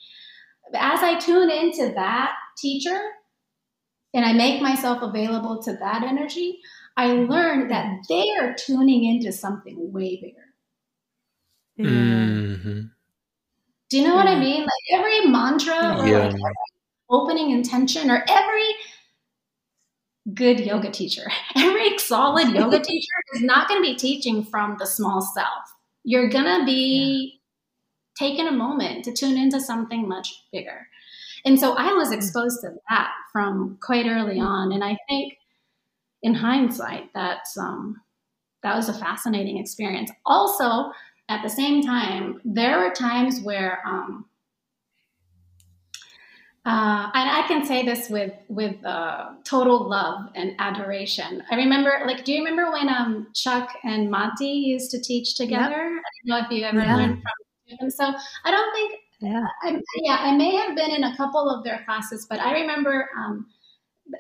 As 0.74 1.01
I 1.01 1.19
tune 1.19 1.51
into 1.51 1.93
that 1.95 2.35
teacher 2.59 3.01
and 4.12 4.24
I 4.24 4.33
make 4.33 4.61
myself 4.61 5.01
available 5.03 5.62
to 5.62 5.73
that 5.74 6.03
energy, 6.03 6.61
I 6.97 7.12
learned 7.12 7.70
that 7.70 8.05
they 8.09 8.27
are 8.41 8.55
tuning 8.55 9.05
into 9.05 9.33
something 9.33 9.93
way 9.93 10.20
bigger. 10.20 10.47
Yeah. 11.77 12.83
Do 13.88 13.98
you 13.98 14.06
know 14.06 14.14
what 14.14 14.26
I 14.26 14.32
mm-hmm. 14.32 14.40
mean? 14.40 14.60
Like 14.62 14.98
every 14.98 15.26
mantra 15.26 15.98
or 15.98 16.06
Yeah. 16.06 16.18
like 16.18 16.34
every 16.34 16.42
opening 17.08 17.50
intention 17.50 18.10
or 18.10 18.24
every 18.28 18.74
good 20.34 20.60
yoga 20.60 20.90
teacher, 20.90 21.30
every 21.56 21.98
solid 21.98 22.48
yoga 22.54 22.80
teacher 22.80 23.14
is 23.34 23.42
not 23.42 23.68
going 23.68 23.80
to 23.80 23.88
be 23.88 23.96
teaching 23.96 24.44
from 24.44 24.76
the 24.78 24.86
small 24.86 25.20
self. 25.20 25.72
You're 26.04 26.28
going 26.28 26.60
to 26.60 26.64
be 26.64 27.40
taking 28.18 28.48
a 28.48 28.52
moment 28.52 29.04
to 29.04 29.12
tune 29.12 29.36
into 29.36 29.60
something 29.60 30.08
much 30.08 30.44
bigger. 30.52 30.88
And 31.44 31.60
so 31.60 31.74
I 31.74 31.92
was 31.92 32.08
mm-hmm. 32.08 32.18
exposed 32.18 32.60
to 32.62 32.72
that 32.88 33.12
from 33.32 33.78
quite 33.80 34.06
early 34.06 34.36
mm-hmm. 34.36 34.46
on. 34.46 34.72
And 34.72 34.82
I 34.82 34.96
think 35.08 35.34
in 36.22 36.34
hindsight, 36.34 37.10
that's, 37.14 37.56
um, 37.56 38.00
that 38.62 38.74
was 38.74 38.88
a 38.88 38.94
fascinating 38.94 39.58
experience. 39.58 40.10
Also, 40.24 40.90
at 41.28 41.43
the 41.43 41.51
same 41.51 41.82
time, 41.82 42.40
there 42.44 42.78
were 42.78 42.90
times 42.90 43.40
where 43.40 43.81
um, 43.86 44.27
uh, 46.66 47.11
and 47.15 47.31
I 47.31 47.44
can 47.47 47.65
say 47.65 47.85
this 47.85 48.11
with 48.11 48.32
with 48.48 48.85
uh, 48.85 49.35
total 49.44 49.89
love 49.89 50.31
and 50.35 50.57
adoration. 50.59 51.44
I 51.48 51.55
remember, 51.55 52.03
like, 52.07 52.24
do 52.24 52.32
you 52.32 52.44
remember 52.44 52.73
when 52.73 52.89
um, 52.89 53.28
Chuck 53.35 53.70
and 53.85 54.11
Monty 54.11 54.51
used 54.51 54.90
to 54.90 55.01
teach 55.01 55.36
together? 55.36 55.94
Yep. 55.94 56.03
I 56.05 56.11
don't 56.27 56.27
know 56.27 56.39
if 56.44 56.51
you 56.51 56.65
ever 56.65 56.81
yeah. 56.81 56.97
learned 56.97 57.23
from 57.23 57.78
them. 57.78 57.90
So 57.90 58.12
I 58.44 58.51
don't 58.51 58.74
think, 58.74 59.01
yeah, 59.20 59.44
I, 59.62 59.81
yeah, 60.03 60.16
I 60.20 60.36
may 60.36 60.57
have 60.57 60.74
been 60.74 60.90
in 60.90 61.05
a 61.05 61.16
couple 61.16 61.48
of 61.48 61.62
their 61.62 61.85
classes, 61.85 62.27
but 62.28 62.40
I 62.40 62.53
remember 62.55 63.11
um, 63.16 63.47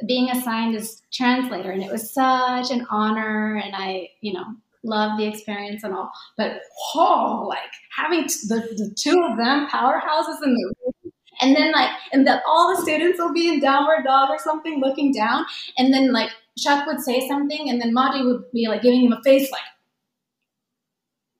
being 0.06 0.30
assigned 0.30 0.76
as 0.76 1.02
translator, 1.12 1.72
and 1.72 1.82
it 1.82 1.90
was 1.90 2.14
such 2.14 2.70
an 2.70 2.86
honor, 2.90 3.56
and 3.56 3.74
I, 3.74 4.10
you 4.20 4.34
know, 4.34 4.54
love 4.86 5.18
the 5.18 5.26
experience 5.26 5.84
and 5.84 5.94
all. 5.94 6.10
But 6.36 6.60
oh, 6.94 7.46
like 7.48 7.72
having 7.96 8.22
the, 8.22 8.74
the 8.76 8.94
two 8.96 9.22
of 9.22 9.36
them 9.36 9.68
powerhouses 9.68 10.42
in 10.42 10.54
the 10.54 10.74
room 10.84 11.12
and 11.40 11.54
then 11.54 11.72
like 11.72 11.90
and 12.12 12.26
that 12.26 12.42
all 12.46 12.74
the 12.74 12.82
students 12.82 13.18
will 13.18 13.32
be 13.32 13.48
in 13.48 13.60
downward 13.60 14.04
dog 14.04 14.30
or 14.30 14.38
something 14.38 14.80
looking 14.80 15.12
down 15.12 15.44
and 15.76 15.92
then 15.92 16.12
like 16.12 16.30
chuck 16.58 16.86
would 16.86 17.00
say 17.00 17.26
something 17.28 17.68
and 17.68 17.80
then 17.80 17.92
Monty 17.92 18.24
would 18.24 18.50
be 18.52 18.68
like 18.68 18.82
giving 18.82 19.04
him 19.04 19.12
a 19.12 19.22
face 19.22 19.50
like 19.50 19.60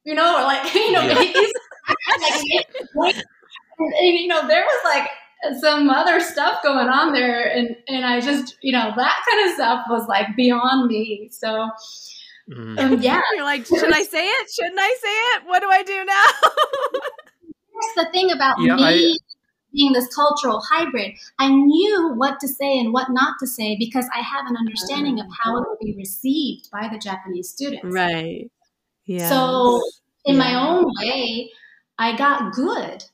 you 0.05 0.14
know 0.14 0.39
or 0.39 0.43
like 0.43 0.74
you 0.74 0.93
know 0.93 1.02
yeah. 1.02 1.23
he's 1.23 1.52
like, 2.94 3.16
and, 3.78 3.93
and, 3.94 4.18
you 4.18 4.27
know 4.27 4.47
there 4.47 4.64
was 4.64 4.85
like 4.85 5.10
some 5.60 5.89
other 5.90 6.20
stuff 6.20 6.62
going 6.62 6.89
on 6.89 7.12
there 7.12 7.44
and 7.44 7.77
and 7.89 8.05
i 8.05 8.20
just 8.20 8.56
you 8.62 8.73
know 8.73 8.93
that 8.97 9.24
kind 9.28 9.48
of 9.48 9.55
stuff 9.55 9.86
was 9.89 10.09
like 10.09 10.35
beyond 10.35 10.89
me 10.89 11.28
so 11.31 11.70
mm. 12.51 12.78
um, 12.78 13.01
yeah 13.01 13.23
you're 13.35 13.44
like 13.44 13.66
should 13.66 13.94
i 13.94 14.02
say 14.02 14.27
it 14.27 14.51
shouldn't 14.51 14.78
i 14.78 14.97
say 15.01 15.09
it 15.09 15.43
what 15.47 15.60
do 15.60 15.68
i 15.68 15.82
do 15.82 16.05
now 16.05 16.24
that's 17.74 18.06
the 18.06 18.12
thing 18.12 18.31
about 18.31 18.56
yeah, 18.60 18.77
me 18.77 18.85
I, 18.85 19.16
being 19.77 19.93
this 19.93 20.12
cultural 20.14 20.60
hybrid, 20.68 21.12
I 21.39 21.48
knew 21.48 22.14
what 22.16 22.40
to 22.40 22.48
say 22.48 22.78
and 22.78 22.93
what 22.93 23.10
not 23.10 23.35
to 23.40 23.47
say 23.47 23.77
because 23.78 24.09
I 24.14 24.20
have 24.20 24.47
an 24.47 24.56
understanding 24.56 25.20
of 25.20 25.27
how 25.43 25.59
it 25.59 25.68
will 25.68 25.77
be 25.81 25.94
received 25.97 26.70
by 26.70 26.89
the 26.90 26.98
Japanese 26.98 27.51
students. 27.51 27.85
Right. 27.85 28.51
Yeah. 29.05 29.28
So, 29.28 29.82
in 30.24 30.36
yeah. 30.36 30.43
my 30.43 30.55
own 30.55 30.90
way, 30.98 31.51
I 31.98 32.16
got 32.16 32.52
good 32.52 33.05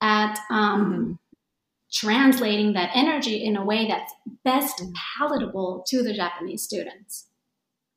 at 0.00 0.38
um, 0.50 0.92
mm-hmm. 0.92 1.12
translating 1.92 2.74
that 2.74 2.90
energy 2.94 3.44
in 3.44 3.56
a 3.56 3.64
way 3.64 3.86
that's 3.86 4.12
best 4.44 4.82
palatable 5.18 5.84
to 5.88 6.02
the 6.02 6.12
Japanese 6.12 6.62
students 6.62 7.26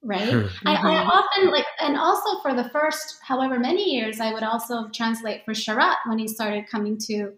right 0.04 0.30
mm-hmm. 0.30 0.68
I, 0.68 0.74
I, 0.74 0.78
mm-hmm. 0.78 1.10
often 1.10 1.52
like 1.52 1.66
and 1.80 1.98
also 1.98 2.42
for 2.42 2.54
the 2.54 2.70
first 2.70 3.20
however 3.22 3.58
many 3.60 3.96
years 3.96 4.20
i 4.20 4.34
would 4.34 4.44
also 4.44 4.90
translate 4.90 5.44
for 5.46 5.54
Sharath 5.54 5.98
when 6.06 6.20
he 6.20 6.28
started 6.28 6.68
coming 6.70 6.98
to 7.08 7.34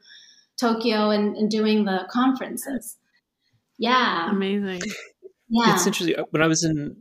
Tokyo 0.58 1.10
and, 1.10 1.36
and 1.36 1.50
doing 1.50 1.86
the 1.86 2.08
conferences. 2.10 2.98
Yeah. 3.78 4.30
Amazing. 4.30 4.82
Yeah. 5.50 5.74
It's 5.74 5.86
interesting. 5.86 6.16
When 6.32 6.42
I 6.42 6.48
was 6.48 6.64
in 6.64 6.96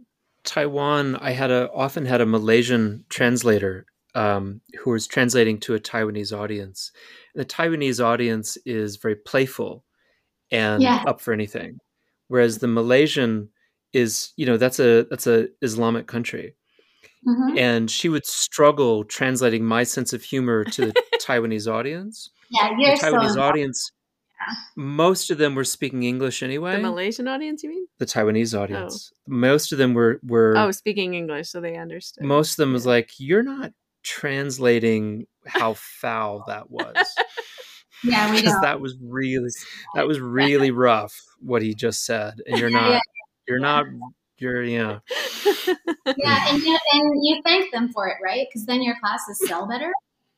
Taiwan, 0.45 1.17
I 1.17 1.31
had 1.31 1.51
a 1.51 1.71
often 1.73 2.05
had 2.07 2.21
a 2.21 2.27
Malaysian 2.27 3.05
translator 3.09 3.87
um, 4.15 4.61
who 4.81 4.91
was 4.91 5.07
translating 5.07 5.59
to 5.61 5.75
a 5.75 5.81
Taiwanese 5.81 6.37
audience. 6.37 6.93
And 7.35 7.41
the 7.41 7.47
Taiwanese 7.47 8.05
audience 8.05 8.59
is 8.67 8.97
very 8.97 9.17
playful 9.17 9.85
and 10.51 10.83
yeah. 10.83 11.05
up 11.07 11.21
for 11.21 11.33
anything, 11.33 11.79
whereas 12.29 12.59
the 12.59 12.69
Malaysian 12.69 13.49
is, 13.95 14.33
you 14.37 14.45
know, 14.45 14.57
that's 14.57 14.81
a 14.81 15.07
that's 15.09 15.27
a 15.27 15.49
Islamic 15.63 16.07
country, 16.07 16.55
mm-hmm. 17.27 17.59
and 17.59 17.91
she 17.91 18.09
would 18.09 18.27
struggle 18.27 19.05
translating 19.05 19.65
my 19.65 19.85
sense 19.85 20.13
of 20.13 20.23
humor 20.23 20.65
to 20.65 20.87
the 20.87 20.93
Taiwanese 21.23 21.73
audience. 21.73 22.31
Yeah, 22.51 22.71
you're 22.77 22.97
the 22.97 23.03
Taiwanese 23.03 23.35
so 23.35 23.43
audience. 23.43 23.93
Yeah. 24.41 24.55
Most 24.77 25.31
of 25.31 25.39
them 25.39 25.55
were 25.55 25.65
speaking 25.65 26.03
English 26.03 26.43
anyway. 26.43 26.77
The 26.77 26.83
Malaysian 26.83 27.29
audience, 27.29 27.63
you 27.63 27.71
mean? 27.71 27.87
The 27.99 28.07
Taiwanese 28.07 28.59
audience. 28.59 29.13
Oh. 29.15 29.19
Most 29.29 29.73
of 29.73 29.79
them 29.79 29.95
were 29.95 30.21
were 30.23 30.55
oh 30.57 30.71
speaking 30.73 31.15
English, 31.15 31.51
so 31.51 31.61
they 31.61 31.77
understood. 31.77 32.25
Most 32.25 32.53
of 32.53 32.57
them 32.57 32.73
was 32.73 32.85
like, 32.85 33.13
"You're 33.19 33.45
not 33.45 33.73
translating 34.03 35.27
how 35.47 35.75
foul 35.75 36.45
that 36.49 36.71
was." 36.71 36.97
yeah, 38.05 38.31
we 38.33 38.43
know. 38.43 38.61
that 38.61 38.81
was 38.81 38.97
really 39.01 39.51
that 39.95 40.07
was 40.07 40.21
really 40.21 40.71
rough 40.71 41.15
what 41.41 41.63
he 41.63 41.75
just 41.75 42.05
said, 42.05 42.41
and 42.47 42.59
you're 42.59 42.71
not 42.71 42.91
yeah. 42.91 43.01
You're 43.49 43.61
not 43.61 43.87
you're 44.39 44.63
yeah 44.63 44.99
yeah, 45.45 46.49
and 46.49 46.63
you, 46.63 46.79
and 46.93 47.13
you 47.23 47.41
thank 47.45 47.73
them 47.73 47.91
for 47.93 48.09
it, 48.09 48.17
right? 48.23 48.47
Because 48.49 48.67
then 48.67 48.83
your 48.83 48.97
classes 49.01 49.41
sell 49.47 49.67
better. 49.67 49.93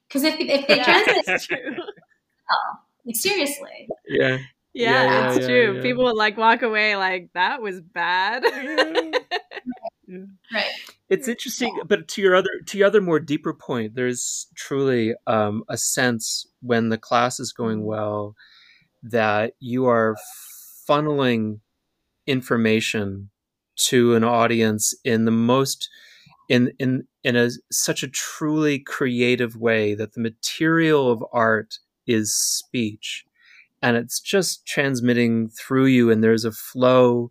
Because 0.09 0.25
if 0.25 0.37
if 0.39 0.67
they 0.67 0.77
yeah, 0.77 1.03
translate, 1.05 1.61
oh, 1.79 2.75
like 3.05 3.17
seriously. 3.17 3.89
Yeah. 4.09 4.39
Yeah, 4.75 4.91
yeah, 4.91 5.05
yeah 5.05 5.31
it's 5.31 5.41
yeah, 5.41 5.47
true. 5.47 5.83
People 5.83 6.05
would 6.05 6.17
like 6.17 6.37
walk 6.37 6.61
away 6.61 6.97
like 6.97 7.31
that 7.33 7.63
was 7.63 7.81
bad. 7.81 8.45
right. 10.53 10.71
It's 11.09 11.29
interesting, 11.29 11.81
but 11.87 12.09
to 12.09 12.21
your 12.21 12.35
other 12.35 12.51
to 12.67 12.77
your 12.77 12.87
other 12.87 13.01
more 13.01 13.19
deeper 13.19 13.55
point, 13.55 13.95
there's 13.95 14.49
truly 14.55 15.15
um, 15.27 15.65
a 15.71 15.79
sense 15.79 16.47
when 16.61 16.91
the 16.91 16.99
class 16.99 17.41
is 17.41 17.55
going 17.55 17.87
well 17.87 18.35
that 19.03 19.55
you 19.61 19.87
are 19.87 20.15
funneling 20.87 21.61
information 22.27 23.31
to 23.77 24.15
an 24.15 24.25
audience 24.25 24.95
in 25.05 25.25
the 25.25 25.31
most 25.31 25.89
in 26.49 26.73
in 26.79 27.07
in 27.25 27.37
a 27.37 27.51
such 27.71 28.03
a 28.03 28.09
truly 28.09 28.79
creative 28.79 29.57
way 29.57 29.95
that 29.95 30.15
the 30.15 30.21
material 30.21 31.11
of 31.11 31.25
art 31.33 31.79
is 32.07 32.35
speech. 32.35 33.25
And 33.83 33.97
it's 33.97 34.21
just 34.21 34.67
transmitting 34.67 35.49
through 35.49 35.87
you 35.87 36.11
and 36.11 36.23
there's 36.23 36.45
a 36.45 36.53
flow. 36.53 37.31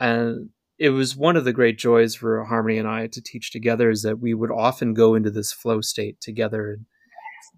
And 0.00 0.50
it 0.78 0.90
was 0.90 1.16
one 1.16 1.36
of 1.36 1.44
the 1.44 1.52
great 1.52 1.78
joys 1.78 2.14
for 2.14 2.44
harmony 2.44 2.78
and 2.78 2.86
i 2.86 3.08
to 3.08 3.20
teach 3.20 3.50
together 3.50 3.90
is 3.90 4.02
that 4.02 4.20
we 4.20 4.32
would 4.32 4.52
often 4.52 4.94
go 4.94 5.16
into 5.16 5.30
this 5.30 5.52
flow 5.52 5.80
state 5.80 6.20
together 6.20 6.70
and 6.70 6.86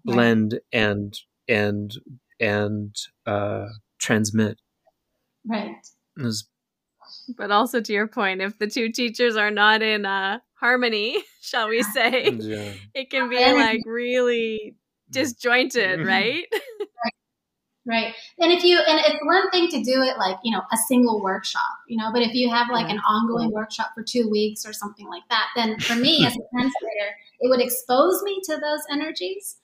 blend 0.03 0.59
and 0.73 1.19
and 1.47 1.93
and 2.39 2.95
uh 3.25 3.67
transmit. 3.99 4.59
Right. 5.45 5.75
It 6.17 6.23
was 6.23 6.47
but 7.37 7.51
also 7.51 7.81
to 7.81 7.93
your 7.93 8.07
point 8.07 8.41
if 8.41 8.57
the 8.59 8.67
two 8.67 8.89
teachers 8.89 9.35
are 9.35 9.51
not 9.51 9.81
in 9.81 10.05
uh 10.05 10.39
harmony, 10.61 11.17
shall 11.41 11.67
we 11.67 11.83
say, 11.83 12.29
yeah. 12.39 12.71
it 12.93 13.09
can 13.09 13.29
be 13.29 13.37
like 13.53 13.81
really 13.85 14.75
disjointed, 15.09 15.99
mm-hmm. 15.99 16.07
right? 16.07 16.45
right? 16.53 17.13
Right. 17.83 18.13
And 18.37 18.51
if 18.51 18.63
you, 18.63 18.77
and 18.77 18.99
it's 18.99 19.19
one 19.25 19.49
thing 19.49 19.67
to 19.69 19.83
do 19.83 20.03
it 20.03 20.15
like, 20.19 20.37
you 20.43 20.51
know, 20.51 20.61
a 20.71 20.77
single 20.87 21.19
workshop, 21.19 21.63
you 21.87 21.97
know, 21.97 22.11
but 22.13 22.21
if 22.21 22.35
you 22.35 22.47
have 22.47 22.69
like 22.69 22.87
yeah. 22.87 22.93
an 22.93 22.99
ongoing 22.99 23.51
workshop 23.51 23.89
for 23.95 24.03
two 24.03 24.29
weeks 24.29 24.67
or 24.67 24.71
something 24.71 25.07
like 25.07 25.23
that, 25.31 25.47
then 25.55 25.79
for 25.79 25.95
me 25.95 26.23
as 26.23 26.33
a 26.33 26.45
translator, 26.53 27.15
it 27.39 27.49
would 27.49 27.59
expose 27.59 28.21
me 28.21 28.39
to 28.43 28.57
those 28.57 28.81
energies. 28.91 29.57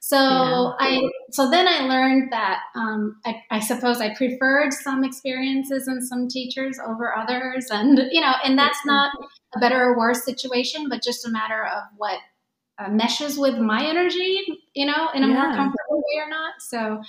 So 0.00 0.16
yeah. 0.16 0.72
I 0.78 1.00
so 1.30 1.50
then 1.50 1.66
I 1.66 1.80
learned 1.80 2.32
that 2.32 2.60
um, 2.76 3.20
I, 3.26 3.42
I, 3.50 3.60
suppose 3.60 4.00
I 4.00 4.14
preferred 4.14 4.72
some 4.72 5.04
experiences 5.04 5.88
and 5.88 6.06
some 6.06 6.28
teachers 6.28 6.78
over 6.86 7.16
others, 7.16 7.66
and 7.70 7.98
you 8.10 8.20
know, 8.20 8.32
and 8.44 8.58
that's 8.58 8.84
not 8.86 9.12
a 9.54 9.58
better 9.58 9.82
or 9.82 9.98
worse 9.98 10.24
situation, 10.24 10.88
but 10.88 11.02
just 11.02 11.26
a 11.26 11.30
matter 11.30 11.64
of 11.64 11.82
what 11.96 12.18
uh, 12.78 12.88
meshes 12.88 13.38
with 13.38 13.58
my 13.58 13.84
energy, 13.84 14.40
you 14.74 14.86
know, 14.86 15.08
in 15.14 15.24
a 15.24 15.28
yeah. 15.28 15.34
more 15.34 15.52
comfortable 15.52 15.96
way 15.96 16.22
or 16.24 16.28
not. 16.28 16.54
So 16.60 17.02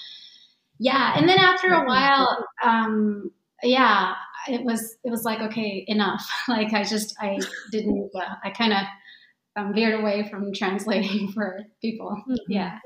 yeah, 0.79 1.13
and 1.15 1.29
then 1.29 1.37
after 1.37 1.67
a 1.67 1.85
while, 1.85 2.45
um, 2.63 3.31
yeah, 3.61 4.15
it 4.47 4.63
was 4.63 4.97
it 5.03 5.11
was 5.11 5.23
like 5.23 5.41
okay, 5.41 5.85
enough. 5.87 6.27
like 6.47 6.73
I 6.73 6.83
just 6.83 7.15
I 7.21 7.37
didn't 7.71 8.09
uh, 8.15 8.35
I 8.43 8.49
kind 8.49 8.73
of 8.73 8.79
um, 9.59 9.73
veered 9.73 9.99
away 9.99 10.27
from 10.29 10.53
translating 10.53 11.31
for 11.33 11.59
people. 11.81 12.11
Mm-hmm. 12.21 12.51
Yeah. 12.51 12.79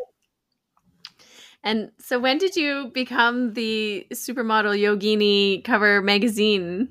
And 1.64 1.92
so, 1.98 2.20
when 2.20 2.38
did 2.38 2.56
you 2.56 2.92
become 2.94 3.54
the 3.54 4.06
supermodel 4.14 4.78
yogini 4.78 5.64
cover 5.64 6.02
magazine? 6.02 6.90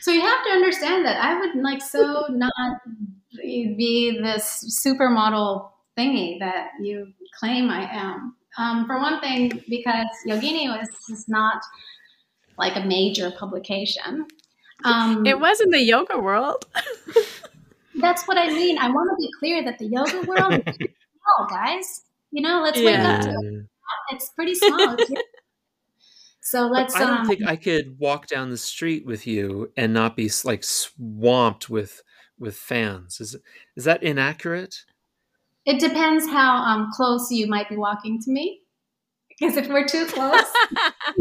So 0.00 0.10
you 0.10 0.22
have 0.22 0.44
to 0.44 0.50
understand 0.50 1.04
that 1.04 1.22
I 1.22 1.38
would 1.38 1.62
like 1.62 1.82
so 1.82 2.26
not 2.30 2.52
be 3.34 4.18
this 4.22 4.82
supermodel 4.84 5.70
thingy 5.96 6.38
that 6.40 6.70
you 6.80 7.12
claim 7.38 7.70
I 7.70 7.88
am. 7.92 8.34
Um, 8.58 8.86
for 8.86 8.98
one 8.98 9.20
thing, 9.20 9.62
because 9.68 10.06
Yogini 10.26 10.66
was 10.68 10.88
just 11.08 11.28
not 11.28 11.62
like 12.58 12.76
a 12.76 12.80
major 12.80 13.30
publication. 13.30 14.26
Um, 14.84 15.26
it 15.26 15.38
was 15.38 15.60
in 15.60 15.70
the 15.70 15.80
yoga 15.80 16.18
world. 16.18 16.64
That's 17.96 18.26
what 18.26 18.38
I 18.38 18.48
mean. 18.48 18.78
I 18.78 18.88
want 18.88 19.10
to 19.10 19.16
be 19.16 19.30
clear 19.38 19.64
that 19.64 19.78
the 19.78 19.86
yoga 19.86 20.22
world 20.26 20.62
is 20.66 20.76
small, 20.76 21.48
guys. 21.48 22.02
You 22.30 22.42
know, 22.42 22.62
let's 22.62 22.78
yeah. 22.78 22.84
wake 22.84 23.00
up 23.00 23.20
to 23.22 23.48
it. 23.48 23.66
It's 24.12 24.28
pretty 24.30 24.54
small. 24.54 24.96
so 26.40 26.66
let's. 26.66 26.94
But 26.94 27.02
I 27.02 27.06
don't 27.06 27.20
um, 27.20 27.26
think 27.26 27.46
I 27.46 27.56
could 27.56 27.98
walk 27.98 28.28
down 28.28 28.50
the 28.50 28.56
street 28.56 29.04
with 29.04 29.26
you 29.26 29.72
and 29.76 29.92
not 29.92 30.16
be 30.16 30.30
like 30.44 30.62
swamped 30.62 31.68
with 31.68 32.02
with 32.38 32.56
fans. 32.56 33.20
Is 33.20 33.36
is 33.76 33.84
that 33.84 34.02
inaccurate? 34.02 34.84
It 35.66 35.78
depends 35.80 36.26
how 36.26 36.56
um, 36.56 36.90
close 36.94 37.30
you 37.30 37.46
might 37.46 37.68
be 37.68 37.76
walking 37.76 38.20
to 38.22 38.30
me. 38.30 38.60
because 39.28 39.56
if 39.56 39.68
we're 39.68 39.86
too 39.86 40.06
close, 40.06 40.42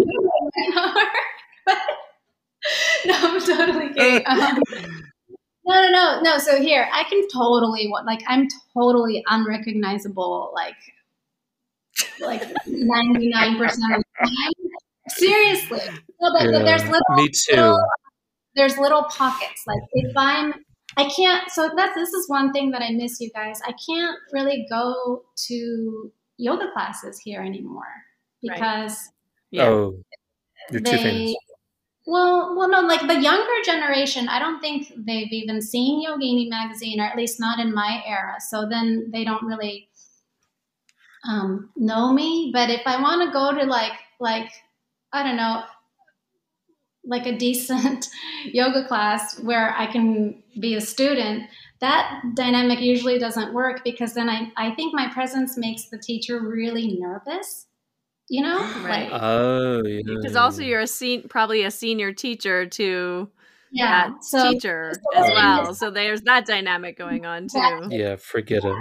no, 3.06 3.16
I'm 3.16 3.41
totally 3.41 3.94
kidding. 3.94 4.24
Um, 4.26 4.62
no, 5.70 5.82
no, 5.82 5.90
no, 5.91 6.22
no. 6.22 6.38
So 6.38 6.62
here, 6.62 6.90
I 6.91 7.04
can 7.04 7.28
totally 7.28 7.91
like 8.06 8.22
I'm 8.28 8.48
totally 8.74 9.24
unrecognizable, 9.28 10.52
like 10.54 10.76
like 12.20 12.44
ninety 12.66 13.30
nine 13.30 13.58
percent 13.58 13.96
of 13.96 14.04
the 14.20 14.28
time. 14.28 14.72
Seriously, 15.10 15.80
no, 16.22 16.32
but, 16.34 16.44
yeah, 16.44 16.52
but 16.52 16.66
there's 16.66 16.84
little, 16.84 17.16
me 17.16 17.30
too. 17.30 17.56
Little, 17.56 17.84
there's 18.56 18.78
little 18.78 19.04
pockets. 19.04 19.64
Like 19.66 19.82
if 19.94 20.16
I'm, 20.18 20.54
I 20.98 21.10
can't. 21.10 21.50
So 21.52 21.70
that's 21.76 21.96
this 21.96 22.10
is 22.10 22.28
one 22.28 22.52
thing 22.52 22.72
that 22.72 22.82
I 22.82 22.91
miss, 22.91 23.20
you 23.20 23.30
guys. 23.34 23.60
I 23.66 23.74
can't 23.88 24.18
really 24.34 24.66
go 24.70 25.24
to 25.48 26.12
yoga 26.38 26.72
classes 26.74 27.20
here 27.20 27.41
anymore 27.41 27.84
because 28.41 28.91
right. 28.91 28.98
yeah. 29.52 29.68
oh, 29.68 30.00
you're 30.72 30.82
they, 30.82 30.91
too 30.91 30.98
famous. 30.98 31.36
Well, 32.10 32.56
well, 32.57 32.68
no, 32.68 32.81
like 32.81 33.06
the 33.06 33.22
younger 33.22 33.64
generation, 33.64 34.30
I 34.30 34.40
don't 34.40 34.60
think 34.60 34.91
they've 34.98 35.31
even 35.31 35.61
seen 35.61 36.03
Yogini 36.03 36.49
magazine, 36.49 36.99
or 36.99 37.03
at 37.03 37.15
least 37.15 37.40
not 37.40 37.60
in 37.60 37.72
my 37.72 38.02
era. 38.03 38.38
So 38.40 38.68
then 38.68 39.11
they 39.14 39.23
don't 39.23 39.44
really 39.44 39.90
um, 41.23 41.69
know 41.76 42.11
me. 42.11 42.49
But 42.52 42.72
if 42.72 42.81
I 42.88 42.99
want 42.99 43.22
to 43.22 43.31
go 43.31 43.53
to 43.53 43.64
like, 43.64 43.91
like 44.19 44.49
I 45.14 45.22
don't 45.22 45.38
know, 45.38 45.65
like 47.06 47.27
a 47.27 47.38
decent 47.48 48.07
yoga 48.44 48.88
class 48.88 49.40
where 49.41 49.76
I 49.77 49.86
can 49.86 50.41
be 50.60 50.73
a 50.73 50.81
student, 50.81 51.44
that 51.80 52.23
dynamic 52.34 52.80
usually 52.80 53.19
doesn't 53.19 53.53
work 53.53 53.84
because 53.84 54.15
then 54.15 54.30
I, 54.31 54.52
I 54.57 54.73
think 54.73 54.95
my 54.95 55.14
presence 55.14 55.60
makes 55.60 55.90
the 55.90 55.99
teacher 55.99 56.41
really 56.41 56.98
nervous 56.99 57.68
you 58.30 58.41
know 58.41 58.60
right. 58.84 59.11
like, 59.11 59.22
oh 59.22 59.81
yeah 59.85 60.01
because 60.06 60.35
also 60.35 60.61
you're 60.61 60.81
a 60.81 60.88
sen- 60.88 61.27
probably 61.30 61.64
a 61.64 61.72
senior 61.72 62.14
teacher 62.14 62.65
to 62.65 63.30
yeah 63.72 64.10
that 64.10 64.23
so, 64.23 64.51
teacher 64.51 64.93
so 64.93 65.23
as 65.23 65.30
well 65.31 65.73
so 65.73 65.91
there's 65.91 66.22
that 66.22 66.45
dynamic 66.45 66.97
going 66.97 67.26
on 67.26 67.47
too. 67.47 67.88
yeah 67.89 68.15
forget 68.15 68.64
it. 68.64 68.76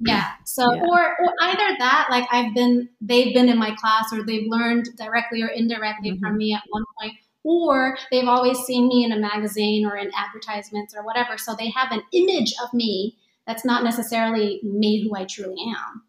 Yeah 0.00 0.30
so 0.44 0.72
yeah. 0.72 0.82
Or, 0.82 1.00
or 1.00 1.32
either 1.42 1.76
that 1.78 2.08
like 2.10 2.26
i've 2.32 2.54
been 2.54 2.88
they've 3.00 3.34
been 3.34 3.48
in 3.48 3.58
my 3.58 3.74
class 3.76 4.12
or 4.12 4.24
they've 4.24 4.46
learned 4.48 4.88
directly 4.96 5.42
or 5.42 5.48
indirectly 5.48 6.12
mm-hmm. 6.12 6.24
from 6.24 6.36
me 6.36 6.54
at 6.54 6.62
one 6.70 6.84
point 7.00 7.14
or 7.44 7.96
they've 8.10 8.28
always 8.28 8.58
seen 8.58 8.88
me 8.88 9.04
in 9.04 9.12
a 9.12 9.18
magazine 9.18 9.84
or 9.84 9.96
in 9.96 10.10
advertisements 10.16 10.94
or 10.94 11.04
whatever 11.04 11.38
so 11.38 11.54
they 11.58 11.70
have 11.70 11.92
an 11.92 12.02
image 12.12 12.54
of 12.64 12.72
me 12.72 13.16
that's 13.46 13.64
not 13.64 13.84
necessarily 13.84 14.60
me 14.62 15.02
who 15.02 15.16
i 15.16 15.24
truly 15.24 15.56
am. 15.68 16.02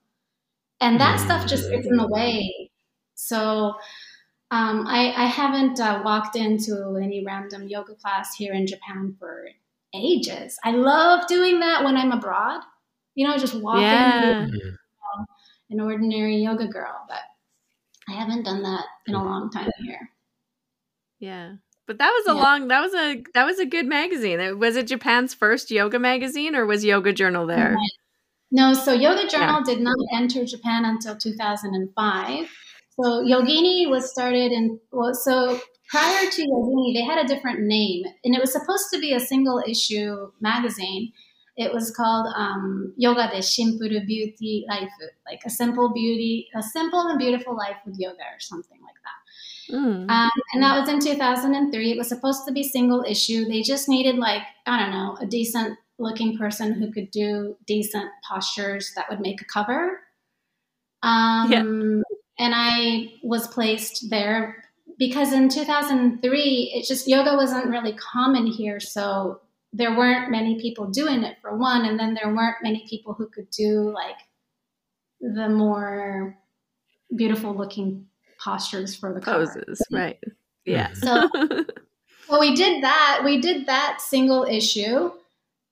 And 0.82 0.99
that 0.99 1.20
stuff 1.20 1.48
just 1.48 1.70
gets 1.70 1.88
in 1.88 1.95
the 1.95 2.07
way 2.07 2.70
so 3.24 3.76
um, 4.52 4.86
I, 4.86 5.14
I, 5.16 5.26
haven't 5.26 5.80
uh, 5.80 6.02
walked 6.04 6.36
into 6.36 7.00
any 7.02 7.24
random 7.26 7.68
yoga 7.68 7.95
class 7.95 8.36
here 8.36 8.54
in 8.54 8.68
Japan 8.68 9.16
for 9.18 9.48
ages. 9.95 10.60
I 10.64 10.72
love 10.72 11.28
doing 11.28 11.60
that 11.62 11.84
when 11.84 11.98
I'm 11.98 12.12
abroad. 12.12 12.62
You 13.16 13.28
know, 13.28 13.38
just 13.38 13.56
walking 13.56 13.84
yeah. 13.84 14.48
um, 14.48 15.26
an 15.70 15.80
ordinary 15.80 16.38
yoga 16.38 16.68
girl, 16.68 17.06
but 17.08 17.22
I 18.10 18.14
haven't 18.14 18.44
done 18.44 18.62
that 18.64 18.86
in 19.08 19.16
a 19.16 19.24
long 19.24 19.50
time 19.50 19.70
here. 19.80 20.10
Yeah. 21.20 21.54
But 21.88 21.98
that 22.00 22.10
was 22.12 22.28
a 22.28 22.38
yeah. 22.38 22.44
long 22.44 22.68
that 22.70 22.82
was 22.82 22.94
a 22.94 23.24
that 23.34 23.45
was 23.45 23.60
a 23.60 23.66
good 23.66 23.86
magazine. 23.86 24.60
Was 24.60 24.76
it 24.76 24.88
Japan's 24.88 25.34
first 25.34 25.70
yoga 25.72 26.00
magazine 26.00 26.56
or 26.56 26.66
was 26.66 26.86
Yoga 26.86 27.12
Journal 27.12 27.45
there? 27.45 27.76
No, 28.52 28.74
so 28.74 28.94
Yoga 28.94 29.28
Journal 29.28 29.62
yeah. 29.66 29.74
did 29.74 29.82
not 29.82 29.98
enter 30.14 30.45
Japan 30.45 30.86
until 30.86 31.18
2005. 31.18 32.50
So 32.99 33.24
Yogini 33.24 33.90
was 33.90 34.11
started 34.11 34.52
in 34.52 34.80
well, 34.91 35.14
so 35.14 35.60
prior 35.90 36.30
to 36.30 36.41
Yogini, 36.41 36.94
they 36.94 37.03
had 37.03 37.24
a 37.24 37.28
different 37.28 37.61
name, 37.61 38.03
and 38.24 38.36
it 38.36 38.41
was 38.41 38.52
supposed 38.52 38.88
to 38.94 38.99
be 38.99 39.14
a 39.14 39.20
single 39.20 39.64
issue 39.68 40.32
magazine. 40.41 41.11
It 41.56 41.74
was 41.74 41.91
called 41.91 42.28
um, 42.36 42.94
Yoga 42.98 43.30
de 43.30 43.38
Shimpuru 43.38 44.06
Beauty 44.06 44.65
Life, 44.68 44.90
like 45.26 45.41
a 45.45 45.49
simple 45.49 45.91
beauty, 45.94 46.49
a 46.56 46.61
simple 46.61 47.07
and 47.07 47.20
beautiful 47.20 47.56
life 47.56 47.78
with 47.86 47.95
yoga, 47.99 48.22
or 48.22 48.40
something 48.40 48.80
like 48.82 48.95
that. 49.03 49.76
Mm. 49.76 50.10
Um, 50.10 50.32
and 50.53 50.64
that 50.64 50.80
was 50.80 50.90
in 50.90 50.99
2003. 50.99 51.91
It 51.91 51.98
was 51.98 52.10
supposed 52.10 52.45
to 52.48 52.52
be 52.52 52.64
single 52.64 53.03
issue. 53.07 53.45
They 53.45 53.61
just 53.61 53.90
needed 53.90 54.18
like 54.18 54.44
I 54.68 54.80
don't 54.80 54.91
know 54.91 55.18
a 55.20 55.26
decent 55.26 55.80
looking 55.98 56.38
person 56.38 56.74
who 56.74 56.91
could 56.91 57.10
do 57.11 57.56
decent 57.65 58.10
postures 58.28 58.91
that 58.95 59.10
would 59.10 59.20
make 59.20 59.41
a 59.41 59.45
cover. 59.45 59.99
Um, 61.02 61.52
yeah 61.52 62.02
and 62.40 62.54
I 62.56 63.14
was 63.22 63.48
placed 63.48 64.10
there 64.10 64.64
because 64.98 65.34
in 65.34 65.50
2003, 65.50 66.72
it 66.76 66.88
just 66.88 67.08
yoga 67.08 67.36
wasn't 67.36 67.68
really 67.68 67.94
common 67.94 68.48
here. 68.48 68.80
So 68.80 69.42
there 69.72 69.98
weren't 69.98 70.32
many 70.32 70.60
people 70.60 70.88
doing 70.88 71.24
it 71.24 71.38
for 71.42 71.58
one. 71.58 71.86
And 71.86 72.00
then 72.00 72.14
there 72.14 72.34
weren't 72.34 72.58
many 72.62 72.86
people 72.90 73.14
who 73.14 73.28
could 73.28 73.50
do 73.50 73.92
like 73.92 74.18
the 75.20 75.50
more 75.50 76.38
beautiful 77.16 77.56
looking 77.56 78.08
postures 78.40 78.96
for 78.96 79.14
the 79.14 79.22
poses. 79.22 79.82
Cover. 79.90 80.04
Right. 80.04 80.20
Yeah. 80.66 80.94
So, 80.94 81.30
well, 82.30 82.40
we 82.40 82.56
did 82.56 82.84
that. 82.84 83.22
We 83.24 83.42
did 83.42 83.66
that 83.68 84.02
single 84.02 84.44
issue 84.44 85.12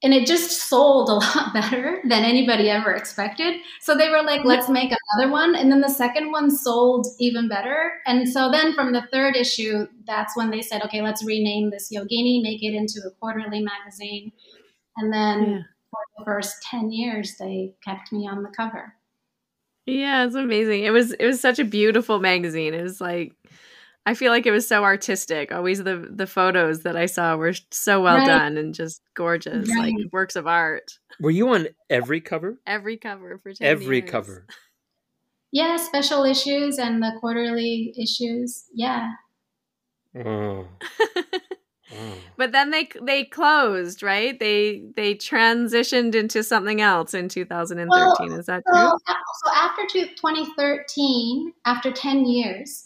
and 0.03 0.13
it 0.13 0.25
just 0.25 0.67
sold 0.67 1.09
a 1.09 1.13
lot 1.13 1.53
better 1.53 1.99
than 2.03 2.23
anybody 2.23 2.69
ever 2.69 2.91
expected. 2.91 3.59
So 3.79 3.95
they 3.95 4.09
were 4.09 4.23
like, 4.23 4.43
let's 4.43 4.69
make 4.69 4.91
another 4.91 5.31
one. 5.31 5.55
And 5.55 5.71
then 5.71 5.81
the 5.81 5.89
second 5.89 6.31
one 6.31 6.49
sold 6.49 7.07
even 7.19 7.47
better. 7.47 7.93
And 8.05 8.27
so 8.27 8.49
then 8.51 8.73
from 8.73 8.93
the 8.93 9.03
third 9.11 9.35
issue, 9.35 9.87
that's 10.05 10.35
when 10.35 10.49
they 10.49 10.61
said, 10.61 10.83
okay, 10.85 11.01
let's 11.01 11.23
rename 11.23 11.69
this 11.69 11.91
Yogini, 11.93 12.41
make 12.41 12.63
it 12.63 12.73
into 12.73 13.01
a 13.05 13.11
quarterly 13.19 13.61
magazine. 13.61 14.31
And 14.97 15.13
then 15.13 15.41
yeah. 15.41 15.59
for 15.91 15.99
the 16.17 16.25
first 16.25 16.63
10 16.69 16.91
years, 16.91 17.35
they 17.39 17.73
kept 17.85 18.11
me 18.11 18.27
on 18.27 18.43
the 18.43 18.49
cover. 18.49 18.95
Yeah, 19.85 20.25
it's 20.25 20.35
amazing. 20.35 20.83
It 20.83 20.91
was 20.91 21.11
it 21.13 21.25
was 21.25 21.41
such 21.41 21.57
a 21.57 21.65
beautiful 21.65 22.19
magazine. 22.19 22.75
It 22.75 22.83
was 22.83 23.01
like 23.01 23.33
I 24.05 24.15
feel 24.15 24.31
like 24.31 24.45
it 24.45 24.51
was 24.51 24.67
so 24.67 24.83
artistic. 24.83 25.51
Always 25.51 25.83
the 25.83 26.07
the 26.09 26.27
photos 26.27 26.81
that 26.83 26.95
I 26.95 27.05
saw 27.05 27.35
were 27.35 27.53
so 27.69 28.01
well 28.01 28.17
right. 28.17 28.27
done 28.27 28.57
and 28.57 28.73
just 28.73 29.01
gorgeous, 29.13 29.69
right. 29.69 29.93
like 29.93 30.11
works 30.11 30.35
of 30.35 30.47
art. 30.47 30.97
Were 31.19 31.31
you 31.31 31.49
on 31.49 31.67
every 31.89 32.19
cover? 32.19 32.59
Every 32.65 32.97
cover 32.97 33.37
for 33.37 33.53
every 33.61 33.97
years. 33.97 34.09
cover. 34.09 34.47
Yeah, 35.53 35.75
special 35.75 36.23
issues 36.23 36.79
and 36.79 37.03
the 37.03 37.11
quarterly 37.19 37.93
issues. 37.97 38.67
Yeah. 38.73 39.11
Oh. 40.15 40.65
oh. 41.93 42.13
But 42.37 42.53
then 42.53 42.71
they 42.71 42.89
they 43.01 43.25
closed, 43.25 44.01
right? 44.01 44.39
They 44.39 44.83
they 44.95 45.13
transitioned 45.13 46.15
into 46.15 46.41
something 46.41 46.79
else 46.79 47.13
in 47.13 47.27
2013. 47.27 47.89
Well, 47.89 48.39
Is 48.39 48.45
that 48.45 48.63
so, 48.65 48.73
true? 48.73 48.97
So 49.43 49.53
after 49.53 49.85
2013, 49.87 51.51
after 51.65 51.91
10 51.91 52.25
years, 52.25 52.85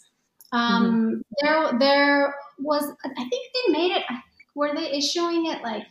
um, 0.56 0.84
mm-hmm. 0.84 1.20
There, 1.42 1.78
there 1.78 2.34
was. 2.58 2.90
I 3.04 3.28
think 3.28 3.30
they 3.30 3.72
made 3.72 3.92
it. 3.92 4.02
Were 4.54 4.74
they 4.74 4.92
issuing 4.92 5.46
it 5.46 5.62
like 5.62 5.82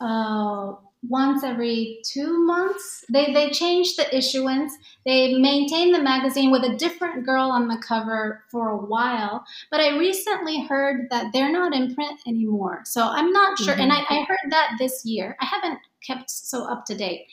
uh, 0.00 0.74
once 1.08 1.42
every 1.42 2.00
two 2.04 2.44
months? 2.44 3.04
They 3.10 3.32
they 3.32 3.50
changed 3.50 3.98
the 3.98 4.14
issuance. 4.14 4.72
They 5.06 5.38
maintained 5.38 5.94
the 5.94 6.02
magazine 6.02 6.50
with 6.50 6.64
a 6.64 6.76
different 6.76 7.24
girl 7.24 7.50
on 7.50 7.68
the 7.68 7.82
cover 7.86 8.44
for 8.50 8.68
a 8.68 8.76
while. 8.76 9.44
But 9.70 9.80
I 9.80 9.96
recently 9.96 10.66
heard 10.66 11.08
that 11.10 11.32
they're 11.32 11.52
not 11.52 11.74
in 11.74 11.94
print 11.94 12.20
anymore. 12.26 12.82
So 12.84 13.02
I'm 13.02 13.32
not 13.32 13.58
sure. 13.58 13.72
Mm-hmm. 13.72 13.82
And 13.82 13.92
I, 13.92 14.04
I 14.10 14.26
heard 14.28 14.50
that 14.50 14.72
this 14.78 15.06
year. 15.06 15.34
I 15.40 15.46
haven't 15.46 15.78
kept 16.06 16.30
so 16.30 16.64
up 16.64 16.84
to 16.86 16.94
date. 16.94 17.26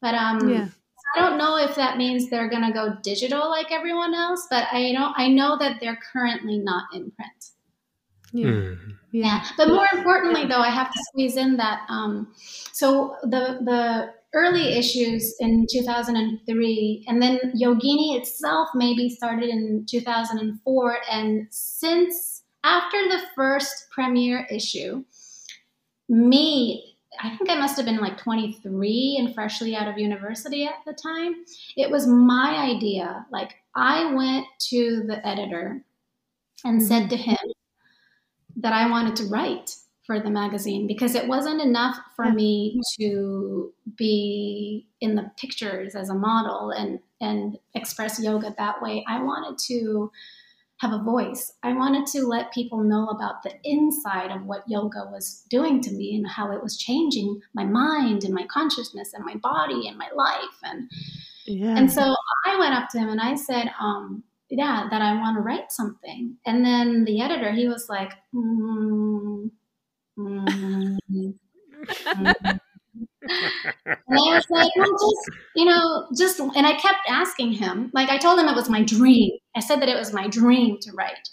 But 0.00 0.14
um, 0.14 0.48
yeah. 0.48 0.68
I 1.16 1.20
don't 1.20 1.38
know 1.38 1.56
if 1.56 1.74
that 1.76 1.96
means 1.96 2.28
they're 2.28 2.50
going 2.50 2.66
to 2.66 2.72
go 2.72 2.96
digital 3.02 3.48
like 3.48 3.72
everyone 3.72 4.14
else, 4.14 4.46
but 4.50 4.66
I 4.72 4.92
don't. 4.92 5.14
I 5.16 5.28
know 5.28 5.56
that 5.58 5.78
they're 5.80 5.98
currently 6.12 6.58
not 6.58 6.84
in 6.94 7.10
print. 7.12 7.50
Yeah. 8.32 8.46
Mm. 8.46 8.78
yeah. 9.12 9.44
But 9.56 9.68
more 9.68 9.86
importantly, 9.92 10.46
though, 10.46 10.60
I 10.60 10.70
have 10.70 10.92
to 10.92 10.98
squeeze 11.08 11.36
in 11.36 11.56
that. 11.56 11.80
Um, 11.88 12.34
so 12.72 13.16
the 13.22 13.58
the 13.64 14.12
early 14.34 14.74
issues 14.74 15.34
in 15.40 15.66
2003, 15.70 17.04
and 17.08 17.22
then 17.22 17.38
Yogini 17.56 18.18
itself 18.18 18.68
maybe 18.74 19.08
started 19.08 19.48
in 19.48 19.86
2004, 19.88 20.98
and 21.10 21.46
since 21.50 22.42
after 22.64 23.08
the 23.08 23.22
first 23.34 23.86
premiere 23.90 24.46
issue, 24.50 25.04
me 26.08 26.97
I 27.20 27.36
think 27.36 27.50
I 27.50 27.56
must 27.56 27.76
have 27.76 27.86
been 27.86 27.98
like 27.98 28.18
23 28.18 29.16
and 29.18 29.34
freshly 29.34 29.74
out 29.74 29.88
of 29.88 29.98
university 29.98 30.64
at 30.64 30.84
the 30.86 30.92
time. 30.92 31.44
It 31.76 31.90
was 31.90 32.06
my 32.06 32.56
idea. 32.56 33.26
Like, 33.30 33.56
I 33.74 34.12
went 34.14 34.46
to 34.70 35.04
the 35.06 35.26
editor 35.26 35.82
and 36.64 36.80
mm-hmm. 36.80 36.88
said 36.88 37.10
to 37.10 37.16
him 37.16 37.38
that 38.56 38.72
I 38.72 38.90
wanted 38.90 39.16
to 39.16 39.24
write 39.26 39.76
for 40.04 40.18
the 40.18 40.30
magazine 40.30 40.86
because 40.86 41.14
it 41.14 41.28
wasn't 41.28 41.60
enough 41.60 41.98
for 42.16 42.24
Yeah. 42.24 42.32
me 42.32 42.80
to 42.98 43.74
be 43.96 44.88
in 45.00 45.14
the 45.16 45.30
pictures 45.36 45.94
as 45.94 46.08
a 46.08 46.14
model 46.14 46.70
and 46.70 47.00
and 47.20 47.58
express 47.74 48.18
yoga 48.22 48.54
that 48.56 48.80
way. 48.80 49.04
I 49.08 49.22
wanted 49.22 49.58
to 49.66 50.10
have 50.80 50.92
a 50.92 51.02
voice. 51.02 51.52
I 51.62 51.72
wanted 51.72 52.06
to 52.08 52.26
let 52.26 52.52
people 52.52 52.84
know 52.84 53.08
about 53.08 53.42
the 53.42 53.52
inside 53.64 54.30
of 54.30 54.44
what 54.46 54.62
yoga 54.68 55.08
was 55.10 55.44
doing 55.50 55.80
to 55.82 55.90
me 55.92 56.14
and 56.16 56.26
how 56.26 56.52
it 56.52 56.62
was 56.62 56.78
changing 56.78 57.40
my 57.54 57.64
mind 57.64 58.24
and 58.24 58.32
my 58.32 58.46
consciousness 58.46 59.12
and 59.12 59.24
my 59.24 59.34
body 59.36 59.88
and 59.88 59.98
my 59.98 60.08
life 60.14 60.58
and 60.62 60.88
Yeah. 61.46 61.76
and 61.76 61.90
so 61.90 62.14
I 62.46 62.58
went 62.58 62.74
up 62.74 62.88
to 62.90 62.98
him 62.98 63.08
and 63.08 63.20
I 63.20 63.34
said, 63.34 63.70
um, 63.80 64.22
yeah, 64.50 64.86
that 64.90 65.02
I 65.02 65.14
want 65.14 65.36
to 65.36 65.42
write 65.42 65.72
something. 65.72 66.36
And 66.46 66.64
then 66.64 67.04
the 67.04 67.20
editor, 67.20 67.52
he 67.52 67.68
was 67.68 67.88
like, 67.88 68.12
mm, 68.34 69.50
mm, 70.18 70.98
mm. 71.10 71.34
and 73.28 73.96
I 74.10 74.34
was 74.34 74.46
like, 74.50 74.70
well, 74.76 74.90
just, 74.90 75.30
you 75.56 75.64
know, 75.64 76.06
just, 76.16 76.40
and 76.40 76.66
I 76.66 76.74
kept 76.74 77.08
asking 77.08 77.52
him, 77.52 77.90
like, 77.94 78.08
I 78.08 78.18
told 78.18 78.38
him 78.38 78.48
it 78.48 78.56
was 78.56 78.68
my 78.68 78.82
dream. 78.82 79.32
I 79.56 79.60
said 79.60 79.80
that 79.80 79.88
it 79.88 79.98
was 79.98 80.12
my 80.12 80.28
dream 80.28 80.78
to 80.82 80.92
write. 80.92 81.28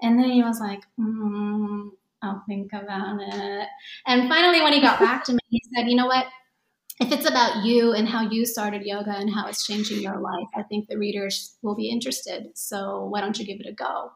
And 0.00 0.18
then 0.18 0.30
he 0.30 0.42
was 0.42 0.60
like, 0.60 0.82
mm, 0.98 1.90
I'll 2.22 2.42
think 2.48 2.72
about 2.72 3.18
it. 3.20 3.68
And 4.06 4.28
finally, 4.28 4.60
when 4.62 4.72
he 4.72 4.80
got 4.80 4.98
back 4.98 5.24
to 5.24 5.32
me, 5.32 5.40
he 5.48 5.62
said, 5.74 5.88
you 5.88 5.96
know 5.96 6.06
what? 6.06 6.26
If 7.00 7.10
it's 7.10 7.28
about 7.28 7.64
you 7.64 7.92
and 7.92 8.08
how 8.08 8.28
you 8.28 8.46
started 8.46 8.82
yoga 8.84 9.10
and 9.10 9.32
how 9.32 9.46
it's 9.48 9.66
changing 9.66 10.02
your 10.02 10.18
life, 10.18 10.46
I 10.54 10.62
think 10.62 10.88
the 10.88 10.98
readers 10.98 11.56
will 11.62 11.74
be 11.74 11.88
interested. 11.88 12.50
So 12.54 13.06
why 13.06 13.20
don't 13.20 13.38
you 13.38 13.46
give 13.46 13.60
it 13.60 13.68
a 13.68 13.72
go? 13.72 14.12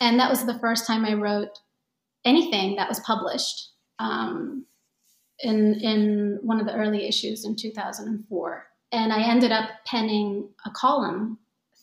And 0.00 0.18
that 0.18 0.30
was 0.30 0.46
the 0.46 0.58
first 0.60 0.86
time 0.86 1.04
I 1.04 1.14
wrote 1.14 1.58
anything 2.24 2.76
that 2.76 2.88
was 2.88 3.00
published. 3.00 3.70
Um, 3.98 4.64
in 5.42 5.74
in 5.80 6.38
one 6.42 6.60
of 6.60 6.66
the 6.66 6.74
early 6.74 7.06
issues 7.08 7.44
in 7.44 7.56
2004 7.56 8.66
and 8.92 9.12
i 9.12 9.22
ended 9.22 9.52
up 9.52 9.70
penning 9.86 10.48
a 10.66 10.70
column 10.70 11.38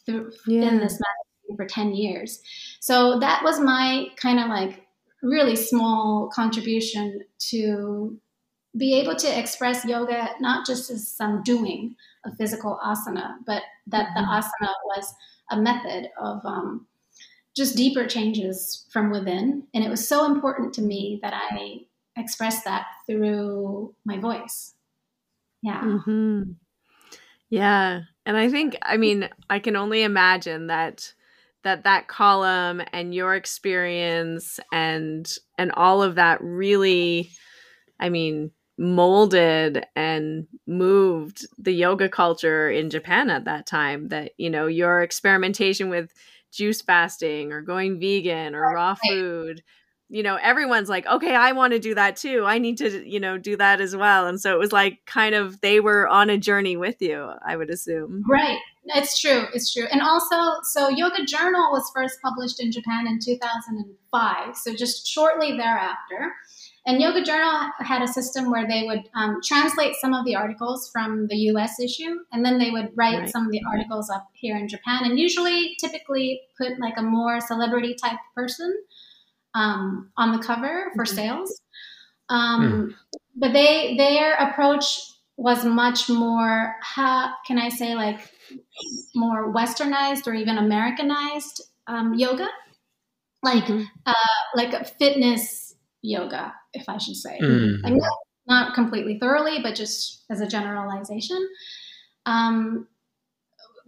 through 0.06 0.32
Yeah. 0.48 0.70
in 0.70 0.78
this 0.80 1.00
magazine 1.00 1.56
for 1.58 1.66
10 1.66 1.94
years 1.94 2.42
so 2.80 3.20
that 3.20 3.44
was 3.44 3.60
my 3.60 4.08
kind 4.18 4.40
of 4.40 4.48
like 4.50 4.86
really 5.24 5.56
small 5.56 6.30
contribution 6.34 7.22
to 7.50 8.20
be 8.78 8.94
able 9.00 9.16
to 9.16 9.40
express 9.40 9.86
yoga 9.86 10.30
not 10.40 10.66
just 10.66 10.92
as 10.92 11.08
some 11.08 11.42
doing 11.44 11.96
of 12.26 12.36
physical 12.38 12.80
asana 12.84 13.36
but 13.46 13.64
that 13.88 14.10
the 14.16 14.22
Mhm. 14.22 14.30
asana 14.40 14.74
was 14.86 15.14
a 15.50 15.58
method 15.58 16.10
of 16.20 16.46
um, 16.46 16.88
just 17.56 17.76
deeper 17.76 18.06
changes 18.06 18.86
from 18.92 19.10
within 19.10 19.68
and 19.74 19.84
it 19.84 19.90
was 19.90 20.08
so 20.08 20.26
important 20.26 20.74
to 20.74 20.82
me 20.82 21.20
that 21.24 21.34
i 21.34 21.86
express 22.18 22.64
that 22.64 22.88
through 23.06 23.94
my 24.06 24.18
voice. 24.18 24.73
Yeah. 25.61 25.81
hmm 25.81 26.44
Yeah, 27.49 28.02
and 28.26 28.38
I 28.38 28.49
think 28.49 28.77
I 28.81 28.98
mean 28.98 29.30
I 29.49 29.60
can 29.60 29.76
only 29.76 30.03
imagine 30.03 30.68
that 30.68 31.14
that 31.64 31.84
that 31.84 32.07
column 32.07 32.81
and 32.94 33.14
your 33.14 33.35
experience 33.35 34.60
and 34.72 35.31
and 35.57 35.72
all 35.73 36.03
of 36.03 36.15
that 36.15 36.39
really 36.41 37.31
I 37.99 38.10
mean 38.10 38.52
molded 38.77 39.85
and 39.95 40.48
moved 40.68 41.48
the 41.57 41.73
yoga 41.73 42.10
culture 42.10 42.69
in 42.69 42.89
Japan 42.89 43.30
at 43.30 43.45
that 43.45 43.68
time 43.68 44.10
that 44.10 44.34
you 44.38 44.49
know 44.49 44.68
your 44.68 45.02
experimentation 45.03 45.89
with 45.89 46.14
juice 46.52 46.81
fasting 46.81 47.52
or 47.53 47.61
going 47.61 47.99
vegan 47.99 48.56
or 48.56 48.69
raw 48.69 48.95
food 48.95 49.64
you 50.10 50.24
know 50.24 50.38
everyone's 50.42 50.90
like 50.90 51.06
okay 51.06 51.36
i 51.36 51.52
want 51.52 51.74
to 51.74 51.80
do 51.80 51.94
that 51.94 52.16
too 52.16 52.44
i 52.46 52.58
need 52.58 52.78
to 52.78 53.06
you 53.08 53.20
know 53.20 53.38
do 53.38 53.58
that 53.58 53.82
as 53.82 53.96
well 53.96 54.26
and 54.28 54.40
so 54.40 54.54
it 54.54 54.60
was 54.60 54.72
like 54.72 55.00
kind 55.06 55.36
of 55.36 55.60
they 55.62 55.80
were 55.80 56.08
on 56.08 56.30
a 56.30 56.38
journey 56.38 56.78
with 56.78 57.02
you 57.02 57.30
i 57.46 57.56
would 57.56 57.70
assume 57.70 58.24
Right. 58.30 58.60
It's 58.96 59.20
true. 59.20 59.44
It's 59.54 59.74
true. 59.74 59.84
And 59.92 60.02
also, 60.02 60.62
so 60.64 60.88
Yoga 60.88 61.26
Journal 61.26 61.72
was 61.74 61.92
first 61.94 62.22
published 62.22 62.62
in 62.64 62.72
Japan 62.72 63.06
in 63.06 63.20
2005. 63.20 64.56
So 64.56 64.74
just 64.74 65.06
shortly 65.06 65.58
thereafter. 65.58 66.34
And 66.86 67.02
Yoga 67.02 67.22
Journal 67.22 67.70
had 67.80 68.02
a 68.02 68.08
system 68.08 68.50
where 68.50 68.66
they 68.66 68.84
would 68.84 69.04
um, 69.14 69.40
translate 69.44 69.96
some 70.00 70.14
of 70.14 70.24
the 70.26 70.38
articles 70.38 70.90
from 70.90 71.28
the 71.28 71.36
US 71.52 71.82
issue, 71.82 72.20
and 72.32 72.46
then 72.46 72.60
they 72.60 72.72
would 72.72 72.92
write 72.96 73.20
Right. 73.20 73.30
some 73.30 73.46
of 73.46 73.52
the 73.52 73.62
articles 73.70 74.10
up 74.10 74.30
here 74.34 74.56
in 74.56 74.70
Japan, 74.70 75.04
and 75.04 75.20
usually, 75.20 75.76
typically, 75.82 76.40
put 76.58 76.80
like 76.80 76.98
a 76.98 77.02
more 77.04 77.42
celebrity 77.42 77.94
type 77.94 78.20
person 78.36 78.74
um, 79.53 80.11
on 80.18 80.32
the 80.32 80.40
cover 80.44 80.91
for 80.95 81.06
Mhm. 81.06 81.15
sales. 81.15 81.61
Um, 82.30 82.95
But 83.40 83.53
they 83.53 83.95
their 83.98 84.34
approach 84.36 84.99
was 85.38 85.64
much 85.64 86.10
more, 86.10 86.76
how 86.82 87.36
can 87.45 87.60
I 87.60 87.69
say, 87.69 87.94
like 87.95 88.34
more 89.15 89.53
westernized 89.53 90.26
or 90.28 90.34
even 90.34 90.57
Americanized 90.57 91.61
um, 91.88 92.15
yoga, 92.15 92.48
like 93.44 93.65
Mhm. 93.65 93.88
like 94.56 94.74
a 94.74 94.84
fitness 94.86 95.76
yoga, 96.02 96.53
if 96.74 96.90
I 96.90 96.98
should 96.98 97.15
say. 97.15 97.40
Mm. 97.41 97.84
Like 97.84 97.94
not, 97.94 98.18
not 98.48 98.74
completely 98.76 99.19
thoroughly, 99.19 99.60
but 99.61 99.76
just 99.76 100.24
as 100.30 100.41
a 100.41 100.48
generalization. 100.48 101.48
Um, 102.26 102.88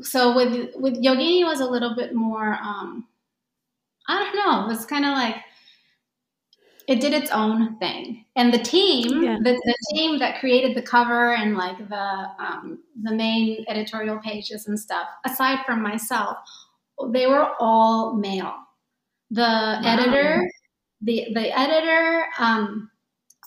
so 0.01 0.33
with 0.35 0.75
with 0.75 0.95
yogini 1.03 1.43
was 1.43 1.59
a 1.59 1.69
little 1.69 1.95
bit 1.95 2.13
more. 2.13 2.57
Um, 2.61 3.07
I 4.07 4.19
don't 4.19 4.35
know. 4.35 4.65
It 4.65 4.67
was 4.67 4.85
kind 4.85 5.05
of 5.05 5.11
like 5.11 5.35
it 6.89 6.99
did 6.99 7.13
its 7.13 7.29
own 7.31 7.77
thing, 7.77 8.25
and 8.35 8.51
the 8.51 8.57
team, 8.57 9.21
Yeah. 9.21 9.37
the, 9.43 9.53
the 9.53 9.75
team 9.93 10.17
that 10.19 10.39
created 10.39 10.75
the 10.75 10.81
cover 10.81 11.35
and 11.35 11.55
like 11.55 11.77
the 11.77 12.29
um, 12.39 12.79
the 13.03 13.13
main 13.13 13.63
editorial 13.67 14.17
pages 14.17 14.67
and 14.67 14.79
stuff, 14.79 15.07
aside 15.25 15.59
from 15.65 15.83
myself, 15.83 16.37
they 17.09 17.27
were 17.27 17.51
all 17.59 18.15
male. 18.15 18.55
The 19.31 19.79
editor, 19.85 20.41
the 21.01 21.27
the 21.35 21.57
editor, 21.57 22.25
um, 22.39 22.89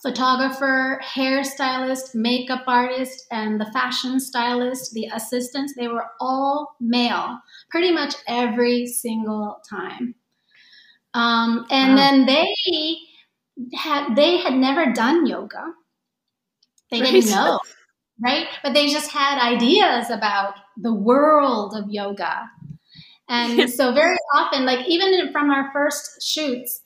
photographer, 0.01 1.01
hairstylist, 1.03 2.15
makeup 2.15 2.63
artist, 2.67 3.25
and 3.31 3.59
the 3.59 3.69
fashion 3.73 4.21
stylist, 4.21 4.93
the 4.93 5.09
assistants, 5.13 5.73
they 5.77 5.89
were 5.89 6.07
all 6.21 6.75
male, 6.79 7.39
pretty 7.69 7.91
much 7.91 8.15
every 8.27 8.85
single 8.87 9.61
time. 9.69 10.15
Um, 11.13 11.65
and 11.69 11.91
Wow. 11.91 11.95
then 11.97 12.25
they 12.25 12.97
had 13.75 14.15
they 14.15 14.37
had 14.37 14.53
never 14.53 14.91
done 14.93 15.25
yoga. 15.25 15.73
They 16.91 17.01
didn't 17.01 17.29
know, 17.29 17.59
right? 18.23 18.47
But 18.61 18.73
they 18.73 18.87
just 18.87 19.11
had 19.11 19.41
ideas 19.41 20.09
about 20.09 20.55
the 20.77 20.93
world 20.93 21.73
of 21.75 21.89
yoga. 21.89 22.49
And 23.29 23.69
so 23.69 23.93
very 23.93 24.17
often, 24.35 24.65
like 24.65 24.87
even 24.87 25.31
from 25.31 25.49
our 25.49 25.71
first 25.73 26.23
shoots, 26.23 26.81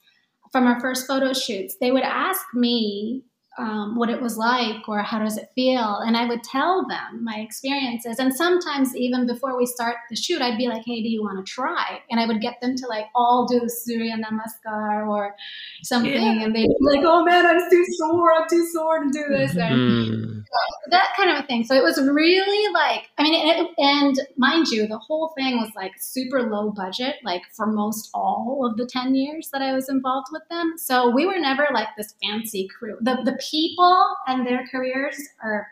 from 0.51 0.65
our 0.65 0.79
first 0.79 1.07
photo 1.07 1.33
shoots, 1.33 1.75
they 1.81 1.91
would 1.91 2.03
ask 2.03 2.41
me 2.53 3.23
um, 3.57 3.95
what 3.95 4.09
it 4.09 4.21
was 4.21 4.37
like 4.37 4.87
or 4.87 5.01
how 5.01 5.19
does 5.19 5.37
it 5.37 5.49
feel, 5.55 5.97
and 6.05 6.15
I 6.15 6.25
would 6.25 6.43
tell 6.43 6.85
them 6.87 7.23
my 7.23 7.35
experiences. 7.39 8.19
And 8.19 8.33
sometimes 8.33 8.95
even 8.95 9.25
before 9.27 9.57
we 9.57 9.65
start 9.65 9.95
the 10.09 10.15
shoot, 10.15 10.41
I'd 10.41 10.57
be 10.57 10.67
like, 10.67 10.83
"Hey, 10.85 11.01
do 11.01 11.09
you 11.09 11.23
want 11.23 11.45
to 11.45 11.51
try?" 11.51 11.99
And 12.09 12.19
I 12.19 12.25
would 12.27 12.41
get 12.41 12.61
them 12.61 12.75
to 12.75 12.87
like 12.87 13.05
all 13.15 13.47
do 13.47 13.67
Surya 13.67 14.15
Namaskar 14.17 15.07
or 15.07 15.35
something, 15.83 16.11
Yeah. 16.11 16.43
and 16.43 16.55
they'd 16.55 16.67
be 16.67 16.75
like, 16.81 17.03
"Oh 17.03 17.23
man, 17.25 17.45
I'm 17.45 17.59
too 17.69 17.85
sore. 17.97 18.33
I'm 18.33 18.47
too 18.49 18.65
sore 18.67 19.03
to 19.03 19.09
do 19.11 19.25
this." 19.29 19.55
And 19.55 19.77
Mm. 19.77 20.43
that 20.91 21.09
kind 21.17 21.29
of 21.29 21.43
a 21.43 21.47
thing. 21.47 21.63
So 21.63 21.75
it 21.75 21.83
was 21.83 21.99
really 22.01 22.73
like, 22.73 23.09
I 23.17 23.23
mean, 23.23 23.47
it, 23.47 23.69
and 23.77 24.15
mind 24.37 24.67
you, 24.67 24.87
the 24.87 24.97
whole 24.97 25.33
thing 25.37 25.57
was 25.57 25.69
like 25.75 25.91
super 25.99 26.43
low 26.49 26.71
budget, 26.71 27.15
like 27.23 27.41
for 27.53 27.67
most 27.67 28.09
all 28.13 28.65
of 28.69 28.77
the 28.77 28.85
10 28.85 29.15
years 29.15 29.49
that 29.51 29.61
I 29.61 29.73
was 29.73 29.89
involved 29.89 30.27
with 30.31 30.43
them. 30.49 30.73
So 30.77 31.09
we 31.09 31.25
were 31.25 31.37
never 31.39 31.67
like 31.73 31.89
this 31.97 32.13
fancy 32.23 32.67
crew. 32.77 32.97
The, 33.01 33.21
the 33.23 33.37
people 33.49 34.15
and 34.27 34.45
their 34.45 34.65
careers 34.67 35.17
are 35.43 35.67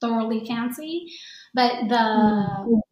thoroughly 0.00 0.44
fancy, 0.46 1.12
but 1.54 1.88
the, 1.88 2.82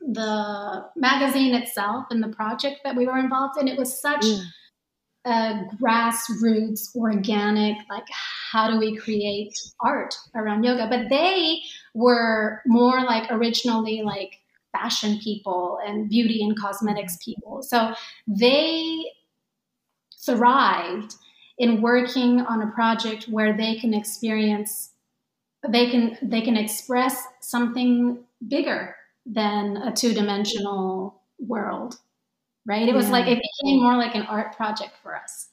the 0.00 0.84
magazine 0.96 1.54
itself 1.54 2.06
and 2.10 2.22
the 2.22 2.28
project 2.28 2.80
that 2.84 2.96
we 2.96 3.06
were 3.06 3.18
involved 3.18 3.60
in, 3.60 3.68
it 3.68 3.78
was 3.78 4.00
such 4.00 4.24
Yeah. 4.26 4.42
uh, 5.24 5.64
grassroots, 5.80 6.94
organic, 6.96 7.76
like 7.90 8.06
how 8.52 8.70
do 8.70 8.78
we 8.78 8.96
create 8.96 9.52
art 9.80 10.14
around 10.34 10.64
yoga? 10.64 10.88
But 10.88 11.08
they 11.10 11.60
were 11.94 12.62
more 12.66 13.04
like 13.04 13.30
originally 13.30 14.02
like 14.02 14.36
fashion 14.72 15.18
people 15.22 15.78
and 15.86 16.08
beauty 16.08 16.42
and 16.42 16.58
cosmetics 16.58 17.18
people. 17.24 17.62
So 17.62 17.94
they 18.26 19.04
thrived 20.24 21.14
in 21.58 21.82
working 21.82 22.40
on 22.40 22.62
a 22.62 22.70
project 22.72 23.24
where 23.28 23.56
they 23.56 23.76
can 23.76 23.94
experience 23.94 24.92
they 25.68 25.90
can 25.90 26.16
they 26.22 26.40
can 26.40 26.56
express 26.56 27.26
something 27.40 28.24
bigger 28.46 28.96
than 29.26 29.76
a 29.76 29.92
two-dimensional 29.92 31.20
world 31.38 31.96
right 32.66 32.88
it 32.88 32.94
was 32.94 33.10
like 33.10 33.26
it 33.26 33.38
became 33.38 33.82
more 33.82 33.96
like 33.96 34.14
an 34.14 34.22
art 34.22 34.56
project 34.56 34.92
for 35.02 35.16
us 35.16 35.50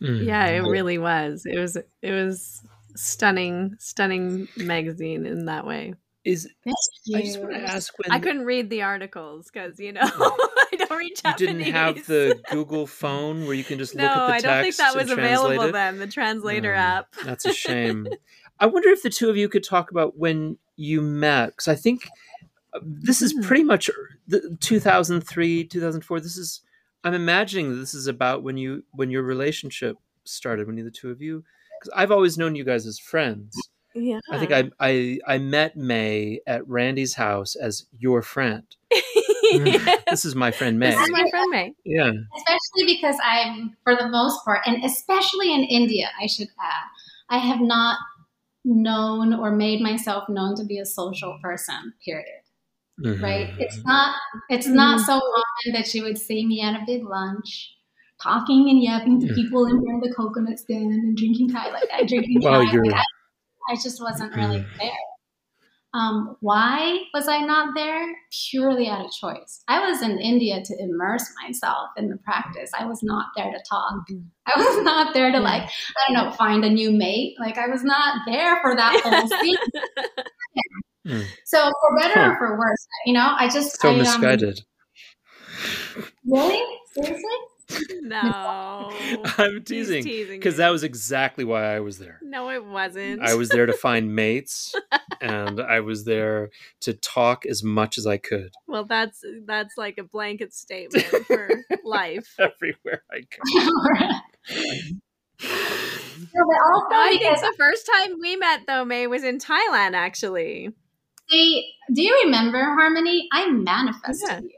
Mm. 0.00 0.26
Yeah, 0.26 0.46
it 0.46 0.60
really 0.60 0.98
was. 0.98 1.44
It 1.44 1.58
was 1.58 1.76
it 1.76 2.12
was 2.12 2.62
stunning, 2.96 3.76
stunning 3.78 4.48
magazine 4.56 5.26
in 5.26 5.44
that 5.46 5.66
way. 5.66 5.94
Is 6.24 6.48
I 6.66 7.22
just 7.22 7.40
want 7.40 7.52
to 7.54 7.62
ask 7.62 7.92
when 7.98 8.12
I 8.12 8.18
couldn't 8.20 8.44
read 8.44 8.68
the 8.68 8.82
articles 8.82 9.50
because 9.50 9.78
you 9.80 9.92
know 9.92 10.00
I 10.04 10.76
don't 10.76 10.90
read 10.90 11.16
Japanese. 11.16 11.40
you 11.40 11.46
didn't 11.64 11.72
have 11.72 12.06
the 12.06 12.38
Google 12.50 12.86
phone 12.86 13.46
where 13.46 13.54
you 13.54 13.64
can 13.64 13.78
just 13.78 13.94
no, 13.94 14.02
look 14.04 14.12
at 14.12 14.26
the 14.26 14.32
I 14.34 14.40
don't 14.40 14.62
think 14.62 14.76
that 14.76 14.94
was 14.94 15.10
available 15.10 15.62
it? 15.64 15.72
then. 15.72 15.98
The 15.98 16.06
translator 16.06 16.74
Oh, 16.74 16.78
app. 16.78 17.14
That's 17.24 17.46
a 17.46 17.54
shame. 17.54 18.06
I 18.60 18.66
wonder 18.66 18.90
if 18.90 19.02
the 19.02 19.08
two 19.08 19.30
of 19.30 19.38
you 19.38 19.48
could 19.48 19.64
talk 19.64 19.90
about 19.90 20.18
when 20.18 20.58
you 20.76 21.00
met, 21.00 21.46
because 21.52 21.68
I 21.68 21.74
think 21.74 22.06
uh, 22.74 22.80
this 22.82 23.22
is 23.22 23.32
Hmm. 23.32 23.40
pretty 23.40 23.64
much 23.64 23.88
the 24.28 24.58
2003, 24.60 25.64
2004. 25.64 26.20
This 26.20 26.36
is, 26.36 26.60
I'm 27.02 27.14
imagining 27.14 27.78
this 27.80 27.94
is 27.94 28.06
about 28.06 28.42
when 28.42 28.58
you 28.58 28.84
when 28.92 29.10
your 29.10 29.22
relationship 29.22 29.96
started, 30.24 30.66
when 30.66 30.76
you 30.76 30.84
the 30.84 30.90
two 30.90 31.10
of 31.10 31.22
you. 31.22 31.44
Because 31.80 31.94
I've 31.96 32.12
always 32.12 32.36
known 32.36 32.54
you 32.56 32.64
guys 32.64 32.86
as 32.86 32.98
friends. 32.98 33.56
Yeah, 33.94 34.20
I 34.30 34.38
think 34.38 34.52
I, 34.52 34.70
I 34.78 35.18
I 35.26 35.38
met 35.38 35.76
Mae 35.76 36.40
at 36.46 36.66
Randy's 36.68 37.14
house 37.14 37.56
as 37.56 37.86
your 37.98 38.22
friend. 38.22 38.64
This 40.10 40.24
is 40.24 40.36
my 40.36 40.52
friend 40.52 40.78
Mae. 40.78 40.90
this 40.92 41.00
is 41.00 41.10
my 41.10 41.28
friend 41.28 41.50
Mae. 41.50 41.74
Yeah. 41.84 42.10
especially 42.36 42.94
because 42.94 43.16
I'm, 43.24 43.76
for 43.82 43.96
the 43.96 44.08
most 44.08 44.44
part, 44.44 44.60
and 44.64 44.84
especially 44.84 45.52
in 45.52 45.64
India, 45.64 46.08
I 46.22 46.26
should 46.26 46.46
add, 46.60 46.86
I 47.30 47.38
have 47.38 47.60
not 47.60 47.98
known 48.64 49.34
or 49.34 49.50
made 49.50 49.80
myself 49.80 50.28
known 50.28 50.54
to 50.56 50.64
be 50.64 50.78
a 50.78 50.84
social 50.86 51.38
person. 51.42 51.94
Period. 52.04 52.42
Mhm. 53.04 53.20
Right? 53.22 53.50
It's 53.58 53.82
not. 53.84 54.14
It's 54.50 54.66
Mm-hmm. 54.66 54.76
not 54.76 55.00
so 55.00 55.18
common 55.18 55.80
that 55.80 55.92
you 55.94 56.02
would 56.04 56.18
see 56.18 56.46
me 56.46 56.60
at 56.60 56.74
a 56.80 56.84
big 56.86 57.02
lunch, 57.04 57.74
talking 58.22 58.68
and 58.70 58.82
yapping 58.82 59.20
to 59.20 59.26
Mm. 59.26 59.34
people 59.34 59.64
in 59.66 59.82
front 59.82 60.04
of 60.04 60.08
the 60.08 60.14
coconut 60.14 60.58
stand 60.58 60.92
and 60.92 61.16
drinking 61.16 61.48
Thai 61.50 61.70
like 61.72 61.88
that, 61.90 62.06
drinking 62.06 62.40
Well, 62.42 62.62
Thai. 62.64 62.72
you're- 62.72 62.88
Like, 62.90 63.00
I, 63.00 63.04
I 63.70 63.74
just 63.76 64.00
wasn't 64.02 64.34
really 64.34 64.58
Mm. 64.60 64.78
there. 64.78 64.90
Um, 65.92 66.36
why 66.40 67.00
was 67.12 67.26
I 67.26 67.40
not 67.40 67.74
there? 67.74 68.14
Purely 68.50 68.86
out 68.88 69.04
of 69.06 69.10
choice. 69.10 69.64
I 69.66 69.88
was 69.90 70.02
in 70.02 70.18
India 70.20 70.62
to 70.62 70.76
immerse 70.78 71.26
myself 71.42 71.88
in 71.96 72.08
the 72.08 72.16
practice. 72.18 72.70
I 72.78 72.84
was 72.84 73.02
not 73.02 73.26
there 73.36 73.50
to 73.50 73.58
talk. 73.68 73.94
I 74.46 74.52
was 74.56 74.84
not 74.84 75.14
there 75.14 75.32
to 75.32 75.40
like, 75.40 75.62
I 75.62 76.12
don't 76.14 76.24
know, 76.26 76.30
find 76.32 76.64
a 76.64 76.70
new 76.70 76.92
mate. 76.92 77.34
Like 77.40 77.58
I 77.58 77.66
was 77.66 77.82
not 77.82 78.20
there 78.26 78.60
for 78.62 78.76
that 78.76 79.00
whole 79.02 79.28
scene. 79.40 79.56
Mm. 81.08 81.24
So 81.44 81.64
for 81.80 81.96
better 81.98 82.20
Huh. 82.20 82.30
or 82.34 82.38
for 82.38 82.58
worse, 82.58 82.86
you 83.06 83.12
know, 83.14 83.34
I 83.36 83.48
just 83.48 83.80
So 83.80 83.88
I, 83.88 83.92
um, 83.92 83.98
misguided. 83.98 84.60
really 86.24 86.62
seriously. 86.94 87.24
No, 88.02 88.92
I'm 89.38 89.62
teasing 89.62 90.02
teasing 90.02 90.38
because 90.40 90.56
that 90.56 90.70
was 90.70 90.82
exactly 90.82 91.44
why 91.44 91.74
I 91.76 91.80
was 91.80 91.98
there. 91.98 92.18
no, 92.22 92.50
it 92.50 92.64
wasn't. 92.64 93.22
I 93.22 93.34
was 93.34 93.48
there 93.50 93.66
to 93.66 93.72
find 93.72 94.14
mates, 94.16 94.74
and 95.20 95.60
I 95.60 95.80
was 95.80 96.04
there 96.04 96.50
to 96.80 96.92
talk 96.94 97.46
as 97.46 97.62
much 97.62 97.98
as 97.98 98.06
I 98.06 98.16
could 98.16 98.52
Well, 98.66 98.84
that's 98.84 99.22
that's 99.46 99.76
like 99.76 99.98
a 99.98 100.02
blanket 100.04 100.52
statement 100.54 101.04
for 101.26 101.50
life. 101.84 102.34
everywhere 102.38 103.02
I 103.12 103.20
go. 103.20 104.18
No, 105.42 106.44
but 106.46 106.58
also 106.74 106.94
I 106.94 107.08
think 107.10 107.22
because 107.22 107.40
the 107.40 107.54
first 107.58 107.88
time 107.94 108.18
we 108.20 108.36
met 108.36 108.60
though, 108.66 108.84
Mae 108.84 109.06
was 109.06 109.24
in 109.24 109.38
Thailand. 109.38 109.94
Actually, 109.94 110.70
see, 111.30 111.72
do 111.94 112.02
you 112.02 112.22
remember 112.24 112.58
Harmony? 112.62 113.28
I 113.32 113.48
manifested 113.50 114.28
Yeah. 114.28 114.40
you. 114.40 114.50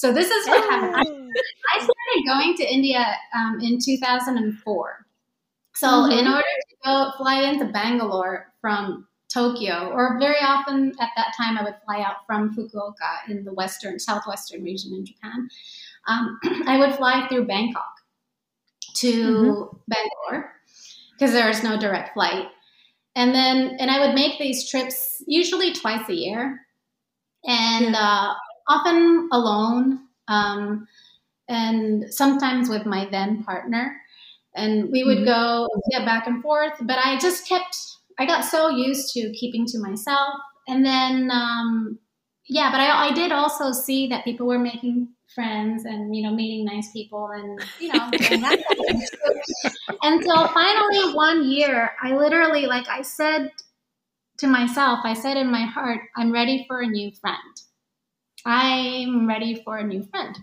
So 0.00 0.14
this 0.14 0.30
is 0.30 0.48
what 0.48 0.64
happened. 0.70 0.94
I, 0.96 1.76
I 1.76 1.78
started 1.78 2.26
going 2.26 2.56
to 2.56 2.64
India 2.72 3.04
um, 3.34 3.60
in 3.60 3.78
2004. 3.78 5.06
So 5.74 5.86
Mhm. 5.86 6.18
in 6.18 6.26
order 6.26 6.54
to 6.70 6.76
go 6.86 7.12
fly 7.18 7.42
into 7.42 7.66
Bangalore 7.66 8.50
from 8.62 9.06
Tokyo, 9.28 9.90
or 9.90 10.18
very 10.18 10.40
often 10.40 10.94
at 11.00 11.10
that 11.16 11.34
time 11.36 11.58
I 11.58 11.64
would 11.64 11.76
fly 11.84 12.00
out 12.00 12.24
from 12.26 12.56
Fukuoka 12.56 13.28
in 13.28 13.44
the 13.44 13.52
western, 13.52 13.98
southwestern 13.98 14.64
region 14.64 14.94
in 14.94 15.04
Japan. 15.04 15.50
Um, 16.08 16.40
I 16.66 16.78
would 16.78 16.94
fly 16.94 17.26
through 17.28 17.46
Bangkok 17.46 17.92
to 18.94 19.78
Bangalore 19.86 20.54
because 21.12 21.32
there 21.34 21.50
is 21.50 21.62
no 21.62 21.78
direct 21.78 22.14
flight. 22.14 22.46
And 23.16 23.34
then, 23.34 23.76
and 23.78 23.90
I 23.90 24.06
would 24.06 24.14
make 24.14 24.38
these 24.38 24.70
trips 24.70 25.22
usually 25.26 25.74
twice 25.74 26.08
a 26.08 26.14
year, 26.14 26.66
and 27.44 27.94
uh, 27.94 28.32
often 28.70 29.28
alone, 29.32 30.08
um, 30.28 30.88
and 31.48 32.12
sometimes 32.12 32.68
with 32.68 32.86
my 32.86 33.06
then 33.10 33.44
partner. 33.44 34.00
And 34.54 34.90
we 34.92 35.04
would 35.04 35.18
Mhm. 35.20 35.24
go 35.24 35.68
yeah, 35.92 36.04
back 36.04 36.26
and 36.26 36.42
forth, 36.42 36.74
but 36.82 36.98
I 36.98 37.18
just 37.18 37.48
kept. 37.48 37.76
I 38.18 38.26
got 38.26 38.44
so 38.44 38.68
used 38.68 39.12
to 39.14 39.32
keeping 39.32 39.66
to 39.66 39.78
myself, 39.80 40.34
and 40.68 40.84
then 40.84 41.30
um, 41.32 41.98
yeah, 42.46 42.70
but 42.70 42.80
I, 42.80 43.08
I 43.08 43.12
did 43.14 43.32
also 43.32 43.72
see 43.72 44.08
that 44.08 44.24
people 44.24 44.46
were 44.46 44.58
making 44.58 45.08
friends 45.34 45.84
and 45.84 46.14
you 46.16 46.22
know 46.24 46.34
meeting 46.34 46.64
nice 46.66 46.90
people 46.92 47.28
and 47.28 47.70
you 47.78 47.92
know 47.92 48.12
doing 48.18 48.40
that 48.42 48.58
kind. 48.76 49.02
So- 49.22 49.34
until 50.02 50.48
finally 50.48 51.14
one 51.14 51.48
year 51.50 51.90
i 52.02 52.12
literally 52.16 52.66
like 52.66 52.88
i 52.88 53.02
said 53.02 53.50
to 54.38 54.46
myself 54.46 55.00
i 55.04 55.14
said 55.14 55.36
in 55.36 55.50
my 55.50 55.64
heart 55.64 56.00
i'm 56.16 56.32
ready 56.32 56.64
for 56.68 56.80
a 56.80 56.86
new 56.86 57.10
friend 57.20 57.62
i'm 58.46 59.26
ready 59.28 59.62
for 59.64 59.78
a 59.78 59.84
new 59.84 60.02
friend 60.04 60.36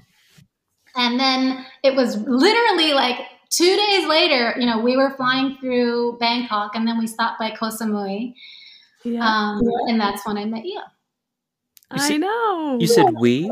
and 0.95 1.19
then 1.19 1.65
it 1.83 1.95
was 1.95 2.17
literally 2.17 2.93
like 2.93 3.19
two 3.49 3.75
days 3.75 4.07
later 4.07 4.53
you 4.59 4.65
know 4.65 4.79
we 4.81 4.97
were 4.97 5.11
flying 5.15 5.57
through 5.59 6.17
bangkok 6.19 6.75
and 6.75 6.87
then 6.87 6.97
we 6.99 7.07
stopped 7.07 7.39
by 7.39 7.49
koh 7.51 7.69
samui 7.69 8.33
yeah, 9.03 9.23
um, 9.23 9.61
and 9.87 9.99
that's 9.99 10.25
when 10.25 10.37
i 10.37 10.45
met 10.45 10.65
you 10.65 10.81
You 11.91 12.01
I 12.03 12.07
said- 12.07 12.19
know. 12.21 12.77
You 12.81 12.87
said 12.87 13.13
we? 13.17 13.49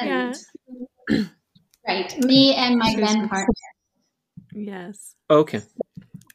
Yeah. 0.00 0.32
Right 1.86 2.10
me 2.24 2.54
and 2.54 2.78
my 2.78 2.88
Excuse 2.90 3.12
then 3.12 3.28
partner 3.28 3.54
yes. 4.52 5.14
Okay. 5.30 5.62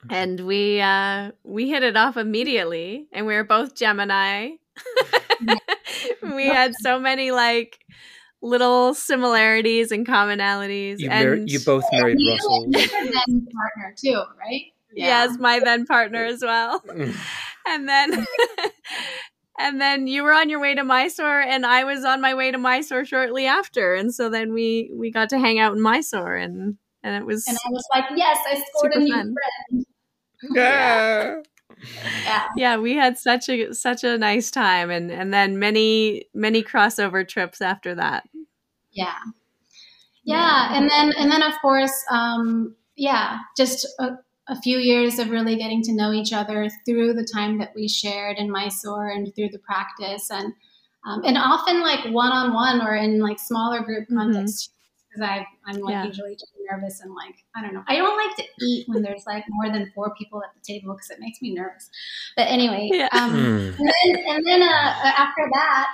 and 0.09 0.39
we 0.47 0.79
uh 0.79 1.31
we 1.43 1.69
hit 1.69 1.83
it 1.83 1.97
off 1.97 2.15
immediately 2.17 3.07
and 3.11 3.25
we 3.27 3.33
were 3.33 3.43
both 3.43 3.75
gemini 3.75 4.55
we 6.35 6.47
had 6.47 6.73
so 6.81 6.99
many 6.99 7.31
like 7.31 7.79
little 8.41 8.93
similarities 8.93 9.91
and 9.91 10.05
commonalities 10.07 10.99
You, 10.99 11.09
and 11.09 11.27
mar- 11.39 11.45
you 11.47 11.59
both 11.59 11.83
married 11.91 12.17
you 12.19 12.31
Russell. 12.33 12.63
and 12.65 12.73
your 12.75 12.87
then 12.87 13.47
partner 13.53 13.95
too 13.97 14.21
right 14.39 14.63
yes 14.95 15.37
my 15.39 15.59
then 15.59 15.85
partner 15.85 16.25
as 16.25 16.41
well 16.41 16.81
mm. 16.81 17.15
and 17.67 17.87
then 17.87 18.25
and 19.59 19.79
then 19.79 20.07
you 20.07 20.23
were 20.23 20.33
on 20.33 20.49
your 20.49 20.59
way 20.59 20.73
to 20.75 20.83
mysore 20.83 21.39
and 21.41 21.65
i 21.65 21.83
was 21.83 22.03
on 22.03 22.19
my 22.19 22.33
way 22.33 22.51
to 22.51 22.57
mysore 22.57 23.05
shortly 23.05 23.45
after 23.45 23.93
and 23.95 24.13
so 24.13 24.27
then 24.29 24.53
we 24.53 24.91
we 24.95 25.11
got 25.11 25.29
to 25.29 25.39
hang 25.39 25.59
out 25.59 25.73
in 25.73 25.81
mysore 25.81 26.35
and 26.35 26.77
and 27.03 27.15
it 27.15 27.25
was 27.25 27.47
And 27.47 27.57
I 27.57 27.69
was 27.71 27.83
like, 27.95 28.05
yes, 28.15 28.37
I 28.47 28.63
scored 28.77 28.93
a 28.93 28.99
new 28.99 29.11
fun. 29.11 29.33
friend. 29.69 29.85
yeah. 30.55 31.35
Yeah. 32.23 32.47
yeah 32.55 32.77
we 32.77 32.95
had 32.95 33.17
such 33.17 33.49
a 33.49 33.73
such 33.73 34.03
a 34.03 34.17
nice 34.17 34.51
time 34.51 34.89
and 34.89 35.11
and 35.11 35.33
then 35.33 35.57
many 35.59 36.25
many 36.33 36.63
crossover 36.63 37.27
trips 37.27 37.61
after 37.61 37.95
that 37.95 38.27
Yeah. 38.91 39.15
Yeah. 40.23 40.75
And 40.75 40.89
then, 40.89 41.13
and 41.17 41.31
then 41.31 41.41
of 41.41 41.53
course, 41.61 41.93
um, 42.11 42.75
yeah, 42.95 43.39
just 43.57 43.87
a, 43.99 44.11
a 44.47 44.61
few 44.61 44.77
years 44.77 45.17
of 45.17 45.29
really 45.29 45.55
getting 45.55 45.81
to 45.83 45.93
know 45.93 46.11
each 46.11 46.33
other 46.33 46.69
through 46.85 47.13
the 47.13 47.27
time 47.33 47.57
that 47.59 47.71
we 47.75 47.87
shared 47.87 48.37
in 48.37 48.51
Mysore 48.51 49.09
and 49.09 49.33
through 49.35 49.49
the 49.49 49.59
practice 49.59 50.29
and, 50.29 50.53
um, 51.07 51.23
and 51.25 51.37
often 51.37 51.81
like 51.81 52.05
one-on-one 52.13 52.81
or 52.81 52.95
in 52.95 53.19
like 53.19 53.39
smaller 53.39 53.81
group 53.81 54.09
Mhm. 54.09 54.69
Contexts 55.13 55.19
because 55.19 55.21
I 55.21 55.69
I'm 55.69 55.81
like 55.81 55.93
Yeah. 55.93 56.05
usually 56.05 56.35
too 56.35 56.45
nervous 56.69 57.01
and 57.01 57.13
like 57.13 57.35
I 57.55 57.61
don't 57.61 57.73
know 57.73 57.83
I 57.87 57.97
don't 57.97 58.17
like 58.17 58.35
to 58.37 58.43
eat 58.65 58.87
when 58.87 59.01
there's 59.01 59.25
like 59.25 59.43
more 59.49 59.71
than 59.71 59.91
four 59.93 60.13
people 60.15 60.43
at 60.43 60.49
the 60.53 60.61
table 60.61 60.93
because 60.93 61.09
it 61.09 61.19
makes 61.19 61.41
me 61.41 61.53
nervous. 61.53 61.89
But 62.35 62.47
anyway, 62.47 62.89
Yeah. 62.91 63.09
um, 63.11 63.33
Mm. 63.33 63.79
and 63.79 63.87
then, 63.87 64.25
and 64.27 64.45
then 64.45 64.61
uh, 64.63 65.11
after 65.17 65.49
that, 65.53 65.89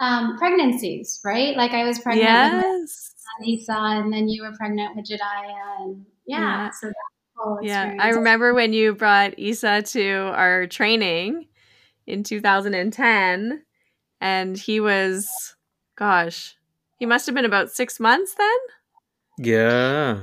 um, 0.00 0.36
pregnancies, 0.38 1.20
right? 1.24 1.56
Like 1.56 1.72
I 1.72 1.84
was 1.84 1.98
pregnant 1.98 2.52
with 2.54 2.64
yes 2.64 3.12
Isa, 3.44 3.72
and 3.72 4.12
then 4.12 4.28
you 4.28 4.42
were 4.42 4.52
pregnant 4.56 4.96
with 4.96 5.06
Jediah, 5.06 5.80
and 5.80 6.06
yeah, 6.26 6.66
Yeah. 6.66 6.70
so 6.70 6.86
that 6.88 6.94
whole 7.36 7.58
yeah 7.62 7.94
i 7.98 8.10
remember 8.10 8.54
when 8.54 8.72
you 8.72 8.94
brought 8.94 9.38
isa 9.38 9.82
to 9.82 10.32
our 10.34 10.66
training 10.66 11.46
in 12.06 12.22
2010 12.22 13.62
and 14.20 14.56
he 14.56 14.80
was 14.80 15.54
gosh 15.96 16.55
he 16.98 17.06
must 17.06 17.26
have 17.26 17.34
been 17.34 17.44
about 17.44 17.70
six 17.70 17.98
months 18.00 18.34
then 18.34 18.56
Yeah. 19.38 20.20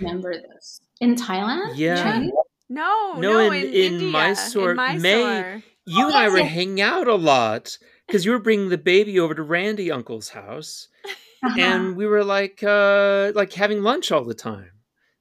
remember 0.00 0.32
this 0.34 0.80
in 1.00 1.16
Thailand. 1.16 1.72
Yeah. 1.76 2.02
Training? 2.02 2.32
no 2.68 3.14
No, 3.18 3.32
no, 3.32 3.38
in- 3.50 3.64
in, 3.64 3.68
in 3.74 3.92
India, 3.94 4.10
Mysore, 4.10 4.70
in 4.72 5.02
May- 5.02 5.62
You 5.86 6.04
Oh, 6.04 6.06
and 6.08 6.16
I 6.16 6.28
were 6.28 6.38
yes. 6.38 6.50
hanging 6.52 6.80
out 6.80 7.08
a 7.08 7.14
lot 7.14 7.76
because 8.06 8.24
you 8.24 8.32
were 8.32 8.38
bringing 8.38 8.68
the 8.70 8.78
baby 8.78 9.18
over 9.20 9.34
to 9.34 9.42
Randy 9.42 9.90
Uncle's 9.90 10.30
house, 10.30 10.88
Uh-huh. 11.42 11.60
and 11.60 11.94
we 11.96 12.06
were 12.06 12.24
like, 12.24 12.62
uh, 12.62 13.32
like 13.34 13.52
having 13.52 13.82
lunch 13.82 14.10
all 14.10 14.24
the 14.24 14.34
time. 14.34 14.70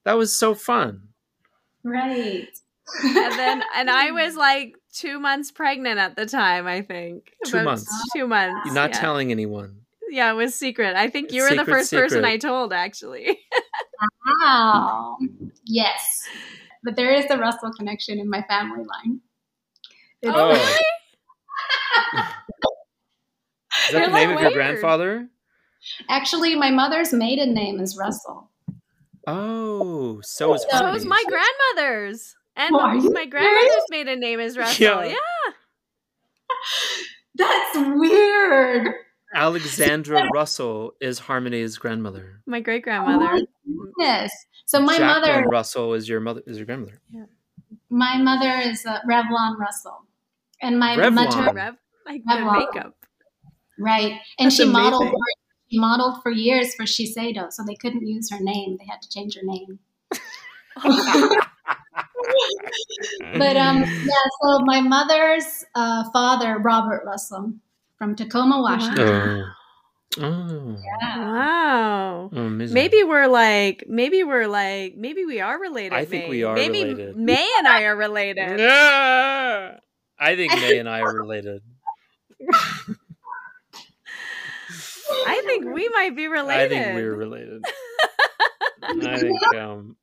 That 0.06 0.14
was 0.18 0.34
so 0.34 0.54
fun. 0.56 1.10
Right. 1.84 2.48
and 3.04 3.16
then 3.40 3.64
and 3.76 3.90
I 3.90 4.12
was 4.22 4.36
like 4.36 4.76
two 4.94 5.20
months 5.20 5.52
pregnant 5.52 6.00
at 6.00 6.16
the 6.16 6.26
time. 6.26 6.66
I 6.68 6.82
think 6.82 7.34
Two 7.46 7.58
About 7.58 7.66
months. 7.66 8.10
Two 8.16 8.28
months. 8.28 8.62
You're 8.66 8.74
not 8.76 8.92
yeah. 8.92 9.00
telling 9.02 9.32
anyone. 9.32 9.82
Yeah, 10.14 10.32
it 10.32 10.36
was 10.36 10.54
secret. 10.54 10.96
I 10.96 11.10
think 11.10 11.32
you 11.32 11.42
were 11.42 11.50
the 11.50 11.58
Secret, 11.58 11.74
first 11.74 11.92
person. 11.92 12.24
I 12.24 12.38
told, 12.38 12.72
actually. 12.74 13.40
Wow. 14.42 15.18
Yes. 15.66 16.24
But 16.84 16.96
there 16.98 17.14
is 17.14 17.26
the 17.28 17.38
Russell 17.38 17.72
connection 17.74 18.20
in 18.20 18.30
my 18.30 18.42
family 18.44 18.84
line. 18.86 19.22
It's- 20.22 20.36
Oh. 20.38 20.50
really? 20.50 20.60
Oh. 22.14 22.28
Is 23.88 23.92
that 23.92 23.92
They're 23.92 24.08
the 24.08 24.14
name 24.14 24.30
like 24.30 24.36
of 24.38 24.42
your 24.42 24.52
weird. 24.52 24.54
grandfather? 24.54 25.28
Actually, 26.10 26.56
my 26.56 26.70
mother's 26.70 27.12
maiden 27.14 27.54
name 27.54 27.80
is 27.80 27.98
Russell. 27.98 28.50
Oh, 29.26 30.20
so 30.22 30.54
is 30.54 30.62
So 30.64 30.68
So 30.70 30.74
was 30.92 31.04
Harmony's. 31.04 31.06
my 31.06 31.24
grandmother's. 31.28 32.36
And 32.56 32.76
Oh, 32.76 32.80
are 32.82 32.96
my 32.96 33.26
grandmother's 33.26 33.86
maiden 33.90 34.20
name 34.20 34.40
is 34.40 34.58
Russell. 34.60 34.84
Yeah. 34.84 35.06
Yeah. 35.06 35.54
That's 37.36 37.78
weird. 37.98 38.94
Alexandra 39.34 40.30
Russell 40.34 40.94
is 41.02 41.20
Harmony's 41.20 41.78
grandmother. 41.78 42.42
My 42.46 42.60
great 42.62 42.84
grandmother. 42.84 43.46
Yes. 43.98 44.32
So 44.66 44.80
my 44.80 44.98
Jacqueline 44.98 45.36
mother, 45.36 45.48
Russell 45.50 45.94
is 45.94 46.08
your 46.10 46.20
mother 46.20 46.42
is 46.48 46.58
your 46.58 46.66
grandmother. 46.66 47.00
my 47.90 48.18
mother 48.18 48.52
is 48.70 48.86
uh, 48.86 49.00
Revlon 49.10 49.58
Russell, 49.58 50.06
and 50.62 50.80
my 50.80 50.96
Revlon. 50.96 51.14
mother, 51.14 51.54
Rev, 51.54 51.76
like 52.06 52.24
the 52.26 52.34
Revlon. 52.34 52.60
makeup. 52.74 52.96
right? 53.78 54.14
And 54.40 54.48
That's 54.48 54.56
she 54.56 54.66
modeled. 54.66 55.10
For, 55.10 55.18
she 55.70 55.80
modeled 55.80 56.22
for 56.24 56.32
years 56.32 56.76
for 56.76 56.84
Shiseido, 56.84 57.52
so 57.52 57.64
they 57.66 57.76
couldn't 57.76 58.06
use 58.08 58.30
her 58.32 58.40
name; 58.40 58.78
they 58.80 58.86
had 58.86 59.02
to 59.02 59.10
change 59.10 59.36
her 59.36 59.44
name. 59.44 59.80
But 63.38 63.58
um, 63.58 63.82
yeah. 63.82 64.26
So 64.42 64.60
my 64.66 64.82
mother's 64.82 65.66
uh, 65.76 66.10
father, 66.12 66.58
Robert 66.60 67.04
Russell, 67.06 67.54
from 68.04 68.16
Tacoma, 68.16 68.62
Washington. 68.62 69.46
Oh. 70.20 70.22
Oh. 70.22 70.76
Yeah. 70.84 71.18
Wow. 71.20 72.30
Oh. 72.34 72.50
Maybe 72.50 73.02
we're 73.04 73.28
like, 73.28 73.86
maybe 73.88 74.24
we're 74.24 74.48
like, 74.48 74.96
maybe 74.98 75.24
we 75.24 75.40
are 75.40 75.58
related. 75.58 75.94
I 75.94 76.04
think 76.04 76.30
we 76.30 76.44
are 76.44 76.54
maybe 76.54 76.84
related. 76.84 77.16
Mae 77.16 77.48
and 77.60 77.68
I 77.68 77.84
are 77.84 77.96
related. 77.96 78.60
Ah! 78.60 79.76
I 80.20 80.36
think 80.36 80.52
Mae 80.52 80.78
and 80.80 80.90
I 80.90 81.00
are 81.00 81.16
related. 81.16 81.62
I 85.26 85.42
think 85.46 85.74
we 85.74 85.88
might 85.90 86.16
be 86.16 86.28
related. 86.28 86.62
I 86.62 86.68
think 86.68 86.96
we're 86.96 87.16
related. 87.16 87.64
I 88.84 89.18
think 89.18 89.56
um 89.56 89.96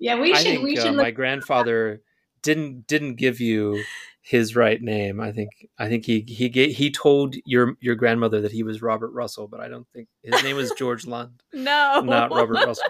Yeah, 0.00 0.20
we 0.20 0.32
I 0.32 0.36
should. 0.36 0.44
think 0.46 0.64
we 0.64 0.76
uh, 0.76 0.82
should 0.82 0.94
my 0.96 1.12
grandfather 1.12 2.02
didn't 2.42 2.88
didn't 2.88 3.14
give 3.14 3.40
you 3.40 3.84
his 4.22 4.54
right 4.54 4.80
name. 4.82 5.20
I 5.20 5.32
think 5.32 5.50
I 5.78 5.88
think 5.88 6.04
he 6.04 6.24
he 6.28 6.48
ga- 6.48 6.72
he 6.72 6.90
told 6.90 7.36
your 7.44 7.74
your 7.80 7.94
grandmother 7.94 8.40
that 8.42 8.52
he 8.52 8.62
was 8.62 8.82
Robert 8.82 9.10
Russell, 9.12 9.48
but 9.48 9.60
I 9.60 9.68
don't 9.68 9.86
think 9.94 10.08
his 10.22 10.42
name 10.42 10.56
was 10.56 10.72
George 10.72 11.06
Lund, 11.06 11.42
no, 11.52 12.00
not 12.04 12.30
Robert 12.30 12.64
Russell. 12.66 12.84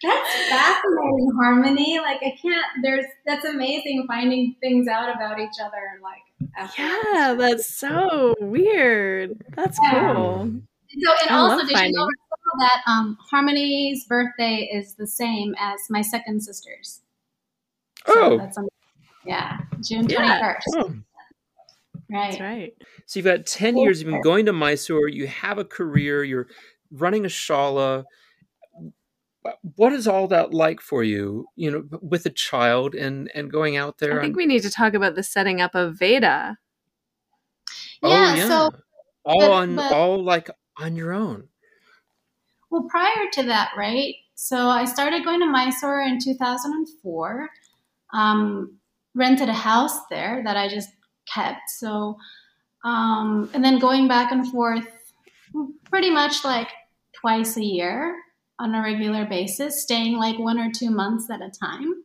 That's 0.02 0.50
fascinating, 0.50 1.32
Harmony. 1.38 2.00
Like 2.00 2.20
I 2.22 2.34
can't. 2.42 2.66
There's 2.84 3.06
that's 3.26 3.46
amazing 3.46 4.06
finding 4.08 4.56
things 4.62 4.88
out 4.88 5.14
about 5.14 5.40
each 5.40 5.60
other. 5.62 6.00
Like 6.02 6.52
after. 6.58 6.82
Yeah, 6.82 7.36
that's 7.38 7.74
so 7.78 8.34
weird. 8.40 9.44
That's 9.56 9.78
Yeah. 9.84 10.14
cool. 10.14 10.52
So 11.04 11.12
and 11.22 11.30
I 11.32 11.34
also, 11.38 11.66
did 11.66 11.74
finding- 11.74 11.94
you 11.94 12.00
know 12.00 12.08
that 12.60 12.82
um, 12.88 13.18
Harmony's 13.30 14.06
birthday 14.06 14.70
is 14.74 14.96
the 14.96 15.06
same 15.08 15.54
as 15.60 15.80
my 15.90 16.02
second 16.02 16.42
sister's? 16.42 17.02
So 18.08 18.14
Oh. 18.16 18.69
That's 19.30 19.92
yeah, 19.92 19.98
June 19.98 20.08
twenty 20.08 20.40
first. 20.40 20.68
Yeah. 20.76 20.84
Oh. 20.84 20.94
Right. 22.12 22.32
That's 22.32 22.42
right. 22.42 22.74
So 23.06 23.20
you've 23.20 23.26
got 23.26 23.46
10 23.46 23.78
years, 23.78 24.02
you've 24.02 24.10
been 24.12 24.22
going 24.22 24.48
to 24.48 24.54
Mysore, 24.54 25.08
you 25.08 25.28
have 25.28 25.60
a 25.60 25.66
career, 25.66 26.24
you're 26.24 26.48
running 26.92 27.24
a 27.24 27.28
shala. 27.28 28.06
What 29.76 29.94
is 29.94 30.08
all 30.08 30.28
that 30.30 30.52
like 30.52 30.82
for 30.82 31.04
you, 31.04 31.46
you 31.56 31.70
know, 31.70 31.84
with 32.02 32.26
a 32.26 32.32
child 32.32 32.96
and 32.96 33.30
and 33.36 33.52
going 33.52 33.78
out 33.78 34.00
there? 34.00 34.18
I 34.18 34.22
think 34.22 34.32
and- 34.32 34.36
we 34.38 34.48
need 34.48 34.64
to 34.64 34.72
talk 34.72 34.96
about 34.96 35.14
the 35.16 35.22
setting 35.24 35.62
up 35.62 35.76
of 35.76 36.00
Veda. 36.00 36.58
Yeah, 38.02 38.48
so- 38.48 38.72
all 39.24 39.40
but- 39.40 39.52
on 39.52 39.76
but- 39.76 39.92
all 39.92 40.24
like 40.24 40.50
on 40.78 40.96
your 40.96 41.14
own. 41.14 41.48
Well, 42.72 42.88
prior 42.90 43.30
to 43.34 43.44
that, 43.44 43.72
right? 43.78 44.16
So 44.36 44.68
I 44.68 44.86
started 44.86 45.26
going 45.26 45.42
to 45.42 45.48
Mysore 45.48 46.02
in 46.02 46.20
2004. 46.20 47.50
Um, 48.14 48.80
rented 49.16 49.50
a 49.50 49.54
house 49.54 49.98
there 50.10 50.42
that 50.44 50.58
I 50.58 50.68
just 50.68 50.90
kept. 51.34 51.70
So, 51.70 52.18
um, 52.84 53.50
and 53.54 53.64
then 53.64 53.80
going 53.80 54.08
back 54.08 54.32
and 54.32 54.50
forth 54.52 54.88
pretty 55.86 56.10
much 56.10 56.44
like 56.44 56.70
twice 57.20 57.58
a 57.58 57.64
year 57.64 58.16
on 58.60 58.76
a 58.76 58.82
regular 58.82 59.26
basis, 59.26 59.82
staying 59.82 60.18
like 60.18 60.38
one 60.38 60.60
or 60.60 60.70
two 60.72 60.90
months 60.90 61.30
at 61.30 61.42
a 61.42 61.50
time. 61.50 62.04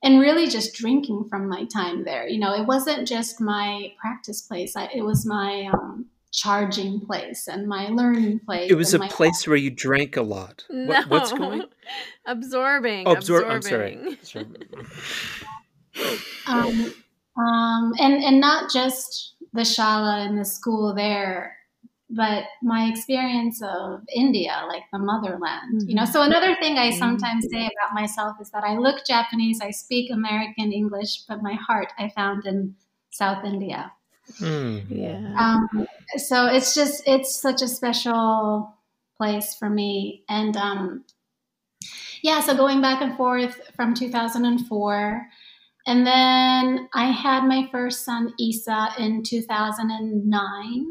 And 0.00 0.20
really 0.20 0.46
just 0.46 0.74
drinking 0.74 1.26
from 1.28 1.48
my 1.48 1.64
time 1.64 2.04
there. 2.04 2.28
You 2.28 2.38
know, 2.38 2.54
it 2.54 2.66
wasn't 2.66 3.08
just 3.08 3.40
my 3.40 3.92
practice 4.00 4.42
place, 4.42 4.76
I, 4.76 4.88
it 4.94 5.02
was 5.02 5.26
my 5.26 5.68
um, 5.72 6.06
charging 6.32 7.00
place 7.00 7.48
and 7.48 7.66
my 7.66 7.88
learning 7.88 8.40
place. 8.40 8.70
It 8.70 8.74
was 8.74 8.94
a 8.94 9.00
place 9.00 9.46
where 9.46 9.56
you 9.56 9.70
drank 9.70 10.16
a 10.16 10.22
lot. 10.22 10.64
No. 10.70 10.86
What, 10.86 11.08
what's 11.08 11.32
going? 11.32 11.64
absorbing? 12.26 13.08
Oh, 13.08 13.16
absor- 13.16 13.48
I'm 13.48 13.62
sorry. 13.62 14.18
Sorry. 14.22 14.46
um, 16.46 16.94
um, 17.36 17.94
and 17.98 18.22
and 18.24 18.40
not 18.40 18.70
just 18.72 19.34
the 19.52 19.62
shala 19.62 20.26
and 20.26 20.38
the 20.38 20.44
school 20.44 20.94
there, 20.94 21.56
but 22.10 22.44
my 22.62 22.86
experience 22.86 23.62
of 23.62 24.02
India, 24.14 24.64
like 24.68 24.84
the 24.92 24.98
motherland. 24.98 25.88
You 25.88 25.94
know, 25.94 26.04
so 26.04 26.22
another 26.22 26.56
thing 26.56 26.78
I 26.78 26.90
sometimes 26.90 27.46
say 27.50 27.66
about 27.66 27.94
myself 27.94 28.36
is 28.40 28.50
that 28.50 28.64
I 28.64 28.78
look 28.78 29.04
Japanese, 29.06 29.60
I 29.60 29.70
speak 29.70 30.10
American 30.10 30.72
English, 30.72 31.24
but 31.28 31.42
my 31.42 31.54
heart 31.54 31.92
I 31.98 32.08
found 32.08 32.46
in 32.46 32.76
South 33.10 33.44
India. 33.44 33.92
Hmm. 34.38 34.78
Yeah. 34.88 35.34
Um, 35.38 35.86
so 36.16 36.46
it's 36.46 36.74
just 36.74 37.02
it's 37.06 37.40
such 37.40 37.62
a 37.62 37.68
special 37.68 38.74
place 39.16 39.54
for 39.54 39.68
me, 39.68 40.24
and 40.28 40.56
um, 40.56 41.04
yeah. 42.22 42.40
So 42.40 42.54
going 42.54 42.80
back 42.80 43.00
and 43.02 43.16
forth 43.16 43.60
from 43.74 43.94
2004, 43.94 45.28
and 45.88 46.06
then 46.06 46.88
I 46.94 47.06
had 47.10 47.44
my 47.44 47.68
first 47.72 48.04
son 48.04 48.34
Isa 48.38 48.90
in 48.98 49.24
2009, 49.24 50.88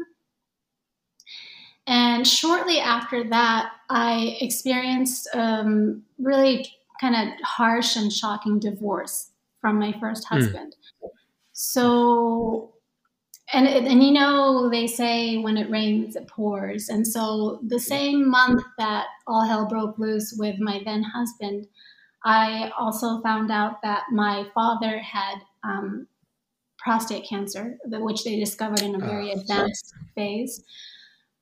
and 1.86 2.26
shortly 2.26 2.78
after 2.78 3.28
that, 3.30 3.72
I 3.88 4.36
experienced 4.40 5.28
um, 5.34 6.04
really 6.18 6.66
kind 7.00 7.14
of 7.16 7.40
harsh 7.42 7.96
and 7.96 8.12
shocking 8.12 8.58
divorce 8.58 9.30
from 9.60 9.78
my 9.78 9.92
first 9.98 10.24
Hmm. 10.30 10.54
husband. 10.54 10.76
So 11.52 12.74
and 13.52 13.68
and 13.68 14.02
you 14.02 14.12
know 14.12 14.70
they 14.70 14.86
say 14.86 15.38
when 15.38 15.56
it 15.58 15.70
rains 15.70 16.16
it 16.16 16.28
pours 16.28 16.88
and 16.88 17.06
so 17.06 17.60
the 17.66 17.80
same 17.80 18.28
month 18.28 18.62
that 18.78 19.08
all 19.26 19.42
hell 19.44 19.68
broke 19.68 19.98
loose 19.98 20.34
with 20.38 20.58
my 20.60 20.82
then 20.84 21.02
husband 21.02 21.66
i 22.24 22.70
also 22.78 23.20
found 23.22 23.50
out 23.50 23.82
that 23.82 24.04
my 24.12 24.46
father 24.54 24.98
had 24.98 25.36
um, 25.64 26.06
prostate 26.78 27.28
cancer 27.28 27.78
which 27.86 28.24
they 28.24 28.38
discovered 28.38 28.82
in 28.82 28.94
a 28.94 29.00
very 29.00 29.30
Oh, 29.30 29.40
advanced 29.40 29.94
phase 30.14 30.64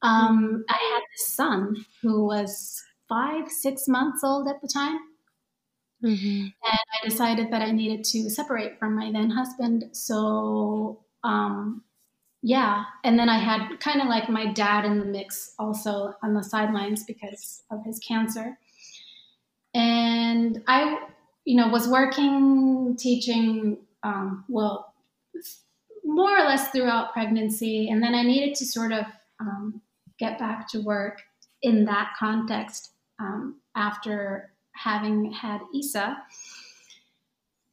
um, 0.03 0.65
i 0.71 0.93
had 0.95 1.03
this 1.13 1.35
son 1.35 1.77
who 2.03 2.25
was 2.27 2.83
five 3.09 3.51
six 3.51 3.89
months 3.89 4.25
old 4.25 4.49
at 4.49 4.61
the 4.63 4.69
time 4.69 4.99
Mhm. 6.03 6.53
I 6.65 7.09
decided 7.09 7.51
that 7.51 7.63
I 7.63 7.71
needed 7.71 8.05
to 8.07 8.29
separate 8.31 8.79
from 8.79 8.97
my 8.97 9.11
then 9.13 9.31
husband. 9.31 9.91
So, 9.93 11.05
um, 11.23 11.85
yeah. 12.43 12.85
And 13.05 13.19
then 13.19 13.29
I 13.29 13.39
had 13.39 13.79
kind 13.81 14.03
of 14.03 14.09
like 14.09 14.29
my 14.29 14.53
dad 14.53 14.85
in 14.85 14.99
the 15.01 15.07
mix 15.07 15.55
also 15.59 16.15
on 16.23 16.35
the 16.35 16.45
sidelines 16.45 17.05
because 17.05 17.65
of 17.71 17.85
his 17.85 18.01
cancer. 18.01 18.59
And 19.77 20.63
I, 20.67 20.99
you 21.45 21.55
know, 21.55 21.69
was 21.69 21.87
working, 21.87 22.97
teaching, 22.99 23.77
um, 24.03 24.45
well, 24.49 24.95
more 26.03 26.31
or 26.39 26.45
less 26.45 26.71
throughout 26.71 27.13
pregnancy. 27.13 27.91
And 27.91 28.03
then 28.03 28.15
I 28.15 28.23
needed 28.23 28.55
to 28.57 28.65
sort 28.65 28.93
of 28.93 29.05
um, 29.39 29.83
get 30.19 30.39
back 30.39 30.67
to 30.71 30.81
work 30.81 31.21
in 31.61 31.85
that 31.85 32.15
context 32.19 32.93
um, 33.21 33.61
after 33.75 34.51
having 34.73 35.31
had 35.31 35.61
Isa. 35.75 36.17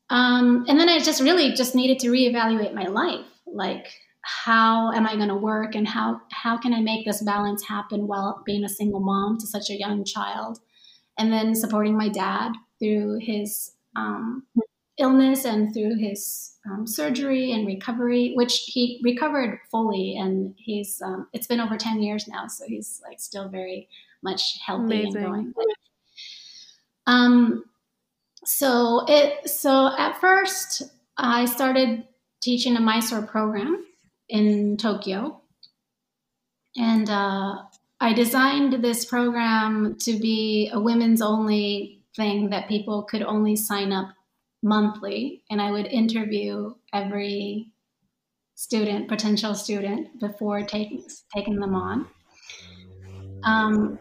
Um, 0.10 0.66
and 0.68 0.78
then 0.78 0.90
I 0.90 1.00
just 1.00 1.22
really 1.22 1.54
just 1.54 1.74
needed 1.74 2.00
to 2.00 2.08
reevaluate 2.08 2.74
my 2.74 2.88
life. 2.88 3.26
Like, 3.48 3.88
how 4.22 4.92
am 4.92 5.08
I 5.08 5.16
going 5.16 5.30
to 5.30 5.36
work, 5.36 5.76
and 5.76 5.88
how 5.88 6.22
how 6.32 6.58
can 6.58 6.74
I 6.74 6.82
make 6.82 7.06
this 7.06 7.22
balance 7.24 7.66
happen 7.68 8.08
while 8.08 8.42
being 8.46 8.64
a 8.64 8.70
single 8.70 9.00
mom 9.00 9.38
to 9.40 9.48
such 9.48 9.70
a 9.70 9.78
young 9.78 10.06
child, 10.06 10.60
and 11.18 11.32
then 11.32 11.56
supporting 11.56 11.98
my 11.98 12.10
dad 12.10 12.54
through 12.80 13.20
his 13.20 13.72
um, 13.96 14.44
illness 14.98 15.46
and 15.46 15.74
through 15.74 15.98
his 15.98 16.54
um, 16.70 16.88
surgery 16.88 17.52
and 17.52 17.68
recovery, 17.68 18.34
which 18.36 18.64
he 18.68 19.00
recovered 19.04 19.60
fully, 19.70 20.16
and 20.18 20.54
he's 20.58 21.02
um, 21.02 21.28
it's 21.34 21.48
been 21.48 21.60
over 21.60 21.78
ten 21.78 22.02
years 22.02 22.28
now, 22.28 22.48
so 22.48 22.66
he's 22.68 23.02
like 23.04 23.20
still 23.20 23.50
very 23.50 23.88
much 24.22 24.60
healthy 24.66 25.02
Amazing. 25.02 25.24
and 25.24 25.26
going. 25.26 25.54
Um, 27.06 27.66
so 28.46 29.06
it 29.08 29.50
so 29.50 29.92
at 29.98 30.20
first 30.20 30.84
I 31.18 31.46
started 31.46 32.06
teaching 32.42 32.76
a 32.78 32.82
Mysore 32.82 33.24
program 33.24 33.86
in 34.30 34.78
Tokyo, 34.78 35.42
and 36.78 37.10
uh, 37.10 37.56
I 38.04 38.12
designed 38.12 38.84
this 38.84 39.06
program 39.06 39.96
to 40.02 40.20
be 40.20 40.70
a 40.74 40.78
women's 40.78 41.22
only 41.22 42.02
thing 42.18 42.50
that 42.50 42.68
people 42.68 43.04
could 43.04 43.24
only 43.24 43.56
sign 43.56 43.94
up 43.94 44.10
monthly, 44.62 45.42
and 45.50 45.62
I 45.62 45.72
would 45.72 45.86
interview 45.86 46.74
every 46.92 47.70
student, 48.56 49.08
potential 49.08 49.56
student, 49.56 50.20
before 50.20 50.64
taking 50.64 51.06
taking 51.34 51.62
them 51.62 51.76
on. 51.76 52.08
Um, 53.46 54.00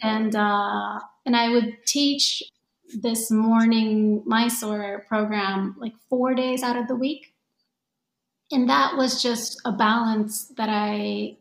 and 0.00 0.34
uh, 0.34 1.00
and 1.26 1.36
I 1.36 1.50
would 1.50 1.76
teach 1.84 2.42
this 3.02 3.30
morning 3.30 4.22
Mysore 4.24 5.04
program 5.06 5.76
like 5.78 5.92
four 6.08 6.34
days 6.34 6.62
out 6.62 6.78
of 6.78 6.88
the 6.88 6.96
week, 6.96 7.34
and 8.50 8.66
that 8.70 8.96
was 8.96 9.22
just 9.22 9.60
a 9.66 9.72
balance 9.72 10.50
that 10.56 10.70
I 10.70 11.36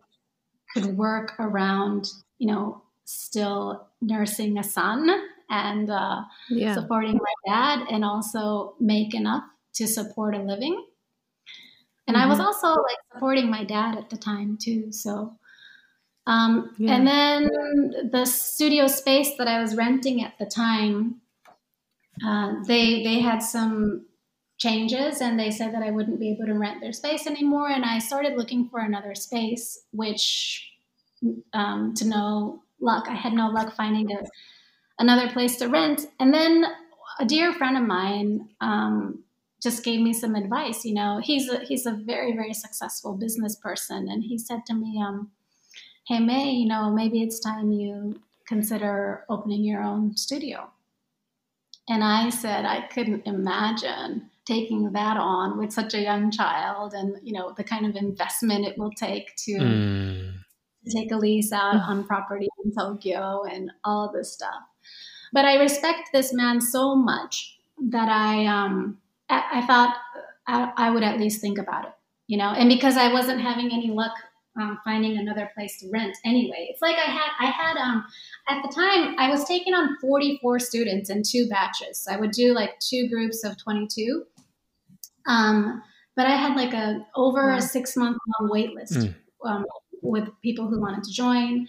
could 0.73 0.97
work 0.97 1.33
around. 1.39 2.07
You 2.37 2.47
know, 2.47 2.81
still 3.05 3.87
nursing 4.01 4.57
a 4.57 4.63
son 4.63 5.09
and 5.49 5.89
uh, 5.89 6.21
yeah. 6.49 6.73
supporting 6.73 7.15
my 7.17 7.53
dad 7.53 7.85
and 7.91 8.05
also 8.05 8.75
make 8.79 9.13
enough 9.13 9.43
to 9.73 9.87
support 9.87 10.35
a 10.35 10.39
living. 10.39 10.85
And 12.07 12.15
mm-hmm. 12.15 12.25
I 12.25 12.29
was 12.29 12.39
mm-hmm. 12.39 12.47
also 12.47 12.81
like 12.81 12.97
supporting 13.13 13.49
my 13.51 13.63
dad 13.63 13.97
at 13.97 14.09
the 14.09 14.17
time 14.17 14.57
too. 14.59 14.91
So, 14.91 15.37
um, 16.25 16.73
yeah. 16.77 16.95
and 16.95 17.07
then 17.07 18.09
the 18.11 18.25
studio 18.25 18.87
space 18.87 19.35
that 19.37 19.47
I 19.47 19.61
was 19.61 19.75
renting 19.75 20.23
at 20.23 20.37
the 20.39 20.45
time, 20.45 21.21
uh, 22.25 22.53
they 22.65 23.03
they 23.03 23.19
had 23.19 23.39
some 23.39 24.05
changes 24.61 25.21
and 25.21 25.39
they 25.39 25.49
said 25.49 25.73
that 25.73 25.81
I 25.81 25.89
wouldn't 25.89 26.19
be 26.19 26.29
able 26.29 26.45
to 26.45 26.53
rent 26.53 26.81
their 26.81 26.93
space 26.93 27.25
anymore. 27.25 27.69
And 27.69 27.83
I 27.83 27.97
started 27.97 28.37
looking 28.37 28.69
for 28.69 28.79
another 28.79 29.15
space, 29.15 29.85
which 29.91 30.71
um, 31.53 31.95
to 31.95 32.07
no 32.07 32.61
luck, 32.79 33.07
I 33.09 33.15
had 33.15 33.33
no 33.33 33.47
luck 33.47 33.75
finding 33.75 34.11
a 34.11 34.19
another 34.99 35.31
place 35.31 35.55
to 35.55 35.67
rent. 35.67 36.05
And 36.19 36.31
then 36.31 36.65
a 37.19 37.25
dear 37.25 37.53
friend 37.53 37.75
of 37.75 37.83
mine 37.83 38.49
um, 38.61 39.23
just 39.63 39.83
gave 39.83 39.99
me 39.99 40.13
some 40.13 40.35
advice. 40.35 40.85
You 40.85 40.93
know, 40.93 41.19
he's 41.23 41.49
a, 41.49 41.61
he's 41.61 41.87
a 41.87 41.93
very 41.93 42.33
very 42.33 42.53
successful 42.53 43.13
business 43.13 43.55
person, 43.55 44.07
and 44.09 44.23
he 44.23 44.37
said 44.37 44.63
to 44.67 44.75
me, 44.75 45.01
um, 45.01 45.31
"Hey 46.07 46.19
Mae, 46.19 46.51
you 46.51 46.67
know, 46.67 46.91
maybe 46.91 47.23
it's 47.23 47.39
time 47.39 47.71
you 47.71 48.21
consider 48.45 49.25
opening 49.27 49.63
your 49.63 49.81
own 49.81 50.15
studio." 50.15 50.69
And 51.89 52.03
I 52.03 52.29
said 52.29 52.65
I 52.65 52.81
couldn't 52.81 53.25
imagine 53.25 54.30
taking 54.51 54.91
that 54.91 55.17
on 55.17 55.57
with 55.57 55.71
such 55.71 55.93
a 55.93 56.01
young 56.01 56.31
child, 56.31 56.93
and 56.93 57.15
you 57.23 57.33
know 57.33 57.53
the 57.55 57.63
kind 57.63 57.85
of 57.85 57.95
investment 57.95 58.65
it 58.65 58.77
will 58.77 58.91
take 58.91 59.35
to. 59.45 59.53
Mm. 59.53 60.33
Take 60.91 61.11
a 61.11 61.15
lease 61.15 61.51
out 61.53 61.75
on 61.75 62.07
property 62.07 62.47
in 62.65 62.73
Tokyo 62.73 63.43
and 63.43 63.69
all 63.83 64.11
this 64.11 64.33
stuff. 64.33 64.63
But 65.31 65.45
I 65.45 65.57
respect 65.57 66.09
this 66.11 66.33
man 66.33 66.59
so 66.59 66.95
much 66.95 67.59
that 67.89 68.09
I 68.09 68.45
um, 68.45 68.97
I, 69.29 69.43
I 69.53 69.65
thought 69.65 69.95
I, 70.47 70.71
I, 70.77 70.89
would 70.89 71.03
at 71.03 71.19
least 71.19 71.39
think 71.41 71.57
about 71.57 71.85
it, 71.85 71.93
you 72.27 72.37
know. 72.37 72.49
And 72.49 72.69
because 72.69 72.97
I 72.97 73.11
wasn't 73.11 73.41
having 73.41 73.71
any 73.71 73.89
luck 73.89 74.13
um, 74.59 74.79
finding 74.83 75.17
another 75.17 75.49
place 75.53 75.79
to 75.79 75.89
rent 75.89 76.17
anyway, 76.25 76.67
it's 76.69 76.81
like 76.81 76.97
I 76.97 77.09
had 77.09 77.29
I 77.39 77.45
had 77.45 77.77
um, 77.77 78.05
at 78.49 78.61
the 78.61 78.73
time 78.73 79.15
I 79.17 79.29
was 79.29 79.45
taking 79.45 79.73
on 79.73 79.97
44 80.01 80.59
students 80.59 81.09
in 81.09 81.23
two 81.23 81.47
batches. 81.47 82.03
So 82.03 82.11
I 82.11 82.17
would 82.17 82.31
do 82.31 82.53
like 82.53 82.79
two 82.79 83.07
groups 83.09 83.43
of 83.43 83.57
22. 83.57 84.25
Um, 85.27 85.83
but 86.15 86.25
I 86.25 86.35
had 86.35 86.55
like 86.55 86.73
a 86.73 87.05
over 87.15 87.51
a 87.51 87.61
six 87.61 87.95
month 87.95 88.17
long 88.39 88.49
wait 88.49 88.73
list 88.73 88.93
mm. 88.93 89.15
um, 89.45 89.65
with 90.01 90.29
people 90.41 90.67
who 90.67 90.81
wanted 90.81 91.03
to 91.03 91.11
join. 91.11 91.67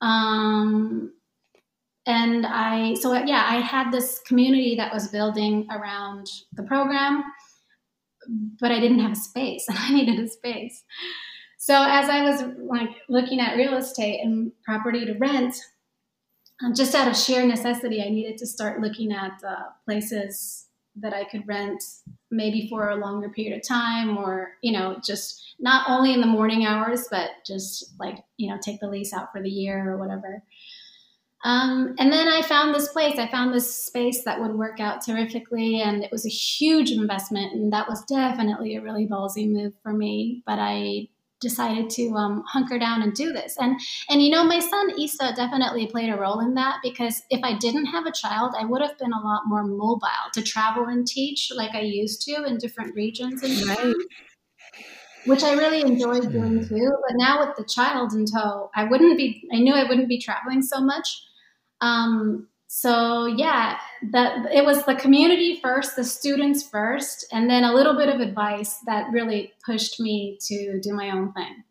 Um, 0.00 1.12
and 2.06 2.46
I, 2.46 2.94
so 2.94 3.12
yeah, 3.12 3.44
I 3.46 3.60
had 3.60 3.92
this 3.92 4.20
community 4.26 4.74
that 4.76 4.92
was 4.92 5.08
building 5.08 5.66
around 5.70 6.26
the 6.52 6.62
program, 6.62 7.22
but 8.58 8.72
I 8.72 8.80
didn't 8.80 9.00
have 9.00 9.12
a 9.12 9.16
space 9.16 9.66
and 9.68 9.78
I 9.78 9.92
needed 9.92 10.18
a 10.18 10.28
space. 10.28 10.82
So 11.58 11.74
as 11.74 12.08
I 12.08 12.22
was 12.22 12.42
like 12.58 12.90
looking 13.08 13.38
at 13.38 13.56
real 13.56 13.76
estate 13.76 14.20
and 14.22 14.50
property 14.64 15.04
to 15.04 15.12
rent, 15.18 15.54
um, 16.64 16.74
just 16.74 16.94
out 16.94 17.08
of 17.08 17.16
sheer 17.16 17.46
necessity, 17.46 18.02
I 18.02 18.08
needed 18.08 18.38
to 18.38 18.46
start 18.46 18.80
looking 18.80 19.12
at 19.12 19.32
uh, 19.46 19.64
places 19.84 20.66
that 20.96 21.14
I 21.14 21.24
could 21.24 21.46
rent 21.46 21.82
maybe 22.30 22.68
for 22.68 22.90
a 22.90 22.96
longer 22.96 23.28
period 23.28 23.56
of 23.56 23.66
time 23.66 24.16
or, 24.16 24.52
you 24.62 24.72
know, 24.72 24.98
just 25.04 25.54
not 25.58 25.88
only 25.88 26.12
in 26.12 26.20
the 26.20 26.26
morning 26.26 26.64
hours, 26.64 27.06
but 27.10 27.30
just 27.46 27.94
like, 27.98 28.18
you 28.36 28.48
know, 28.48 28.58
take 28.62 28.80
the 28.80 28.88
lease 28.88 29.12
out 29.12 29.32
for 29.32 29.42
the 29.42 29.50
year 29.50 29.90
or 29.90 29.98
whatever. 29.98 30.42
Um, 31.42 31.94
and 31.98 32.12
then 32.12 32.28
I 32.28 32.42
found 32.42 32.74
this 32.74 32.88
place. 32.88 33.18
I 33.18 33.26
found 33.30 33.54
this 33.54 33.84
space 33.86 34.24
that 34.24 34.40
would 34.40 34.54
work 34.54 34.78
out 34.78 35.00
terrifically, 35.00 35.80
and 35.80 36.04
it 36.04 36.12
was 36.12 36.26
a 36.26 36.30
huge 36.30 36.90
investment. 36.90 37.54
And 37.54 37.72
that 37.72 37.88
was 37.88 38.04
definitely 38.04 38.76
a 38.76 38.82
really 38.82 39.06
ballsy 39.06 39.50
move 39.50 39.72
for 39.82 39.92
me. 39.92 40.42
But 40.46 40.58
I 40.60 41.08
decided 41.40 41.90
to 41.90 42.10
um, 42.14 42.44
hunker 42.46 42.78
down 42.78 43.02
and 43.02 43.14
do 43.14 43.32
this. 43.32 43.56
And 43.58 43.80
and 44.08 44.22
you 44.22 44.30
know, 44.30 44.44
my 44.44 44.60
son 44.60 44.92
Isa 44.98 45.32
definitely 45.34 45.86
played 45.86 46.10
a 46.10 46.16
role 46.16 46.40
in 46.40 46.54
that 46.54 46.78
because 46.82 47.22
if 47.30 47.40
I 47.42 47.56
didn't 47.58 47.86
have 47.86 48.06
a 48.06 48.12
child, 48.12 48.54
I 48.58 48.64
would 48.64 48.82
have 48.82 48.98
been 48.98 49.12
a 49.12 49.20
lot 49.20 49.42
more 49.46 49.64
mobile 49.64 50.30
to 50.34 50.42
travel 50.42 50.86
and 50.86 51.06
teach 51.06 51.50
like 51.54 51.74
I 51.74 51.80
used 51.80 52.22
to 52.22 52.44
in 52.44 52.58
different 52.58 52.94
regions 52.94 53.42
and 53.42 53.68
right. 53.68 53.94
which 55.26 55.42
I 55.42 55.54
really 55.54 55.80
enjoyed 55.80 56.30
doing 56.30 56.66
too. 56.66 56.92
But 57.08 57.16
now 57.16 57.46
with 57.46 57.56
the 57.56 57.64
child 57.64 58.12
in 58.12 58.26
tow, 58.26 58.70
I 58.74 58.84
wouldn't 58.84 59.16
be. 59.16 59.48
I 59.52 59.58
knew 59.58 59.74
I 59.74 59.88
wouldn't 59.88 60.08
be 60.08 60.20
traveling 60.20 60.62
so 60.62 60.80
much. 60.80 61.22
Um, 61.80 62.48
so 62.66 63.26
yeah, 63.26 63.78
that 64.12 64.46
it 64.52 64.64
was 64.64 64.84
the 64.84 64.94
community 64.94 65.60
first, 65.62 65.96
the 65.96 66.04
students 66.04 66.62
first, 66.62 67.26
and 67.32 67.48
then 67.48 67.64
a 67.64 67.74
little 67.74 67.96
bit 67.96 68.08
of 68.08 68.20
advice 68.20 68.78
that 68.86 69.10
really 69.12 69.52
pushed 69.64 70.00
me 70.00 70.38
to 70.46 70.80
do 70.80 70.94
my 70.94 71.10
own 71.10 71.32
thing. 71.32 71.64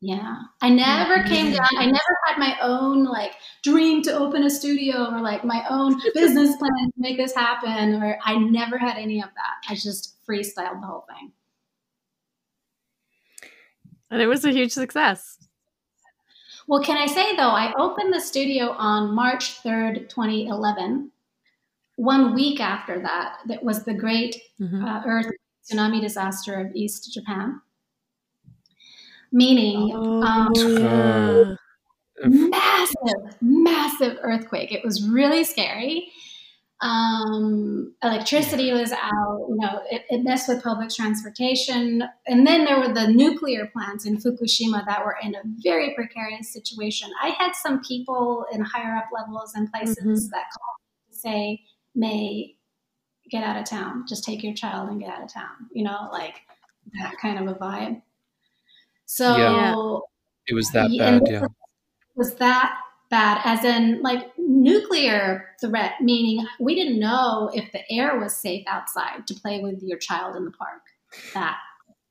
Yeah. 0.00 0.36
I 0.60 0.68
never 0.68 1.22
came 1.22 1.52
down, 1.52 1.66
I 1.78 1.86
never 1.86 2.18
had 2.26 2.38
my 2.38 2.58
own 2.60 3.04
like 3.04 3.32
dream 3.62 4.02
to 4.02 4.12
open 4.12 4.42
a 4.44 4.50
studio 4.50 5.10
or 5.10 5.20
like 5.20 5.44
my 5.44 5.64
own 5.70 5.98
business 6.14 6.54
plan 6.56 6.86
to 6.86 6.92
make 6.98 7.16
this 7.16 7.34
happen, 7.34 8.02
or 8.02 8.18
I 8.22 8.36
never 8.36 8.76
had 8.76 8.98
any 8.98 9.22
of 9.22 9.30
that. 9.30 9.70
I 9.72 9.74
just 9.74 10.16
freestyled 10.28 10.80
the 10.80 10.86
whole 10.86 11.06
thing. 11.08 11.32
And 14.10 14.20
it 14.20 14.26
was 14.26 14.44
a 14.44 14.52
huge 14.52 14.72
success. 14.72 15.38
Well, 16.66 16.82
can 16.82 16.96
I 16.96 17.06
say 17.06 17.36
though, 17.36 17.50
I 17.50 17.72
opened 17.78 18.12
the 18.12 18.20
studio 18.20 18.70
on 18.70 19.14
March 19.14 19.62
3rd, 19.62 20.08
2011. 20.08 21.10
One 21.96 22.34
week 22.34 22.60
after 22.60 23.00
that, 23.00 23.38
that 23.46 23.62
was 23.62 23.84
the 23.84 23.94
great 23.94 24.40
mm-hmm. 24.60 24.84
uh, 24.84 25.02
earth 25.06 25.30
tsunami 25.70 26.00
disaster 26.00 26.60
of 26.60 26.74
East 26.74 27.12
Japan. 27.12 27.60
Meaning, 29.30 29.92
oh, 29.94 30.22
um, 30.22 30.52
yeah. 30.54 31.54
massive, 32.24 33.36
massive 33.40 34.18
earthquake. 34.22 34.72
It 34.72 34.84
was 34.84 35.08
really 35.08 35.44
scary 35.44 36.12
um, 36.84 37.94
electricity 38.02 38.70
was 38.70 38.92
out, 38.92 39.46
you 39.48 39.56
know, 39.56 39.80
it, 39.90 40.02
it, 40.10 40.22
messed 40.22 40.48
with 40.48 40.62
public 40.62 40.90
transportation. 40.90 42.04
And 42.26 42.46
then 42.46 42.66
there 42.66 42.78
were 42.78 42.92
the 42.92 43.08
nuclear 43.08 43.70
plants 43.72 44.04
in 44.04 44.18
Fukushima 44.18 44.84
that 44.84 45.02
were 45.02 45.16
in 45.22 45.34
a 45.34 45.40
very 45.62 45.94
precarious 45.94 46.52
situation. 46.52 47.08
I 47.22 47.30
had 47.38 47.52
some 47.54 47.80
people 47.80 48.44
in 48.52 48.60
higher 48.60 48.96
up 48.96 49.06
levels 49.18 49.54
and 49.54 49.72
places 49.72 49.96
mm-hmm. 49.96 50.30
that 50.32 50.44
called 50.52 51.10
to 51.10 51.16
say, 51.16 51.62
Mae, 51.94 52.56
get 53.30 53.42
out 53.42 53.56
of 53.56 53.64
town. 53.64 54.04
Just 54.06 54.22
take 54.22 54.42
your 54.42 54.54
child 54.54 54.90
and 54.90 55.00
get 55.00 55.08
out 55.08 55.22
of 55.22 55.32
town. 55.32 55.70
You 55.72 55.84
know, 55.84 56.10
like 56.12 56.42
that 57.00 57.14
kind 57.16 57.38
of 57.38 57.56
a 57.56 57.58
vibe. 57.58 58.02
So 59.06 59.38
yeah. 59.38 59.74
it 60.48 60.54
was 60.54 60.68
that 60.72 60.90
bad, 60.98 61.22
yeah. 61.26 61.46
Was 62.14 62.34
that 62.34 62.78
bad 63.14 63.40
as 63.44 63.64
in 63.64 64.02
like 64.02 64.22
nuclear 64.38 65.46
threat 65.60 65.92
meaning 66.00 66.44
we 66.58 66.74
didn't 66.74 66.98
know 66.98 67.48
if 67.54 67.70
the 67.70 67.80
air 67.88 68.18
was 68.18 68.36
safe 68.36 68.64
outside 68.66 69.24
to 69.28 69.34
play 69.34 69.60
with 69.60 69.80
your 69.82 69.98
child 69.98 70.34
in 70.34 70.44
the 70.44 70.50
park 70.50 70.82
that, 71.32 71.56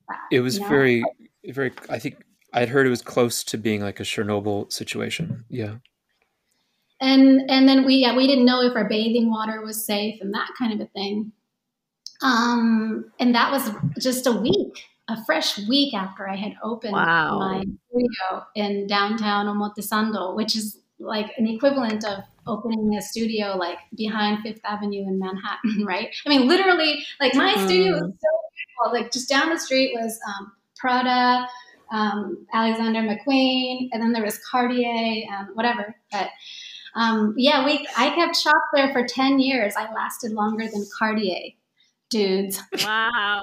that 0.07 0.19
it 0.31 0.39
was 0.39 0.55
you 0.55 0.61
know? 0.61 0.69
very 0.69 1.03
very 1.47 1.71
i 1.89 1.99
think 1.99 2.23
i'd 2.53 2.69
heard 2.69 2.87
it 2.87 2.89
was 2.89 3.01
close 3.01 3.43
to 3.43 3.57
being 3.57 3.81
like 3.81 3.99
a 3.99 4.03
chernobyl 4.03 4.71
situation 4.71 5.43
yeah 5.49 5.75
and 7.01 7.41
and 7.49 7.67
then 7.67 7.85
we 7.85 7.95
yeah 7.95 8.15
we 8.15 8.25
didn't 8.25 8.45
know 8.45 8.61
if 8.61 8.73
our 8.73 8.87
bathing 8.87 9.29
water 9.29 9.61
was 9.61 9.85
safe 9.85 10.21
and 10.21 10.33
that 10.33 10.49
kind 10.57 10.71
of 10.71 10.79
a 10.79 10.89
thing 10.91 11.33
um 12.21 13.11
and 13.19 13.35
that 13.35 13.51
was 13.51 13.69
just 13.99 14.25
a 14.25 14.31
week 14.31 14.85
a 15.09 15.21
fresh 15.25 15.57
week 15.67 15.93
after 15.93 16.29
i 16.29 16.37
had 16.37 16.53
opened 16.63 16.93
Wow. 16.93 17.39
my 17.39 17.65
studio 17.89 18.45
in 18.55 18.87
downtown 18.87 19.47
omotesando 19.47 20.33
which 20.33 20.55
is 20.55 20.79
like 21.03 21.31
an 21.37 21.47
equivalent 21.47 22.05
of 22.05 22.23
opening 22.45 22.95
a 22.95 23.01
studio 23.01 23.55
like 23.57 23.77
behind 23.95 24.41
fifth 24.43 24.61
avenue 24.63 25.01
in 25.01 25.19
manhattan 25.19 25.85
right? 25.85 26.09
I 26.25 26.29
mean 26.29 26.47
literally 26.47 27.05
like 27.19 27.35
my 27.35 27.53
studio 27.65 27.93
was 27.93 28.01
so 28.01 28.07
beautiful. 28.09 28.99
Like 29.01 29.11
just 29.11 29.29
down 29.29 29.49
the 29.49 29.59
street 29.59 29.93
was 29.95 30.19
um, 30.27 30.51
prada 30.75 31.47
um, 31.91 32.45
alexander 32.53 33.01
mcqueen 33.01 33.89
and 33.91 34.01
then 34.01 34.13
there 34.13 34.23
was 34.23 34.39
cartier 34.39 35.25
and 35.29 35.49
whatever. 35.53 35.95
But 36.11 36.29
um, 36.95 37.33
yeah, 37.37 37.65
we 37.65 37.87
I 37.97 38.09
kept 38.15 38.35
shop 38.35 38.61
there 38.73 38.91
for 38.93 39.05
ten 39.05 39.39
years. 39.39 39.73
I 39.75 39.91
lasted 39.93 40.31
longer 40.31 40.67
than 40.69 40.85
Cartier, 40.97 41.51
dudes. 42.13 42.61
Wow. 42.83 43.41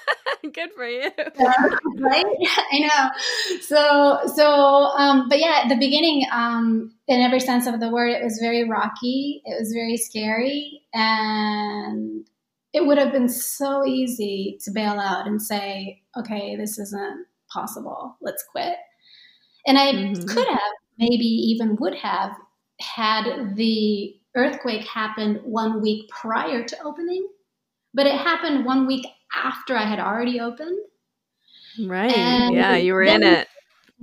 Good 0.52 0.70
for 0.74 0.86
you. 0.88 1.10
right? 1.38 2.24
I 2.72 2.78
know. 2.80 3.10
So 3.60 4.20
so 4.34 4.46
um, 4.46 5.28
but 5.28 5.38
yeah, 5.40 5.60
at 5.64 5.68
the 5.68 5.76
beginning, 5.76 6.26
um, 6.32 6.92
in 7.06 7.20
every 7.20 7.40
sense 7.40 7.66
of 7.66 7.80
the 7.80 7.90
word, 7.90 8.10
it 8.10 8.24
was 8.24 8.38
very 8.40 8.68
rocky. 8.68 9.42
It 9.44 9.56
was 9.60 9.72
very 9.72 9.96
scary, 9.96 10.82
and 10.94 12.26
it 12.72 12.86
would 12.86 12.98
have 12.98 13.12
been 13.12 13.28
so 13.28 13.84
easy 13.86 14.58
to 14.64 14.70
bail 14.70 14.98
out 15.00 15.26
and 15.26 15.40
say, 15.42 16.02
"Okay, 16.16 16.56
this 16.56 16.78
isn't 16.78 17.26
possible. 17.52 18.16
Let's 18.20 18.44
quit." 18.50 18.76
And 19.66 19.78
I 19.78 19.92
Mhm. 19.92 20.26
could 20.26 20.48
have, 20.48 20.72
maybe 20.98 21.24
even 21.24 21.76
would 21.76 21.94
have, 21.96 22.32
had 22.80 23.56
the 23.56 24.14
earthquake 24.36 24.86
happened 24.86 25.40
one 25.44 25.82
week 25.82 26.08
prior 26.10 26.64
to 26.64 26.82
opening, 26.84 27.28
but 27.98 28.06
it 28.06 28.14
happened 28.14 28.64
one 28.64 28.86
week 28.86 29.04
after 29.34 29.76
I 29.76 29.82
had 29.82 29.98
already 29.98 30.38
opened. 30.38 30.78
Right. 31.84 32.16
And 32.16 32.54
yeah, 32.54 32.76
you 32.76 32.94
were 32.94 33.02
in 33.02 33.24
it. 33.24 33.48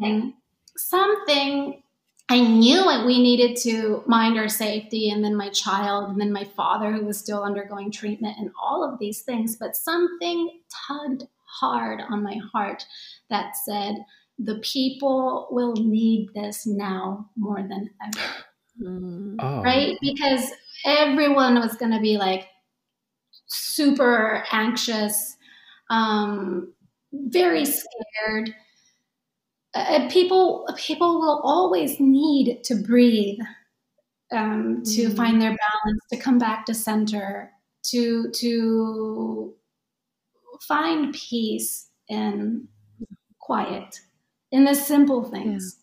And 0.02 0.34
something 0.76 1.82
I 2.28 2.42
knew 2.42 2.84
that 2.84 3.06
we 3.06 3.24
needed 3.24 3.56
to 3.62 4.04
mind 4.06 4.38
our 4.38 4.50
safety, 4.50 5.12
and 5.12 5.24
then 5.24 5.34
my 5.34 5.48
child, 5.48 6.10
and 6.10 6.20
then 6.20 6.34
my 6.34 6.44
father, 6.44 6.92
who 6.92 7.06
was 7.06 7.18
still 7.18 7.42
undergoing 7.42 7.90
treatment, 7.90 8.36
and 8.38 8.52
all 8.62 8.84
of 8.84 9.00
these 9.00 9.22
things. 9.22 9.56
But 9.56 9.78
something 9.78 10.60
tugged 10.88 11.24
hard 11.46 12.02
on 12.10 12.22
my 12.22 12.38
heart 12.52 12.86
that 13.30 13.56
said, 13.56 14.04
the 14.38 14.60
people 14.60 15.48
will 15.52 15.74
need 15.76 16.32
this 16.36 16.68
now 16.68 17.30
more 17.38 17.62
than 17.62 17.92
ever 18.06 18.46
Mm. 18.82 19.38
Oh. 19.40 19.62
right? 19.62 19.98
Because 20.02 20.52
everyone 20.86 21.56
was 21.56 21.76
going 21.78 21.92
to 21.92 22.00
be 22.02 22.18
like 22.18 22.48
super 23.48 24.44
anxious, 24.52 25.38
um, 25.90 26.74
very 27.14 27.66
scared. 27.66 28.56
Uh, 29.74 30.08
people 30.10 30.66
people 30.78 31.20
will 31.20 31.42
always 31.44 32.00
need 32.00 32.64
to 32.64 32.76
breathe, 32.76 33.40
um, 34.34 34.84
to 34.84 35.10
Mhm. 35.10 35.16
find 35.16 35.42
their 35.42 35.52
balance, 35.58 36.02
to 36.12 36.18
come 36.18 36.38
back 36.40 36.66
to 36.68 36.74
center, 36.76 37.52
to 37.86 38.32
to 38.32 39.56
find 40.68 41.14
peace 41.14 41.90
and 42.10 42.68
quiet 43.40 44.00
in 44.52 44.66
the 44.66 44.76
simple 44.76 45.24
things 45.24 45.78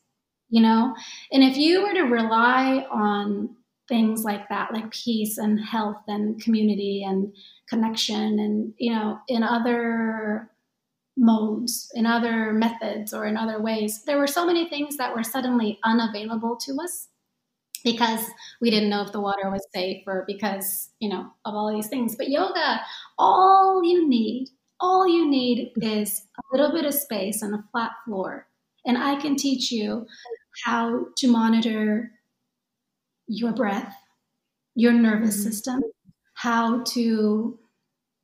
you 0.50 0.62
know 0.62 0.94
and 1.32 1.42
if 1.44 1.56
you 1.56 1.82
were 1.82 1.94
to 1.94 2.02
rely 2.04 2.86
on 2.90 3.56
things 3.88 4.22
like 4.24 4.48
that 4.48 4.72
like 4.72 4.90
peace 4.90 5.38
and 5.38 5.60
health 5.60 6.02
and 6.06 6.40
community 6.40 7.04
and 7.06 7.34
connection 7.68 8.38
and 8.38 8.72
you 8.78 8.92
know 8.92 9.18
in 9.28 9.42
other 9.42 10.48
modes 11.16 11.90
in 11.94 12.06
other 12.06 12.52
methods 12.52 13.12
or 13.12 13.26
in 13.26 13.36
other 13.36 13.60
ways. 13.60 14.02
There 14.04 14.18
were 14.18 14.26
so 14.26 14.46
many 14.46 14.68
things 14.68 14.96
that 14.96 15.14
were 15.14 15.22
suddenly 15.22 15.78
unavailable 15.84 16.56
to 16.56 16.76
us 16.82 17.08
because 17.84 18.24
we 18.60 18.70
didn't 18.70 18.90
know 18.90 19.02
if 19.02 19.12
the 19.12 19.20
water 19.20 19.50
was 19.50 19.66
safe 19.74 20.04
or 20.06 20.24
because 20.26 20.90
you 21.00 21.08
know 21.08 21.30
of 21.44 21.54
all 21.54 21.72
these 21.72 21.88
things. 21.88 22.16
But 22.16 22.28
yoga 22.28 22.80
all 23.18 23.82
you 23.84 24.08
need 24.08 24.48
all 24.80 25.06
you 25.06 25.28
need 25.28 25.72
is 25.76 26.22
a 26.38 26.56
little 26.56 26.72
bit 26.72 26.84
of 26.84 26.94
space 26.94 27.42
and 27.42 27.54
a 27.54 27.64
flat 27.72 27.92
floor. 28.04 28.46
And 28.84 28.98
i 28.98 29.20
can 29.20 29.36
teach 29.36 29.70
you 29.70 30.06
how 30.64 31.06
to 31.16 31.28
monitor 31.28 32.10
your 33.26 33.52
breath, 33.52 33.96
your 34.74 34.92
nervous 34.92 35.36
Mhm. 35.36 35.42
system, 35.42 35.82
how 36.34 36.82
to, 36.84 37.58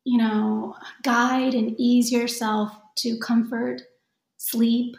you 0.04 0.18
know, 0.18 0.76
guide 1.02 1.54
and 1.54 1.74
ease 1.78 2.12
yourself 2.12 2.78
to 2.96 3.18
comfort, 3.20 3.82
sleep, 4.38 4.96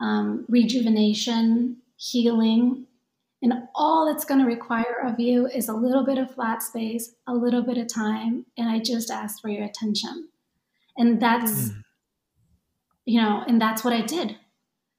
um, 0.00 0.44
rejuvenation, 0.48 1.82
healing. 1.96 2.86
And 3.42 3.68
all 3.74 4.08
it's 4.08 4.24
going 4.24 4.40
to 4.40 4.46
require 4.46 5.00
of 5.04 5.20
you 5.20 5.46
is 5.48 5.68
a 5.68 5.74
little 5.74 6.04
bit 6.04 6.18
of 6.18 6.34
flat 6.34 6.62
space, 6.62 7.14
a 7.26 7.34
little 7.34 7.62
bit 7.62 7.78
of 7.78 7.88
time, 7.88 8.46
and 8.56 8.68
I 8.68 8.80
just 8.80 9.10
ask 9.10 9.40
for 9.40 9.48
your 9.48 9.64
attention. 9.64 10.30
And 10.98 11.20
that's, 11.22 11.70
Mm. 11.70 11.82
you 13.04 13.20
know, 13.20 13.44
and 13.46 13.60
that's 13.60 13.84
what 13.84 13.92
I 13.92 14.02
did. 14.02 14.36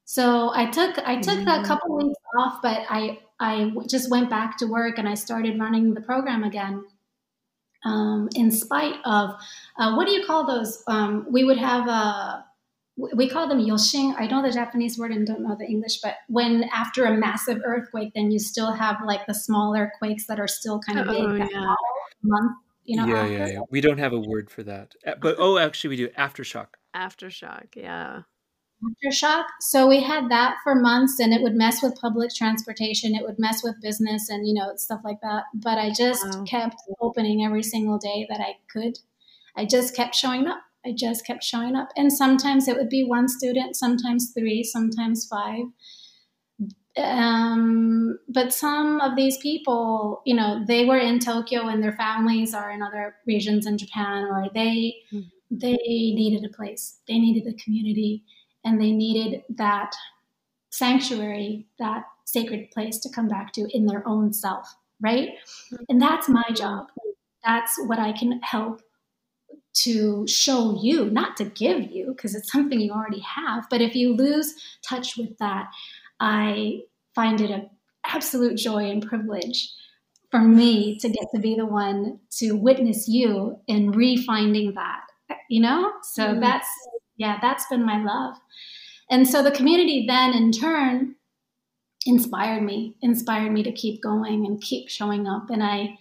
So 0.04 0.52
I 0.54 0.70
took 0.70 0.98
I 1.00 1.20
took 1.20 1.44
that 1.46 1.64
Mhm. 1.64 1.66
couple 1.66 1.96
weeks 1.96 2.20
off, 2.38 2.62
but 2.62 2.86
I 2.90 3.20
I 3.40 3.64
w- 3.64 3.86
just 3.88 4.10
went 4.10 4.30
back 4.30 4.58
to 4.58 4.66
work 4.66 4.98
and 4.98 5.08
I 5.08 5.14
started 5.14 5.58
running 5.58 5.94
the 5.94 6.00
program 6.00 6.44
again. 6.44 6.84
Um, 7.84 8.28
in 8.34 8.50
spite 8.50 8.96
of 9.04 9.30
uh, 9.78 9.94
what 9.94 10.06
do 10.06 10.12
you 10.12 10.26
call 10.26 10.46
those? 10.46 10.82
Um, 10.88 11.26
we 11.30 11.44
would 11.44 11.58
have 11.58 11.86
a 11.88 12.44
we 12.96 13.10
we 13.14 13.28
call 13.28 13.46
them 13.48 13.60
yoshin. 13.60 14.14
I 14.18 14.26
know 14.26 14.42
the 14.42 14.50
Japanese 14.50 14.98
word 14.98 15.12
and 15.12 15.24
don't 15.26 15.42
know 15.42 15.54
the 15.56 15.64
English, 15.66 16.00
but 16.02 16.16
when 16.28 16.64
after 16.74 17.04
a 17.04 17.16
massive 17.16 17.60
earthquake, 17.64 18.12
then 18.14 18.32
you 18.32 18.40
still 18.40 18.72
have 18.72 18.96
like 19.06 19.26
the 19.26 19.34
smaller 19.34 19.92
quakes 19.98 20.26
that 20.26 20.40
are 20.40 20.48
still 20.48 20.80
kind 20.80 20.98
of 20.98 21.06
big 21.06 21.22
Oh, 21.22 21.38
that 21.38 21.48
yeah. 21.52 21.60
follow 21.60 21.76
month. 22.22 22.52
You 22.84 22.96
know, 22.96 23.06
yeah, 23.06 23.20
after. 23.22 23.32
yeah, 23.32 23.46
yeah. 23.46 23.60
We 23.70 23.80
don't 23.80 23.98
have 23.98 24.12
a 24.14 24.18
word 24.18 24.50
for 24.50 24.62
that. 24.64 24.94
Uh, 25.06 25.12
But 25.20 25.36
oh, 25.38 25.58
actually, 25.58 25.90
we 25.90 25.96
do 25.96 26.08
aftershock. 26.18 26.68
Aftershock. 26.96 27.76
Yeah. 27.76 28.22
Aftershock. 28.84 29.44
So 29.60 29.86
we 29.88 30.02
had 30.02 30.30
that 30.30 30.56
for 30.62 30.74
months, 30.74 31.18
and 31.20 31.32
it 31.32 31.42
would 31.42 31.54
mess 31.54 31.82
with 31.82 32.00
public 32.00 32.32
transportation. 32.34 33.14
It 33.14 33.22
would 33.24 33.38
mess 33.38 33.62
with 33.62 33.80
business, 33.80 34.28
and 34.28 34.46
you 34.46 34.54
know 34.54 34.74
stuff 34.76 35.00
like 35.04 35.20
that. 35.22 35.44
But 35.54 35.78
I 35.78 35.90
just 35.92 36.24
Wow. 36.24 36.44
kept 36.44 36.76
opening 37.00 37.44
every 37.44 37.62
single 37.62 37.98
day 37.98 38.26
that 38.30 38.40
I 38.40 38.56
could. 38.72 38.98
I 39.56 39.64
just 39.66 39.96
kept 39.96 40.14
showing 40.14 40.46
up. 40.46 40.60
I 40.86 40.92
just 40.92 41.26
kept 41.26 41.42
showing 41.44 41.74
up, 41.76 41.88
and 41.96 42.12
sometimes 42.12 42.68
it 42.68 42.76
would 42.76 42.88
be 42.88 43.04
one 43.04 43.28
student, 43.28 43.76
sometimes 43.76 44.32
three, 44.32 44.62
sometimes 44.62 45.26
five. 45.26 45.64
Um, 46.96 48.18
but 48.28 48.52
some 48.52 49.00
of 49.00 49.14
these 49.14 49.38
people, 49.38 50.20
you 50.26 50.34
know, 50.34 50.64
they 50.66 50.84
were 50.84 50.98
in 50.98 51.20
Tokyo 51.20 51.68
and 51.68 51.82
their 51.82 51.92
families 51.92 52.54
are 52.54 52.70
in 52.72 52.82
other 52.82 53.14
regions 53.26 53.66
in 53.66 53.78
Japan, 53.78 54.24
or 54.24 54.48
they 54.52 54.96
Mhm. 55.10 55.28
they 55.50 55.76
needed 55.76 56.44
a 56.44 56.54
place, 56.54 57.00
they 57.08 57.18
needed 57.18 57.46
a 57.52 57.56
community, 57.62 58.24
and 58.68 58.78
they 58.80 58.92
needed 58.92 59.42
that 59.56 59.92
sanctuary, 60.70 61.66
that 61.78 62.04
sacred 62.26 62.70
place 62.70 62.98
to 63.00 63.08
come 63.08 63.28
back 63.28 63.52
to 63.54 63.62
in 63.76 63.86
their 63.86 64.06
own 64.06 64.32
self, 64.32 64.76
right? 65.00 65.30
And 65.88 66.00
that's 66.00 66.28
my 66.28 66.44
job. 66.54 66.88
That's 67.44 67.78
what 67.86 67.98
I 67.98 68.12
can 68.12 68.40
help 68.42 68.82
to 69.84 70.26
show 70.26 70.78
you, 70.82 71.08
not 71.10 71.36
to 71.38 71.44
give 71.44 71.90
you, 71.90 72.08
because 72.14 72.34
it's 72.34 72.52
something 72.52 72.80
you 72.80 72.92
already 72.92 73.20
have. 73.20 73.66
But 73.70 73.80
if 73.80 73.94
you 73.94 74.14
lose 74.14 74.54
touch 74.82 75.16
with 75.16 75.38
that, 75.38 75.70
I 76.20 76.82
find 77.14 77.40
it 77.40 77.50
an 77.50 77.70
absolute 78.04 78.56
joy 78.56 78.90
and 78.90 79.06
privilege 79.06 79.72
for 80.30 80.40
me 80.40 80.98
to 80.98 81.08
get 81.08 81.26
to 81.34 81.40
be 81.40 81.54
the 81.54 81.64
one 81.66 82.20
to 82.38 82.52
witness 82.52 83.08
you 83.08 83.58
in 83.66 83.92
refinding 83.92 84.74
that, 84.74 85.04
you 85.48 85.60
know? 85.62 85.92
So 86.02 86.34
Mm. 86.34 86.40
that's, 86.40 86.68
yeah, 87.18 87.38
that's 87.42 87.66
been 87.66 87.84
my 87.84 88.02
love. 88.02 88.36
And 89.10 89.28
so 89.28 89.42
the 89.42 89.50
community 89.50 90.06
then 90.06 90.32
in 90.32 90.52
turn 90.52 91.16
inspired 92.06 92.62
me, 92.62 92.96
inspired 93.02 93.52
me 93.52 93.62
to 93.62 93.72
keep 93.72 94.02
going 94.02 94.46
and 94.46 94.60
keep 94.60 94.88
showing 94.88 95.26
up. 95.26 95.50
And 95.50 95.62
I, 95.62 95.98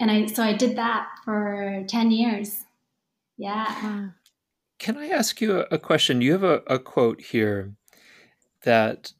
and 0.00 0.10
I, 0.10 0.26
so 0.26 0.42
I 0.42 0.54
did 0.54 0.76
that 0.76 1.08
for 1.24 1.84
10 1.86 2.10
years. 2.10 2.64
Yeah. 3.36 4.08
Can 4.78 4.96
I 4.96 5.08
ask 5.08 5.40
you 5.40 5.60
a, 5.70 5.78
question? 5.78 6.20
You 6.20 6.32
have 6.32 6.42
a, 6.42 6.62
a 6.66 6.78
quote 6.78 7.20
here 7.20 7.74
that 8.62 9.12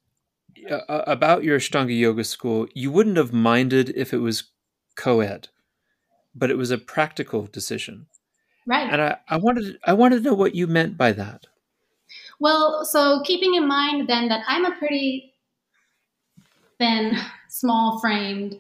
uh, 0.69 1.03
about 1.07 1.45
your 1.45 1.59
Ashtanga 1.59 1.97
Yoga 1.97 2.25
school. 2.25 2.67
You 2.75 2.91
wouldn't 2.91 3.17
have 3.17 3.33
minded 3.33 3.93
if 3.97 4.13
it 4.13 4.19
was 4.19 4.51
co-ed, 4.97 5.49
but 6.35 6.51
it 6.51 6.59
was 6.59 6.71
a 6.71 6.79
practical 6.79 7.47
decision. 7.47 8.07
Right. 8.67 8.93
And 8.93 9.03
I, 9.03 9.17
I 9.29 9.37
wanted 9.37 9.79
I 9.85 9.93
wanted 9.93 10.19
to 10.19 10.23
know 10.23 10.35
what 10.35 10.55
you 10.55 10.67
meant 10.67 10.97
by 10.97 11.13
that. 11.13 11.47
Well, 12.39 12.85
so 12.85 13.23
keeping 13.25 13.55
in 13.55 13.67
mind 13.67 14.09
then 14.09 14.29
that 14.29 14.45
I'm 14.47 14.65
a 14.65 14.77
pretty 14.77 15.35
thin 16.79 17.17
small 17.49 18.01
framed 18.01 18.59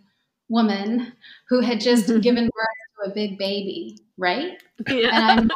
woman 0.48 1.12
who 1.48 1.60
had 1.60 1.81
just 1.81 2.06
given 2.22 2.44
birth 2.44 3.05
to 3.05 3.10
a 3.10 3.14
big 3.14 3.39
baby, 3.39 3.98
right? 4.16 4.62
Yeah. 4.86 5.09
And 5.12 5.40
I'm 5.40 5.51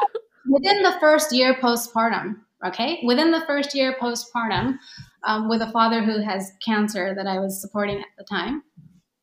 within 0.48 0.82
the 0.82 0.96
first 1.00 1.32
year 1.32 1.54
postpartum, 1.54 2.36
okay? 2.64 3.00
Within 3.04 3.30
the 3.30 3.42
first 3.46 3.74
year 3.74 3.96
postpartum, 4.00 4.78
um, 5.24 5.48
with 5.48 5.62
a 5.62 5.70
father 5.72 6.02
who 6.02 6.20
has 6.20 6.52
cancer 6.64 7.14
that 7.14 7.26
I 7.26 7.38
was 7.38 7.60
supporting 7.60 7.98
at 7.98 8.06
the 8.18 8.24
time. 8.24 8.62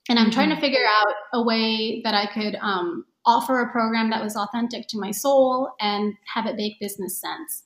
And 0.10 0.19
I'm 0.19 0.31
trying 0.31 0.49
to 0.49 0.60
figure 0.60 0.85
out 0.85 1.14
a 1.34 1.43
way 1.43 2.02
that 2.03 2.14
I 2.14 2.26
could 2.26 2.56
um, 2.56 3.06
offer 3.26 3.61
a 3.61 3.72
program 3.72 4.10
that 4.10 4.23
was 4.23 4.35
authentic 4.35 4.88
to 4.88 4.99
my 4.99 5.11
soul 5.11 5.69
and 5.80 6.15
have 6.34 6.45
it 6.45 6.56
make 6.56 6.80
business 6.80 7.19
sense. 7.19 7.64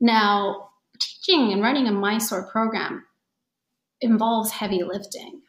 Now, 0.00 0.70
teaching 1.00 1.52
and 1.52 1.62
running 1.62 1.86
a 1.86 1.92
Mysore 1.92 2.48
program 2.50 3.04
involves 4.00 4.50
heavy 4.50 4.82
lifting. 4.82 5.42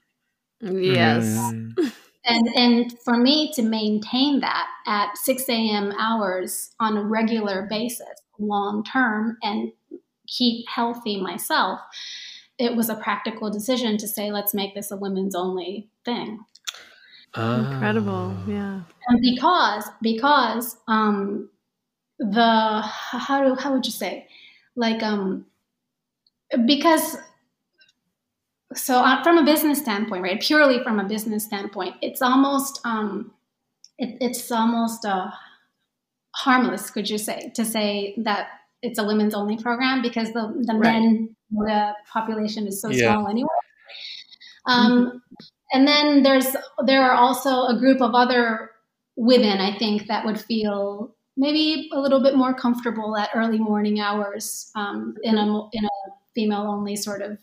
yes. 0.61 1.26
Mm. 1.26 1.94
And, 2.26 2.48
and 2.56 2.99
for 2.99 3.18
me 3.18 3.52
to 3.56 3.61
maintain 3.61 4.40
that 4.40 4.68
at 4.88 5.18
6 5.18 5.49
a.m. 5.49 5.91
hours 5.99 6.72
on 6.80 6.95
a 6.95 7.03
regular 7.03 7.68
basis, 7.69 8.22
long 8.40 8.84
term, 8.84 9.38
and 9.44 9.73
keep 10.27 10.65
healthy 10.69 11.19
myself, 11.19 11.81
it 12.57 12.76
was 12.76 12.90
a 12.90 12.95
practical 12.95 13.49
decision 13.49 13.98
to 13.98 14.07
say, 14.07 14.31
let's 14.31 14.53
make 14.53 14.73
this 14.73 14.91
a 14.91 14.95
women's 14.95 15.35
only 15.35 15.90
thing. 16.06 16.40
Incredible. 17.54 18.42
Ah. 18.42 18.44
Yeah. 18.46 18.84
and 19.08 19.22
because 19.22 19.90
because 20.02 20.78
um 20.88 21.50
the 22.20 22.82
how 22.84 23.44
do 23.44 23.56
how 23.56 23.74
would 23.74 23.86
you 23.86 23.92
say 23.92 24.28
like 24.76 25.04
um 25.04 25.46
because 26.66 27.18
so 28.74 28.98
uh, 29.00 29.22
from 29.24 29.38
a 29.38 29.44
business 29.46 29.80
standpoint 29.80 30.24
right 30.24 30.42
purely 30.42 30.82
from 30.84 31.00
a 31.00 31.04
business 31.08 31.46
standpoint 31.46 31.96
it's 32.02 32.22
almost 32.22 32.80
um 32.86 33.32
it, 34.00 34.18
it's 34.22 34.52
almost 34.52 35.06
uh 35.06 35.32
harmless 36.36 36.90
could 36.90 37.10
you 37.10 37.18
say 37.18 37.52
to 37.56 37.64
say 37.64 38.16
that 38.18 38.48
it's 38.82 39.00
a 39.00 39.04
women's 39.06 39.34
only 39.34 39.56
program 39.58 40.02
because 40.02 40.32
the 40.34 40.42
the 40.66 40.74
Right. 40.74 40.92
men 40.92 41.36
the 41.52 41.94
population 42.12 42.68
is 42.68 42.82
so 42.82 42.92
Yeah. 42.92 43.16
small 43.16 43.28
anyway 43.28 43.48
um 44.66 45.22
and 45.74 45.88
then 45.88 46.24
there's 46.24 46.56
there 46.86 47.04
are 47.04 47.14
also 47.14 47.66
a 47.66 47.78
group 47.78 48.02
of 48.02 48.14
other 48.16 48.72
women 49.16 49.60
i 49.60 49.78
think 49.78 50.08
that 50.08 50.26
would 50.26 50.40
feel 50.40 51.14
maybe 51.36 51.90
a 51.94 52.00
little 52.00 52.22
bit 52.22 52.36
more 52.36 52.54
comfortable 52.54 53.18
at 53.18 53.30
early 53.36 53.60
morning 53.60 54.00
hours 54.00 54.72
um, 54.76 55.16
in 55.24 55.38
a 55.38 55.45
in 55.74 55.86
a 55.86 55.90
female 56.36 56.62
only 56.62 56.95
sort 56.95 57.22
of 57.22 57.38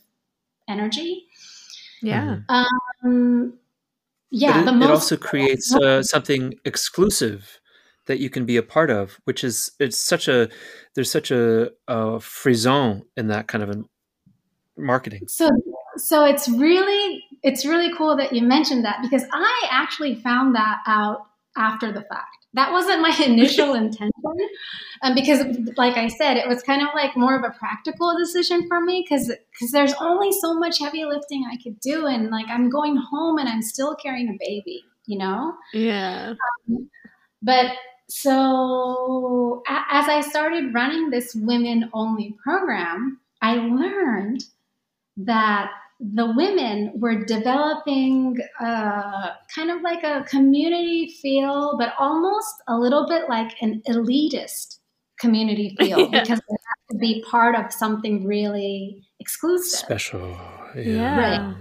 energy 0.68 1.26
Yeah. 2.02 2.38
um, 2.48 3.54
yeah 4.30 4.62
it, 4.62 4.64
the 4.64 4.80
it 4.80 4.90
also 4.90 5.16
creates 5.16 5.74
uh, 5.74 6.02
something 6.02 6.54
exclusive 6.64 7.60
that 8.06 8.18
you 8.18 8.28
can 8.28 8.44
be 8.44 8.56
a 8.56 8.62
part 8.62 8.90
of, 8.90 9.20
which 9.24 9.44
is 9.44 9.70
it's 9.78 9.96
such 9.96 10.26
a 10.26 10.48
there's 10.94 11.10
such 11.10 11.30
a, 11.30 11.70
a 11.86 12.18
frisson 12.18 13.02
in 13.16 13.28
that 13.28 13.46
kind 13.46 13.62
of 13.62 13.70
a 13.70 13.84
marketing. 14.76 15.22
so 15.28 15.48
so 15.96 16.24
it's 16.24 16.48
really 16.48 17.22
it's 17.42 17.64
really 17.64 17.94
cool 17.96 18.16
that 18.16 18.32
you 18.32 18.42
mentioned 18.42 18.84
that 18.84 18.98
because 19.02 19.24
i 19.32 19.68
actually 19.70 20.14
found 20.14 20.54
that 20.54 20.78
out 20.86 21.26
after 21.56 21.92
the 21.92 22.02
fact 22.02 22.36
that 22.54 22.72
wasn't 22.72 23.00
my 23.00 23.14
initial 23.26 23.74
intention 23.74 24.10
um, 25.02 25.14
because 25.14 25.44
like 25.76 25.96
i 25.96 26.08
said 26.08 26.36
it 26.36 26.48
was 26.48 26.62
kind 26.62 26.82
of 26.82 26.88
like 26.94 27.16
more 27.16 27.36
of 27.36 27.44
a 27.44 27.56
practical 27.58 28.16
decision 28.18 28.66
for 28.68 28.80
me 28.80 29.04
because 29.08 29.28
because 29.52 29.70
there's 29.72 29.94
only 30.00 30.30
so 30.32 30.54
much 30.58 30.78
heavy 30.78 31.04
lifting 31.04 31.44
i 31.50 31.56
could 31.62 31.78
do 31.80 32.06
and 32.06 32.30
like 32.30 32.46
i'm 32.48 32.68
going 32.70 32.96
home 32.96 33.38
and 33.38 33.48
i'm 33.48 33.62
still 33.62 33.94
carrying 33.96 34.28
a 34.28 34.36
baby 34.38 34.82
you 35.06 35.18
know 35.18 35.54
Yeah. 35.72 36.34
but 37.42 37.72
so 38.08 39.62
a- 39.68 39.84
as 39.94 40.08
I 40.08 40.20
started 40.20 40.74
running 40.74 41.10
this 41.10 41.34
women 41.34 41.90
only 41.92 42.34
program, 42.42 43.20
I 43.40 43.54
learned 43.54 44.44
that 45.18 45.70
the 46.00 46.32
women 46.34 46.92
were 46.94 47.24
developing 47.24 48.38
uh, 48.60 49.28
kind 49.54 49.70
of 49.70 49.82
like 49.82 50.02
a 50.02 50.24
community 50.24 51.14
feel, 51.20 51.76
but 51.78 51.92
almost 51.98 52.54
a 52.68 52.76
little 52.78 53.06
bit 53.06 53.28
like 53.28 53.52
an 53.60 53.82
elitist 53.86 54.78
community 55.20 55.76
feel 55.78 56.00
Yeah. 56.10 56.20
because 56.22 56.38
they 56.48 56.56
have 56.68 56.88
to 56.92 56.96
be 56.98 57.22
part 57.30 57.54
of 57.54 57.70
something 57.72 58.24
really 58.26 59.02
exclusive. 59.20 59.78
Special. 59.80 60.36
Yeah. 60.74 61.18
Right. 61.18 61.54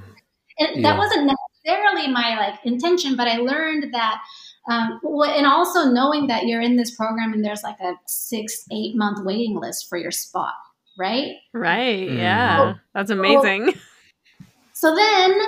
and 0.60 0.76
Yeah. 0.76 0.82
that 0.92 0.98
wasn't 0.98 1.30
necessarily 1.66 2.08
my 2.12 2.36
like 2.38 2.60
intention 2.64 3.16
but 3.16 3.28
i 3.28 3.38
learned 3.38 3.92
that 3.94 4.22
um, 4.70 5.00
and 5.04 5.46
also 5.48 5.90
knowing 5.90 6.28
that 6.28 6.46
you're 6.46 6.62
in 6.62 6.76
this 6.78 6.96
program 6.96 7.34
and 7.34 7.44
there's 7.44 7.64
like 7.64 7.80
a 7.82 7.94
six 8.08 8.64
eight 8.72 8.96
month 8.96 9.26
waiting 9.26 9.60
list 9.60 9.88
for 9.90 9.98
your 9.98 10.12
spot 10.12 10.54
right 10.98 11.34
Right. 11.54 12.08
Mm. 12.08 12.18
Yeah. 12.18 12.74
That's 12.94 13.10
amazing. 13.12 13.74
so 14.80 14.96
then 14.96 15.40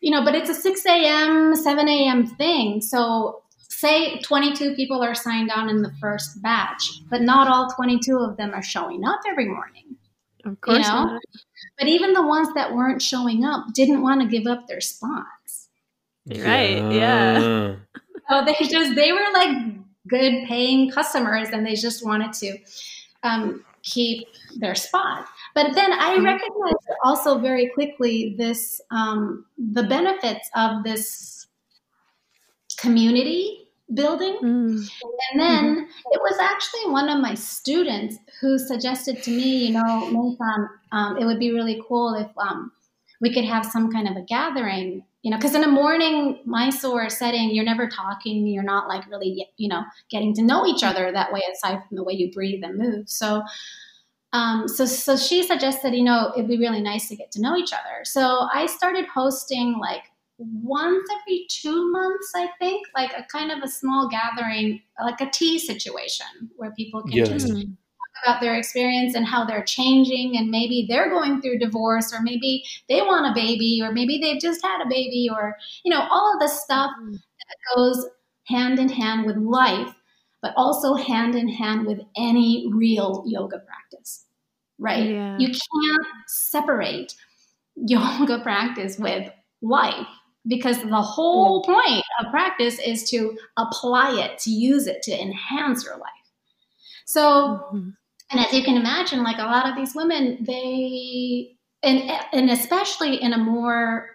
you 0.00 0.10
know 0.10 0.24
but 0.24 0.34
it's 0.34 0.50
a 0.50 0.54
6 0.54 0.86
a.m 0.86 1.54
7 1.54 1.88
a.m 1.88 2.26
thing 2.26 2.80
so 2.80 3.42
say 3.58 4.18
22 4.20 4.74
people 4.74 5.02
are 5.02 5.14
signed 5.14 5.50
on 5.50 5.68
in 5.68 5.82
the 5.82 5.92
first 6.00 6.42
batch 6.42 7.00
but 7.10 7.22
not 7.22 7.48
all 7.48 7.70
22 7.70 8.18
of 8.18 8.36
them 8.36 8.52
are 8.52 8.62
showing 8.62 9.04
up 9.04 9.20
every 9.28 9.46
morning 9.46 9.96
Of 10.44 10.60
course. 10.60 10.86
know? 10.88 11.04
not. 11.04 11.22
but 11.78 11.88
even 11.88 12.12
the 12.12 12.26
ones 12.26 12.48
that 12.54 12.74
weren't 12.74 13.02
showing 13.02 13.44
up 13.44 13.72
didn't 13.72 14.02
want 14.02 14.20
to 14.22 14.26
give 14.26 14.46
up 14.46 14.66
their 14.66 14.80
spots 14.80 15.68
Right, 16.26 16.78
yeah. 16.92 17.76
Oh, 18.30 18.42
they 18.42 18.54
just 18.66 18.94
they 18.94 19.12
were 19.12 19.20
like 19.34 19.54
good 20.08 20.46
paying 20.48 20.90
customers, 20.90 21.50
and 21.50 21.66
they 21.66 21.74
just 21.74 22.02
wanted 22.06 22.32
to 22.32 22.56
um, 23.22 23.62
keep 23.82 24.26
their 24.56 24.74
spot. 24.74 25.26
But 25.54 25.74
then 25.74 25.92
I 25.92 26.16
Mhm. 26.16 26.24
recognized 26.24 26.88
also 27.04 27.38
very 27.38 27.68
quickly 27.68 28.34
this 28.36 28.80
um, 28.90 29.46
the 29.56 29.84
benefits 29.84 30.50
of 30.54 30.82
this 30.82 31.46
community 32.76 33.68
building. 33.92 34.36
Mm. 34.42 34.90
And 35.30 35.40
then 35.40 35.88
it 36.10 36.20
was 36.20 36.38
actually 36.40 36.90
one 36.90 37.08
of 37.08 37.20
my 37.20 37.34
students 37.34 38.16
who 38.40 38.58
suggested 38.58 39.22
to 39.22 39.30
me, 39.30 39.66
you 39.66 39.72
know, 39.74 40.08
Nathan, 40.10 40.68
um, 40.92 41.18
it 41.18 41.24
would 41.24 41.38
be 41.38 41.52
really 41.52 41.82
cool 41.86 42.14
if 42.14 42.28
um, 42.38 42.72
we 43.20 43.32
could 43.32 43.44
have 43.44 43.64
some 43.64 43.92
kind 43.92 44.08
of 44.08 44.16
a 44.16 44.22
gathering, 44.22 45.04
you 45.22 45.30
know, 45.30 45.36
because 45.36 45.54
in 45.54 45.64
a 45.64 45.68
morning 45.68 46.40
Mysore 46.44 47.08
setting, 47.10 47.54
you're 47.54 47.64
never 47.64 47.88
talking, 47.88 48.46
you're 48.46 48.62
not 48.62 48.88
like 48.88 49.08
really, 49.08 49.48
you 49.56 49.68
know, 49.68 49.82
getting 50.10 50.34
to 50.34 50.42
know 50.42 50.66
each 50.66 50.82
other 50.82 51.12
that 51.12 51.32
way, 51.32 51.42
aside 51.52 51.82
from 51.86 51.96
the 51.96 52.04
way 52.04 52.14
you 52.14 52.32
breathe 52.32 52.64
and 52.64 52.78
move. 52.78 53.08
So, 53.08 53.42
um, 54.34 54.68
so, 54.68 54.84
so 54.84 55.16
she 55.16 55.42
suggested, 55.42 55.94
you 55.94 56.04
know, 56.04 56.32
it'd 56.36 56.48
be 56.48 56.58
really 56.58 56.82
nice 56.82 57.08
to 57.08 57.16
get 57.16 57.30
to 57.32 57.40
know 57.40 57.56
each 57.56 57.72
other. 57.72 58.04
So 58.04 58.48
I 58.52 58.66
started 58.66 59.06
hosting 59.06 59.78
like 59.80 60.02
once 60.38 61.08
every 61.22 61.46
two 61.48 61.90
months, 61.92 62.32
I 62.34 62.48
think, 62.58 62.86
like 62.96 63.12
a 63.16 63.24
kind 63.30 63.52
of 63.52 63.62
a 63.62 63.68
small 63.68 64.08
gathering, 64.08 64.82
like 65.00 65.20
a 65.20 65.30
tea 65.30 65.58
situation 65.60 66.26
where 66.56 66.72
people 66.72 67.02
can 67.04 67.18
Yeah. 67.18 67.24
just 67.24 67.46
talk 67.46 68.24
about 68.24 68.40
their 68.40 68.56
experience 68.56 69.14
and 69.14 69.24
how 69.24 69.44
they're 69.44 69.62
changing, 69.64 70.36
and 70.36 70.50
maybe 70.50 70.86
they're 70.88 71.10
going 71.10 71.40
through 71.40 71.58
divorce, 71.60 72.12
or 72.12 72.20
maybe 72.20 72.64
they 72.88 73.00
want 73.02 73.30
a 73.30 73.34
baby, 73.40 73.80
or 73.82 73.92
maybe 73.92 74.18
they've 74.18 74.40
just 74.40 74.60
had 74.64 74.82
a 74.82 74.88
baby, 74.88 75.28
or 75.32 75.56
you 75.84 75.90
know, 75.92 76.06
all 76.10 76.34
of 76.34 76.40
the 76.40 76.48
stuff 76.48 76.90
that 77.12 77.76
goes 77.76 78.06
hand 78.48 78.78
in 78.80 78.88
hand 78.88 79.26
with 79.26 79.36
life, 79.36 79.94
but 80.44 80.52
also 80.58 80.92
hand 80.92 81.34
in 81.34 81.48
hand 81.48 81.86
with 81.86 82.00
any 82.18 82.68
real 82.70 83.24
yoga 83.26 83.58
practice, 83.60 84.26
right? 84.78 85.06
Yeah. 85.06 85.38
You 85.38 85.48
can't 85.48 86.06
separate 86.26 87.14
yoga 87.76 88.40
practice 88.40 88.98
with 88.98 89.32
life 89.62 90.06
because 90.46 90.82
the 90.82 91.00
whole 91.00 91.64
point 91.64 92.04
of 92.20 92.30
practice 92.30 92.78
is 92.78 93.08
to 93.08 93.38
apply 93.56 94.20
it, 94.20 94.38
to 94.40 94.50
use 94.50 94.86
it, 94.86 95.00
to 95.04 95.18
enhance 95.18 95.82
your 95.82 95.96
life. 95.96 96.10
So, 97.06 97.64
Mhm. 97.72 97.94
and 98.30 98.40
as 98.40 98.52
you 98.52 98.62
can 98.62 98.76
imagine, 98.76 99.22
like 99.22 99.38
a 99.38 99.44
lot 99.44 99.66
of 99.66 99.76
these 99.76 99.94
women, 99.94 100.44
they, 100.44 101.56
and, 101.82 102.02
and 102.34 102.50
especially 102.50 103.16
in 103.16 103.32
a 103.32 103.38
more 103.38 104.13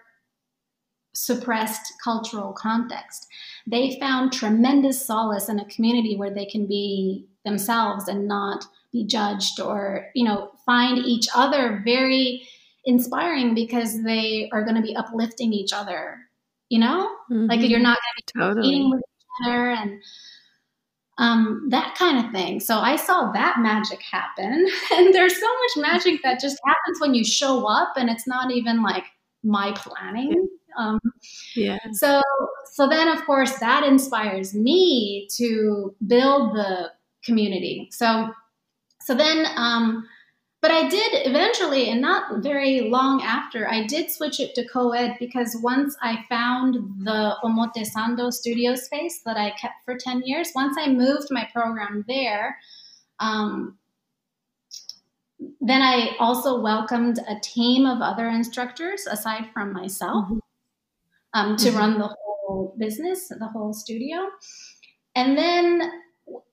suppressed 1.24 1.92
cultural 2.02 2.52
context, 2.52 3.26
they 3.66 3.98
found 4.00 4.32
tremendous 4.32 5.06
solace 5.06 5.48
in 5.48 5.58
a 5.60 5.64
community 5.66 6.16
where 6.16 6.32
they 6.32 6.46
can 6.46 6.66
be 6.66 7.26
themselves 7.44 8.08
and 8.08 8.26
not 8.26 8.64
be 8.92 9.06
judged 9.06 9.60
or, 9.60 10.06
you 10.14 10.24
know, 10.24 10.50
find 10.66 10.98
each 10.98 11.26
other 11.34 11.82
very 11.84 12.46
inspiring 12.84 13.54
because 13.54 14.02
they 14.04 14.48
are 14.52 14.64
going 14.64 14.76
to 14.76 14.82
be 14.82 14.96
uplifting 14.96 15.52
each 15.52 15.72
other, 15.72 16.18
you 16.70 16.78
know? 16.78 17.10
Like 17.30 17.60
Mhm. 17.60 17.68
you're 17.70 17.80
not 17.80 17.98
totally. 18.36 18.68
eating 18.68 18.90
with 18.90 19.00
each 19.00 19.46
other 19.46 19.70
and 19.70 20.02
um, 21.18 21.66
that 21.68 21.94
kind 21.96 22.24
of 22.24 22.32
thing. 22.32 22.60
So 22.60 22.78
I 22.78 22.96
saw 22.96 23.30
that 23.32 23.56
magic 23.60 24.00
happen. 24.00 24.66
And 24.92 25.14
there's 25.14 25.38
so 25.38 25.46
much 25.46 25.88
magic 25.90 26.22
that 26.22 26.40
just 26.40 26.58
happens 26.64 26.98
when 27.00 27.14
you 27.14 27.24
show 27.24 27.66
up 27.66 27.92
and 27.96 28.08
it's 28.08 28.26
not 28.26 28.50
even 28.50 28.82
like 28.82 29.04
my 29.44 29.72
planning. 29.76 30.48
Um, 30.76 31.00
Yeah. 31.54 31.78
so 31.92 32.22
so 32.72 32.88
then 32.88 33.08
of 33.08 33.24
course 33.26 33.58
that 33.58 33.84
inspires 33.84 34.54
me 34.54 35.28
to 35.36 35.94
build 36.06 36.54
the 36.54 36.92
community. 37.24 37.88
So 37.90 38.30
so 39.00 39.14
then 39.14 39.46
um, 39.56 40.06
but 40.62 40.70
I 40.70 40.88
did 40.88 41.26
eventually, 41.26 41.88
and 41.88 42.02
not 42.02 42.42
very 42.42 42.82
long 42.82 43.22
after, 43.22 43.66
I 43.66 43.86
did 43.86 44.10
switch 44.10 44.40
it 44.40 44.54
to 44.56 44.66
co-ed 44.68 45.16
because 45.18 45.56
once 45.62 45.96
I 46.02 46.22
found 46.28 46.74
the 47.04 47.36
Omotesando 47.42 48.30
studio 48.30 48.74
space 48.74 49.22
that 49.24 49.38
I 49.38 49.52
kept 49.52 49.82
for 49.86 49.96
10 49.96 50.22
years, 50.26 50.52
once 50.54 50.76
I 50.78 50.88
moved 50.90 51.28
my 51.30 51.48
program 51.50 52.04
there, 52.06 52.58
um, 53.20 53.78
then 55.62 55.80
I 55.80 56.14
also 56.18 56.60
welcomed 56.60 57.20
a 57.26 57.40
team 57.40 57.86
of 57.86 58.02
other 58.02 58.28
instructors 58.28 59.06
aside 59.06 59.46
from 59.54 59.72
myself 59.72 60.28
um, 61.34 61.56
to 61.56 61.70
Mhm. 61.70 61.76
run 61.78 61.98
the 61.98 62.08
whole 62.08 62.74
business, 62.78 63.28
the 63.28 63.48
whole 63.48 63.72
studio. 63.72 64.28
And 65.14 65.36
then 65.36 65.90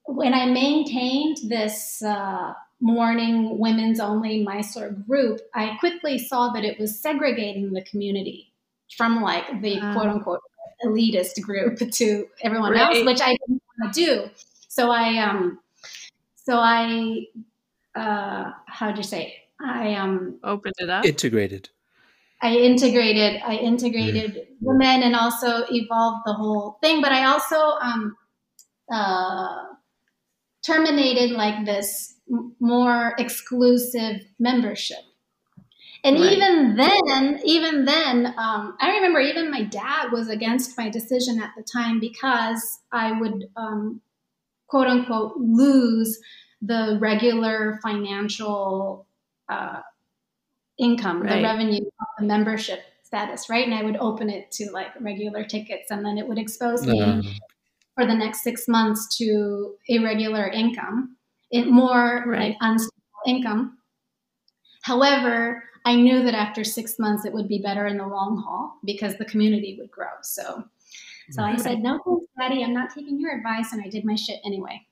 when 0.05 0.33
I 0.33 0.45
maintained 0.47 1.37
this 1.47 2.01
uh, 2.03 2.53
morning 2.79 3.57
women's 3.59 3.99
only 3.99 4.43
Mysore 4.43 4.91
group, 4.91 5.39
I 5.53 5.77
quickly 5.79 6.17
saw 6.17 6.49
that 6.53 6.63
it 6.63 6.79
was 6.79 6.99
segregating 6.99 7.73
the 7.73 7.83
community 7.83 8.53
from 8.97 9.21
like 9.21 9.61
the 9.61 9.79
Wow. 9.79 9.93
quote 9.93 10.07
unquote 10.07 10.41
elitist 10.85 11.41
group 11.41 11.77
to 11.91 12.27
everyone 12.41 12.73
Right. 12.73 12.81
else, 12.95 13.05
which 13.05 13.21
I 13.21 13.35
didn't 13.47 13.61
want 13.79 13.93
to 13.93 14.05
do. 14.05 14.29
So 14.69 14.91
I, 14.91 15.17
um, 15.19 15.59
so 16.35 16.57
I, 16.59 17.25
uh, 17.95 18.51
how'd 18.67 18.97
you 18.97 19.03
say? 19.03 19.43
I 19.59 19.95
um, 19.95 20.39
Opened 20.43 20.75
it 20.79 20.89
up. 20.89 21.03
Integrated. 21.05 21.69
I 22.41 22.55
integrated 22.55 23.41
I 23.43 23.55
integrated 23.55 24.47
women 24.61 25.03
and 25.03 25.15
also 25.15 25.65
evolved 25.72 26.23
the 26.26 26.34
whole 26.34 26.77
thing. 26.81 27.01
But 27.01 27.11
I 27.11 27.26
also 27.26 27.57
um, 27.57 28.15
uh, 28.91 29.65
terminated 30.65 31.31
like 31.31 31.65
this 31.65 32.15
m- 32.31 32.55
more 32.59 33.14
exclusive 33.18 34.22
membership. 34.39 34.99
And 36.03 36.18
Right. 36.18 36.31
even 36.34 36.76
then, 36.76 37.39
even 37.43 37.85
then, 37.85 38.27
um, 38.38 38.77
I 38.80 38.95
remember 38.95 39.19
even 39.19 39.51
my 39.51 39.64
dad 39.64 40.11
was 40.11 40.30
against 40.30 40.77
my 40.77 40.89
decision 40.89 41.41
at 41.41 41.51
the 41.57 41.64
time 41.64 41.99
because 41.99 42.80
I 42.91 43.11
would, 43.19 43.49
um, 43.55 44.01
quote 44.68 44.88
unquote, 44.88 45.38
lose 45.38 46.19
the 46.61 46.97
regular 47.01 47.80
financial 47.84 49.07
uh, 49.49 49.81
income, 50.77 51.21
Right. 51.23 51.37
the 51.37 51.43
revenue 51.43 51.85
the 52.19 52.25
membership 52.25 52.79
status, 53.03 53.49
right? 53.49 53.65
And 53.65 53.73
I 53.75 53.83
would 53.83 53.97
open 53.97 54.29
it 54.29 54.51
to 54.51 54.69
like 54.71 54.89
regular 54.99 55.43
tickets, 55.45 55.91
and 55.91 56.05
then 56.05 56.17
it 56.17 56.27
would 56.27 56.37
expose 56.37 56.85
me 56.85 57.39
for 57.95 58.05
the 58.05 58.13
next 58.13 58.43
six 58.43 58.67
months 58.67 59.17
to 59.17 59.75
irregular 59.87 60.47
income, 60.47 61.15
it 61.51 61.67
more 61.67 62.23
Right. 62.27 62.49
like 62.49 62.57
unstable 62.61 62.93
income. 63.25 63.77
However, 64.83 65.63
I 65.85 65.95
knew 65.95 66.21
that 66.23 66.33
after 66.35 66.63
six 66.63 66.99
months 66.99 67.25
it 67.25 67.33
would 67.33 67.47
be 67.47 67.59
better 67.59 67.87
in 67.87 67.97
the 67.97 68.05
long 68.07 68.37
haul 68.45 68.77
because 68.85 69.17
the 69.17 69.25
community 69.25 69.77
would 69.79 69.89
grow. 69.89 70.07
So, 70.21 70.63
so 71.31 71.43
I 71.43 71.55
said, 71.57 71.79
"No, 71.79 71.99
thanks, 72.05 72.25
Daddy. 72.37 72.63
I'm 72.63 72.73
not 72.73 72.89
taking 72.93 73.19
your 73.19 73.35
advice," 73.35 73.73
and 73.73 73.81
I 73.81 73.89
did 73.89 74.05
my 74.05 74.15
shit 74.15 74.39
anyway. 74.45 74.85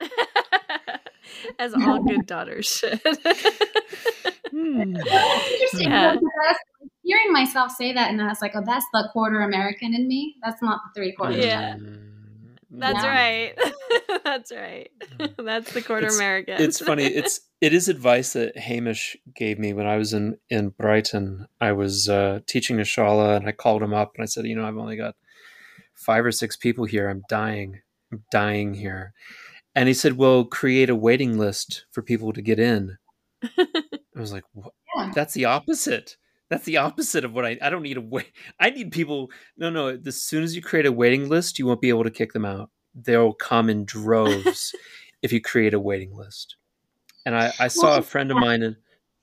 As 1.58 1.74
all 1.74 2.02
good 2.02 2.26
daughters 2.26 2.66
should. 2.66 3.00
hmm. 4.54 4.96
Interesting 4.96 5.90
Yeah. 5.90 6.12
because 6.14 6.30
I 6.46 6.48
was 6.80 6.90
hearing 7.02 7.32
myself 7.32 7.70
say 7.72 7.92
that, 7.92 8.10
and 8.10 8.20
I 8.22 8.28
was 8.28 8.40
like, 8.42 8.52
"Oh, 8.54 8.62
that's 8.64 8.86
the 8.92 9.08
quarter 9.12 9.40
American 9.42 9.94
in 9.94 10.06
me. 10.08 10.36
That's 10.42 10.62
not 10.62 10.80
the 10.84 10.98
three 11.00 11.12
quarters." 11.12 11.44
Yeah. 11.44 11.76
That's 12.76 13.04
Yeah. 13.04 13.08
right. 13.08 13.58
That's 14.24 14.50
right. 14.52 14.90
That's 15.38 15.72
the 15.72 15.82
quarter 15.82 16.06
It's- 16.06 16.16
American. 16.16 16.60
it's 16.60 16.80
funny. 16.80 17.04
It's 17.20 17.40
it 17.60 17.72
is 17.72 17.88
advice 17.88 18.32
that 18.34 18.56
Hamish 18.58 19.16
gave 19.34 19.58
me 19.58 19.72
when 19.72 19.86
I 19.86 19.96
was 19.96 20.12
in 20.12 20.38
in 20.50 20.70
Brighton. 20.70 21.46
I 21.60 21.72
was 21.72 22.08
uh, 22.08 22.40
teaching 22.46 22.78
a 22.80 22.82
shala, 22.82 23.36
and 23.36 23.46
I 23.48 23.52
called 23.52 23.82
him 23.82 23.94
up 23.94 24.12
and 24.16 24.22
I 24.22 24.26
said, 24.26 24.46
you 24.46 24.56
know, 24.56 24.66
I've 24.66 24.76
only 24.76 24.96
got 24.96 25.14
five 25.94 26.24
or 26.24 26.32
six 26.32 26.56
people 26.56 26.84
here. 26.84 27.08
I'm 27.08 27.22
dying. 27.28 27.80
I'm 28.12 28.24
dying 28.32 28.74
here. 28.74 29.12
And 29.76 29.88
he 29.88 29.94
said, 29.94 30.14
well, 30.18 30.44
create 30.44 30.90
a 30.90 30.94
waiting 30.96 31.38
list 31.38 31.84
for 31.92 32.02
people 32.02 32.32
to 32.32 32.42
get 32.42 32.58
in. 32.58 32.98
I 33.58 34.20
was 34.20 34.32
like, 34.32 34.44
what? 34.52 34.72
Yeah. 34.96 35.12
that's 35.14 35.34
the 35.34 35.46
opposite. 35.46 36.16
That's 36.48 36.64
the 36.64 36.76
opposite 36.76 37.24
of 37.24 37.32
what 37.32 37.44
I. 37.44 37.58
I 37.60 37.70
don't 37.70 37.82
need 37.82 37.96
a 37.96 38.00
wait. 38.00 38.32
I 38.60 38.70
need 38.70 38.92
people. 38.92 39.30
No, 39.56 39.70
no. 39.70 39.98
As 40.06 40.22
soon 40.22 40.42
as 40.42 40.54
you 40.54 40.62
create 40.62 40.86
a 40.86 40.92
waiting 40.92 41.28
list, 41.28 41.58
you 41.58 41.66
won't 41.66 41.80
be 41.80 41.88
able 41.88 42.04
to 42.04 42.10
kick 42.10 42.32
them 42.32 42.44
out. 42.44 42.70
They'll 42.94 43.32
come 43.32 43.68
in 43.70 43.84
droves 43.84 44.74
if 45.22 45.32
you 45.32 45.40
create 45.40 45.74
a 45.74 45.80
waiting 45.80 46.14
list. 46.14 46.56
And 47.26 47.34
I, 47.34 47.52
I 47.58 47.68
saw 47.68 47.90
Well, 47.90 47.98
a 47.98 48.02
friend 48.02 48.30
of 48.30 48.36
mine 48.36 48.62
in 48.62 48.76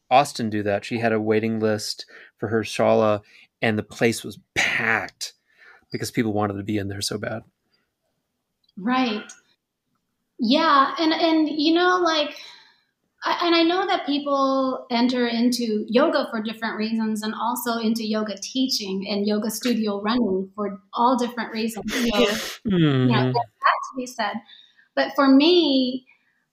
Austin 0.10 0.50
do 0.50 0.64
that. 0.64 0.84
She 0.84 0.98
had 0.98 1.14
a 1.14 1.22
waiting 1.22 1.60
list 1.60 2.06
for 2.38 2.50
her 2.50 2.64
shala, 2.64 3.22
and 3.62 3.78
the 3.78 3.84
place 3.84 4.24
was 4.24 4.40
packed 4.56 5.34
because 5.92 6.10
people 6.10 6.34
wanted 6.34 6.56
to 6.56 6.64
be 6.64 6.78
in 6.78 6.88
there 6.88 7.02
so 7.02 7.18
bad. 7.18 7.44
Right. 8.78 9.32
Yeah, 10.40 10.96
and 10.98 11.14
and 11.14 11.48
you 11.50 11.74
know 11.76 12.00
like 12.00 12.36
and 13.26 13.56
I 13.56 13.64
know 13.64 13.86
that 13.86 14.06
people 14.06 14.86
enter 14.90 15.28
into 15.28 15.86
yoga 15.88 16.28
for 16.32 16.42
different 16.42 16.78
reasons 16.78 17.22
and 17.22 17.34
also 17.36 17.78
into 17.78 18.04
yoga 18.06 18.36
teaching 18.42 19.08
and 19.10 19.28
yoga 19.28 19.50
studio 19.52 20.02
running 20.02 20.52
for 20.56 20.82
all 20.94 21.18
different 21.18 21.52
reasons. 21.52 21.92
So, 21.94 22.00
Yeah. 22.00 22.38
you 22.66 23.08
know, 23.08 23.14
Mhm. 23.14 23.34
that 23.34 23.44
to 23.92 23.98
be 23.98 24.06
said. 24.08 24.34
But 24.96 25.14
for 25.16 25.28
me, 25.28 26.08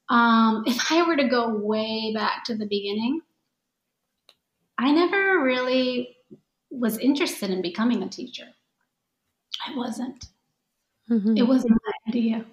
um, 0.08 0.64
if 0.66 0.90
I 0.92 1.02
were 1.06 1.16
to 1.16 1.28
go 1.28 1.48
way 1.54 2.12
back 2.14 2.44
to 2.44 2.54
the 2.54 2.66
beginning, 2.66 3.22
I 4.76 4.92
never 4.92 5.42
really 5.42 6.16
was 6.70 6.98
interested 6.98 7.50
in 7.50 7.62
becoming 7.62 8.02
a 8.02 8.08
teacher. 8.08 8.54
I 9.66 9.74
wasn't. 9.74 10.26
Mhm. 11.10 11.38
It 11.38 11.42
wasn't 11.42 11.72
my 11.72 11.92
idea. 12.08 12.46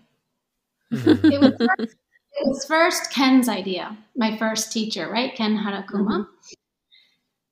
Mhm. 0.91 1.31
It 1.31 1.39
was 1.39 1.53
first, 1.77 1.97
it 2.35 2.47
was 2.47 2.65
first 2.65 3.11
Ken's 3.11 3.47
idea, 3.47 3.97
my 4.15 4.37
first 4.37 4.71
teacher, 4.71 5.09
right? 5.09 5.35
Ken 5.35 5.57
Harakuma. 5.57 6.27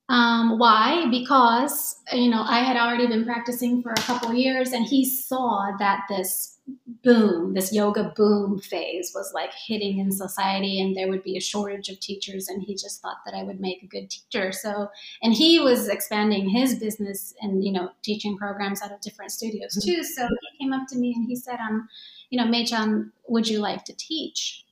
Um, 0.10 0.60
why? 0.60 1.08
Because 1.10 1.96
you 2.12 2.30
know 2.30 2.44
I 2.44 2.60
had 2.60 2.76
already 2.76 3.08
been 3.08 3.24
practicing 3.24 3.82
for 3.82 3.92
a 3.92 4.02
couple 4.02 4.34
years, 4.34 4.74
and 4.74 4.86
he 4.86 5.06
saw 5.06 5.72
that 5.80 6.02
this 6.10 6.60
boom, 7.04 7.54
this 7.54 7.74
yoga 7.74 8.12
boom 8.16 8.60
phase, 8.60 9.12
was 9.16 9.32
like 9.34 9.52
hitting 9.54 10.00
in 10.00 10.12
society, 10.12 10.82
and 10.82 10.96
there 10.96 11.08
would 11.08 11.24
be 11.24 11.38
a 11.38 11.42
shortage 11.42 11.88
of 11.88 12.02
teachers, 12.02 12.50
and 12.50 12.62
he 12.62 12.76
just 12.76 13.02
thought 13.02 13.18
that 13.26 13.34
I 13.34 13.44
would 13.44 13.62
make 13.62 13.82
a 13.82 13.88
good 13.88 14.10
teacher. 14.10 14.52
So, 14.52 14.90
and 15.22 15.34
he 15.34 15.60
was 15.60 15.88
expanding 15.88 16.50
his 16.50 16.76
business 16.76 17.34
and 17.42 17.64
you 17.64 17.72
know 17.72 17.90
teaching 18.04 18.38
programs 18.38 18.82
out 18.82 18.92
of 18.92 19.00
different 19.00 19.32
studios 19.32 19.74
too. 19.86 20.04
So 20.04 20.28
he 20.28 20.66
came 20.66 20.74
up 20.74 20.88
to 20.90 20.98
me 20.98 21.14
and 21.16 21.26
he 21.26 21.38
said, 21.38 21.60
"Um, 21.60 21.88
you 22.30 22.38
know, 22.38 22.46
Mae-chan, 22.46 23.14
would 23.30 23.48
you 23.48 23.60
like 23.60 23.86
to 23.86 23.94
teach?" 23.96 24.66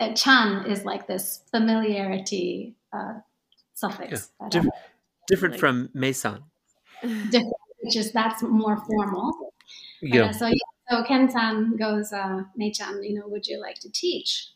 Uh, 0.00 0.12
chan 0.12 0.66
is 0.66 0.84
like 0.84 1.06
this 1.06 1.42
familiarity 1.50 2.74
uh, 2.92 3.14
suffix. 3.74 4.30
that 4.40 4.50
Diff- 4.50 4.66
different 5.28 5.52
Like- 5.54 5.60
from 5.60 5.88
Mae-san. 5.94 6.42
different, 7.02 7.52
which 7.82 7.96
is 7.96 8.12
that's 8.12 8.42
more 8.42 8.76
formal. 8.86 9.52
Yeah. 10.02 10.26
Uh, 10.26 10.32
so 10.32 10.46
yeah, 10.46 10.54
so 10.90 11.04
Ken-san 11.04 11.76
goes, 11.76 12.12
uh, 12.12 12.42
Mae-chan, 12.56 13.02
you 13.04 13.14
know, 13.18 13.28
would 13.28 13.46
you 13.46 13.60
like 13.60 13.78
to 13.80 13.90
teach? 13.90 14.48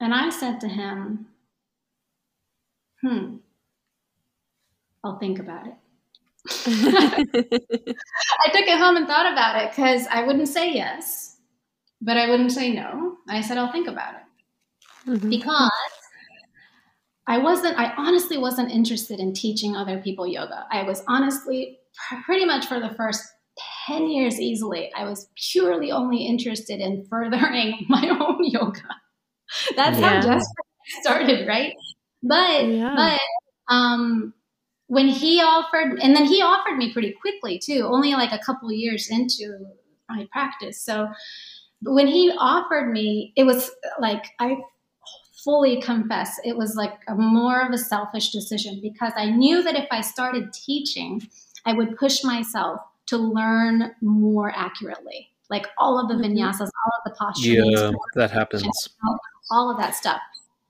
And 0.00 0.14
I 0.14 0.30
said 0.30 0.60
to 0.60 0.68
him, 0.68 1.26
hmm, 3.02 3.36
I'll 5.02 5.18
think 5.18 5.38
about 5.40 5.66
it. 5.66 5.74
I 6.66 8.50
took 8.52 8.66
it 8.66 8.78
home 8.78 8.96
and 8.96 9.06
thought 9.06 9.30
about 9.32 9.60
it 9.62 9.70
because 9.70 10.06
I 10.08 10.22
wouldn't 10.22 10.48
say 10.48 10.72
yes, 10.72 11.36
but 12.00 12.16
I 12.16 12.28
wouldn't 12.28 12.52
say 12.52 12.72
no. 12.72 13.16
I 13.28 13.40
said, 13.40 13.58
I'll 13.58 13.72
think 13.72 13.88
about 13.88 14.14
it 14.14 15.10
Mhm. 15.10 15.30
because 15.30 15.70
I 17.26 17.38
wasn't, 17.38 17.78
I 17.78 17.92
honestly 17.96 18.38
wasn't 18.38 18.70
interested 18.70 19.20
in 19.20 19.34
teaching 19.34 19.76
other 19.76 19.98
people 20.00 20.26
yoga. 20.26 20.66
I 20.70 20.82
was 20.82 21.02
honestly, 21.08 21.78
pretty 22.24 22.44
much 22.46 22.66
for 22.66 22.80
the 22.80 22.90
first 22.94 23.22
10 23.86 24.08
years 24.08 24.40
easily, 24.40 24.90
I 24.94 25.04
was 25.04 25.28
purely 25.52 25.90
only 25.92 26.24
interested 26.26 26.80
in 26.80 27.04
furthering 27.10 27.84
my 27.88 28.08
own 28.08 28.44
yoga. 28.44 28.80
That's 29.76 29.98
Yeah. 29.98 30.20
how 30.20 30.26
just 30.26 30.48
started, 31.02 31.46
right? 31.46 31.74
But, 32.22 32.66
Yeah. 32.66 32.94
but, 32.96 33.74
um, 33.74 34.32
when 34.86 35.08
he 35.08 35.42
offered, 35.42 35.98
and 36.00 36.16
then 36.16 36.24
he 36.24 36.40
offered 36.40 36.78
me 36.78 36.92
pretty 36.94 37.12
quickly 37.20 37.58
too, 37.58 37.86
only 37.90 38.12
like 38.14 38.32
a 38.32 38.38
couple 38.38 38.72
years 38.72 39.10
into 39.10 39.66
my 40.08 40.26
practice. 40.32 40.80
So, 40.82 41.08
when 41.82 42.06
he 42.06 42.32
offered 42.38 42.90
me, 42.90 43.32
it 43.36 43.44
was 43.44 43.70
like 44.00 44.24
I 44.38 44.56
fully 45.44 45.80
confess 45.80 46.36
it 46.44 46.56
was 46.56 46.74
like 46.74 46.94
a 47.06 47.14
more 47.14 47.60
of 47.60 47.72
a 47.72 47.78
selfish 47.78 48.30
decision 48.30 48.80
because 48.82 49.12
I 49.16 49.30
knew 49.30 49.62
that 49.62 49.76
if 49.76 49.86
I 49.90 50.00
started 50.00 50.52
teaching, 50.52 51.22
I 51.64 51.72
would 51.74 51.96
push 51.96 52.24
myself 52.24 52.80
to 53.06 53.16
learn 53.16 53.92
more 54.02 54.52
accurately, 54.54 55.30
like 55.48 55.66
all 55.78 55.98
of 56.00 56.08
the 56.08 56.14
Mhm. 56.14 56.36
vinyasas, 56.36 56.60
all 56.68 56.92
of 56.98 57.04
the 57.06 57.14
postures, 57.18 57.70
Yeah, 57.70 57.90
that 58.16 58.30
happens. 58.32 58.66
all 59.50 59.70
of 59.70 59.78
that 59.78 59.94
stuff. 59.94 60.20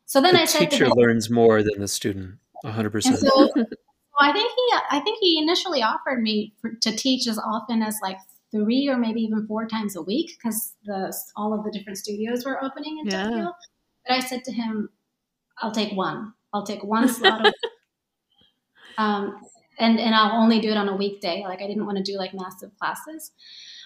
So 0.06 0.20
then 0.20 0.35
The 0.35 0.43
I 0.43 0.44
said 0.44 0.70
teacher 0.70 0.89
learns 0.89 1.30
more 1.30 1.62
than 1.62 1.80
the 1.80 1.89
student. 1.89 2.39
hundred 2.64 2.90
percent. 2.90 3.18
so, 3.18 3.28
so 3.55 3.64
I 4.20 4.32
think 4.32 4.52
he, 4.55 4.72
I 4.90 5.01
think 5.01 5.18
he 5.20 5.39
initially 5.39 5.82
offered 5.82 6.22
me 6.22 6.52
for, 6.60 6.72
to 6.82 6.93
teach 6.94 7.26
as 7.26 7.39
often 7.39 7.82
as 7.82 7.97
like 8.02 8.18
three 8.50 8.88
or 8.88 8.96
maybe 8.96 9.20
even 9.20 9.46
four 9.46 9.66
times 9.66 9.96
a 9.96 10.02
week 10.02 10.36
because 10.36 10.74
the 10.84 11.14
all 11.36 11.52
of 11.52 11.64
the 11.64 11.70
different 11.70 11.98
studios 11.98 12.44
were 12.44 12.62
opening 12.62 12.98
in 12.98 13.06
Yeah. 13.06 13.24
Tokyo. 13.24 13.52
But 14.06 14.14
I 14.14 14.20
said 14.20 14.44
to 14.44 14.52
him, 14.52 14.90
"I'll 15.58 15.72
take 15.72 15.92
one. 15.96 16.32
I'll 16.52 16.64
take 16.64 16.82
one 16.82 17.08
slot." 17.16 17.46
Of, 17.46 17.54
um, 18.96 19.40
and 19.78 20.00
and 20.00 20.14
I'll 20.14 20.40
only 20.40 20.60
do 20.60 20.70
it 20.70 20.76
on 20.76 20.88
a 20.88 20.96
weekday. 20.96 21.44
Like 21.44 21.62
I 21.62 21.66
didn't 21.66 21.86
want 21.86 21.98
to 21.98 22.02
do 22.02 22.16
like 22.18 22.34
massive 22.34 22.70
classes. 22.78 23.32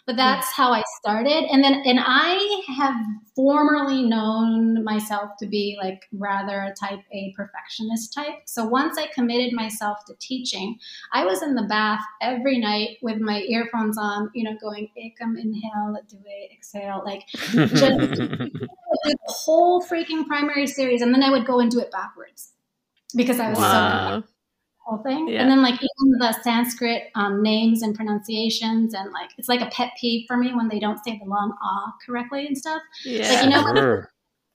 But 0.06 0.14
hmm. 0.14 0.18
that's 0.18 0.52
how 0.52 0.72
I 0.72 0.82
started. 0.98 1.44
And 1.50 1.62
then 1.62 1.82
and 1.84 2.00
I 2.00 2.62
have 2.76 2.94
formerly 3.34 4.02
known 4.02 4.84
myself 4.84 5.30
to 5.38 5.46
be 5.46 5.76
like 5.80 6.02
rather 6.12 6.60
a 6.60 6.74
type 6.74 7.00
A 7.12 7.32
perfectionist 7.36 8.12
type. 8.12 8.34
So 8.46 8.64
once 8.64 8.98
I 8.98 9.06
committed 9.06 9.52
myself 9.52 9.98
to 10.06 10.14
teaching, 10.20 10.78
I 11.12 11.24
was 11.24 11.42
in 11.42 11.54
the 11.54 11.62
bath 11.62 12.02
every 12.20 12.58
night 12.58 12.98
with 13.02 13.18
my 13.18 13.42
earphones 13.42 13.96
on, 13.98 14.30
you 14.34 14.44
know, 14.44 14.56
going 14.60 14.88
ekam, 14.98 15.40
inhale, 15.40 15.96
do 16.08 16.18
it, 16.26 16.50
exhale, 16.52 17.02
like 17.04 17.26
just 17.28 17.72
the 19.02 19.18
whole 19.26 19.82
freaking 19.82 20.26
primary 20.26 20.66
series, 20.66 21.02
and 21.02 21.14
then 21.14 21.22
I 21.22 21.30
would 21.30 21.46
go 21.46 21.60
and 21.60 21.70
do 21.70 21.80
it 21.80 21.90
backwards 21.90 22.52
because 23.14 23.40
I 23.40 23.50
was 23.50 23.58
so 23.58 23.64
Wow. 23.64 24.24
Whole 24.84 25.02
thing. 25.02 25.28
Yeah. 25.28 25.42
And 25.42 25.50
then 25.50 25.62
like 25.62 25.74
even 25.74 26.18
the 26.18 26.32
Sanskrit 26.42 27.04
um, 27.14 27.42
names 27.42 27.82
and 27.82 27.94
pronunciations, 27.94 28.94
and 28.94 29.12
like 29.12 29.30
it's 29.38 29.48
like 29.48 29.60
a 29.60 29.66
pet 29.70 29.92
peeve 30.00 30.24
for 30.26 30.36
me 30.36 30.54
when 30.54 30.68
they 30.68 30.78
don't 30.78 31.02
say 31.04 31.18
the 31.22 31.28
long 31.28 31.56
ah 31.62 31.92
correctly 32.06 32.46
and 32.46 32.56
stuff. 32.56 32.82
Yeah. 33.04 33.42
you 33.44 33.50
know- 33.50 33.74
Sure. 33.74 34.08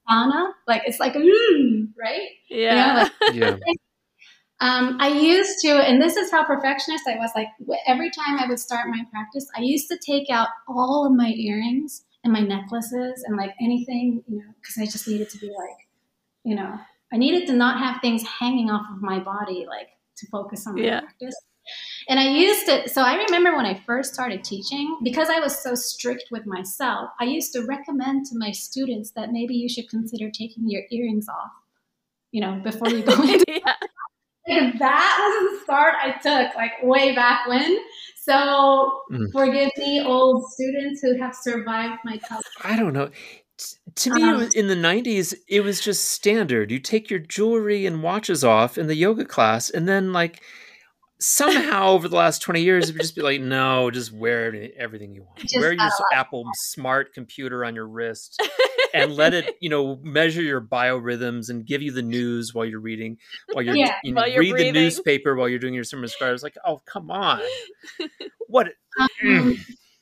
Anna, 0.09 0.53
like 0.67 0.83
it's 0.85 0.99
like 1.01 1.13
mm, 1.15 1.89
right. 1.99 2.29
yeah. 2.49 3.09
Yeah. 3.33 3.57
Um, 4.59 4.97
I 4.99 5.09
used 5.09 5.59
to, 5.61 5.69
and 5.69 6.01
this 6.01 6.15
is 6.15 6.31
how 6.31 6.43
perfectionist 6.43 7.03
I 7.07 7.15
was. 7.17 7.29
Like 7.35 7.49
every 7.85 8.09
time 8.09 8.39
I 8.39 8.47
would 8.47 8.59
start 8.59 8.89
my 8.89 9.03
practice, 9.11 9.47
I 9.55 9.61
used 9.61 9.87
to 9.89 9.99
take 10.03 10.29
out 10.31 10.47
all 10.67 11.05
of 11.05 11.13
my 11.13 11.29
earrings 11.29 12.05
and 12.23 12.33
my 12.33 12.39
necklaces 12.39 13.23
and 13.27 13.37
like 13.37 13.53
anything, 13.61 14.23
you 14.27 14.37
know, 14.37 14.51
because 14.59 14.77
I 14.81 14.85
just 14.85 15.07
needed 15.07 15.29
to 15.29 15.37
be 15.37 15.47
like, 15.47 15.77
you 16.43 16.55
know, 16.55 16.79
I 17.13 17.17
needed 17.17 17.45
to 17.47 17.53
not 17.53 17.77
have 17.77 18.01
things 18.01 18.23
hanging 18.23 18.71
off 18.71 18.85
of 18.95 19.01
my 19.03 19.19
body, 19.19 19.65
like 19.69 19.89
to 20.17 20.27
focus 20.27 20.67
on 20.67 20.75
my 20.75 20.81
Yeah. 20.83 20.99
practice. 21.01 21.35
And 22.07 22.19
I 22.19 22.29
used 22.29 22.69
it. 22.69 22.89
So 22.91 23.01
I 23.01 23.15
remember 23.15 23.55
when 23.55 23.65
I 23.65 23.73
first 23.85 24.13
started 24.13 24.43
teaching, 24.43 24.97
because 25.03 25.29
I 25.29 25.39
was 25.39 25.61
so 25.61 25.75
strict 25.75 26.25
with 26.31 26.45
myself, 26.45 27.09
I 27.19 27.25
used 27.25 27.51
to 27.53 27.65
recommend 27.65 28.25
to 28.27 28.37
my 28.37 28.51
students 28.51 29.11
that 29.11 29.31
maybe 29.31 29.53
you 29.55 29.67
should 29.67 29.89
consider 29.89 30.29
taking 30.31 30.69
your 30.69 30.83
earrings 30.91 31.27
off, 31.27 31.51
you 32.31 32.39
know, 32.41 32.61
before 32.63 32.89
you 32.89 33.03
go 33.03 33.11
into 33.21 33.45
yeah. 33.47 33.73
like, 34.47 34.79
that 34.79 35.17
was 35.19 35.59
the 35.59 35.63
start 35.65 35.95
I 36.01 36.11
took, 36.21 36.55
like 36.55 36.71
way 36.83 37.13
back 37.13 37.47
when. 37.47 37.77
So 38.15 39.01
Mm. 39.11 39.31
forgive 39.31 39.71
me, 39.77 40.01
old 40.01 40.51
students 40.51 41.01
who 41.01 41.17
have 41.17 41.35
survived 41.35 41.99
my 42.03 42.17
college. 42.17 42.45
I 42.63 42.77
don't 42.77 42.93
know. 42.93 43.09
To 43.95 44.13
me, 44.13 44.23
Um, 44.23 44.37
was, 44.37 44.53
in 44.55 44.67
the 44.67 44.75
'90s, 44.75 45.33
it 45.47 45.61
was 45.61 45.81
just 45.81 46.11
standard. 46.11 46.69
You 46.71 46.79
take 46.79 47.09
your 47.09 47.19
jewelry 47.19 47.85
and 47.85 48.03
watches 48.03 48.43
off 48.43 48.77
in 48.77 48.87
the 48.87 48.95
yoga 48.95 49.25
class, 49.25 49.69
and 49.69 49.87
then 49.87 50.13
like 50.13 50.41
somehow 51.19 51.87
over 51.89 52.07
the 52.07 52.15
last 52.15 52.43
20 52.43 52.61
years, 52.61 52.89
it 52.89 52.93
would 52.93 53.01
just 53.01 53.15
be 53.15 53.23
like, 53.23 53.41
no, 53.41 53.89
just 53.89 54.11
wear 54.11 54.53
everything, 54.77 55.15
you 55.15 55.23
want. 55.23 55.39
Just 55.39 55.57
wear 55.57 55.73
your. 55.73 55.89
Apple 56.13 56.45
Smart 56.53 57.11
computer 57.11 57.65
on 57.65 57.73
your 57.73 57.87
wrist, 57.87 58.39
and 58.93 59.15
let 59.15 59.33
it, 59.33 59.55
you 59.59 59.69
know, 59.69 59.99
measure 60.03 60.43
your 60.43 60.61
biorhythms 60.61 61.49
and 61.49 61.65
give 61.65 61.81
you 61.81 61.91
the 61.91 62.03
news 62.03 62.53
while 62.53 62.65
you're 62.65 62.79
reading, 62.79 63.17
while 63.53 63.65
you're, 63.65 63.75
Yeah, 63.75 63.95
you 64.03 64.11
know, 64.13 64.21
while 64.21 64.29
you're 64.29 64.41
read 64.41 64.51
breathing. 64.51 64.73
the 64.75 64.79
newspaper 64.81 65.35
while 65.35 65.49
you're 65.49 65.57
doing 65.57 65.73
your 65.73 65.83
summer 65.83 66.05
scars. 66.05 66.43
Like, 66.43 66.55
oh, 66.63 66.81
come 66.85 67.09
on, 67.09 67.41
what? 68.47 68.67
Um, 69.23 69.57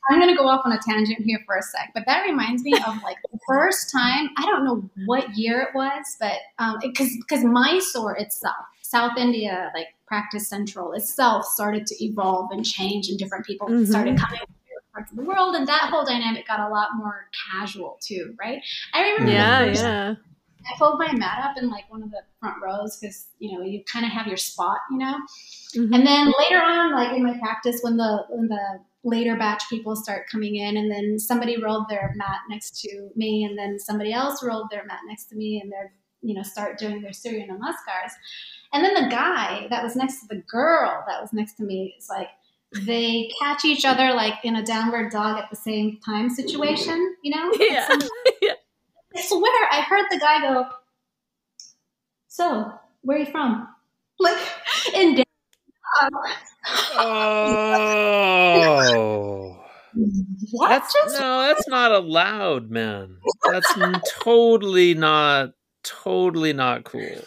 I'm 0.09 0.19
going 0.19 0.29
to 0.29 0.37
go 0.37 0.47
off 0.47 0.61
on 0.65 0.71
a 0.71 0.79
tangent 0.79 1.19
here 1.25 1.39
for 1.45 1.55
a 1.57 1.61
sec, 1.61 1.91
but 1.93 2.03
that 2.05 2.23
reminds 2.25 2.63
me 2.63 2.79
of 2.85 3.01
like 3.03 3.17
the 3.31 3.39
first 3.47 3.91
time. 3.91 4.29
I 4.37 4.45
don't 4.45 4.63
know 4.63 4.87
what 5.05 5.35
year 5.35 5.61
it 5.61 5.69
was, 5.75 6.15
but 6.19 6.37
um, 6.59 6.77
because 6.81 7.09
because 7.17 7.43
Mysore 7.43 8.15
itself, 8.17 8.55
South 8.81 9.17
India, 9.17 9.71
like 9.73 9.87
Practice 10.07 10.47
Central 10.47 10.93
itself, 10.93 11.45
started 11.45 11.87
to 11.87 12.03
evolve 12.03 12.51
and 12.51 12.63
change, 12.63 13.09
and 13.09 13.17
different 13.17 13.45
people 13.45 13.67
Mhm. 13.67 13.87
started 13.87 14.17
coming 14.17 14.39
from 14.39 14.55
different 14.67 14.91
parts 14.93 15.11
of 15.11 15.17
the 15.17 15.23
world, 15.23 15.55
and 15.55 15.67
that 15.67 15.89
whole 15.89 16.05
dynamic 16.05 16.47
got 16.47 16.59
a 16.59 16.69
lot 16.69 16.89
more 16.95 17.27
casual 17.51 17.97
too, 18.01 18.35
right? 18.39 18.61
I 18.93 19.01
remember 19.01 19.25
the 19.25 19.31
Yeah. 19.31 19.65
first 19.65 19.83
Yeah. 19.83 20.15
I 20.67 20.73
pulled 20.79 20.97
my 20.97 21.11
mat 21.13 21.43
up 21.43 21.57
in 21.57 21.69
like 21.69 21.89
one 21.91 22.01
of 22.01 22.09
the 22.09 22.21
front 22.39 22.55
rows 22.61 22.97
because 22.97 23.27
you 23.39 23.55
know 23.57 23.63
you 23.63 23.83
kind 23.83 24.03
of 24.05 24.11
have 24.11 24.25
your 24.27 24.37
spot, 24.37 24.77
you 24.91 24.97
know. 24.97 25.15
Mhm. 25.75 25.93
And 25.95 26.07
then 26.07 26.33
later 26.39 26.61
on, 26.61 26.91
like 26.93 27.15
in 27.15 27.23
my 27.23 27.37
practice, 27.37 27.81
when 27.83 27.97
the 27.97 28.25
when 28.29 28.47
the 28.47 28.79
later 29.05 29.37
batch 29.37 29.63
people 29.69 29.95
start 29.95 30.27
coming 30.29 30.55
in, 30.55 30.75
and 30.75 30.91
then 30.91 31.17
somebody 31.17 31.61
rolled 31.61 31.87
their 31.87 32.13
mat 32.15 32.41
next 32.49 32.81
to 32.81 33.09
me, 33.15 33.45
and 33.45 33.57
then 33.57 33.79
somebody 33.79 34.11
else 34.11 34.43
rolled 34.43 34.69
their 34.69 34.85
mat 34.85 34.99
next 35.07 35.25
to 35.25 35.35
me, 35.35 35.61
and 35.61 35.71
they're 35.71 35.93
you 36.21 36.35
know 36.35 36.43
start 36.43 36.77
doing 36.77 37.01
their 37.01 37.13
Surya 37.13 37.47
Namaskars, 37.47 38.11
and 38.73 38.83
then 38.83 38.93
the 38.95 39.09
guy 39.09 39.67
that 39.69 39.83
was 39.83 39.95
next 39.95 40.19
to 40.21 40.27
the 40.27 40.41
girl 40.47 41.03
that 41.07 41.21
was 41.21 41.31
next 41.31 41.53
to 41.53 41.63
me 41.63 41.95
is 41.97 42.09
like 42.09 42.29
they 42.83 43.29
catch 43.39 43.63
each 43.63 43.85
other 43.85 44.13
like 44.13 44.33
in 44.43 44.55
a 44.55 44.65
downward 44.65 45.11
dog 45.11 45.37
at 45.37 45.49
the 45.49 45.55
same 45.55 45.99
time 46.05 46.29
situation, 46.29 47.15
you 47.23 47.35
know? 47.35 47.51
Yeah. 47.59 47.87
yeah. 48.41 48.53
I 49.15 49.21
swear 49.21 49.69
I 49.71 49.81
heard 49.81 50.05
the 50.11 50.19
guy 50.19 50.41
go, 50.41 50.65
So, 52.27 52.71
where 53.01 53.17
are 53.17 53.19
you 53.21 53.25
from? 53.27 53.69
Like, 54.19 54.37
in 54.93 55.23
Oh. 58.87 59.61
What? 60.51 60.69
That's 60.69 60.93
no, 61.19 61.41
that's 61.41 61.67
not 61.67 61.91
allowed, 61.91 62.69
man. 62.69 63.17
That's 63.49 63.73
totally 64.19 64.93
not, 64.93 65.51
totally 65.83 66.53
not 66.53 66.83
cool. 66.83 67.01
this 67.01 67.25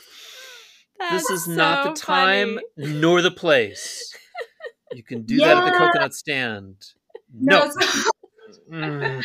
That's 0.99 1.31
is 1.31 1.49
not 1.49 1.95
the 1.95 2.01
time 2.01 2.59
funny. 2.77 2.93
nor 2.95 3.23
the 3.23 3.31
place. 3.31 4.15
You 4.93 5.03
can 5.03 5.23
do 5.23 5.39
that 5.39 5.57
at 5.57 5.65
the 5.73 5.79
coconut 5.79 6.15
stand. 6.15 6.77
No. 7.33 7.71
so- 7.81 8.11
Mm. 8.71 9.25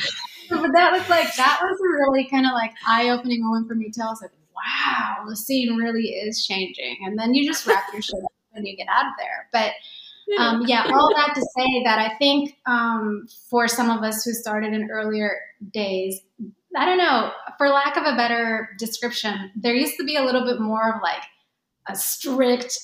but 0.49 0.71
that 0.73 0.91
was 0.93 1.09
like, 1.09 1.33
that 1.35 1.59
was 1.61 1.77
a 1.79 1.83
really 1.99 2.25
kind 2.29 2.45
of 2.45 2.53
like 2.53 2.71
eye 2.87 3.09
opening 3.09 3.41
moment 3.43 3.67
for 3.67 3.75
me 3.75 3.89
too. 3.93 4.01
I 4.01 4.05
was 4.05 4.21
like, 4.21 4.31
wow, 4.55 5.25
the 5.27 5.35
scene 5.35 5.75
really 5.75 6.03
is 6.09 6.45
changing. 6.45 6.97
And 7.05 7.19
then 7.19 7.33
you 7.33 7.45
just 7.45 7.65
wrap 7.67 7.83
your 7.91 8.01
shit 8.01 8.15
up 8.23 8.31
and 8.53 8.65
you 8.65 8.75
get 8.77 8.87
out 8.89 9.05
of 9.05 9.11
there. 9.17 9.49
But 9.51 9.71
um, 10.39 10.63
yeah, 10.67 10.85
all 10.93 11.09
that 11.15 11.33
to 11.35 11.41
say 11.41 11.83
that 11.85 11.99
I 11.99 12.15
think 12.17 12.57
um, 12.65 13.27
for 13.49 13.67
some 13.67 13.89
of 13.89 14.03
us 14.03 14.23
who 14.23 14.31
started 14.33 14.73
in 14.73 14.89
earlier 14.89 15.37
days, 15.71 16.19
I 16.75 16.85
don't 16.85 16.97
know, 16.97 17.31
for 17.57 17.69
lack 17.69 17.97
of 17.97 18.03
a 18.05 18.15
better 18.15 18.69
description, 18.79 19.51
there 19.55 19.75
used 19.75 19.97
to 19.97 20.03
be 20.03 20.15
a 20.15 20.23
little 20.23 20.43
bit 20.45 20.59
more 20.59 20.95
of 20.95 21.01
like 21.03 21.23
a 21.87 21.95
strict, 21.95 22.77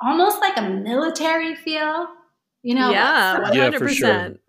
almost 0.00 0.40
like 0.40 0.56
a 0.56 0.62
military 0.62 1.54
feel, 1.54 2.08
you 2.62 2.74
know? 2.74 2.90
yeah. 2.90 3.34
like, 3.34 3.42
One 3.44 3.54
Yeah, 3.56 3.62
hundred 3.64 3.78
for 3.78 3.88
sure. 3.88 4.08
percent. 4.08 4.40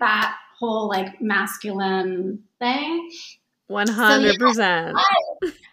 that 0.00 0.36
whole 0.58 0.88
like 0.88 1.20
masculine 1.20 2.42
thing. 2.58 3.10
One 3.72 3.88
hundred 3.88 4.38
percent. 4.38 4.96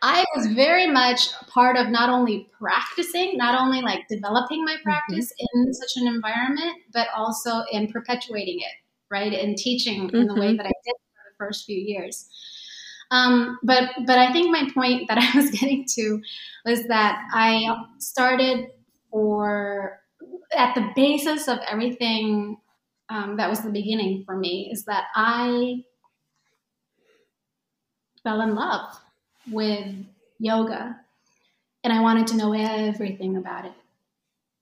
I 0.01 0.23
was 0.35 0.47
very 0.47 0.87
much 0.87 1.31
part 1.47 1.75
of 1.75 1.89
not 1.89 2.09
only 2.09 2.47
practicing, 2.57 3.37
not 3.37 3.59
only 3.59 3.81
like 3.81 4.07
developing 4.07 4.63
my 4.63 4.77
practice 4.81 5.33
in 5.37 5.73
such 5.73 5.91
an 5.97 6.07
environment, 6.07 6.77
but 6.93 7.09
also 7.15 7.63
in 7.71 7.91
perpetuating 7.91 8.59
it, 8.59 8.73
right? 9.11 9.33
And 9.33 9.57
teaching 9.57 10.09
in 10.09 10.27
the 10.27 10.35
way 10.35 10.53
Mhm. 10.53 10.57
that 10.57 10.65
I 10.65 10.71
did 10.85 10.93
for 11.13 11.23
the 11.29 11.35
first 11.37 11.65
few 11.65 11.77
years. 11.77 12.29
Um, 13.11 13.59
but 13.63 13.91
but 14.05 14.17
I 14.19 14.31
think 14.31 14.51
my 14.51 14.69
point 14.73 15.07
that 15.09 15.17
I 15.35 15.37
was 15.37 15.51
getting 15.51 15.85
to 15.95 16.21
was 16.65 16.87
that 16.87 17.21
I 17.33 17.75
started 17.97 18.67
for 19.11 19.99
at 20.55 20.75
the 20.75 20.91
basis 20.95 21.47
of 21.47 21.59
everything 21.67 22.57
um, 23.09 23.37
that 23.37 23.49
was 23.49 23.61
the 23.63 23.71
beginning 23.71 24.23
for 24.25 24.37
me 24.37 24.69
is 24.71 24.85
that 24.85 25.05
I 25.15 25.83
fell 28.29 28.41
in 28.41 28.53
love 28.53 28.99
with 29.49 29.87
yoga 30.37 30.99
and 31.83 31.91
I 31.91 32.01
wanted 32.01 32.27
to 32.27 32.37
know 32.37 32.53
everything 32.53 33.37
about 33.37 33.65
it. 33.65 33.73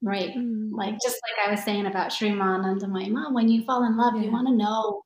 Right. 0.02 0.30
Mm. 0.36 0.70
Like 0.72 0.94
just 1.02 1.18
like 1.24 1.48
I 1.48 1.52
was 1.52 1.64
saying 1.64 1.86
about 1.86 2.14
Sri 2.14 2.32
my 2.32 3.10
mom, 3.10 3.34
when 3.34 3.50
you 3.50 3.64
fall 3.66 3.84
in 3.84 3.98
love, 3.98 4.16
you 4.22 4.32
want 4.32 4.48
to 4.48 4.54
know 4.54 5.04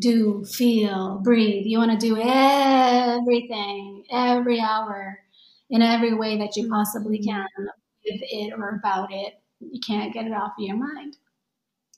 do, 0.00 0.44
feel, 0.46 1.20
breathe. 1.22 1.66
You 1.66 1.78
want 1.78 1.92
to 1.92 1.98
do 1.98 2.16
everything 2.18 4.04
every 4.10 4.58
hour 4.58 5.18
in 5.68 5.82
every 5.82 6.14
way 6.14 6.38
that 6.38 6.56
you 6.56 6.68
possibly 6.68 7.18
Mm-hmm. 7.18 7.28
can 7.28 7.46
with 8.06 8.22
it 8.22 8.54
or 8.56 8.70
about 8.70 9.12
it. 9.12 9.34
You 9.60 9.78
can't 9.86 10.12
get 10.12 10.26
it 10.26 10.32
off 10.32 10.52
of 10.58 10.64
your 10.64 10.76
mind. 10.76 11.18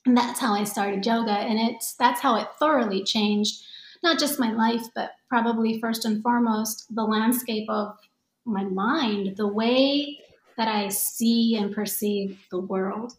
And 0.05 0.17
that's 0.17 0.41
how 0.41 0.53
I 0.53 0.65
started 0.65 1.07
yoga. 1.07 1.31
And 1.31 1.59
it's 1.61 1.95
that's 1.95 2.21
how 2.21 2.37
it 2.37 2.49
thoroughly 2.59 3.05
changed 3.05 3.63
not 4.03 4.19
just 4.19 4.39
my 4.41 4.53
life, 4.53 4.87
but 4.95 5.13
probably 5.29 5.81
first 5.81 6.05
and 6.05 6.23
foremost 6.23 6.95
the 6.95 7.05
landscape 7.05 7.69
of 7.71 7.99
my 8.45 8.65
mind, 8.65 9.37
the 9.37 9.47
way 9.47 10.21
that 10.57 10.69
I 10.69 10.89
see 10.89 11.57
and 11.57 11.75
perceive 11.75 12.45
the 12.51 12.61
world. 12.61 13.17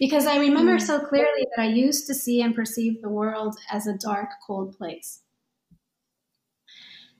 Because 0.00 0.26
I 0.26 0.38
remember 0.38 0.78
so 0.78 1.00
clearly 1.06 1.46
that 1.56 1.62
I 1.62 1.68
used 1.68 2.06
to 2.08 2.14
see 2.14 2.42
and 2.42 2.54
perceive 2.54 3.02
the 3.02 3.08
world 3.08 3.56
as 3.70 3.86
a 3.86 3.96
dark, 3.96 4.30
cold 4.46 4.76
place. 4.76 5.22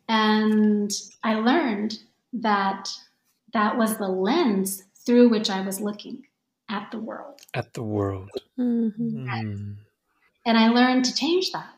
And 0.08 0.90
I 1.22 1.34
learned 1.34 1.98
that 2.32 2.88
that 3.52 3.76
was 3.78 3.96
the 3.98 4.08
lens 4.08 4.84
through 4.94 5.28
which 5.28 5.50
I 5.50 5.60
was 5.60 5.80
looking 5.80 6.26
at 6.68 6.90
the 6.90 6.98
world. 6.98 7.40
At 7.54 7.72
the 7.72 7.82
world. 7.82 8.30
Mhm. 8.58 9.24
Mm. 9.28 9.76
And 10.46 10.56
I 10.58 10.68
learned 10.68 11.04
to 11.06 11.14
change 11.14 11.52
that 11.52 11.74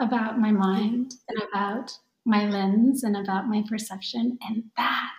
about 0.00 0.38
my 0.40 0.50
mind 0.50 1.14
and 1.28 1.42
about 1.52 1.98
my 2.24 2.48
lens 2.48 3.04
and 3.04 3.16
about 3.16 3.48
my 3.48 3.62
perception. 3.68 4.38
And 4.46 4.64
that, 4.76 5.14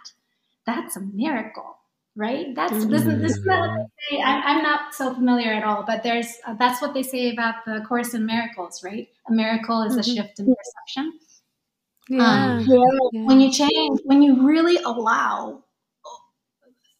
that's 0.66 0.96
a 0.96 1.02
miracle, 1.02 1.78
right? 2.16 2.54
That's 2.56 2.86
this, 2.86 3.06
is- 3.06 3.22
this 3.22 3.38
is 3.38 3.46
not 3.46 3.60
what 3.70 3.88
they 4.12 4.18
say. 4.18 4.22
I, 4.24 4.32
I'm 4.42 4.64
not 4.64 4.94
so 4.94 5.14
familiar 5.14 5.52
at 5.54 5.64
all, 5.64 5.84
but 5.84 6.04
there's 6.04 6.38
uh, 6.46 6.56
that's 6.56 6.82
what 6.82 6.94
they 6.94 7.04
say 7.04 7.32
about 7.32 7.66
the 7.66 7.84
Course 7.88 8.14
in 8.14 8.26
Miracles, 8.26 8.84
right? 8.84 9.08
A 9.30 9.32
miracle 9.32 9.84
is 9.84 9.96
a 9.98 10.02
Mhm. 10.02 10.16
shift 10.16 10.40
in 10.40 10.56
perception. 10.56 11.20
Yeah. 12.10 12.58
Um, 12.58 12.60
Yeah. 12.68 13.10
when 13.26 13.42
you 13.42 13.52
change 13.52 14.00
when 14.06 14.22
you 14.22 14.46
really 14.48 14.78
allow 14.78 15.64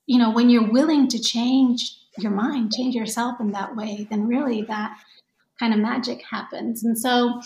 you 0.06 0.18
know 0.18 0.32
when 0.32 0.50
you're 0.50 0.72
willing 0.72 1.08
to 1.08 1.20
change 1.20 1.98
your 2.18 2.32
mind 2.32 2.72
change 2.74 2.96
yourself 2.96 3.40
in 3.40 3.52
that 3.52 3.76
way 3.76 4.08
then 4.10 4.28
really 4.28 4.62
that 4.64 4.98
kind 5.62 5.74
of 5.74 5.80
magic 5.80 6.22
happens 6.30 6.84
and 6.84 6.98
so 6.98 7.40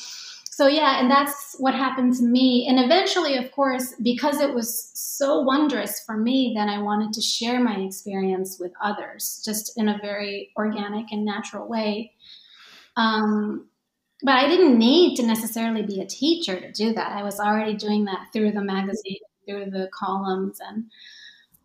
so 0.49 0.67
yeah 0.67 0.99
and 0.99 1.11
that's 1.11 1.55
what 1.59 1.75
happened 1.75 2.13
to 2.15 2.23
me 2.23 2.65
and 2.69 2.79
eventually 2.79 3.35
of 3.37 3.51
course 3.51 3.93
because 4.01 4.39
it 4.39 4.53
was 4.53 4.91
so 4.93 5.41
wondrous 5.41 6.01
for 6.05 6.17
me 6.17 6.53
then 6.55 6.69
i 6.69 6.81
wanted 6.81 7.11
to 7.11 7.21
share 7.21 7.59
my 7.59 7.75
experience 7.75 8.57
with 8.59 8.71
others 8.81 9.41
just 9.45 9.77
in 9.77 9.89
a 9.89 9.99
very 10.01 10.51
organic 10.57 11.11
and 11.11 11.25
natural 11.25 11.67
way 11.67 12.11
um, 12.97 13.67
but 14.23 14.35
I 14.35 14.47
didn't 14.47 14.77
need 14.77 15.17
to 15.17 15.25
necessarily 15.25 15.83
be 15.83 16.01
a 16.01 16.05
teacher 16.05 16.59
to 16.59 16.71
do 16.71 16.93
that. 16.93 17.11
I 17.11 17.23
was 17.23 17.39
already 17.39 17.75
doing 17.75 18.05
that 18.05 18.27
through 18.31 18.51
the 18.51 18.63
magazine, 18.63 19.19
through 19.47 19.71
the 19.71 19.89
columns, 19.93 20.59
and 20.65 20.85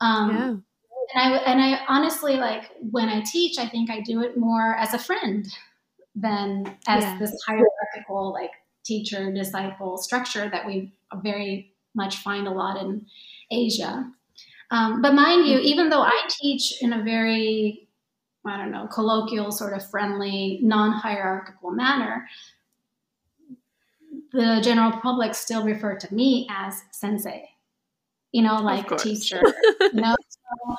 um, 0.00 0.30
yeah. 0.30 0.48
and 1.22 1.34
I 1.34 1.36
and 1.38 1.60
I 1.60 1.80
honestly 1.88 2.36
like 2.36 2.70
when 2.90 3.08
I 3.08 3.22
teach, 3.22 3.58
I 3.58 3.68
think 3.68 3.90
I 3.90 4.00
do 4.00 4.22
it 4.22 4.36
more 4.36 4.74
as 4.76 4.94
a 4.94 4.98
friend 4.98 5.46
than 6.14 6.76
as 6.86 7.02
Yeah. 7.04 7.18
this 7.18 7.42
hierarchical 7.46 8.32
like 8.32 8.50
teacher 8.84 9.32
disciple 9.32 9.98
structure 9.98 10.48
that 10.48 10.66
we 10.66 10.92
very 11.22 11.74
much 11.94 12.18
find 12.18 12.46
a 12.46 12.50
lot 12.50 12.80
in 12.80 13.06
Asia. 13.50 14.10
Um, 14.70 15.02
but 15.02 15.14
mind 15.14 15.46
you, 15.46 15.58
even 15.58 15.88
though 15.88 16.02
I 16.02 16.28
teach 16.28 16.80
in 16.82 16.92
a 16.92 17.02
very 17.02 17.88
I 18.46 18.56
don't 18.56 18.70
know, 18.70 18.86
colloquial, 18.86 19.52
sort 19.52 19.74
of 19.74 19.88
friendly, 19.90 20.60
non 20.62 20.92
hierarchical 20.92 21.72
manner, 21.72 22.26
the 24.32 24.60
general 24.62 24.92
public 24.92 25.34
still 25.34 25.62
refer 25.64 25.96
to 25.96 26.14
me 26.14 26.48
as 26.50 26.82
sensei, 26.90 27.50
you 28.32 28.42
know, 28.42 28.56
like 28.62 28.96
teacher. 28.98 29.42
You 29.92 30.00
know? 30.00 30.16
So, 30.50 30.76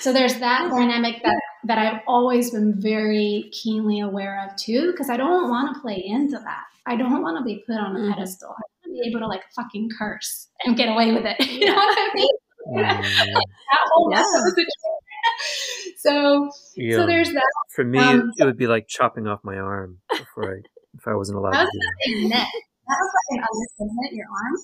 so 0.00 0.12
there's 0.12 0.34
that 0.40 0.70
dynamic 0.70 1.22
that, 1.24 1.40
that 1.64 1.78
I've 1.78 2.00
always 2.06 2.50
been 2.50 2.80
very 2.80 3.50
keenly 3.52 4.00
aware 4.00 4.44
of 4.48 4.56
too, 4.56 4.90
because 4.92 5.08
I 5.10 5.16
don't 5.16 5.48
want 5.48 5.74
to 5.74 5.80
play 5.80 6.02
into 6.04 6.38
that. 6.38 6.64
I 6.86 6.96
don't 6.96 7.22
want 7.22 7.38
to 7.38 7.44
be 7.44 7.62
put 7.66 7.76
on 7.76 7.96
a 7.96 7.98
Mhm. 8.00 8.14
pedestal. 8.14 8.50
I 8.50 8.52
want 8.60 8.84
to 8.84 8.90
be 8.90 9.08
able 9.08 9.20
to 9.20 9.26
like 9.28 9.42
fucking 9.54 9.90
curse 9.96 10.48
and 10.64 10.76
get 10.76 10.88
away 10.88 11.12
with 11.12 11.24
it. 11.24 11.36
You 11.48 11.66
know 11.66 11.74
what 11.76 11.98
I 11.98 12.10
mean? 12.14 12.28
That 13.72 13.88
whole 13.92 14.12
Yeah. 14.12 14.24
so, 15.98 16.50
Yeah. 16.76 16.96
so 16.96 17.06
there's 17.06 17.32
that. 17.32 17.42
For 17.74 17.84
me, 17.84 17.98
um, 17.98 18.30
it 18.36 18.44
would 18.44 18.56
be 18.56 18.66
like 18.66 18.86
chopping 18.88 19.26
off 19.26 19.40
my 19.44 19.56
arm 19.56 19.98
before 20.18 20.56
I, 20.56 20.58
if 20.98 21.06
I 21.08 21.14
wasn't 21.14 21.38
allowed 21.38 21.54
I 21.54 21.58
to 21.58 21.64
was 21.64 21.70
do 21.72 22.28
that. 22.28 22.46
That 22.88 22.96
was 23.00 23.12
like 23.16 23.38
an 23.38 23.44
understatement, 23.52 24.12
your 24.12 24.26
arm. 24.44 24.56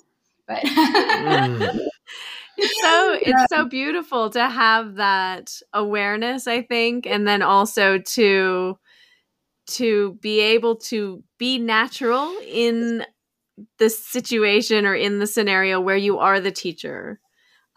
But 0.47 0.63
Mm. 1.19 1.79
It's 2.59 2.81
so 2.81 3.19
it's 3.21 3.47
so 3.49 3.65
beautiful 3.65 4.31
to 4.31 4.49
have 4.49 4.97
that 4.97 5.53
awareness, 5.73 6.47
I 6.47 6.63
think, 6.63 7.07
and 7.07 7.27
then 7.27 7.43
also 7.43 7.99
to 7.99 8.79
to 9.69 10.15
be 10.23 10.41
able 10.41 10.77
to 10.77 11.23
be 11.39 11.59
natural 11.59 12.35
in 12.47 13.05
the 13.79 13.91
situation 13.91 14.87
or 14.87 14.95
in 14.95 15.19
the 15.19 15.27
scenario 15.27 15.81
where 15.81 15.97
you 15.97 16.19
are 16.19 16.41
the 16.41 16.51
teacher. 16.51 17.21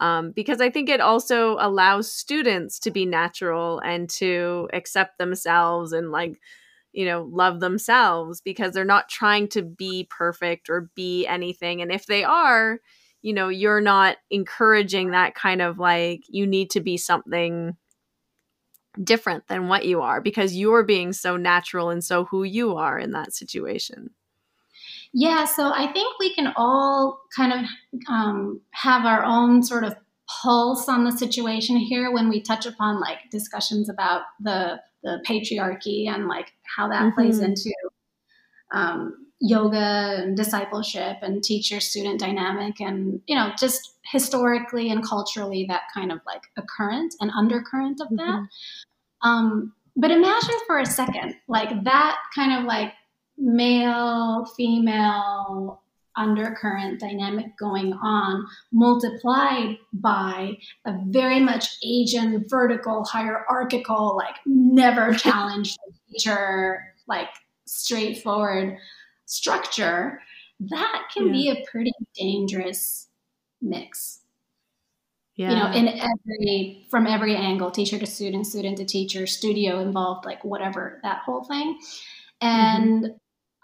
Um, 0.00 0.32
because 0.32 0.60
I 0.60 0.70
think 0.70 0.88
it 0.88 1.00
also 1.00 1.56
allows 1.60 2.10
students 2.10 2.80
to 2.80 2.90
be 2.90 3.06
natural 3.06 3.78
and 3.80 4.10
to 4.10 4.68
accept 4.72 5.18
themselves 5.18 5.92
and 5.92 6.10
like, 6.10 6.40
you 6.92 7.04
know, 7.04 7.28
love 7.30 7.60
themselves 7.60 8.40
because 8.40 8.72
they're 8.74 8.84
not 8.84 9.08
trying 9.08 9.48
to 9.48 9.62
be 9.62 10.08
perfect 10.10 10.68
or 10.68 10.90
be 10.96 11.26
anything. 11.26 11.82
And 11.82 11.92
if 11.92 12.06
they 12.06 12.24
are, 12.24 12.80
you 13.22 13.32
know, 13.32 13.48
you're 13.48 13.80
not 13.80 14.16
encouraging 14.30 15.12
that 15.12 15.34
kind 15.34 15.62
of 15.62 15.78
like, 15.78 16.22
you 16.28 16.46
need 16.46 16.70
to 16.70 16.80
be 16.80 16.96
something 16.96 17.76
different 19.02 19.46
than 19.48 19.68
what 19.68 19.86
you 19.86 20.02
are 20.02 20.20
because 20.20 20.54
you're 20.54 20.82
being 20.84 21.12
so 21.12 21.36
natural 21.36 21.88
and 21.88 22.04
so 22.04 22.24
who 22.26 22.42
you 22.44 22.76
are 22.76 22.98
in 22.98 23.12
that 23.12 23.32
situation. 23.34 24.10
yeah, 25.12 25.44
so 25.44 25.72
I 25.72 25.92
think 25.92 26.18
we 26.18 26.34
can 26.34 26.52
all 26.56 27.20
kind 27.34 27.52
of 27.52 27.60
um, 28.08 28.60
have 28.72 29.04
our 29.04 29.24
own 29.24 29.62
sort 29.62 29.84
of 29.84 29.94
pulse 30.42 30.88
on 30.88 31.04
the 31.04 31.12
situation 31.12 31.76
here 31.76 32.10
when 32.10 32.28
we 32.28 32.40
touch 32.40 32.64
upon 32.66 33.00
like 33.00 33.18
discussions 33.30 33.88
about 33.88 34.22
the 34.40 34.80
the 35.02 35.22
patriarchy 35.26 36.08
and 36.08 36.28
like 36.28 36.52
how 36.76 36.88
that 36.88 37.12
plays 37.14 37.40
Mhm. 37.40 37.44
into 37.46 37.72
um, 38.72 39.26
yoga 39.44 40.14
and 40.22 40.36
discipleship 40.36 41.16
and 41.20 41.42
teacher 41.42 41.80
student 41.80 42.20
dynamic 42.20 42.80
and 42.80 43.20
you 43.26 43.34
know 43.34 43.50
just 43.58 43.96
historically 44.10 44.88
and 44.88 45.04
culturally 45.04 45.64
that 45.68 45.82
kind 45.92 46.12
of 46.12 46.20
like 46.24 46.42
a 46.56 46.62
current 46.62 47.12
and 47.20 47.30
undercurrent 47.32 48.00
of 48.00 48.08
that 48.10 48.38
Mhm. 48.40 48.46
um, 49.28 49.72
but 49.96 50.10
imagine 50.12 50.54
for 50.66 50.78
a 50.78 50.86
second 50.86 51.34
like 51.48 51.82
that 51.84 52.18
kind 52.36 52.52
of 52.58 52.64
like 52.66 52.92
male 53.36 54.46
female 54.56 55.82
undercurrent 56.16 57.00
dynamic 57.00 57.46
going 57.58 57.92
on 57.94 58.44
multiplied 58.72 59.76
by 59.94 60.52
a 60.86 60.92
very 61.06 61.40
much 61.40 61.78
asian 61.82 62.44
vertical 62.48 63.02
hierarchical 63.04 64.14
like 64.16 64.36
never 64.46 65.12
challenged 65.14 65.76
teacher 66.08 66.84
like 67.08 67.28
straightforward 67.66 68.76
structure 69.26 70.20
that 70.70 71.08
can 71.12 71.32
be 71.32 71.50
a 71.50 71.64
pretty 71.70 71.92
dangerous 72.14 73.08
mix. 73.60 74.20
Yeah. 75.34 75.50
you 75.50 75.56
know 75.56 75.72
in 75.72 75.88
every 75.88 76.86
from 76.90 77.06
every 77.06 77.34
angle 77.34 77.70
teacher 77.70 77.98
to 77.98 78.04
student 78.04 78.46
student 78.46 78.76
to 78.76 78.84
teacher 78.84 79.26
studio 79.26 79.80
involved 79.80 80.26
like 80.26 80.44
whatever 80.44 81.00
that 81.02 81.22
whole 81.24 81.44
thing. 81.44 81.78
And 82.40 83.14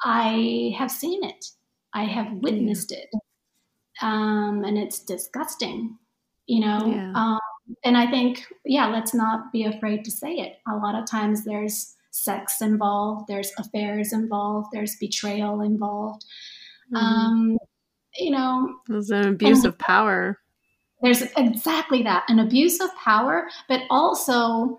i 0.03 0.75
have 0.79 0.91
seen 0.91 1.23
it. 1.25 1.45
I 1.93 2.05
have 2.05 2.33
witnessed 2.33 2.93
it. 2.93 3.11
Um, 4.01 4.65
and 4.65 4.79
it's 4.79 5.01
disgusting 5.01 5.99
you 6.49 6.61
know? 6.61 6.87
Yeah. 6.87 7.13
um, 7.15 7.39
and 7.85 7.97
i 7.97 8.11
think 8.11 8.47
yeah 8.65 8.87
let's 8.87 9.13
not 9.15 9.53
be 9.53 9.65
afraid 9.65 10.03
to 10.05 10.11
say 10.11 10.33
it. 10.33 10.57
A 10.67 10.77
lot 10.77 11.01
of 11.01 11.09
times 11.09 11.45
there's 11.45 11.95
sex 12.25 12.61
involved 12.61 13.27
there's 13.29 13.53
affairs 13.59 14.13
involved 14.13 14.69
there's 14.73 14.97
betrayal 14.97 15.61
involved 15.63 16.25
Mhm. 16.93 16.97
um, 16.97 17.59
you 18.19 18.31
know 18.31 18.75
There's 18.89 19.11
an 19.11 19.29
abuse 19.29 19.65
of 19.65 19.79
power. 19.79 20.39
there's 21.03 21.23
exactly 21.37 22.03
that 22.03 22.25
an 22.29 22.39
abuse 22.39 22.81
of 22.81 22.91
power 22.97 23.49
but 23.69 23.83
also 23.91 24.79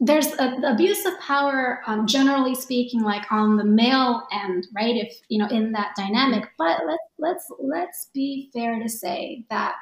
there's 0.00 0.26
a, 0.34 0.56
the 0.60 0.70
abuse 0.74 1.06
of 1.06 1.18
power 1.20 1.80
um, 1.86 2.06
generally 2.06 2.54
speaking 2.54 3.00
like 3.02 3.24
on 3.32 3.56
the 3.56 3.64
male 3.64 4.22
end 4.30 4.66
right 4.76 4.94
if 4.94 5.10
you 5.28 5.38
know 5.38 5.48
in 5.48 5.72
that 5.72 5.94
dynamic 5.96 6.44
but 6.58 6.80
let's 6.86 7.02
let's 7.18 7.46
let's 7.60 8.10
be 8.12 8.50
fair 8.52 8.78
to 8.78 8.88
say 8.90 9.44
that 9.48 9.74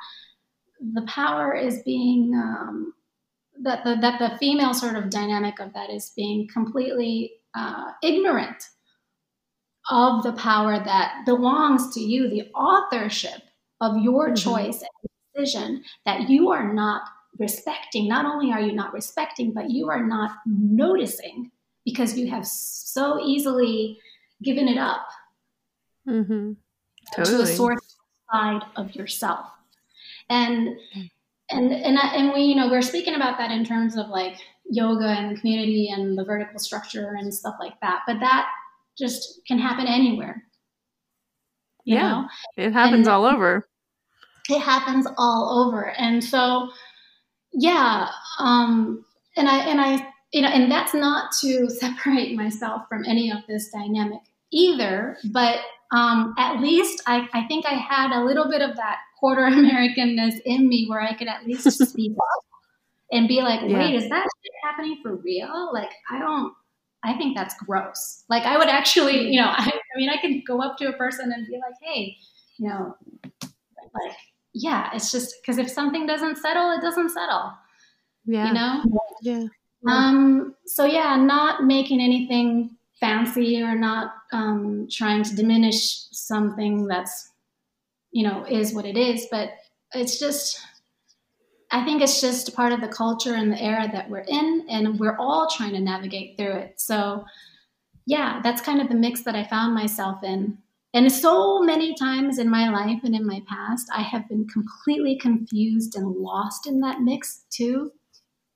the 0.93 1.02
power 1.02 1.52
is 1.55 1.82
being 1.85 2.32
um, 2.36 2.93
that 3.62 3.85
the 3.85 3.97
that 4.01 4.18
the 4.18 4.36
female 4.39 4.74
sort 4.74 4.97
of 4.97 5.10
dynamic 5.10 5.60
of 5.60 5.72
that 5.74 5.90
is 5.90 6.12
being 6.16 6.48
completely 6.52 7.35
uh, 7.55 7.93
ignorant 8.02 8.62
of 9.90 10.22
the 10.22 10.32
power 10.32 10.82
that 10.82 11.22
belongs 11.26 11.94
to 11.94 12.01
you, 12.01 12.28
the 12.28 12.51
authorship 12.55 13.43
of 13.81 13.98
your 13.98 14.28
mm-hmm. 14.28 14.35
choice 14.35 14.82
and 14.82 15.10
decision 15.35 15.85
that 16.06 16.28
you 16.28 16.51
are 16.51 16.72
not 16.72 17.02
respecting. 17.39 18.09
Not 18.09 18.24
only 18.24 18.52
are 18.52 18.60
you 18.60 18.72
not 18.72 18.93
respecting, 18.93 19.52
but 19.52 19.70
you 19.70 19.90
are 19.90 20.05
not 20.05 20.31
noticing 20.47 21.51
because 21.85 22.16
you 22.16 22.31
have 22.31 22.47
so 22.47 23.20
easily 23.22 23.98
given 24.43 24.68
it 24.68 24.78
up 24.78 25.06
mm-hmm. 26.09 26.52
totally. 27.14 27.36
to 27.36 27.43
the 27.43 27.47
source 27.47 27.97
side 28.32 28.62
of 28.76 28.94
yourself. 28.94 29.47
And 30.31 30.76
and 31.51 31.73
and 31.73 31.99
and 31.99 32.33
we 32.33 32.43
you 32.43 32.55
know 32.55 32.69
we're 32.69 32.83
speaking 32.83 33.15
about 33.15 33.39
that 33.39 33.51
in 33.51 33.65
terms 33.65 33.97
of 33.97 34.09
like 34.09 34.37
yoga 34.71 35.07
and 35.07 35.37
the 35.37 35.41
community 35.41 35.91
and 35.91 36.16
the 36.16 36.25
vertical 36.25 36.59
structure 36.59 37.16
and 37.19 37.33
stuff 37.33 37.55
like 37.61 37.79
that. 37.83 38.01
But 38.07 38.21
that 38.21 38.49
just 38.99 39.41
can 39.47 39.59
happen 39.59 39.87
anywhere. 39.87 40.45
yeah, 41.85 42.11
know? 42.11 42.29
it 42.57 42.73
happens 42.73 43.07
and 43.07 43.15
all 43.15 43.25
over. 43.25 43.69
It 44.49 44.61
happens 44.61 45.07
all 45.19 45.66
over, 45.66 45.91
and 45.91 46.23
so 46.23 46.71
yeah, 47.53 48.09
um, 48.39 49.05
and 49.37 49.49
I 49.49 49.59
and 49.59 49.81
I 49.81 50.07
you 50.33 50.43
know, 50.43 50.49
and 50.49 50.71
that's 50.71 50.95
not 50.95 51.33
to 51.41 51.69
separate 51.71 52.37
myself 52.37 52.83
from 52.89 53.05
any 53.05 53.31
of 53.31 53.39
this 53.49 53.71
dynamic 53.71 54.21
either, 54.53 55.16
but 55.33 55.59
um, 55.93 56.35
at 56.39 56.61
least 56.61 57.02
I, 57.06 57.28
I 57.32 57.47
think 57.47 57.66
I 57.66 57.74
had 57.74 58.12
a 58.12 58.24
little 58.24 58.48
bit 58.48 58.62
of 58.62 58.77
that 58.77 58.98
quarter 59.19 59.43
Americanness 59.51 60.35
in 60.44 60.69
me 60.69 60.86
where 60.89 61.01
I 61.01 61.15
could 61.15 61.28
at 61.28 61.47
least 61.47 61.70
speak 61.89 62.12
up 62.12 62.44
and 63.12 63.28
be 63.28 63.43
like, 63.43 63.62
wait, 63.62 63.70
yeah. 63.70 63.98
is 63.98 64.09
that 64.09 64.27
happening 64.65 64.98
for 65.02 65.16
real? 65.16 65.70
Like, 65.73 65.90
I 66.11 66.19
don't, 66.19 66.52
I 67.05 67.16
think 67.16 67.36
that's 67.36 67.55
gross. 67.65 68.24
Like, 68.28 68.44
I 68.44 68.56
would 68.59 68.69
actually, 68.69 69.28
you 69.31 69.40
know, 69.40 69.48
I, 69.56 69.70
I 69.70 69.98
mean, 69.98 70.11
I 70.11 70.16
could 70.16 70.44
go 70.47 70.61
up 70.62 70.77
to 70.78 70.89
a 70.89 70.93
person 70.94 71.32
and 71.32 71.47
be 71.47 71.55
like, 71.55 71.74
hey, 71.82 72.16
you 72.56 72.69
know, 72.69 72.97
like, 73.43 74.16
yeah, 74.52 74.90
it's 74.94 75.12
just 75.12 75.36
because 75.40 75.59
if 75.59 75.70
something 75.70 76.06
doesn't 76.06 76.39
settle, 76.39 76.73
it 76.73 76.81
doesn't 76.81 77.11
settle. 77.11 77.52
Yeah. 78.24 78.48
You 78.48 78.55
know? 78.55 78.85
Yeah. 79.23 79.44
Um, 79.86 80.55
so 80.65 80.86
yeah, 80.86 81.16
not 81.16 81.65
making 81.65 82.01
anything 82.01 82.77
fancy 83.01 83.62
or 83.62 83.74
not 83.74 84.15
um, 84.35 84.89
trying 84.90 85.23
to 85.23 85.35
diminish 85.35 86.06
something 86.11 86.86
that's, 86.86 87.31
you 88.11 88.24
know, 88.24 88.44
is 88.44 88.74
what 88.74 88.85
it 88.85 88.97
is, 88.97 89.27
but 89.31 89.51
it's 89.94 90.19
just 90.19 90.61
I 91.70 91.85
think 91.85 92.02
it's 92.02 92.20
just 92.20 92.55
part 92.55 92.73
of 92.73 92.81
the 92.81 92.89
culture 92.89 93.35
and 93.35 93.51
the 93.51 93.61
era 93.61 93.89
that 93.93 94.09
we're 94.09 94.24
in, 94.28 94.65
and 94.70 94.98
we're 95.01 95.16
all 95.19 95.48
trying 95.51 95.73
to 95.73 95.81
navigate 95.81 96.36
through 96.36 96.52
it. 96.52 96.81
So, 96.81 97.24
yeah, 98.06 98.40
that's 98.44 98.61
kind 98.61 98.81
of 98.81 98.89
the 98.89 98.94
mix 98.94 99.23
that 99.24 99.35
I 99.35 99.43
found 99.43 99.74
myself 99.74 100.23
in. 100.23 100.56
And 100.93 101.11
so 101.11 101.61
many 101.61 101.93
times 101.97 102.39
in 102.39 102.48
my 102.48 102.69
life 102.69 103.01
and 103.02 103.12
in 103.12 103.27
my 103.27 103.43
past, 103.48 103.89
I 103.93 104.02
have 104.02 104.28
been 104.28 104.47
completely 104.47 105.19
confused 105.19 105.97
and 105.97 106.15
lost 106.15 106.69
in 106.69 106.78
that 106.82 107.01
mix 107.01 107.44
too. 107.51 107.90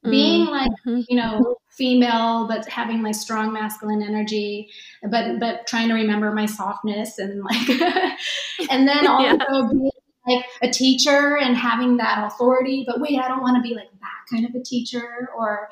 Mm-hmm. 0.09 0.11
Being 0.11 0.47
like, 0.47 0.71
you 1.09 1.17
know, 1.17 1.57
female, 1.71 2.47
but 2.49 2.69
having 2.69 3.03
my 3.03 3.13
strong 3.13 3.53
masculine 3.53 4.03
energy, 4.03 4.69
but 5.11 5.39
but 5.39 5.67
trying 5.67 5.89
to 5.89 5.95
remember 5.95 6.33
my 6.33 6.47
softness 6.47 7.19
and 7.19 7.43
like, 7.43 7.69
and 8.71 8.89
then 8.89 9.07
also 9.07 9.25
yeah. 9.25 9.69
being 9.71 9.91
like 10.27 10.45
a 10.63 10.71
teacher 10.71 11.39
and 11.39 11.57
having 11.57 11.97
that 11.99 12.27
authority, 12.27 12.85
but 12.87 13.01
wait, 13.01 13.19
I 13.19 13.29
don't 13.29 13.43
want 13.43 13.57
to 13.57 13.63
be 13.63 13.75
like 13.75 13.91
that 14.01 14.37
kind 14.37 14.45
of 14.45 14.55
a 14.55 14.63
teacher 14.63 15.31
or 15.37 15.69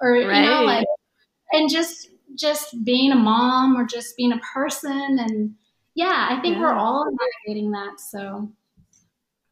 or 0.00 0.12
right. 0.12 0.42
you 0.42 0.50
know 0.50 0.62
like 0.62 0.86
and 1.52 1.70
just 1.70 2.10
just 2.36 2.84
being 2.84 3.12
a 3.12 3.16
mom 3.16 3.76
or 3.76 3.86
just 3.86 4.16
being 4.16 4.32
a 4.32 4.40
person 4.52 5.18
and 5.18 5.54
yeah, 5.94 6.26
I 6.30 6.40
think 6.40 6.56
yeah. 6.56 6.62
we're 6.62 6.74
all 6.74 7.06
navigating 7.46 7.70
that. 7.70 8.00
So 8.00 8.50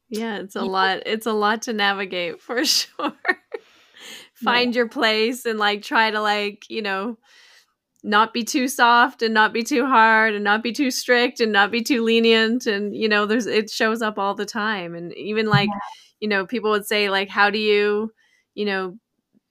yeah, 0.09 0.39
it's 0.39 0.57
a 0.57 0.63
lot 0.63 1.03
it's 1.07 1.27
a 1.27 1.33
lot 1.33 1.63
to 1.63 1.73
navigate 1.73 2.41
for 2.41 2.65
sure. 2.65 3.13
Find 4.43 4.75
yeah. 4.75 4.81
your 4.81 4.89
place 4.89 5.47
and 5.47 5.59
like 5.59 5.83
try 5.83 6.11
to 6.11 6.21
like, 6.21 6.65
you 6.69 6.83
know, 6.83 7.19
not 8.03 8.33
be 8.33 8.43
too 8.43 8.69
soft 8.69 9.23
and 9.23 9.33
not 9.33 9.53
be 9.53 9.63
too 9.63 9.87
hard 9.87 10.35
and 10.35 10.43
not 10.43 10.63
be 10.63 10.73
too 10.73 10.91
strict 10.91 11.41
and 11.41 11.53
not 11.53 11.71
be 11.71 11.83
too 11.83 12.03
lenient 12.03 12.67
and 12.67 12.97
you 12.97 13.09
know 13.09 13.27
there's 13.27 13.47
it 13.47 13.71
shows 13.71 14.03
up 14.03 14.19
all 14.19 14.35
the 14.35 14.47
time 14.47 14.95
and 14.95 15.13
even 15.17 15.47
like 15.47 15.69
yeah. 15.69 15.79
you 16.21 16.29
know 16.29 16.45
people 16.45 16.71
would 16.71 16.87
say 16.87 17.11
like 17.11 17.29
how 17.29 17.49
do 17.49 17.59
you 17.59 18.13
you 18.55 18.65
know 18.65 18.99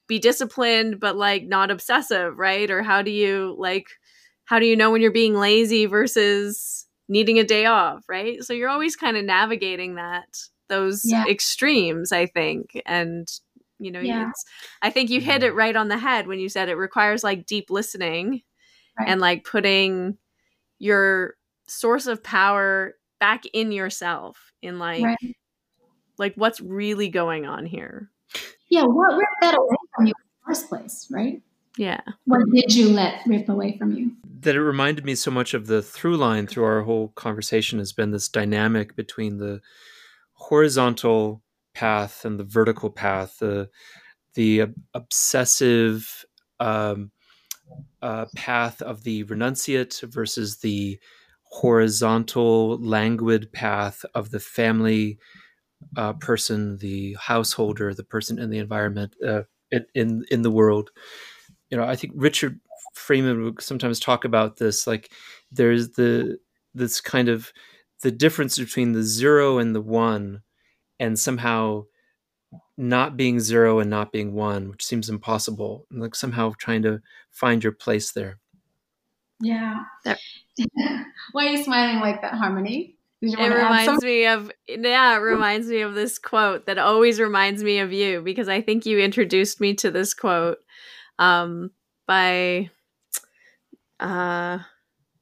be 0.08 0.20
disciplined 0.20 1.00
but 1.00 1.16
like 1.16 1.44
not 1.44 1.72
obsessive 1.72 2.38
right 2.38 2.70
or 2.70 2.84
how 2.84 3.02
do 3.02 3.12
you 3.12 3.56
like 3.58 3.88
how 4.46 4.60
do 4.60 4.66
you 4.66 4.76
know 4.76 4.92
when 4.92 5.02
you're 5.02 5.12
being 5.12 5.36
lazy 5.36 5.86
versus 5.86 6.86
needing 7.08 7.40
a 7.40 7.46
day 7.46 7.66
off 7.66 8.04
right 8.10 8.44
so 8.44 8.52
you're 8.52 8.70
always 8.70 8.98
kind 8.98 9.16
of 9.16 9.24
navigating 9.24 9.96
that 9.96 10.28
those 10.68 11.04
yeah. 11.06 11.26
extremes 11.30 12.12
i 12.12 12.26
think 12.26 12.82
and 12.86 13.30
you 13.82 13.92
know 13.92 14.00
yeah. 14.00 14.32
i 14.82 14.90
think 14.90 15.10
you 15.10 15.20
hit 15.20 15.44
it 15.44 15.56
right 15.56 15.76
on 15.76 15.88
the 15.88 15.98
head 15.98 16.28
when 16.28 16.40
you 16.40 16.48
said 16.48 16.70
it 16.70 16.76
requires 16.76 17.24
like 17.24 17.46
deep 17.46 17.70
listening 17.70 18.42
right. 19.00 19.10
and 19.10 19.20
like 19.20 19.44
putting 19.44 20.18
your 20.80 21.36
source 21.68 22.08
of 22.08 22.24
power 22.24 22.96
back 23.20 23.44
in 23.54 23.72
yourself 23.72 24.54
in 24.62 24.80
like 24.80 25.04
right. 25.04 25.36
like 26.18 26.34
what's 26.36 26.62
really 26.62 27.10
going 27.10 27.46
on 27.46 27.66
here 27.66 28.10
yeah 28.70 28.84
what 28.84 29.16
ripped 29.18 29.42
that 29.42 29.58
away 29.58 29.76
from 29.96 30.06
you 30.06 30.14
in 30.18 30.26
the 30.28 30.48
first 30.48 30.70
place 30.70 31.08
right 31.12 31.42
yeah 31.78 32.02
what 32.26 32.42
did 32.54 32.74
you 32.74 32.90
let 32.90 33.22
rip 33.26 33.50
away 33.50 33.78
from 33.78 33.92
you 33.92 34.12
that 34.42 34.56
it 34.56 34.62
reminded 34.62 35.06
me 35.06 35.16
so 35.16 35.32
much 35.32 35.54
of 35.54 35.68
the 35.68 35.82
through 35.82 36.18
line 36.18 36.46
through 36.46 36.64
our 36.64 36.82
whole 36.82 37.10
conversation 37.10 37.80
has 37.80 37.94
been 37.94 38.12
this 38.12 38.28
dynamic 38.28 38.96
between 38.96 39.38
the 39.38 39.62
horizontal 40.34 41.42
path 41.74 42.26
and 42.26 42.40
the 42.40 42.44
vertical 42.44 42.90
path, 42.90 43.38
the 43.40 43.70
the 44.36 44.64
obsessive 44.94 46.26
um, 46.60 47.12
uh, 48.02 48.26
path 48.36 48.82
of 48.82 49.04
the 49.04 49.24
renunciate 49.26 50.02
versus 50.12 50.58
the 50.60 51.00
horizontal, 51.44 52.78
languid 52.82 53.52
path 53.52 54.06
of 54.16 54.32
the 54.32 54.40
family 54.40 55.18
uh, 55.98 56.14
person, 56.14 56.78
the 56.78 57.16
householder, 57.20 57.94
the 57.94 58.04
person 58.04 58.40
in 58.40 58.50
the 58.50 58.60
environment, 58.60 59.16
uh, 59.26 59.44
in 59.96 60.24
in 60.32 60.42
the 60.42 60.52
world. 60.52 60.92
You 61.70 61.78
know, 61.78 61.84
I 61.84 61.96
think 61.96 62.14
Richard 62.16 62.60
Freeman 62.94 63.44
would 63.44 63.62
sometimes 63.62 64.00
talk 64.00 64.26
about 64.26 64.58
this. 64.58 64.88
Like, 64.88 65.12
there's 65.52 65.92
the 65.92 66.38
this 66.74 67.02
kind 67.02 67.30
of 67.30 67.52
the 68.04 68.12
difference 68.12 68.58
between 68.58 68.94
the 68.94 69.04
zero 69.04 69.58
and 69.58 69.76
the 69.76 69.82
one 69.82 70.42
and 71.02 71.18
somehow 71.18 71.84
not 72.78 73.18
being 73.18 73.40
zero 73.40 73.80
and 73.80 73.90
not 73.90 74.12
being 74.12 74.34
one, 74.34 74.70
which 74.70 74.86
seems 74.86 75.10
impossible. 75.10 75.88
And 75.90 76.00
like 76.00 76.14
somehow 76.14 76.54
trying 76.58 76.84
to 76.84 77.02
find 77.32 77.64
your 77.64 77.74
place 77.74 78.12
there. 78.12 78.38
Yeah. 79.42 79.84
Why 81.32 81.48
are 81.48 81.50
you 81.50 81.64
smiling 81.64 82.00
like 82.02 82.22
that, 82.22 82.36
Harmony? 82.36 82.98
It 83.24 83.38
reminds 83.38 84.04
me 84.04 84.26
of 84.26 84.52
yeah, 84.68 85.16
it 85.16 85.20
reminds 85.20 85.68
me 85.68 85.82
of 85.82 85.94
this 85.94 86.18
quote 86.18 86.66
that 86.66 86.78
always 86.78 87.20
reminds 87.20 87.64
me 87.64 87.80
of 87.80 87.92
you 87.92 88.22
because 88.22 88.48
I 88.48 88.62
think 88.62 88.86
you 88.86 89.00
introduced 89.00 89.60
me 89.60 89.76
to 89.76 89.92
this 89.92 90.16
quote 90.16 90.58
um, 91.20 91.70
by 92.08 92.70
uh, 94.00 94.60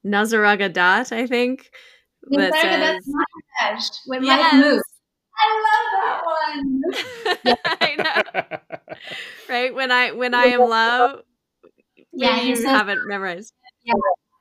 Nisargadatta, 0.04 0.72
Dat, 0.72 1.12
I 1.12 1.26
think. 1.26 1.70
That 2.30 2.52
says, 2.54 4.00
when 4.06 4.24
yes. 4.24 4.52
life 4.52 4.64
moves. 4.64 4.89
I 5.42 5.46
love 5.66 5.86
that 5.96 6.22
one. 6.26 6.82
I 7.80 7.96
know. 7.96 8.58
right? 9.48 9.74
When 9.74 9.90
I 9.90 10.12
when 10.12 10.34
I 10.34 10.46
am 10.46 10.60
love, 10.60 11.22
yeah, 12.12 12.40
you 12.40 12.56
says, 12.56 12.64
haven't 12.66 13.06
memorized. 13.06 13.54
Yeah. 13.84 13.94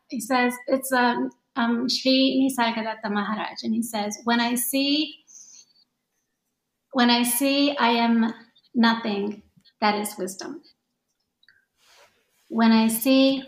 He 0.09 0.19
says 0.19 0.53
it's 0.67 0.91
um 0.91 1.29
um 1.55 1.87
Sri 1.89 2.49
Nisargadatta 2.49 3.11
Maharaj, 3.11 3.63
and 3.63 3.73
he 3.73 3.81
says, 3.83 4.17
When 4.23 4.39
I 4.39 4.55
see 4.55 5.15
when 6.91 7.09
I 7.09 7.23
see 7.23 7.75
I 7.77 7.89
am 7.89 8.33
nothing, 8.73 9.43
that 9.81 9.95
is 9.95 10.15
wisdom. 10.17 10.61
When 12.49 12.71
I 12.71 12.87
see 12.87 13.43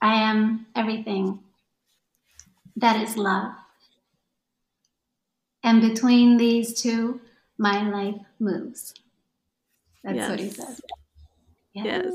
I 0.00 0.14
am 0.14 0.66
everything, 0.76 1.40
that 2.76 3.02
is 3.02 3.16
love. 3.16 3.52
And 5.62 5.80
between 5.80 6.36
these 6.36 6.80
two, 6.80 7.20
my 7.58 7.88
life 7.88 8.20
moves. 8.38 8.94
That's 10.04 10.16
yes. 10.16 10.30
what 10.30 10.38
he 10.38 10.50
says. 10.50 10.80
Yes. 11.74 11.86
yes. 11.86 12.14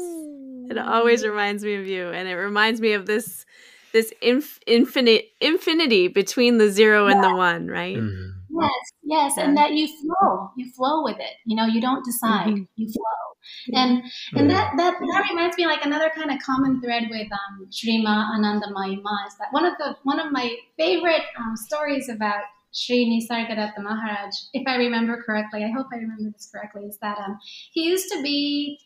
It 0.71 0.77
always 0.77 1.25
reminds 1.25 1.63
me 1.63 1.75
of 1.75 1.85
you. 1.85 2.09
And 2.09 2.27
it 2.27 2.35
reminds 2.35 2.79
me 2.81 2.93
of 2.93 3.05
this 3.05 3.45
this 3.93 4.11
inf- 4.21 4.59
infinite 4.65 5.25
infinity 5.39 6.07
between 6.07 6.57
the 6.57 6.69
zero 6.69 7.07
and 7.07 7.23
the 7.23 7.35
one, 7.35 7.67
right? 7.67 7.95
Mm-hmm. 7.95 8.29
Yes, 8.59 8.91
yes, 9.03 9.37
and 9.37 9.57
that 9.57 9.73
you 9.73 9.87
flow, 9.87 10.51
you 10.57 10.71
flow 10.73 11.03
with 11.03 11.17
it. 11.19 11.35
You 11.45 11.55
know, 11.55 11.65
you 11.65 11.79
don't 11.79 12.03
decide, 12.03 12.47
mm-hmm. 12.47 12.63
you 12.75 12.91
flow, 12.91 13.79
and 13.79 14.03
and 14.35 14.49
that 14.49 14.73
that 14.77 14.95
that 14.99 15.27
reminds 15.29 15.57
me 15.57 15.65
like 15.65 15.85
another 15.85 16.11
kind 16.15 16.31
of 16.31 16.39
common 16.43 16.81
thread 16.81 17.03
with 17.09 17.27
um, 17.31 17.67
Sri 17.71 18.01
Ma 18.01 18.35
Anandamayi 18.35 19.01
Ma 19.01 19.25
is 19.27 19.37
that 19.37 19.47
one 19.51 19.65
of 19.65 19.73
the 19.77 19.95
one 20.03 20.19
of 20.19 20.31
my 20.31 20.55
favorite 20.77 21.23
um, 21.39 21.55
stories 21.55 22.09
about 22.09 22.43
Sri 22.73 23.05
Nisargadatta 23.05 23.79
Maharaj, 23.79 24.33
if 24.53 24.67
I 24.67 24.75
remember 24.75 25.21
correctly, 25.23 25.63
I 25.63 25.69
hope 25.69 25.87
I 25.93 25.97
remember 25.97 26.31
this 26.31 26.49
correctly, 26.51 26.83
is 26.83 26.97
that 26.99 27.17
um, 27.19 27.37
he 27.71 27.85
used 27.85 28.11
to 28.11 28.21
be 28.21 28.79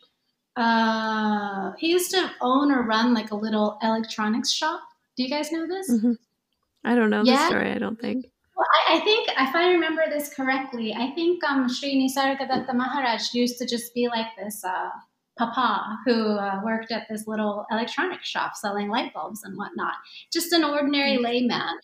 uh, 0.57 1.71
he 1.77 1.91
used 1.91 2.11
to 2.11 2.31
own 2.41 2.71
or 2.71 2.81
run 2.83 3.13
like 3.13 3.31
a 3.31 3.35
little 3.35 3.77
electronics 3.81 4.51
shop. 4.51 4.81
Do 5.15 5.23
you 5.23 5.29
guys 5.29 5.51
know 5.51 5.67
this? 5.67 5.89
Mm-hmm. 5.91 6.13
I 6.83 6.95
don't 6.95 7.09
know 7.09 7.21
yeah? 7.23 7.43
the 7.43 7.47
story. 7.47 7.71
I 7.71 7.77
don't 7.77 7.99
think. 7.99 8.25
Well, 8.55 8.65
I, 8.89 8.97
I, 8.97 8.99
think 9.01 9.29
if 9.29 9.55
I 9.55 9.69
remember 9.69 10.03
this 10.09 10.33
correctly, 10.33 10.93
I 10.93 11.11
think 11.11 11.43
um, 11.43 11.69
Sri 11.69 11.95
Nisargadatta 11.95 12.73
Maharaj 12.73 13.33
used 13.33 13.59
to 13.59 13.67
just 13.67 13.93
be 13.93 14.07
like 14.07 14.27
this 14.35 14.63
uh, 14.65 14.89
papa 15.37 15.99
who 16.05 16.37
uh, 16.37 16.61
worked 16.65 16.91
at 16.91 17.07
this 17.07 17.27
little 17.27 17.65
electronics 17.69 18.27
shop 18.27 18.55
selling 18.55 18.89
light 18.89 19.13
bulbs 19.13 19.43
and 19.43 19.55
whatnot. 19.57 19.93
Just 20.33 20.51
an 20.53 20.63
ordinary 20.63 21.17
mm-hmm. 21.17 21.25
layman 21.25 21.77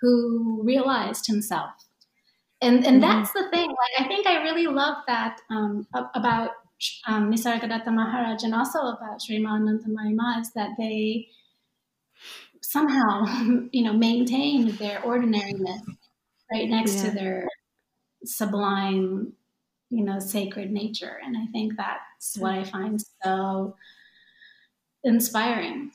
who 0.00 0.60
realized 0.62 1.26
himself. 1.26 1.70
And, 2.60 2.84
and 2.86 3.00
mm-hmm. 3.00 3.00
that's 3.00 3.32
the 3.32 3.48
thing. 3.50 3.68
Like 3.68 4.04
I 4.04 4.08
think 4.08 4.26
I 4.26 4.42
really 4.42 4.66
love 4.66 4.96
that 5.06 5.40
um, 5.50 5.86
about 6.14 6.50
um, 7.06 7.32
Nisargadatta 7.32 7.92
Maharaj 7.92 8.42
and 8.42 8.54
also 8.54 8.78
about 8.78 9.20
Srimananda 9.20 9.86
Ma 9.86 10.40
is 10.40 10.52
that 10.52 10.70
they 10.78 11.28
somehow, 12.62 13.24
you 13.72 13.82
know, 13.82 13.92
maintain 13.92 14.76
their 14.76 15.02
ordinariness 15.04 15.82
right 16.52 16.68
next 16.68 16.96
yeah. 16.96 17.02
to 17.04 17.10
their 17.10 17.48
sublime, 18.24 19.32
you 19.90 20.04
know, 20.04 20.18
sacred 20.18 20.70
nature. 20.70 21.18
And 21.24 21.36
I 21.36 21.46
think 21.52 21.74
that's 21.76 22.36
what 22.38 22.52
I 22.52 22.64
find 22.64 23.00
so 23.22 23.76
inspiring. 25.04 25.92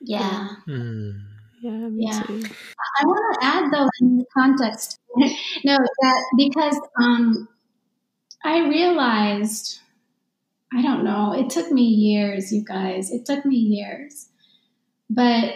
Yeah. 0.00 0.48
Mm. 0.68 1.31
Yeah, 1.62 1.88
me 1.88 2.06
yeah. 2.06 2.22
too. 2.22 2.42
I 3.00 3.06
want 3.06 3.40
to 3.40 3.46
add 3.46 3.72
though 3.72 3.88
in 4.00 4.18
the 4.18 4.24
context, 4.36 4.98
no, 5.64 5.78
that 5.78 6.24
because 6.36 6.76
um, 7.00 7.48
I 8.44 8.68
realized, 8.68 9.78
I 10.72 10.82
don't 10.82 11.04
know, 11.04 11.32
it 11.32 11.50
took 11.50 11.70
me 11.70 11.82
years, 11.82 12.52
you 12.52 12.64
guys. 12.64 13.12
It 13.12 13.26
took 13.26 13.46
me 13.46 13.54
years, 13.54 14.28
but 15.08 15.54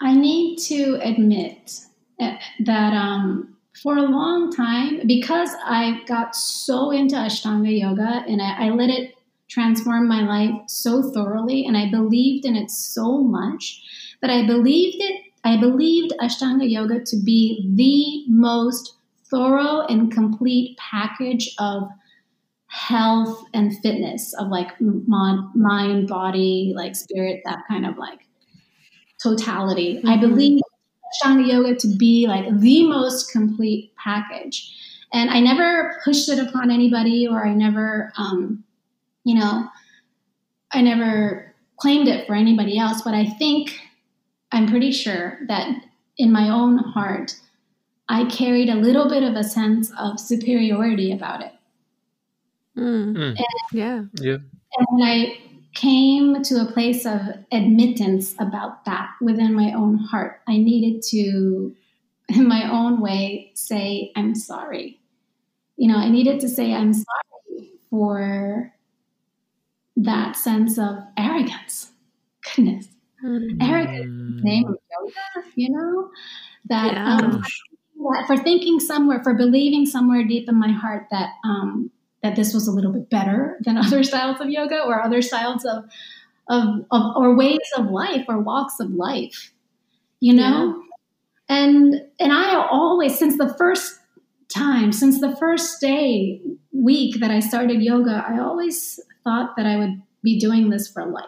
I 0.00 0.14
need 0.14 0.58
to 0.68 1.00
admit 1.02 1.80
that 2.18 2.92
um, 2.92 3.56
for 3.82 3.96
a 3.96 4.02
long 4.02 4.52
time, 4.52 5.08
because 5.08 5.50
I 5.64 6.02
got 6.06 6.36
so 6.36 6.92
into 6.92 7.16
Ashtanga 7.16 7.76
yoga 7.76 8.24
and 8.28 8.40
I, 8.40 8.66
I 8.66 8.70
let 8.70 8.90
it 8.90 9.14
transform 9.48 10.06
my 10.06 10.22
life 10.22 10.54
so 10.68 11.10
thoroughly, 11.10 11.66
and 11.66 11.76
I 11.76 11.90
believed 11.90 12.44
in 12.46 12.54
it 12.54 12.70
so 12.70 13.18
much 13.18 13.82
that 14.22 14.30
I 14.30 14.46
believed 14.46 14.96
it. 15.00 15.22
I 15.44 15.56
believed 15.56 16.12
Ashtanga 16.20 16.68
yoga 16.68 17.00
to 17.00 17.16
be 17.24 17.70
the 17.74 18.32
most 18.32 18.94
thorough 19.30 19.86
and 19.86 20.12
complete 20.12 20.76
package 20.76 21.54
of 21.58 21.88
health 22.66 23.42
and 23.54 23.76
fitness 23.78 24.34
of 24.34 24.48
like 24.48 24.68
mind, 24.80 26.08
body, 26.08 26.72
like 26.76 26.94
spirit, 26.94 27.42
that 27.44 27.60
kind 27.68 27.86
of 27.86 27.96
like 27.96 28.20
totality. 29.22 29.96
Mm-hmm. 29.96 30.08
I 30.08 30.16
believe 30.18 30.60
Ashtanga 31.24 31.46
yoga 31.46 31.74
to 31.76 31.88
be 31.96 32.26
like 32.28 32.44
the 32.60 32.86
most 32.86 33.32
complete 33.32 33.92
package. 33.96 34.76
And 35.12 35.30
I 35.30 35.40
never 35.40 36.00
pushed 36.04 36.28
it 36.28 36.38
upon 36.38 36.70
anybody 36.70 37.26
or 37.26 37.44
I 37.44 37.52
never, 37.54 38.12
um, 38.16 38.62
you 39.24 39.34
know, 39.34 39.68
I 40.70 40.82
never 40.82 41.52
claimed 41.76 42.06
it 42.06 42.26
for 42.26 42.34
anybody 42.34 42.78
else. 42.78 43.02
But 43.02 43.14
I 43.14 43.26
think, 43.26 43.80
I'm 44.52 44.66
pretty 44.66 44.92
sure 44.92 45.38
that 45.48 45.68
in 46.18 46.32
my 46.32 46.48
own 46.48 46.78
heart, 46.78 47.36
I 48.08 48.24
carried 48.26 48.68
a 48.68 48.74
little 48.74 49.08
bit 49.08 49.22
of 49.22 49.34
a 49.34 49.44
sense 49.44 49.92
of 49.98 50.18
superiority 50.18 51.12
about 51.12 51.42
it. 51.42 51.52
Mm. 52.76 53.14
Mm. 53.16 53.36
And, 53.36 53.46
yeah. 53.72 54.02
Yeah. 54.20 54.38
And 54.76 54.86
when 54.90 55.02
I 55.08 55.38
came 55.74 56.42
to 56.42 56.60
a 56.60 56.72
place 56.72 57.06
of 57.06 57.20
admittance 57.52 58.34
about 58.38 58.84
that 58.84 59.10
within 59.20 59.54
my 59.54 59.72
own 59.72 59.96
heart. 59.96 60.40
I 60.48 60.56
needed 60.58 61.02
to, 61.10 61.74
in 62.28 62.48
my 62.48 62.68
own 62.70 63.00
way, 63.00 63.52
say, 63.54 64.12
I'm 64.16 64.34
sorry. 64.34 64.98
You 65.76 65.88
know, 65.88 65.96
I 65.96 66.10
needed 66.10 66.40
to 66.40 66.48
say, 66.48 66.74
I'm 66.74 66.92
sorry 66.92 67.70
for 67.88 68.74
that 69.96 70.36
sense 70.36 70.78
of 70.78 70.98
arrogance. 71.16 71.92
Goodness. 72.56 72.88
Mm. 73.24 73.62
Arrogance, 73.62 74.42
name 74.42 74.66
of 74.66 74.76
yoga, 74.90 75.48
you 75.54 75.70
know? 75.70 76.10
That, 76.68 76.92
yeah. 76.92 77.16
um, 77.16 77.42
that 77.96 78.24
for 78.26 78.36
thinking 78.36 78.80
somewhere, 78.80 79.22
for 79.22 79.34
believing 79.34 79.86
somewhere 79.86 80.24
deep 80.26 80.48
in 80.48 80.58
my 80.58 80.70
heart 80.70 81.06
that 81.10 81.30
um, 81.44 81.90
that 82.22 82.36
this 82.36 82.52
was 82.52 82.68
a 82.68 82.72
little 82.72 82.92
bit 82.92 83.08
better 83.08 83.58
than 83.64 83.76
other 83.76 84.02
styles 84.02 84.40
of 84.40 84.50
yoga 84.50 84.82
or 84.82 85.02
other 85.02 85.22
styles 85.22 85.64
of, 85.64 85.84
of, 86.48 86.84
of 86.90 87.16
or 87.16 87.34
ways 87.34 87.58
of 87.76 87.86
life 87.86 88.24
or 88.28 88.38
walks 88.38 88.80
of 88.80 88.90
life, 88.90 89.52
you 90.20 90.34
know? 90.34 90.76
Yeah. 90.76 91.56
And 91.56 91.94
and 92.20 92.32
I 92.32 92.54
always, 92.54 93.18
since 93.18 93.36
the 93.36 93.52
first 93.58 93.98
time, 94.48 94.92
since 94.92 95.20
the 95.20 95.34
first 95.36 95.80
day, 95.80 96.40
week 96.72 97.20
that 97.20 97.30
I 97.30 97.40
started 97.40 97.82
yoga, 97.82 98.24
I 98.26 98.40
always 98.40 99.00
thought 99.24 99.56
that 99.56 99.66
I 99.66 99.76
would 99.76 100.02
be 100.22 100.38
doing 100.38 100.70
this 100.70 100.88
for 100.88 101.04
life. 101.06 101.24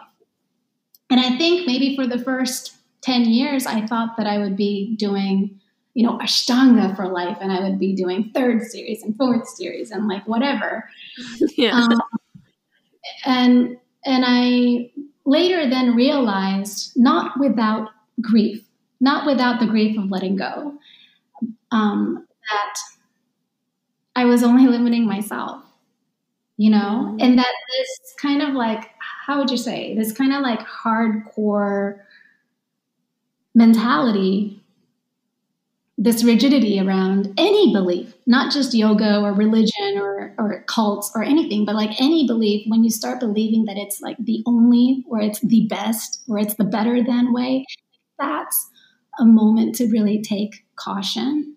And 1.23 1.33
I 1.33 1.37
think 1.37 1.65
maybe 1.65 1.95
for 1.95 2.05
the 2.05 2.19
first 2.19 2.75
10 3.01 3.25
years, 3.25 3.65
I 3.65 3.85
thought 3.85 4.17
that 4.17 4.27
I 4.27 4.37
would 4.37 4.57
be 4.57 4.95
doing 4.97 5.59
you 5.93 6.03
know, 6.03 6.17
Ashtanga 6.17 6.95
for 6.95 7.07
life, 7.07 7.37
and 7.39 7.51
I 7.51 7.61
would 7.61 7.77
be 7.77 7.93
doing 7.93 8.31
third 8.33 8.63
series 8.63 9.03
and 9.03 9.15
fourth 9.15 9.47
series 9.47 9.91
and 9.91 10.07
like 10.07 10.27
whatever. 10.27 10.89
Yeah. 11.55 11.71
Um, 11.71 12.01
and 13.25 13.77
and 14.05 14.23
I 14.25 14.89
later 15.25 15.69
then 15.69 15.95
realized, 15.95 16.93
not 16.95 17.39
without 17.39 17.89
grief, 18.21 18.65
not 18.99 19.25
without 19.25 19.59
the 19.59 19.67
grief 19.67 19.97
of 19.99 20.09
letting 20.09 20.35
go, 20.35 20.73
um, 21.71 22.25
that 22.49 22.75
I 24.15 24.25
was 24.25 24.41
only 24.41 24.67
limiting 24.67 25.05
myself, 25.05 25.63
you 26.57 26.69
know, 26.69 27.07
mm-hmm. 27.07 27.17
and 27.19 27.37
that 27.37 27.53
this 27.77 28.13
kind 28.21 28.41
of 28.41 28.53
like, 28.53 28.91
how 29.25 29.39
would 29.39 29.49
you 29.49 29.57
say, 29.57 29.95
this 29.95 30.11
kind 30.11 30.33
of 30.33 30.41
like 30.41 30.59
hardcore 30.59 31.99
mentality 33.55 34.63
this 35.97 36.23
rigidity 36.23 36.79
around 36.79 37.33
any 37.37 37.71
belief, 37.71 38.13
not 38.25 38.51
just 38.51 38.73
yoga 38.73 39.21
or 39.21 39.31
religion 39.31 39.97
or, 39.97 40.33
or 40.39 40.63
cults 40.67 41.11
or 41.15 41.23
anything, 41.23 41.65
but 41.65 41.75
like 41.75 42.01
any 42.01 42.25
belief, 42.25 42.65
when 42.67 42.83
you 42.83 42.89
start 42.89 43.19
believing 43.19 43.65
that 43.65 43.77
it's 43.77 44.01
like 44.01 44.17
the 44.19 44.41
only 44.45 45.05
or 45.07 45.21
it's 45.21 45.39
the 45.41 45.67
best 45.67 46.23
or 46.27 46.39
it's 46.39 46.55
the 46.55 46.63
better 46.63 47.03
than 47.03 47.31
way, 47.31 47.65
that's 48.19 48.69
a 49.19 49.25
moment 49.25 49.75
to 49.75 49.87
really 49.87 50.21
take 50.21 50.65
caution. 50.75 51.55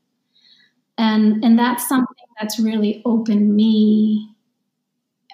And, 0.99 1.43
and 1.43 1.59
that's 1.59 1.89
something 1.89 2.15
that's 2.39 2.61
really 2.61 3.03
opened 3.07 3.55
me 3.57 4.36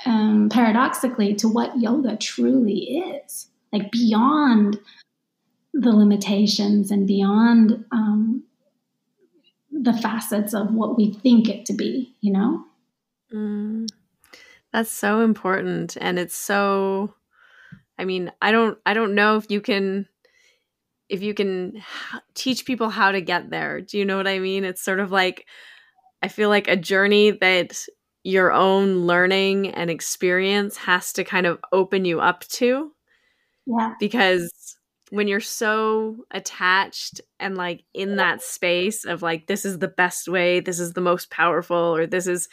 um, 0.06 0.48
paradoxically 0.50 1.34
to 1.36 1.48
what 1.48 1.78
yoga 1.81 2.16
truly 2.16 2.98
is 2.98 3.48
like 3.72 3.90
beyond 3.90 4.78
the 5.72 5.90
limitations 5.90 6.90
and 6.90 7.06
beyond 7.06 7.84
um, 7.90 8.44
the 9.70 9.94
facets 9.94 10.52
of 10.52 10.72
what 10.72 10.97
we 10.97 11.12
think 11.12 11.48
it 11.48 11.64
to 11.66 11.72
be, 11.72 12.14
you 12.20 12.32
know? 12.32 12.64
Mm, 13.32 13.89
that's 14.72 14.90
so 14.90 15.20
important. 15.20 15.97
And 15.98 16.18
it's 16.18 16.36
so, 16.36 17.14
I 17.98 18.05
mean, 18.05 18.31
I 18.42 18.52
don't, 18.52 18.78
I 18.84 18.92
don't 18.92 19.14
know 19.14 19.39
if 19.39 19.50
you 19.50 19.62
can, 19.62 20.06
if 21.08 21.22
you 21.22 21.32
can 21.32 21.82
teach 22.34 22.66
people 22.66 22.90
how 22.90 23.12
to 23.12 23.22
get 23.22 23.48
there. 23.48 23.81
Do 23.81 23.97
you 23.97 24.05
know 24.05 24.18
what 24.18 24.28
I 24.28 24.39
mean? 24.39 24.64
It's 24.64 24.82
sort 24.82 25.00
of 25.00 25.10
like, 25.10 25.47
I 26.22 26.28
feel 26.28 26.50
like 26.50 26.68
a 26.68 26.76
journey 26.76 27.31
that 27.31 27.86
your 28.25 28.52
own 28.52 29.07
learning 29.07 29.68
and 29.70 29.91
experience 29.91 30.76
has 30.76 31.12
to 31.15 31.25
kind 31.25 31.47
of 31.47 31.59
open 31.73 32.05
you 32.05 32.20
up 32.20 32.44
to. 32.49 32.92
Yeah. 33.67 33.94
Because 33.99 34.76
when 35.12 35.28
you're 35.28 35.41
so 35.41 36.17
attached 36.31 37.20
and 37.39 37.55
like 37.55 37.84
in 37.92 38.17
that 38.17 38.41
space 38.41 39.05
of 39.05 39.20
like 39.20 39.47
this 39.47 39.67
is 39.67 39.78
the 39.78 39.86
best 39.86 40.26
way 40.26 40.59
this 40.59 40.81
is 40.81 40.94
the 40.94 41.02
most 41.02 41.31
powerful 41.31 41.76
or 41.76 42.07
this 42.07 42.26
is 42.26 42.49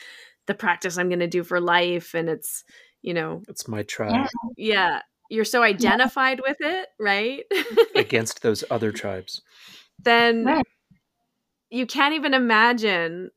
the 0.46 0.54
practice 0.54 0.98
i'm 0.98 1.08
going 1.08 1.20
to 1.20 1.28
do 1.28 1.42
for 1.42 1.62
life 1.62 2.14
and 2.14 2.28
it's 2.28 2.66
you 3.02 3.14
know 3.14 3.42
it's 3.48 3.70
my 3.70 3.82
tribe 3.84 4.28
yeah 4.58 5.00
you're 5.30 5.46
so 5.46 5.64
identified 5.64 6.42
yeah. 6.44 6.50
with 6.50 6.58
it 6.60 6.90
right 7.00 7.46
against 7.96 8.42
those 8.42 8.62
other 8.70 8.92
tribes 9.02 9.42
then 10.04 10.44
right. 10.44 10.66
you 11.70 11.86
can't 11.86 12.14
even 12.14 12.34
imagine 12.34 13.32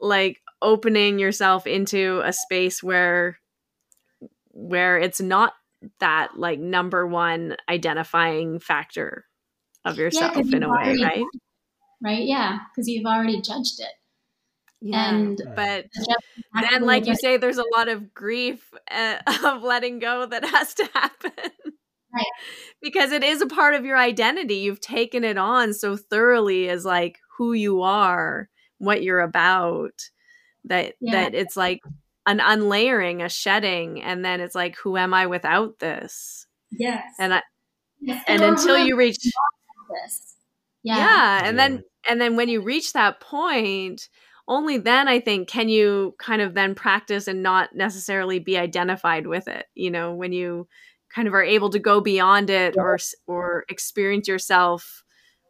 like 0.00 0.40
opening 0.62 1.18
yourself 1.18 1.66
into 1.66 2.22
a 2.24 2.32
space 2.32 2.82
where 2.82 3.38
where 4.52 4.98
it's 4.98 5.20
not 5.20 5.52
that 6.00 6.30
like 6.36 6.58
number 6.58 7.06
one 7.06 7.56
identifying 7.68 8.58
factor 8.58 9.24
of 9.84 9.98
yourself 9.98 10.34
Yeah, 10.34 10.42
'cause 10.42 10.52
in 10.52 10.62
a 10.62 10.66
you've 10.66 10.74
way, 10.74 10.82
already- 10.82 11.02
right? 11.04 11.24
right? 12.02 12.24
Yeah, 12.24 12.58
because 12.70 12.88
you've 12.88 13.06
already 13.06 13.40
judged 13.40 13.80
it. 13.80 13.92
Yeah. 14.80 15.10
And 15.10 15.40
but 15.54 15.86
the 15.94 16.16
then 16.70 16.82
like 16.82 17.04
you 17.06 17.10
was- 17.12 17.20
say 17.20 17.36
there's 17.36 17.58
a 17.58 17.64
lot 17.76 17.88
of 17.88 18.14
grief 18.14 18.72
uh, 18.90 19.18
of 19.44 19.62
letting 19.62 19.98
go 19.98 20.26
that 20.26 20.44
has 20.44 20.74
to 20.74 20.88
happen 20.94 21.32
Right. 22.14 22.24
because 22.82 23.12
it 23.12 23.22
is 23.22 23.42
a 23.42 23.46
part 23.46 23.74
of 23.74 23.84
your 23.84 23.96
identity 23.98 24.56
you've 24.56 24.80
taken 24.80 25.22
it 25.24 25.36
on 25.38 25.72
so 25.74 25.96
thoroughly 25.96 26.68
as 26.68 26.84
like 26.84 27.18
who 27.36 27.52
you 27.52 27.82
are 27.82 28.48
what 28.78 29.02
you're 29.02 29.20
about 29.20 29.92
that 30.66 30.94
Yeah. 31.00 31.12
that 31.12 31.34
it's 31.34 31.56
like 31.56 31.80
an 32.26 32.40
unlayering 32.40 33.22
a 33.22 33.28
shedding 33.28 34.02
and 34.02 34.24
then 34.24 34.40
it's 34.40 34.54
like 34.54 34.76
who 34.76 34.96
am 34.96 35.14
i 35.14 35.26
without 35.26 35.78
this 35.78 36.46
yes, 36.70 37.14
and 37.18 37.34
i 37.34 37.42
Yes, 38.00 38.24
and 38.28 38.42
or 38.42 38.48
until 38.48 38.76
you 38.78 38.96
reach 38.96 39.16
this. 39.18 40.34
yeah, 40.82 40.96
Yeah. 40.96 41.48
and 41.48 41.58
Yeah. 41.58 41.68
then 41.68 41.82
and 42.08 42.20
then 42.20 42.36
when 42.36 42.48
you 42.48 42.60
reach 42.60 42.92
that 42.92 43.20
point 43.20 44.08
only 44.48 44.76
then 44.78 45.08
i 45.08 45.18
think 45.18 45.48
can 45.48 45.68
you 45.68 46.14
kind 46.18 46.40
of 46.42 46.54
then 46.54 46.74
practice 46.74 47.26
and 47.26 47.42
not 47.42 47.74
necessarily 47.74 48.38
be 48.38 48.56
identified 48.58 49.26
with 49.26 49.48
it 49.48 49.66
you 49.74 49.90
know 49.90 50.14
when 50.14 50.32
you 50.32 50.68
kind 51.14 51.26
of 51.28 51.34
are 51.34 51.42
able 51.42 51.70
to 51.70 51.78
go 51.78 52.00
beyond 52.00 52.50
it 52.50 52.76
or 52.76 52.98
or 53.26 53.64
experience 53.68 54.28
yourself 54.28 55.02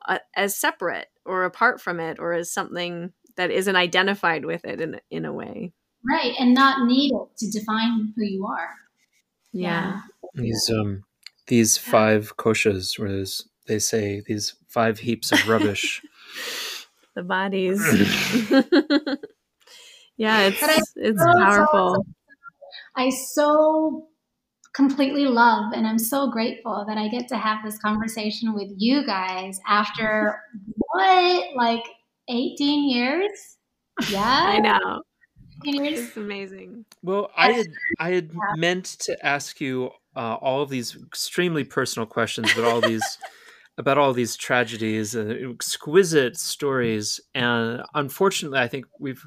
uh, 0.08 0.18
as 0.36 0.56
separate 0.56 1.08
or 1.24 1.44
apart 1.44 1.80
from 1.80 2.00
it 2.00 2.18
or 2.18 2.32
as 2.32 2.52
something 2.52 3.12
that 3.36 3.50
isn't 3.50 3.76
identified 3.76 4.44
with 4.44 4.64
it 4.64 4.80
in 4.80 5.00
in 5.10 5.24
a 5.24 5.32
way. 5.32 5.72
Right, 6.08 6.34
and 6.38 6.54
not 6.54 6.86
need 6.86 7.12
it 7.12 7.36
to 7.38 7.50
define 7.50 8.12
who 8.16 8.22
you 8.24 8.46
are. 8.46 8.70
yeah. 9.52 10.02
These 10.34 10.70
um 10.70 11.04
these 11.46 11.78
five 11.78 12.36
koshas, 12.36 12.98
where 12.98 13.10
there's, 13.10 13.48
they 13.68 13.78
say 13.78 14.22
these 14.26 14.54
five 14.68 14.98
heaps 14.98 15.32
of 15.32 15.48
rubbish. 15.48 16.02
the 17.14 17.22
bodies. 17.22 17.80
Yeah 20.18 20.46
it's 20.48 20.62
I- 20.62 20.80
it's 20.96 21.20
so- 21.22 21.32
so- 21.32 21.44
powerful. 21.44 22.06
I 22.96 23.10
so 23.10 24.08
completely 24.74 25.26
love 25.26 25.72
and 25.74 25.86
I'm 25.86 25.98
so 25.98 26.30
grateful 26.30 26.84
that 26.88 26.96
I 26.98 27.08
get 27.08 27.28
to 27.28 27.36
have 27.36 27.58
this 27.64 27.78
conversation 27.78 28.54
with 28.54 28.70
you 28.76 29.04
guys 29.06 29.58
after 29.66 30.40
what, 30.76 31.54
like 31.56 31.82
18 32.28 32.90
years? 32.90 33.56
Yeah. 34.10 34.22
i 34.24 34.58
know 34.58 35.02
18 35.66 35.84
years. 35.84 36.00
it's 36.00 36.16
amazing 36.16 36.84
Well, 37.02 37.30
I 37.36 37.52
had 37.52 37.66
I 37.98 38.10
had 38.10 38.30
meant 38.56 38.84
to 39.00 39.26
ask 39.26 39.60
you 39.60 39.90
uh, 40.14 40.34
all 40.40 40.62
of 40.62 40.70
these 40.70 40.96
extremely 40.96 41.64
personal 41.64 42.06
questions, 42.06 42.52
but 42.54 42.64
all 42.64 42.80
these 42.80 43.18
about 43.78 43.98
all 43.98 44.12
these 44.12 44.36
tragedies 44.36 45.14
and 45.14 45.52
exquisite 45.52 46.36
stories, 46.38 47.20
and 47.34 47.82
unfortunately, 47.94 48.58
I 48.58 48.68
think 48.68 48.86
we've 48.98 49.24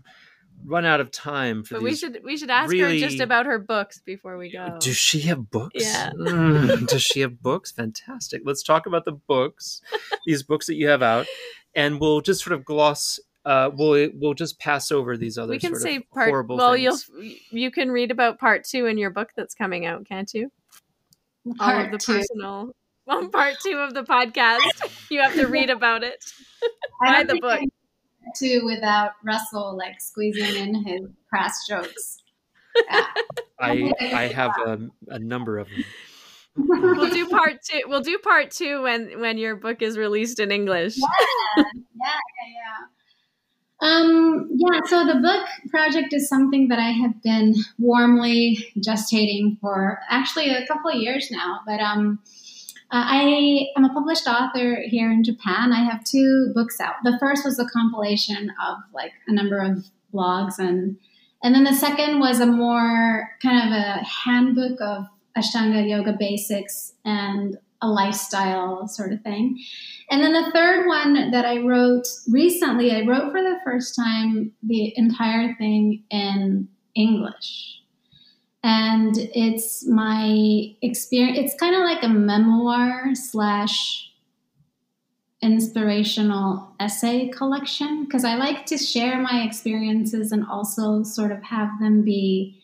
run 0.66 0.86
out 0.86 1.00
of 1.00 1.12
time 1.12 1.64
for 1.64 1.76
But 1.76 1.84
we 1.84 1.96
should 1.96 2.20
we 2.24 2.36
should 2.36 2.50
ask 2.50 2.76
her 2.76 2.98
just 2.98 3.20
about 3.20 3.46
her 3.46 3.60
books 3.60 4.02
before 4.04 4.38
we 4.38 4.52
go. 4.52 4.78
Does 4.80 4.98
she 4.98 5.22
have 5.22 5.50
books? 5.50 5.84
Yeah. 5.84 6.12
Mm, 6.12 6.88
does 6.88 7.04
she 7.04 7.22
have 7.22 7.42
books? 7.42 7.72
Fantastic. 7.72 8.42
Let's 8.44 8.64
talk 8.64 8.86
about 8.88 9.06
the 9.06 9.14
books, 9.14 9.82
these 10.26 10.44
books 10.44 10.66
that 10.66 10.76
you 10.76 10.88
have 10.88 11.04
out, 11.04 11.28
and 11.80 12.00
we'll 12.00 12.22
just 12.22 12.44
sort 12.44 12.54
of 12.54 12.66
gloss. 12.66 13.20
Uh, 13.46 13.70
we'll 13.74 14.10
we'll 14.16 14.34
just 14.34 14.60
pass 14.60 14.92
over 14.92 15.16
these 15.18 15.38
other 15.38 15.52
we 15.52 15.60
can 15.60 15.72
sort 15.72 15.82
say 15.82 15.96
of 15.98 16.10
part. 16.12 16.30
horrible 16.30 16.58
Well, 16.58 16.74
things. 16.74 17.10
you'll 17.14 17.34
you 17.52 17.72
can 17.72 17.90
read 17.90 18.12
about 18.12 18.38
part 18.38 18.64
two 18.66 18.86
in 18.86 18.98
your 18.98 19.10
book 19.10 19.30
that's 19.36 19.56
coming 19.56 19.86
out, 19.86 20.06
can't 20.06 20.32
you? 20.34 20.52
All 21.60 21.80
of 21.80 21.92
the 21.92 21.98
two. 21.98 22.14
personal. 22.18 22.76
Well, 23.06 23.28
part 23.30 23.56
two 23.64 23.78
of 23.78 23.94
the 23.94 24.04
podcast. 24.04 24.60
You 25.10 25.22
have 25.22 25.34
to 25.36 25.48
read 25.48 25.70
about 25.70 26.04
it. 26.04 26.24
I 27.02 27.24
buy 27.24 27.34
the 27.34 27.40
book. 27.40 27.52
I 27.54 27.58
can 27.60 27.72
get 28.26 28.36
to 28.36 28.66
without 28.66 29.14
Russell 29.26 29.76
like 29.78 30.00
squeezing 30.00 30.56
in 30.56 30.76
his 30.86 31.02
crass 31.30 31.66
jokes. 31.68 32.18
Yeah. 32.90 33.08
I 33.60 33.94
I 34.14 34.28
have 34.28 34.52
a, 34.66 34.80
a 35.08 35.20
number 35.20 35.58
of 35.58 35.68
them. 35.68 35.84
We'll 36.68 37.10
do 37.10 37.28
part 37.30 37.58
two. 37.64 37.82
We'll 37.88 38.02
do 38.02 38.18
part 38.20 38.52
two 38.52 38.84
when 38.84 39.20
when 39.20 39.38
your 39.38 39.56
book 39.56 39.82
is 39.82 39.98
released 39.98 40.40
in 40.40 40.52
English. 40.52 40.98
yeah, 40.98 41.06
yeah, 41.58 42.14
yeah. 42.56 42.86
Um, 43.82 44.50
yeah, 44.56 44.82
so 44.88 45.06
the 45.06 45.16
book 45.16 45.48
project 45.70 46.12
is 46.12 46.28
something 46.28 46.68
that 46.68 46.80
I 46.80 46.90
have 46.90 47.22
been 47.24 47.56
warmly 47.78 48.74
gestating 48.78 49.58
for 49.62 50.00
actually 50.10 50.50
a 50.50 50.68
couple 50.68 50.92
of 50.92 50.98
years 50.98 51.30
now. 51.32 51.62
But 51.66 51.80
um, 51.80 52.20
uh, 52.92 53.06
I 53.06 53.68
am 53.78 53.86
a 53.86 53.94
published 53.94 54.28
author 54.28 54.82
here 54.86 55.10
in 55.10 55.24
Japan. 55.24 55.72
I 55.72 55.86
have 55.86 56.04
two 56.04 56.52
books 56.54 56.82
out. 56.82 56.96
The 57.04 57.18
first 57.20 57.46
was 57.46 57.58
a 57.58 57.66
compilation 57.66 58.52
of 58.68 58.80
like 58.94 59.14
a 59.28 59.32
number 59.32 59.60
of 59.60 59.86
blogs, 60.14 60.60
and 60.60 60.98
and 61.42 61.56
then 61.56 61.64
the 61.64 61.74
second 61.74 62.20
was 62.20 62.42
a 62.42 62.46
more 62.46 63.30
kind 63.42 63.66
of 63.66 63.80
a 63.80 64.04
handbook 64.04 64.82
of 64.82 65.06
Ashtanga 65.40 65.88
yoga 65.88 66.16
basics 66.18 66.94
and 67.06 67.58
a 67.82 67.88
lifestyle 67.88 68.88
sort 68.88 69.14
of 69.14 69.22
thing. 69.22 69.58
And 70.12 70.22
then 70.22 70.34
the 70.34 70.52
third 70.52 70.86
one 70.88 71.32
that 71.32 71.46
I 71.46 71.60
wrote 71.60 72.08
recently, 72.30 72.92
I 72.92 73.06
wrote 73.06 73.32
for 73.32 73.42
the 73.42 73.60
first 73.64 73.96
time 73.96 74.52
the 74.64 74.94
entire 74.98 75.56
thing 75.56 76.04
in 76.10 76.68
English. 76.96 77.82
And 78.62 79.16
it's 79.18 79.88
my 79.88 80.76
experience, 80.82 81.38
it's 81.40 81.60
kind 81.60 81.76
of 81.76 81.82
like 81.82 82.04
a 82.04 82.10
memoir 82.10 83.16
slash 83.16 84.12
inspirational 85.42 86.74
essay 86.82 87.30
collection 87.30 88.04
because 88.04 88.26
I 88.26 88.36
like 88.36 88.66
to 88.66 88.78
share 88.78 89.22
my 89.22 89.44
experiences 89.44 90.34
and 90.34 90.46
also 90.46 91.04
sort 91.04 91.32
of 91.32 91.42
have 91.44 91.70
them 91.80 92.04
be 92.04 92.59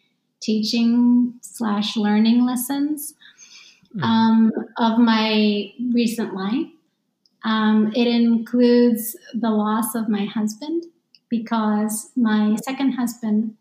teaching 0.45 1.33
slash 1.41 1.97
learning 1.97 2.45
lessons 2.45 3.15
um, 4.01 4.51
of 4.77 4.99
my 4.99 5.71
recent 5.93 6.33
life. 6.33 6.67
Um, 7.43 7.91
it 7.95 8.07
includes 8.07 9.15
the 9.33 9.49
loss 9.49 9.95
of 9.95 10.09
my 10.09 10.25
husband 10.25 10.83
because 11.29 12.11
my 12.15 12.55
second 12.63 12.93
husband, 12.93 13.55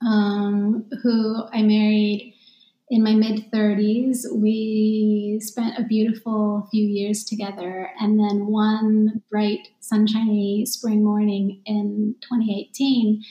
um, 0.00 0.84
who 1.02 1.44
I 1.52 1.62
married 1.62 2.34
in 2.90 3.02
my 3.02 3.14
mid 3.14 3.50
30s, 3.50 4.30
we 4.34 5.40
spent 5.42 5.78
a 5.78 5.82
beautiful 5.82 6.68
few 6.70 6.86
years 6.86 7.24
together. 7.24 7.90
And 7.98 8.18
then 8.18 8.46
one 8.46 9.22
bright, 9.30 9.68
sunshiny 9.80 10.66
spring 10.66 11.02
morning 11.02 11.62
in 11.64 12.16
2018, 12.20 13.22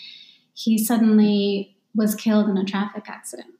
he 0.53 0.77
suddenly 0.77 1.70
was 1.95 2.15
killed 2.15 2.49
in 2.49 2.57
a 2.57 2.65
traffic 2.65 3.09
accident 3.09 3.53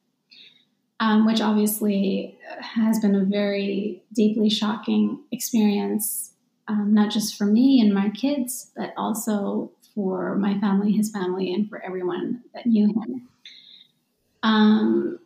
um, 1.02 1.26
which 1.26 1.42
obviously 1.42 2.38
has 2.60 3.00
been 3.00 3.16
a 3.16 3.26
very 3.26 4.04
deeply 4.14 4.50
shocking 4.50 5.20
experience, 5.32 6.34
um, 6.68 6.94
not 6.94 7.12
just 7.12 7.36
for 7.36 7.46
me 7.46 7.82
and 7.82 7.92
my 7.92 8.12
kids, 8.12 8.72
but 8.78 8.94
also 8.96 9.72
for 9.96 10.36
my 10.36 10.60
family, 10.60 10.92
his 10.92 11.10
family, 11.10 11.52
and 11.52 11.68
for 11.68 11.84
everyone 11.84 12.42
that 12.54 12.68
knew 12.68 12.88
him. 12.88 13.28
Um, 14.44 15.20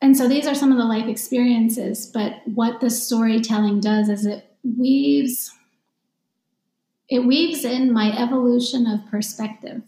and 0.00 0.16
so 0.16 0.28
these 0.28 0.46
are 0.46 0.54
some 0.54 0.70
of 0.70 0.78
the 0.78 0.84
life 0.84 1.08
experiences, 1.08 2.06
but 2.06 2.42
what 2.44 2.80
the 2.80 2.88
storytelling 2.88 3.80
does 3.80 4.08
is 4.08 4.24
it 4.24 4.46
weaves 4.78 5.52
it 7.08 7.26
weaves 7.26 7.64
in 7.64 7.92
my 7.92 8.16
evolution 8.16 8.86
of 8.86 9.04
perspective 9.10 9.82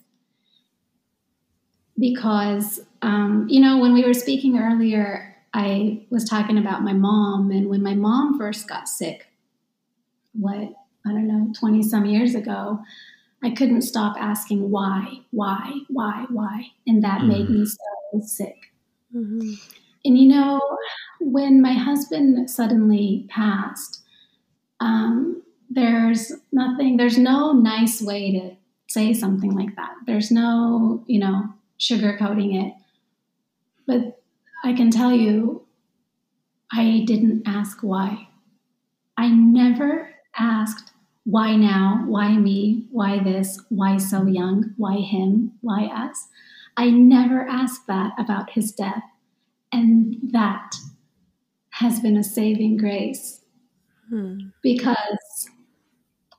because 1.99 2.81
um, 3.03 3.47
you 3.49 3.61
know 3.61 3.79
when 3.79 3.93
we 3.93 4.05
were 4.05 4.15
speaking 4.15 4.59
earlier 4.59 5.37
i 5.55 6.01
was 6.11 6.25
talking 6.29 6.57
about 6.59 6.83
my 6.83 6.93
mom 6.93 7.51
and 7.51 7.69
when 7.69 7.83
my 7.83 7.95
mom 7.95 8.39
first 8.39 8.69
got 8.69 8.89
sick 8.89 9.27
what 10.33 10.57
i 11.07 11.11
don't 11.11 11.27
know 11.29 11.53
20 11.59 11.83
some 11.83 12.07
years 12.07 12.35
ago 12.35 12.79
i 13.43 13.51
couldn't 13.51 13.83
stop 13.83 14.17
asking 14.19 14.71
why 14.71 15.19
why 15.31 15.73
why 15.89 16.25
why 16.31 16.67
and 16.87 17.05
that 17.05 17.23
made 17.25 17.51
me 17.51 17.67
so 17.67 18.21
sick 18.21 18.73
Mhm. 19.15 19.59
and 20.07 20.19
you 20.19 20.27
know, 20.29 20.59
when 21.21 21.61
my 21.61 21.75
husband 21.75 22.49
suddenly 22.51 23.27
passed, 23.29 24.01
um, 24.81 25.43
there's 25.69 26.33
nothing, 26.51 26.97
there's 26.97 27.19
no 27.19 27.53
nice 27.53 28.01
way 28.01 28.33
to 28.33 28.57
say 28.89 29.13
something 29.13 29.55
like 29.55 29.77
that. 29.77 29.93
There's 30.07 30.31
no, 30.31 31.05
you 31.07 31.21
know, 31.21 31.53
sugarcoating 31.83 32.65
it. 32.65 32.75
But 33.87 34.23
I 34.65 34.73
can 34.73 34.91
tell 34.91 35.13
you, 35.13 35.67
I 36.73 37.03
didn't 37.07 37.43
ask 37.45 37.81
why. 37.83 38.29
I 39.17 39.29
never 39.29 40.15
asked 40.39 40.93
why 41.25 41.55
now? 41.55 42.05
Why 42.07 42.37
me? 42.37 42.87
Why 42.91 43.23
this? 43.23 43.61
Why 43.69 43.99
so 43.99 44.27
young? 44.27 44.75
Why 44.77 44.97
him? 44.97 45.53
Why 45.61 45.85
us? 45.87 46.29
I 46.77 46.91
never 46.91 47.47
asked 47.47 47.87
that 47.87 48.13
about 48.19 48.51
his 48.51 48.73
death. 48.73 49.05
And 49.71 50.17
that 50.33 50.75
has 51.71 52.01
been 52.01 52.17
a 52.17 52.25
saving 52.25 52.77
grace 52.77 53.41
hmm. 54.09 54.49
because 54.63 55.49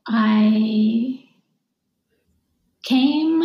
I 0.06 1.24
came, 2.84 3.42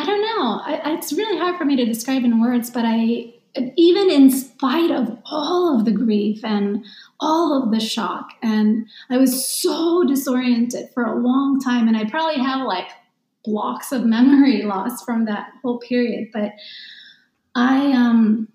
I 0.00 0.06
don't 0.06 0.22
know, 0.22 0.60
I, 0.64 0.94
it's 0.94 1.12
really 1.12 1.38
hard 1.38 1.58
for 1.58 1.66
me 1.66 1.76
to 1.76 1.84
describe 1.84 2.24
in 2.24 2.40
words, 2.40 2.70
but 2.70 2.84
I, 2.86 3.34
even 3.76 4.10
in 4.10 4.30
spite 4.30 4.90
of 4.90 5.18
all 5.26 5.76
of 5.76 5.84
the 5.84 5.90
grief 5.90 6.42
and 6.42 6.82
all 7.20 7.62
of 7.62 7.70
the 7.70 7.80
shock, 7.80 8.30
and 8.42 8.86
I 9.10 9.18
was 9.18 9.46
so 9.46 10.04
disoriented 10.04 10.88
for 10.94 11.04
a 11.04 11.20
long 11.20 11.60
time, 11.60 11.86
and 11.86 11.98
I 11.98 12.08
probably 12.08 12.42
have 12.42 12.66
like 12.66 12.88
blocks 13.44 13.92
of 13.92 14.06
memory 14.06 14.62
loss 14.64 15.04
from 15.04 15.26
that 15.26 15.50
whole 15.62 15.78
period, 15.80 16.30
but 16.32 16.52
I 17.54 17.92
um 17.92 18.48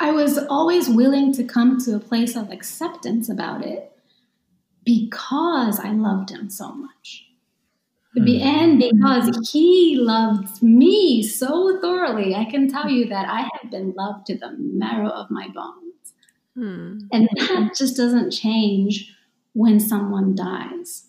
I 0.00 0.10
was 0.10 0.36
always 0.36 0.88
willing 0.88 1.32
to 1.34 1.44
come 1.44 1.78
to 1.84 1.94
a 1.94 2.00
place 2.00 2.34
of 2.34 2.50
acceptance 2.50 3.28
about 3.28 3.64
it 3.64 3.92
because 4.84 5.78
I 5.78 5.92
loved 5.92 6.30
him 6.30 6.50
so 6.50 6.72
much. 6.72 7.26
Mm. 8.16 8.40
And 8.42 8.78
because 8.78 9.50
he 9.52 9.96
loved 9.98 10.62
me 10.62 11.22
so 11.22 11.80
thoroughly, 11.80 12.34
I 12.34 12.44
can 12.44 12.68
tell 12.68 12.88
you 12.88 13.06
that 13.08 13.28
I 13.28 13.48
have 13.60 13.70
been 13.70 13.92
loved 13.96 14.26
to 14.26 14.38
the 14.38 14.54
marrow 14.58 15.08
of 15.08 15.30
my 15.30 15.48
bones. 15.48 16.12
Mm. 16.56 17.08
And 17.12 17.28
that 17.36 17.74
just 17.76 17.96
doesn't 17.96 18.30
change 18.30 19.14
when 19.52 19.80
someone 19.80 20.34
dies. 20.34 21.06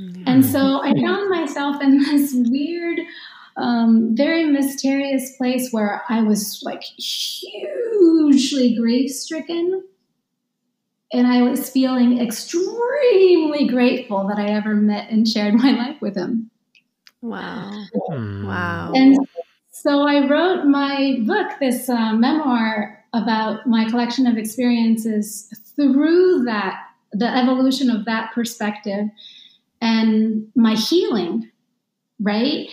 Mm. 0.00 0.22
And 0.26 0.46
so 0.46 0.80
I 0.82 0.92
found 0.92 1.30
myself 1.30 1.82
in 1.82 1.98
this 2.02 2.32
weird 2.34 3.00
um, 3.56 4.16
very 4.16 4.46
mysterious 4.46 5.36
place 5.36 5.70
where 5.70 6.02
I 6.08 6.22
was 6.22 6.62
like 6.62 6.82
hugely 6.82 8.74
grief 8.76 9.10
stricken. 9.10 9.84
And 11.12 11.26
I 11.26 11.42
was 11.42 11.70
feeling 11.70 12.20
extremely 12.20 13.66
grateful 13.66 14.28
that 14.28 14.38
I 14.38 14.46
ever 14.46 14.74
met 14.74 15.10
and 15.10 15.26
shared 15.26 15.54
my 15.54 15.72
life 15.72 16.00
with 16.00 16.16
him. 16.16 16.50
Wow. 17.20 17.84
Hmm. 18.08 18.46
Wow. 18.46 18.92
And 18.94 19.16
so 19.70 20.02
I 20.06 20.26
wrote 20.28 20.66
my 20.66 21.18
book, 21.26 21.52
this 21.58 21.88
uh, 21.88 22.12
memoir 22.14 23.04
about 23.12 23.66
my 23.66 23.88
collection 23.88 24.26
of 24.26 24.36
experiences 24.36 25.52
through 25.76 26.44
that, 26.44 26.80
the 27.12 27.28
evolution 27.28 27.90
of 27.90 28.04
that 28.04 28.32
perspective 28.32 29.06
and 29.80 30.46
my 30.54 30.74
healing, 30.74 31.50
right? 32.20 32.68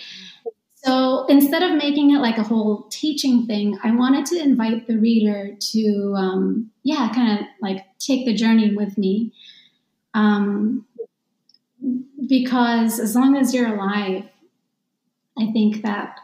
So 0.84 1.26
instead 1.26 1.62
of 1.62 1.76
making 1.76 2.14
it 2.14 2.20
like 2.20 2.38
a 2.38 2.42
whole 2.44 2.86
teaching 2.90 3.46
thing, 3.46 3.78
I 3.82 3.90
wanted 3.90 4.26
to 4.26 4.40
invite 4.40 4.86
the 4.86 4.96
reader 4.96 5.56
to, 5.72 6.14
um, 6.16 6.70
yeah, 6.84 7.10
kind 7.12 7.40
of 7.40 7.46
like 7.60 7.84
take 7.98 8.26
the 8.26 8.34
journey 8.34 8.74
with 8.74 8.96
me. 8.96 9.32
Um, 10.14 10.86
because 12.28 13.00
as 13.00 13.14
long 13.16 13.36
as 13.36 13.52
you're 13.52 13.74
alive, 13.74 14.24
I 15.36 15.50
think 15.52 15.82
that 15.82 16.20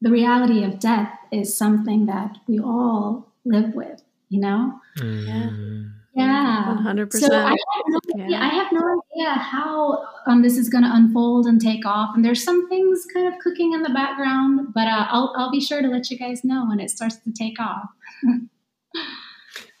the 0.00 0.10
reality 0.10 0.64
of 0.64 0.80
death 0.80 1.16
is 1.30 1.56
something 1.56 2.06
that 2.06 2.38
we 2.48 2.58
all 2.58 3.32
live 3.44 3.74
with, 3.74 4.02
you 4.30 4.40
know? 4.40 4.80
Mm-hmm. 4.98 5.28
Yeah. 5.28 6.01
100%. 6.18 7.12
So 7.12 7.34
I 7.34 7.50
have 7.50 7.56
no 7.86 8.00
idea, 8.14 8.26
yeah. 8.28 8.42
I 8.42 8.48
have 8.48 8.72
no 8.72 9.02
idea 9.14 9.30
how 9.34 10.06
um, 10.26 10.42
this 10.42 10.56
is 10.56 10.68
going 10.68 10.84
to 10.84 10.90
unfold 10.92 11.46
and 11.46 11.60
take 11.60 11.86
off. 11.86 12.10
And 12.14 12.24
there's 12.24 12.44
some 12.44 12.68
things 12.68 13.06
kind 13.12 13.26
of 13.26 13.34
cooking 13.40 13.72
in 13.72 13.82
the 13.82 13.90
background, 13.90 14.72
but 14.74 14.86
uh, 14.86 15.06
I'll, 15.10 15.32
I'll 15.36 15.50
be 15.50 15.60
sure 15.60 15.80
to 15.80 15.88
let 15.88 16.10
you 16.10 16.18
guys 16.18 16.44
know 16.44 16.66
when 16.68 16.80
it 16.80 16.90
starts 16.90 17.16
to 17.16 17.32
take 17.32 17.58
off. 17.58 17.88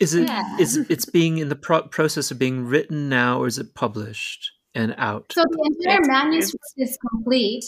is 0.00 0.14
it 0.14 0.28
yeah. 0.28 0.56
is 0.58 0.76
it's 0.76 1.04
being 1.04 1.38
in 1.38 1.48
the 1.48 1.56
pro- 1.56 1.82
process 1.82 2.30
of 2.30 2.38
being 2.38 2.64
written 2.66 3.08
now 3.08 3.40
or 3.40 3.46
is 3.46 3.58
it 3.58 3.74
published 3.74 4.52
and 4.74 4.94
out? 4.98 5.32
So 5.32 5.42
the 5.42 5.76
entire 5.78 6.00
manuscript 6.06 6.64
is 6.78 6.98
complete. 7.10 7.64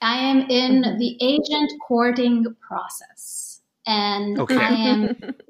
I 0.00 0.16
am 0.16 0.40
in 0.48 0.82
mm-hmm. 0.82 0.98
the 0.98 1.16
agent 1.20 1.72
courting 1.86 2.44
process. 2.66 3.60
And 3.86 4.38
okay. 4.38 4.56
I 4.56 4.68
am 4.68 5.16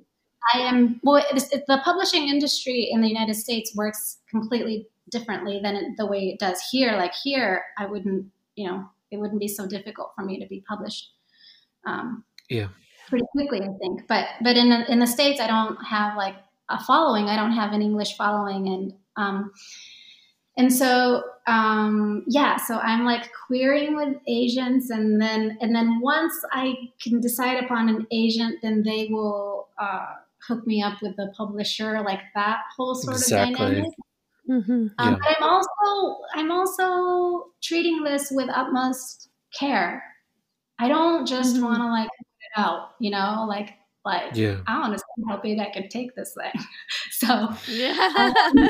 I 0.55 0.61
am 0.61 1.01
well. 1.03 1.25
It, 1.31 1.65
the 1.67 1.81
publishing 1.85 2.29
industry 2.29 2.89
in 2.91 3.01
the 3.01 3.09
United 3.09 3.35
States 3.35 3.75
works 3.77 4.19
completely 4.31 4.87
differently 5.11 5.61
than 5.63 5.77
it, 5.77 5.97
the 5.97 6.07
way 6.07 6.29
it 6.29 6.39
does 6.39 6.61
here. 6.71 6.93
Like 6.93 7.15
here, 7.23 7.63
I 7.79 7.87
wouldn't, 7.87 8.27
you 8.57 8.69
know, 8.69 8.89
it 9.11 9.19
wouldn't 9.19 9.41
be 9.41 9.49
so 9.49 9.67
difficult 9.67 10.13
for 10.15 10.25
me 10.25 10.39
to 10.41 10.47
be 10.47 10.63
published. 10.69 11.13
Um, 11.87 12.25
yeah, 12.49 12.69
pretty 13.09 13.27
quickly, 13.33 13.63
I 13.63 13.69
think. 13.81 14.07
But 14.09 14.27
but 14.43 14.57
in 14.57 14.71
the, 14.71 14.91
in 14.91 14.99
the 14.99 15.07
states, 15.07 15.41
I 15.41 15.47
don't 15.47 15.77
have 15.85 16.17
like 16.17 16.37
a 16.69 16.83
following. 16.83 17.27
I 17.27 17.37
don't 17.37 17.53
have 17.53 17.73
an 17.73 17.83
English 17.83 18.17
following, 18.17 18.69
and 18.69 18.93
um, 19.17 19.53
and 20.57 20.73
so 20.73 21.23
um, 21.47 22.25
yeah, 22.27 22.57
so 22.57 22.79
I'm 22.79 23.05
like 23.05 23.31
querying 23.47 23.97
with 23.97 24.17
agents, 24.27 24.91
and 24.91 25.21
then 25.21 25.59
and 25.61 25.75
then 25.75 26.01
once 26.01 26.35
I 26.53 26.75
can 27.03 27.21
decide 27.21 27.65
upon 27.65 27.89
an 27.89 28.07
agent, 28.11 28.57
then 28.63 28.83
they 28.83 29.09
will. 29.11 29.69
Uh, 29.81 30.07
hook 30.49 30.67
me 30.67 30.83
up 30.83 31.03
with 31.03 31.15
the 31.17 31.33
publisher, 31.37 32.01
like 32.01 32.21
that 32.35 32.59
whole 32.77 32.95
sort 32.95 33.17
exactly. 33.17 33.53
of 33.53 33.59
dynamic. 33.59 33.91
Mm-hmm. 34.49 34.87
Um, 34.99 35.13
yeah. 35.13 35.17
But 35.21 35.37
I'm 35.37 35.43
also 35.43 36.17
I'm 36.35 36.51
also 36.51 37.51
treating 37.63 38.03
this 38.03 38.31
with 38.31 38.49
utmost 38.49 39.29
care. 39.59 40.03
I 40.79 40.89
don't 40.89 41.27
just 41.27 41.57
mm-hmm. 41.57 41.65
want 41.65 41.79
to 41.79 41.87
like 41.87 42.09
put 42.09 42.27
it 42.41 42.61
out, 42.61 42.91
you 42.99 43.11
know, 43.11 43.47
like 43.49 43.75
like 44.05 44.35
yeah. 44.35 44.61
I 44.67 44.81
want 44.81 44.95
to 44.95 44.99
see 44.99 45.25
how 45.29 45.37
big 45.39 45.59
I 45.59 45.71
can 45.71 45.89
take 45.89 46.15
this 46.15 46.35
thing. 46.35 46.65
so 47.11 47.51
yeah. 47.69 48.11
Um, 48.17 48.69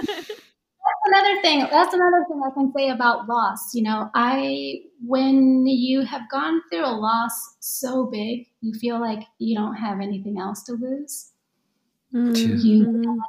that's 0.89 1.07
another 1.07 1.43
thing. 1.43 1.61
That's 1.71 1.95
another 1.95 2.25
thing 2.29 2.41
I 2.45 2.51
can 2.55 2.73
say 2.77 2.91
about 2.91 3.29
loss. 3.29 3.75
You 3.75 3.85
know, 3.85 4.11
I 4.15 4.81
when 5.05 5.67
you 5.67 6.03
have 6.03 6.23
gone 6.31 6.61
through 6.71 6.87
a 6.87 6.97
loss 6.97 7.57
so 7.61 8.07
big, 8.07 8.47
you 8.61 8.73
feel 8.81 9.01
like 9.01 9.21
you 9.39 9.57
don't 9.57 9.77
have 9.77 10.01
anything 10.01 10.39
else 10.41 10.63
to 10.65 10.73
lose. 10.73 11.31
Mm-hmm. 12.15 12.57
You 12.67 13.23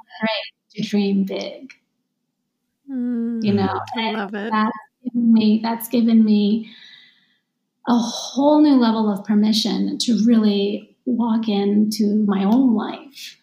to 0.75 0.81
dream 0.83 1.23
big. 1.23 1.73
Mm-hmm. 2.89 3.39
You 3.43 3.53
know, 3.53 3.79
I 3.95 4.11
love 4.11 4.33
it. 4.33 4.51
That's 4.51 4.77
given 5.03 5.33
me 5.33 5.59
that's 5.61 5.87
given 5.87 6.23
me 6.23 6.69
a 7.87 7.97
whole 7.97 8.61
new 8.61 8.75
level 8.75 9.11
of 9.11 9.23
permission 9.25 9.97
to 9.97 10.23
really 10.25 10.95
walk 11.05 11.47
into 11.47 12.23
my 12.25 12.43
own 12.43 12.75
life. 12.75 13.41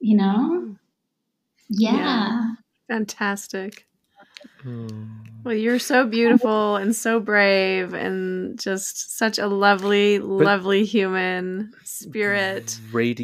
You 0.00 0.16
know? 0.16 0.76
yeah. 1.68 1.96
yeah. 1.96 2.46
Fantastic. 2.88 3.86
Well, 5.42 5.54
you're 5.54 5.78
so 5.78 6.06
beautiful 6.06 6.76
and 6.76 6.94
so 6.94 7.18
brave 7.18 7.94
and 7.94 8.60
just 8.60 9.16
such 9.16 9.38
a 9.38 9.46
lovely, 9.46 10.18
but 10.18 10.28
lovely 10.28 10.84
human 10.84 11.72
spirit. 11.84 12.78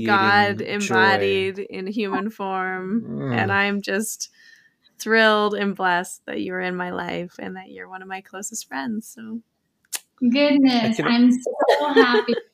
God 0.06 0.62
embodied 0.62 1.56
joy. 1.56 1.66
in 1.68 1.86
human 1.86 2.30
form. 2.30 3.02
Mm. 3.06 3.36
And 3.36 3.52
I'm 3.52 3.82
just 3.82 4.30
thrilled 4.98 5.54
and 5.54 5.76
blessed 5.76 6.24
that 6.24 6.40
you're 6.40 6.60
in 6.60 6.74
my 6.74 6.90
life 6.90 7.34
and 7.38 7.56
that 7.56 7.70
you're 7.70 7.88
one 7.88 8.00
of 8.00 8.08
my 8.08 8.22
closest 8.22 8.66
friends. 8.66 9.06
So 9.06 9.40
goodness, 10.20 10.98
I'm 11.00 11.32
so 11.32 11.92
happy. 11.92 12.34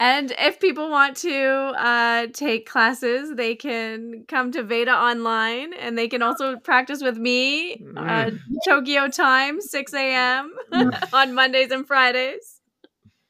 And 0.00 0.34
if 0.38 0.58
people 0.58 0.90
want 0.90 1.16
to 1.18 1.72
uh, 1.78 2.26
take 2.32 2.68
classes, 2.68 3.34
they 3.36 3.54
can 3.54 4.24
come 4.26 4.50
to 4.52 4.62
Veda 4.62 4.92
Online 4.92 5.72
and 5.72 5.96
they 5.96 6.08
can 6.08 6.20
also 6.20 6.56
practice 6.56 7.00
with 7.00 7.16
me 7.16 7.74
uh, 7.96 8.30
mm. 8.30 8.38
Tokyo 8.66 9.08
time, 9.08 9.60
6 9.60 9.94
a.m. 9.94 10.52
on 11.12 11.34
Mondays 11.34 11.70
and 11.70 11.86
Fridays. 11.86 12.60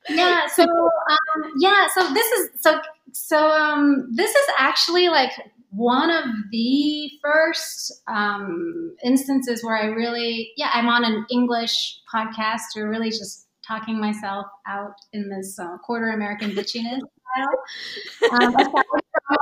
Yeah, 0.08 0.46
so 0.46 0.64
um, 0.64 1.52
yeah, 1.60 1.86
so 1.94 2.12
this 2.12 2.26
is 2.32 2.48
so 2.60 2.80
so 3.12 3.48
um, 3.48 4.08
this 4.14 4.30
is 4.30 4.46
actually 4.58 5.08
like 5.08 5.32
one 5.70 6.10
of 6.10 6.24
the 6.50 7.10
first 7.22 8.02
um, 8.06 8.94
instances 9.02 9.64
where 9.64 9.76
I 9.76 9.86
really 9.86 10.52
yeah 10.56 10.70
I'm 10.74 10.88
on 10.88 11.04
an 11.04 11.24
English 11.30 12.00
podcast 12.12 12.76
or 12.76 12.88
really 12.88 13.10
just 13.10 13.43
talking 13.66 14.00
myself 14.00 14.46
out 14.66 14.94
in 15.12 15.28
this 15.28 15.58
uh, 15.58 15.78
quarter 15.78 16.10
American 16.10 16.50
bitchiness 16.50 17.00
style. 17.00 18.40
Um, 18.40 18.54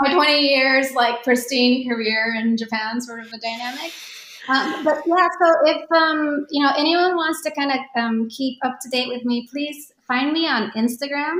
my 0.02 0.14
20 0.14 0.40
years, 0.40 0.92
like 0.92 1.22
pristine 1.24 1.88
career 1.88 2.34
in 2.38 2.56
Japan, 2.56 3.00
sort 3.00 3.20
of 3.20 3.32
a 3.32 3.38
dynamic. 3.38 3.92
Um, 4.48 4.84
but 4.84 5.02
yeah, 5.06 5.28
so 5.40 5.54
if 5.66 5.92
um, 5.92 6.46
you 6.50 6.62
know 6.64 6.72
anyone 6.76 7.14
wants 7.14 7.42
to 7.42 7.50
kind 7.52 7.70
of 7.70 7.78
um, 7.96 8.28
keep 8.28 8.58
up 8.64 8.78
to 8.80 8.88
date 8.88 9.08
with 9.08 9.24
me, 9.24 9.48
please 9.50 9.92
find 10.06 10.32
me 10.32 10.48
on 10.48 10.72
Instagram. 10.72 11.36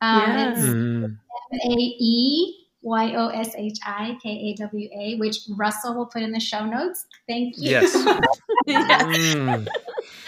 Um, 0.00 0.20
yeah. 0.20 0.52
It's 0.52 0.60
mm. 0.60 1.04
M 1.04 1.18
A 1.52 1.74
E 1.74 2.66
Y 2.82 3.14
O 3.16 3.28
S 3.28 3.52
H 3.56 3.78
I 3.84 4.16
K 4.22 4.28
A 4.28 4.54
W 4.62 4.88
A, 4.96 5.16
which 5.16 5.38
Russell 5.56 5.94
will 5.96 6.06
put 6.06 6.22
in 6.22 6.30
the 6.30 6.40
show 6.40 6.64
notes. 6.64 7.06
Thank 7.28 7.56
you. 7.58 7.70
Yes. 7.70 7.94
yes. 8.66 9.02
Mm. 9.02 9.66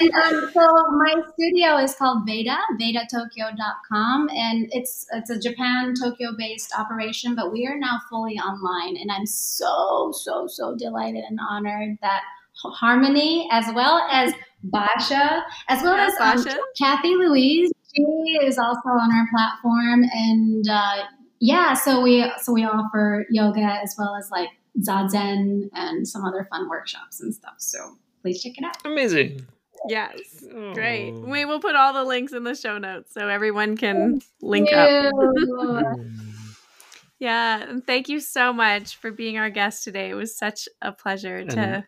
And, 0.01 0.13
um, 0.15 0.51
so 0.53 0.61
my 0.93 1.15
studio 1.33 1.77
is 1.77 1.95
called 1.95 2.27
Veda, 2.27 2.57
vedatokyo.com, 2.81 4.29
and 4.31 4.69
it's 4.71 5.07
it's 5.13 5.31
a 5.31 5.39
Japan 5.39 5.95
Tokyo 6.01 6.31
based 6.37 6.73
operation, 6.79 7.35
but 7.35 7.53
we 7.53 7.67
are 7.67 7.79
now 7.79 7.99
fully 8.09 8.35
online, 8.35 8.97
and 8.97 9.11
I'm 9.11 9.27
so 9.27 10.13
so 10.13 10.47
so 10.47 10.77
delighted 10.77 11.25
and 11.29 11.39
honored 11.51 11.99
that 12.03 12.23
Harmony, 12.65 13.49
as 13.53 13.67
well 13.75 14.07
as 14.11 14.33
Basha, 14.65 15.45
as 15.69 15.83
well 15.83 15.97
Yeah, 15.97 16.11
as 16.21 16.47
um, 16.47 16.55
Kathy 16.77 17.15
Louise, 17.15 17.71
she 17.95 18.03
is 18.43 18.59
also 18.59 18.89
on 18.89 19.13
our 19.13 19.27
platform, 19.33 20.05
and 20.13 20.69
uh, 20.69 21.05
yeah, 21.41 21.75
so 21.75 22.03
we 22.03 22.31
so 22.43 22.53
we 22.53 22.65
offer 22.65 23.27
yoga 23.31 23.61
as 23.61 23.95
well 23.99 24.17
as 24.17 24.31
like 24.31 24.51
zazen 24.81 25.71
and 25.75 26.07
some 26.07 26.25
other 26.25 26.47
fun 26.51 26.69
workshops 26.69 27.21
and 27.21 27.35
stuff. 27.35 27.55
So 27.59 27.97
please 28.23 28.43
check 28.43 28.55
it 28.57 28.65
out. 28.65 28.77
Amazing. 28.85 29.47
Yes. 29.87 30.45
Great. 30.75 31.13
Oh. 31.15 31.21
We 31.21 31.45
will 31.45 31.61
put 31.61 31.77
all 31.77 31.93
the 31.93 32.05
links 32.05 32.33
in 32.33 32.45
the 32.45 32.55
show 32.55 32.79
notes 32.79 33.13
so 33.15 33.29
everyone 33.29 33.77
can 33.77 34.21
link 34.43 34.73
up. 34.73 35.13
Mm. 35.29 36.15
Yeah, 37.21 37.63
and 37.69 37.85
thank 37.85 38.09
you 38.09 38.21
so 38.21 38.53
much 38.53 38.97
for 38.97 39.11
being 39.11 39.39
our 39.39 39.51
guest 39.51 39.83
today. 39.83 40.11
It 40.11 40.15
was 40.15 40.37
such 40.39 40.69
a 40.81 40.93
pleasure 40.93 41.45
to 41.45 41.59
And 41.59 41.85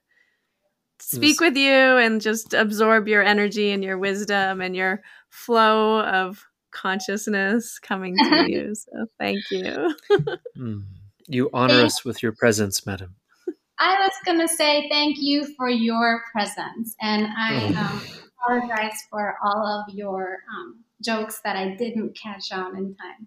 speak 0.98 1.40
with 1.40 1.56
you 1.56 1.70
and 1.70 2.20
just 2.20 2.52
absorb 2.52 3.06
your 3.06 3.22
energy 3.22 3.70
and 3.70 3.84
your 3.84 3.96
wisdom 3.96 4.60
and 4.60 4.74
your 4.74 5.02
flow 5.28 6.00
of 6.00 6.44
consciousness 6.72 7.78
coming 7.78 8.16
to 8.16 8.44
you. 8.50 8.74
So 8.74 9.06
thank 9.18 9.40
you. 9.50 9.94
Mm. 10.58 10.82
You 11.28 11.48
honor 11.52 11.74
Thank- 11.74 11.86
us 11.86 12.04
with 12.04 12.22
your 12.24 12.32
presence, 12.32 12.84
madam. 12.84 13.14
I 13.80 13.98
was 13.98 14.12
gonna 14.26 14.46
say 14.46 14.88
thank 14.90 15.16
you 15.18 15.54
for 15.56 15.68
your 15.70 16.22
presence, 16.32 16.94
and 17.00 17.26
I 17.26 17.66
um, 17.68 18.02
apologize 18.38 18.98
for 19.10 19.36
all 19.42 19.66
of 19.66 19.94
your 19.94 20.38
um, 20.54 20.84
jokes 21.02 21.40
that 21.44 21.56
I 21.56 21.74
didn't 21.76 22.16
catch 22.16 22.52
on 22.52 22.76
in 22.76 22.94
time. 22.94 23.26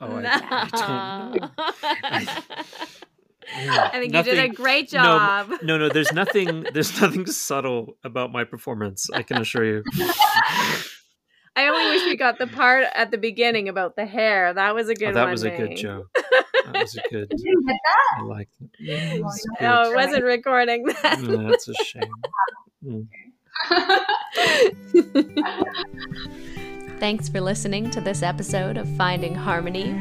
Oh, 0.00 0.16
I, 0.16 0.22
I 0.24 1.38
don't. 1.38 1.50
I 3.50 3.90
think 4.00 4.14
you 4.14 4.22
did 4.22 4.38
a 4.38 4.48
great 4.48 4.88
job. 4.88 5.50
No, 5.62 5.78
no, 5.78 5.88
there's 5.88 6.12
nothing 6.12 6.66
there's 6.72 7.00
nothing 7.00 7.26
subtle 7.26 7.96
about 8.04 8.32
my 8.32 8.44
performance, 8.44 9.08
I 9.12 9.22
can 9.22 9.38
assure 9.38 9.64
you. 9.64 9.84
I 11.56 11.66
only 11.66 11.96
wish 11.96 12.04
we 12.04 12.16
got 12.16 12.38
the 12.38 12.46
part 12.46 12.84
at 12.94 13.10
the 13.10 13.18
beginning 13.18 13.68
about 13.68 13.96
the 13.96 14.06
hair. 14.06 14.54
That 14.54 14.74
was 14.74 14.88
a 14.88 14.94
good 14.94 15.08
Oh, 15.08 15.14
that 15.14 15.22
one. 15.24 15.30
was 15.32 15.42
a 15.42 15.50
good 15.50 15.76
joke. 15.76 16.06
That 16.72 16.82
was 16.82 16.96
a 16.96 17.02
good 17.10 17.28
Did 17.28 17.40
you 17.40 17.62
get 17.66 17.76
that? 17.84 18.20
I 18.20 18.22
liked 18.24 18.54
it. 18.60 18.70
Yeah, 18.78 19.14
it 19.14 19.22
was 19.22 19.46
No, 19.60 19.84
good. 19.84 19.92
it 19.92 19.96
wasn't 19.96 20.24
recording 20.24 20.84
that. 21.02 21.20
No, 21.20 21.48
that's 21.48 21.68
a 21.68 21.74
shame. 21.84 22.02
Mm. 22.84 23.06
Thanks 27.00 27.28
for 27.28 27.40
listening 27.40 27.90
to 27.90 28.00
this 28.00 28.22
episode 28.22 28.76
of 28.76 28.88
Finding 28.96 29.34
Harmony. 29.34 29.92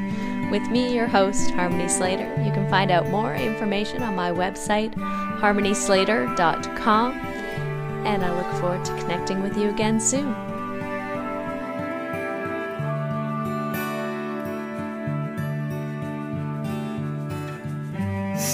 With 0.51 0.67
me, 0.69 0.93
your 0.95 1.07
host, 1.07 1.51
Harmony 1.51 1.87
Slater. 1.89 2.27
You 2.43 2.51
can 2.51 2.69
find 2.69 2.89
out 2.89 3.07
more 3.09 3.35
information 3.35 4.01
on 4.01 4.15
my 4.15 4.31
website, 4.31 4.93
harmonyslater.com. 5.39 7.11
And 7.13 8.23
I 8.23 8.35
look 8.35 8.61
forward 8.61 8.85
to 8.85 8.95
connecting 8.97 9.41
with 9.43 9.57
you 9.57 9.69
again 9.69 9.99
soon. 9.99 10.33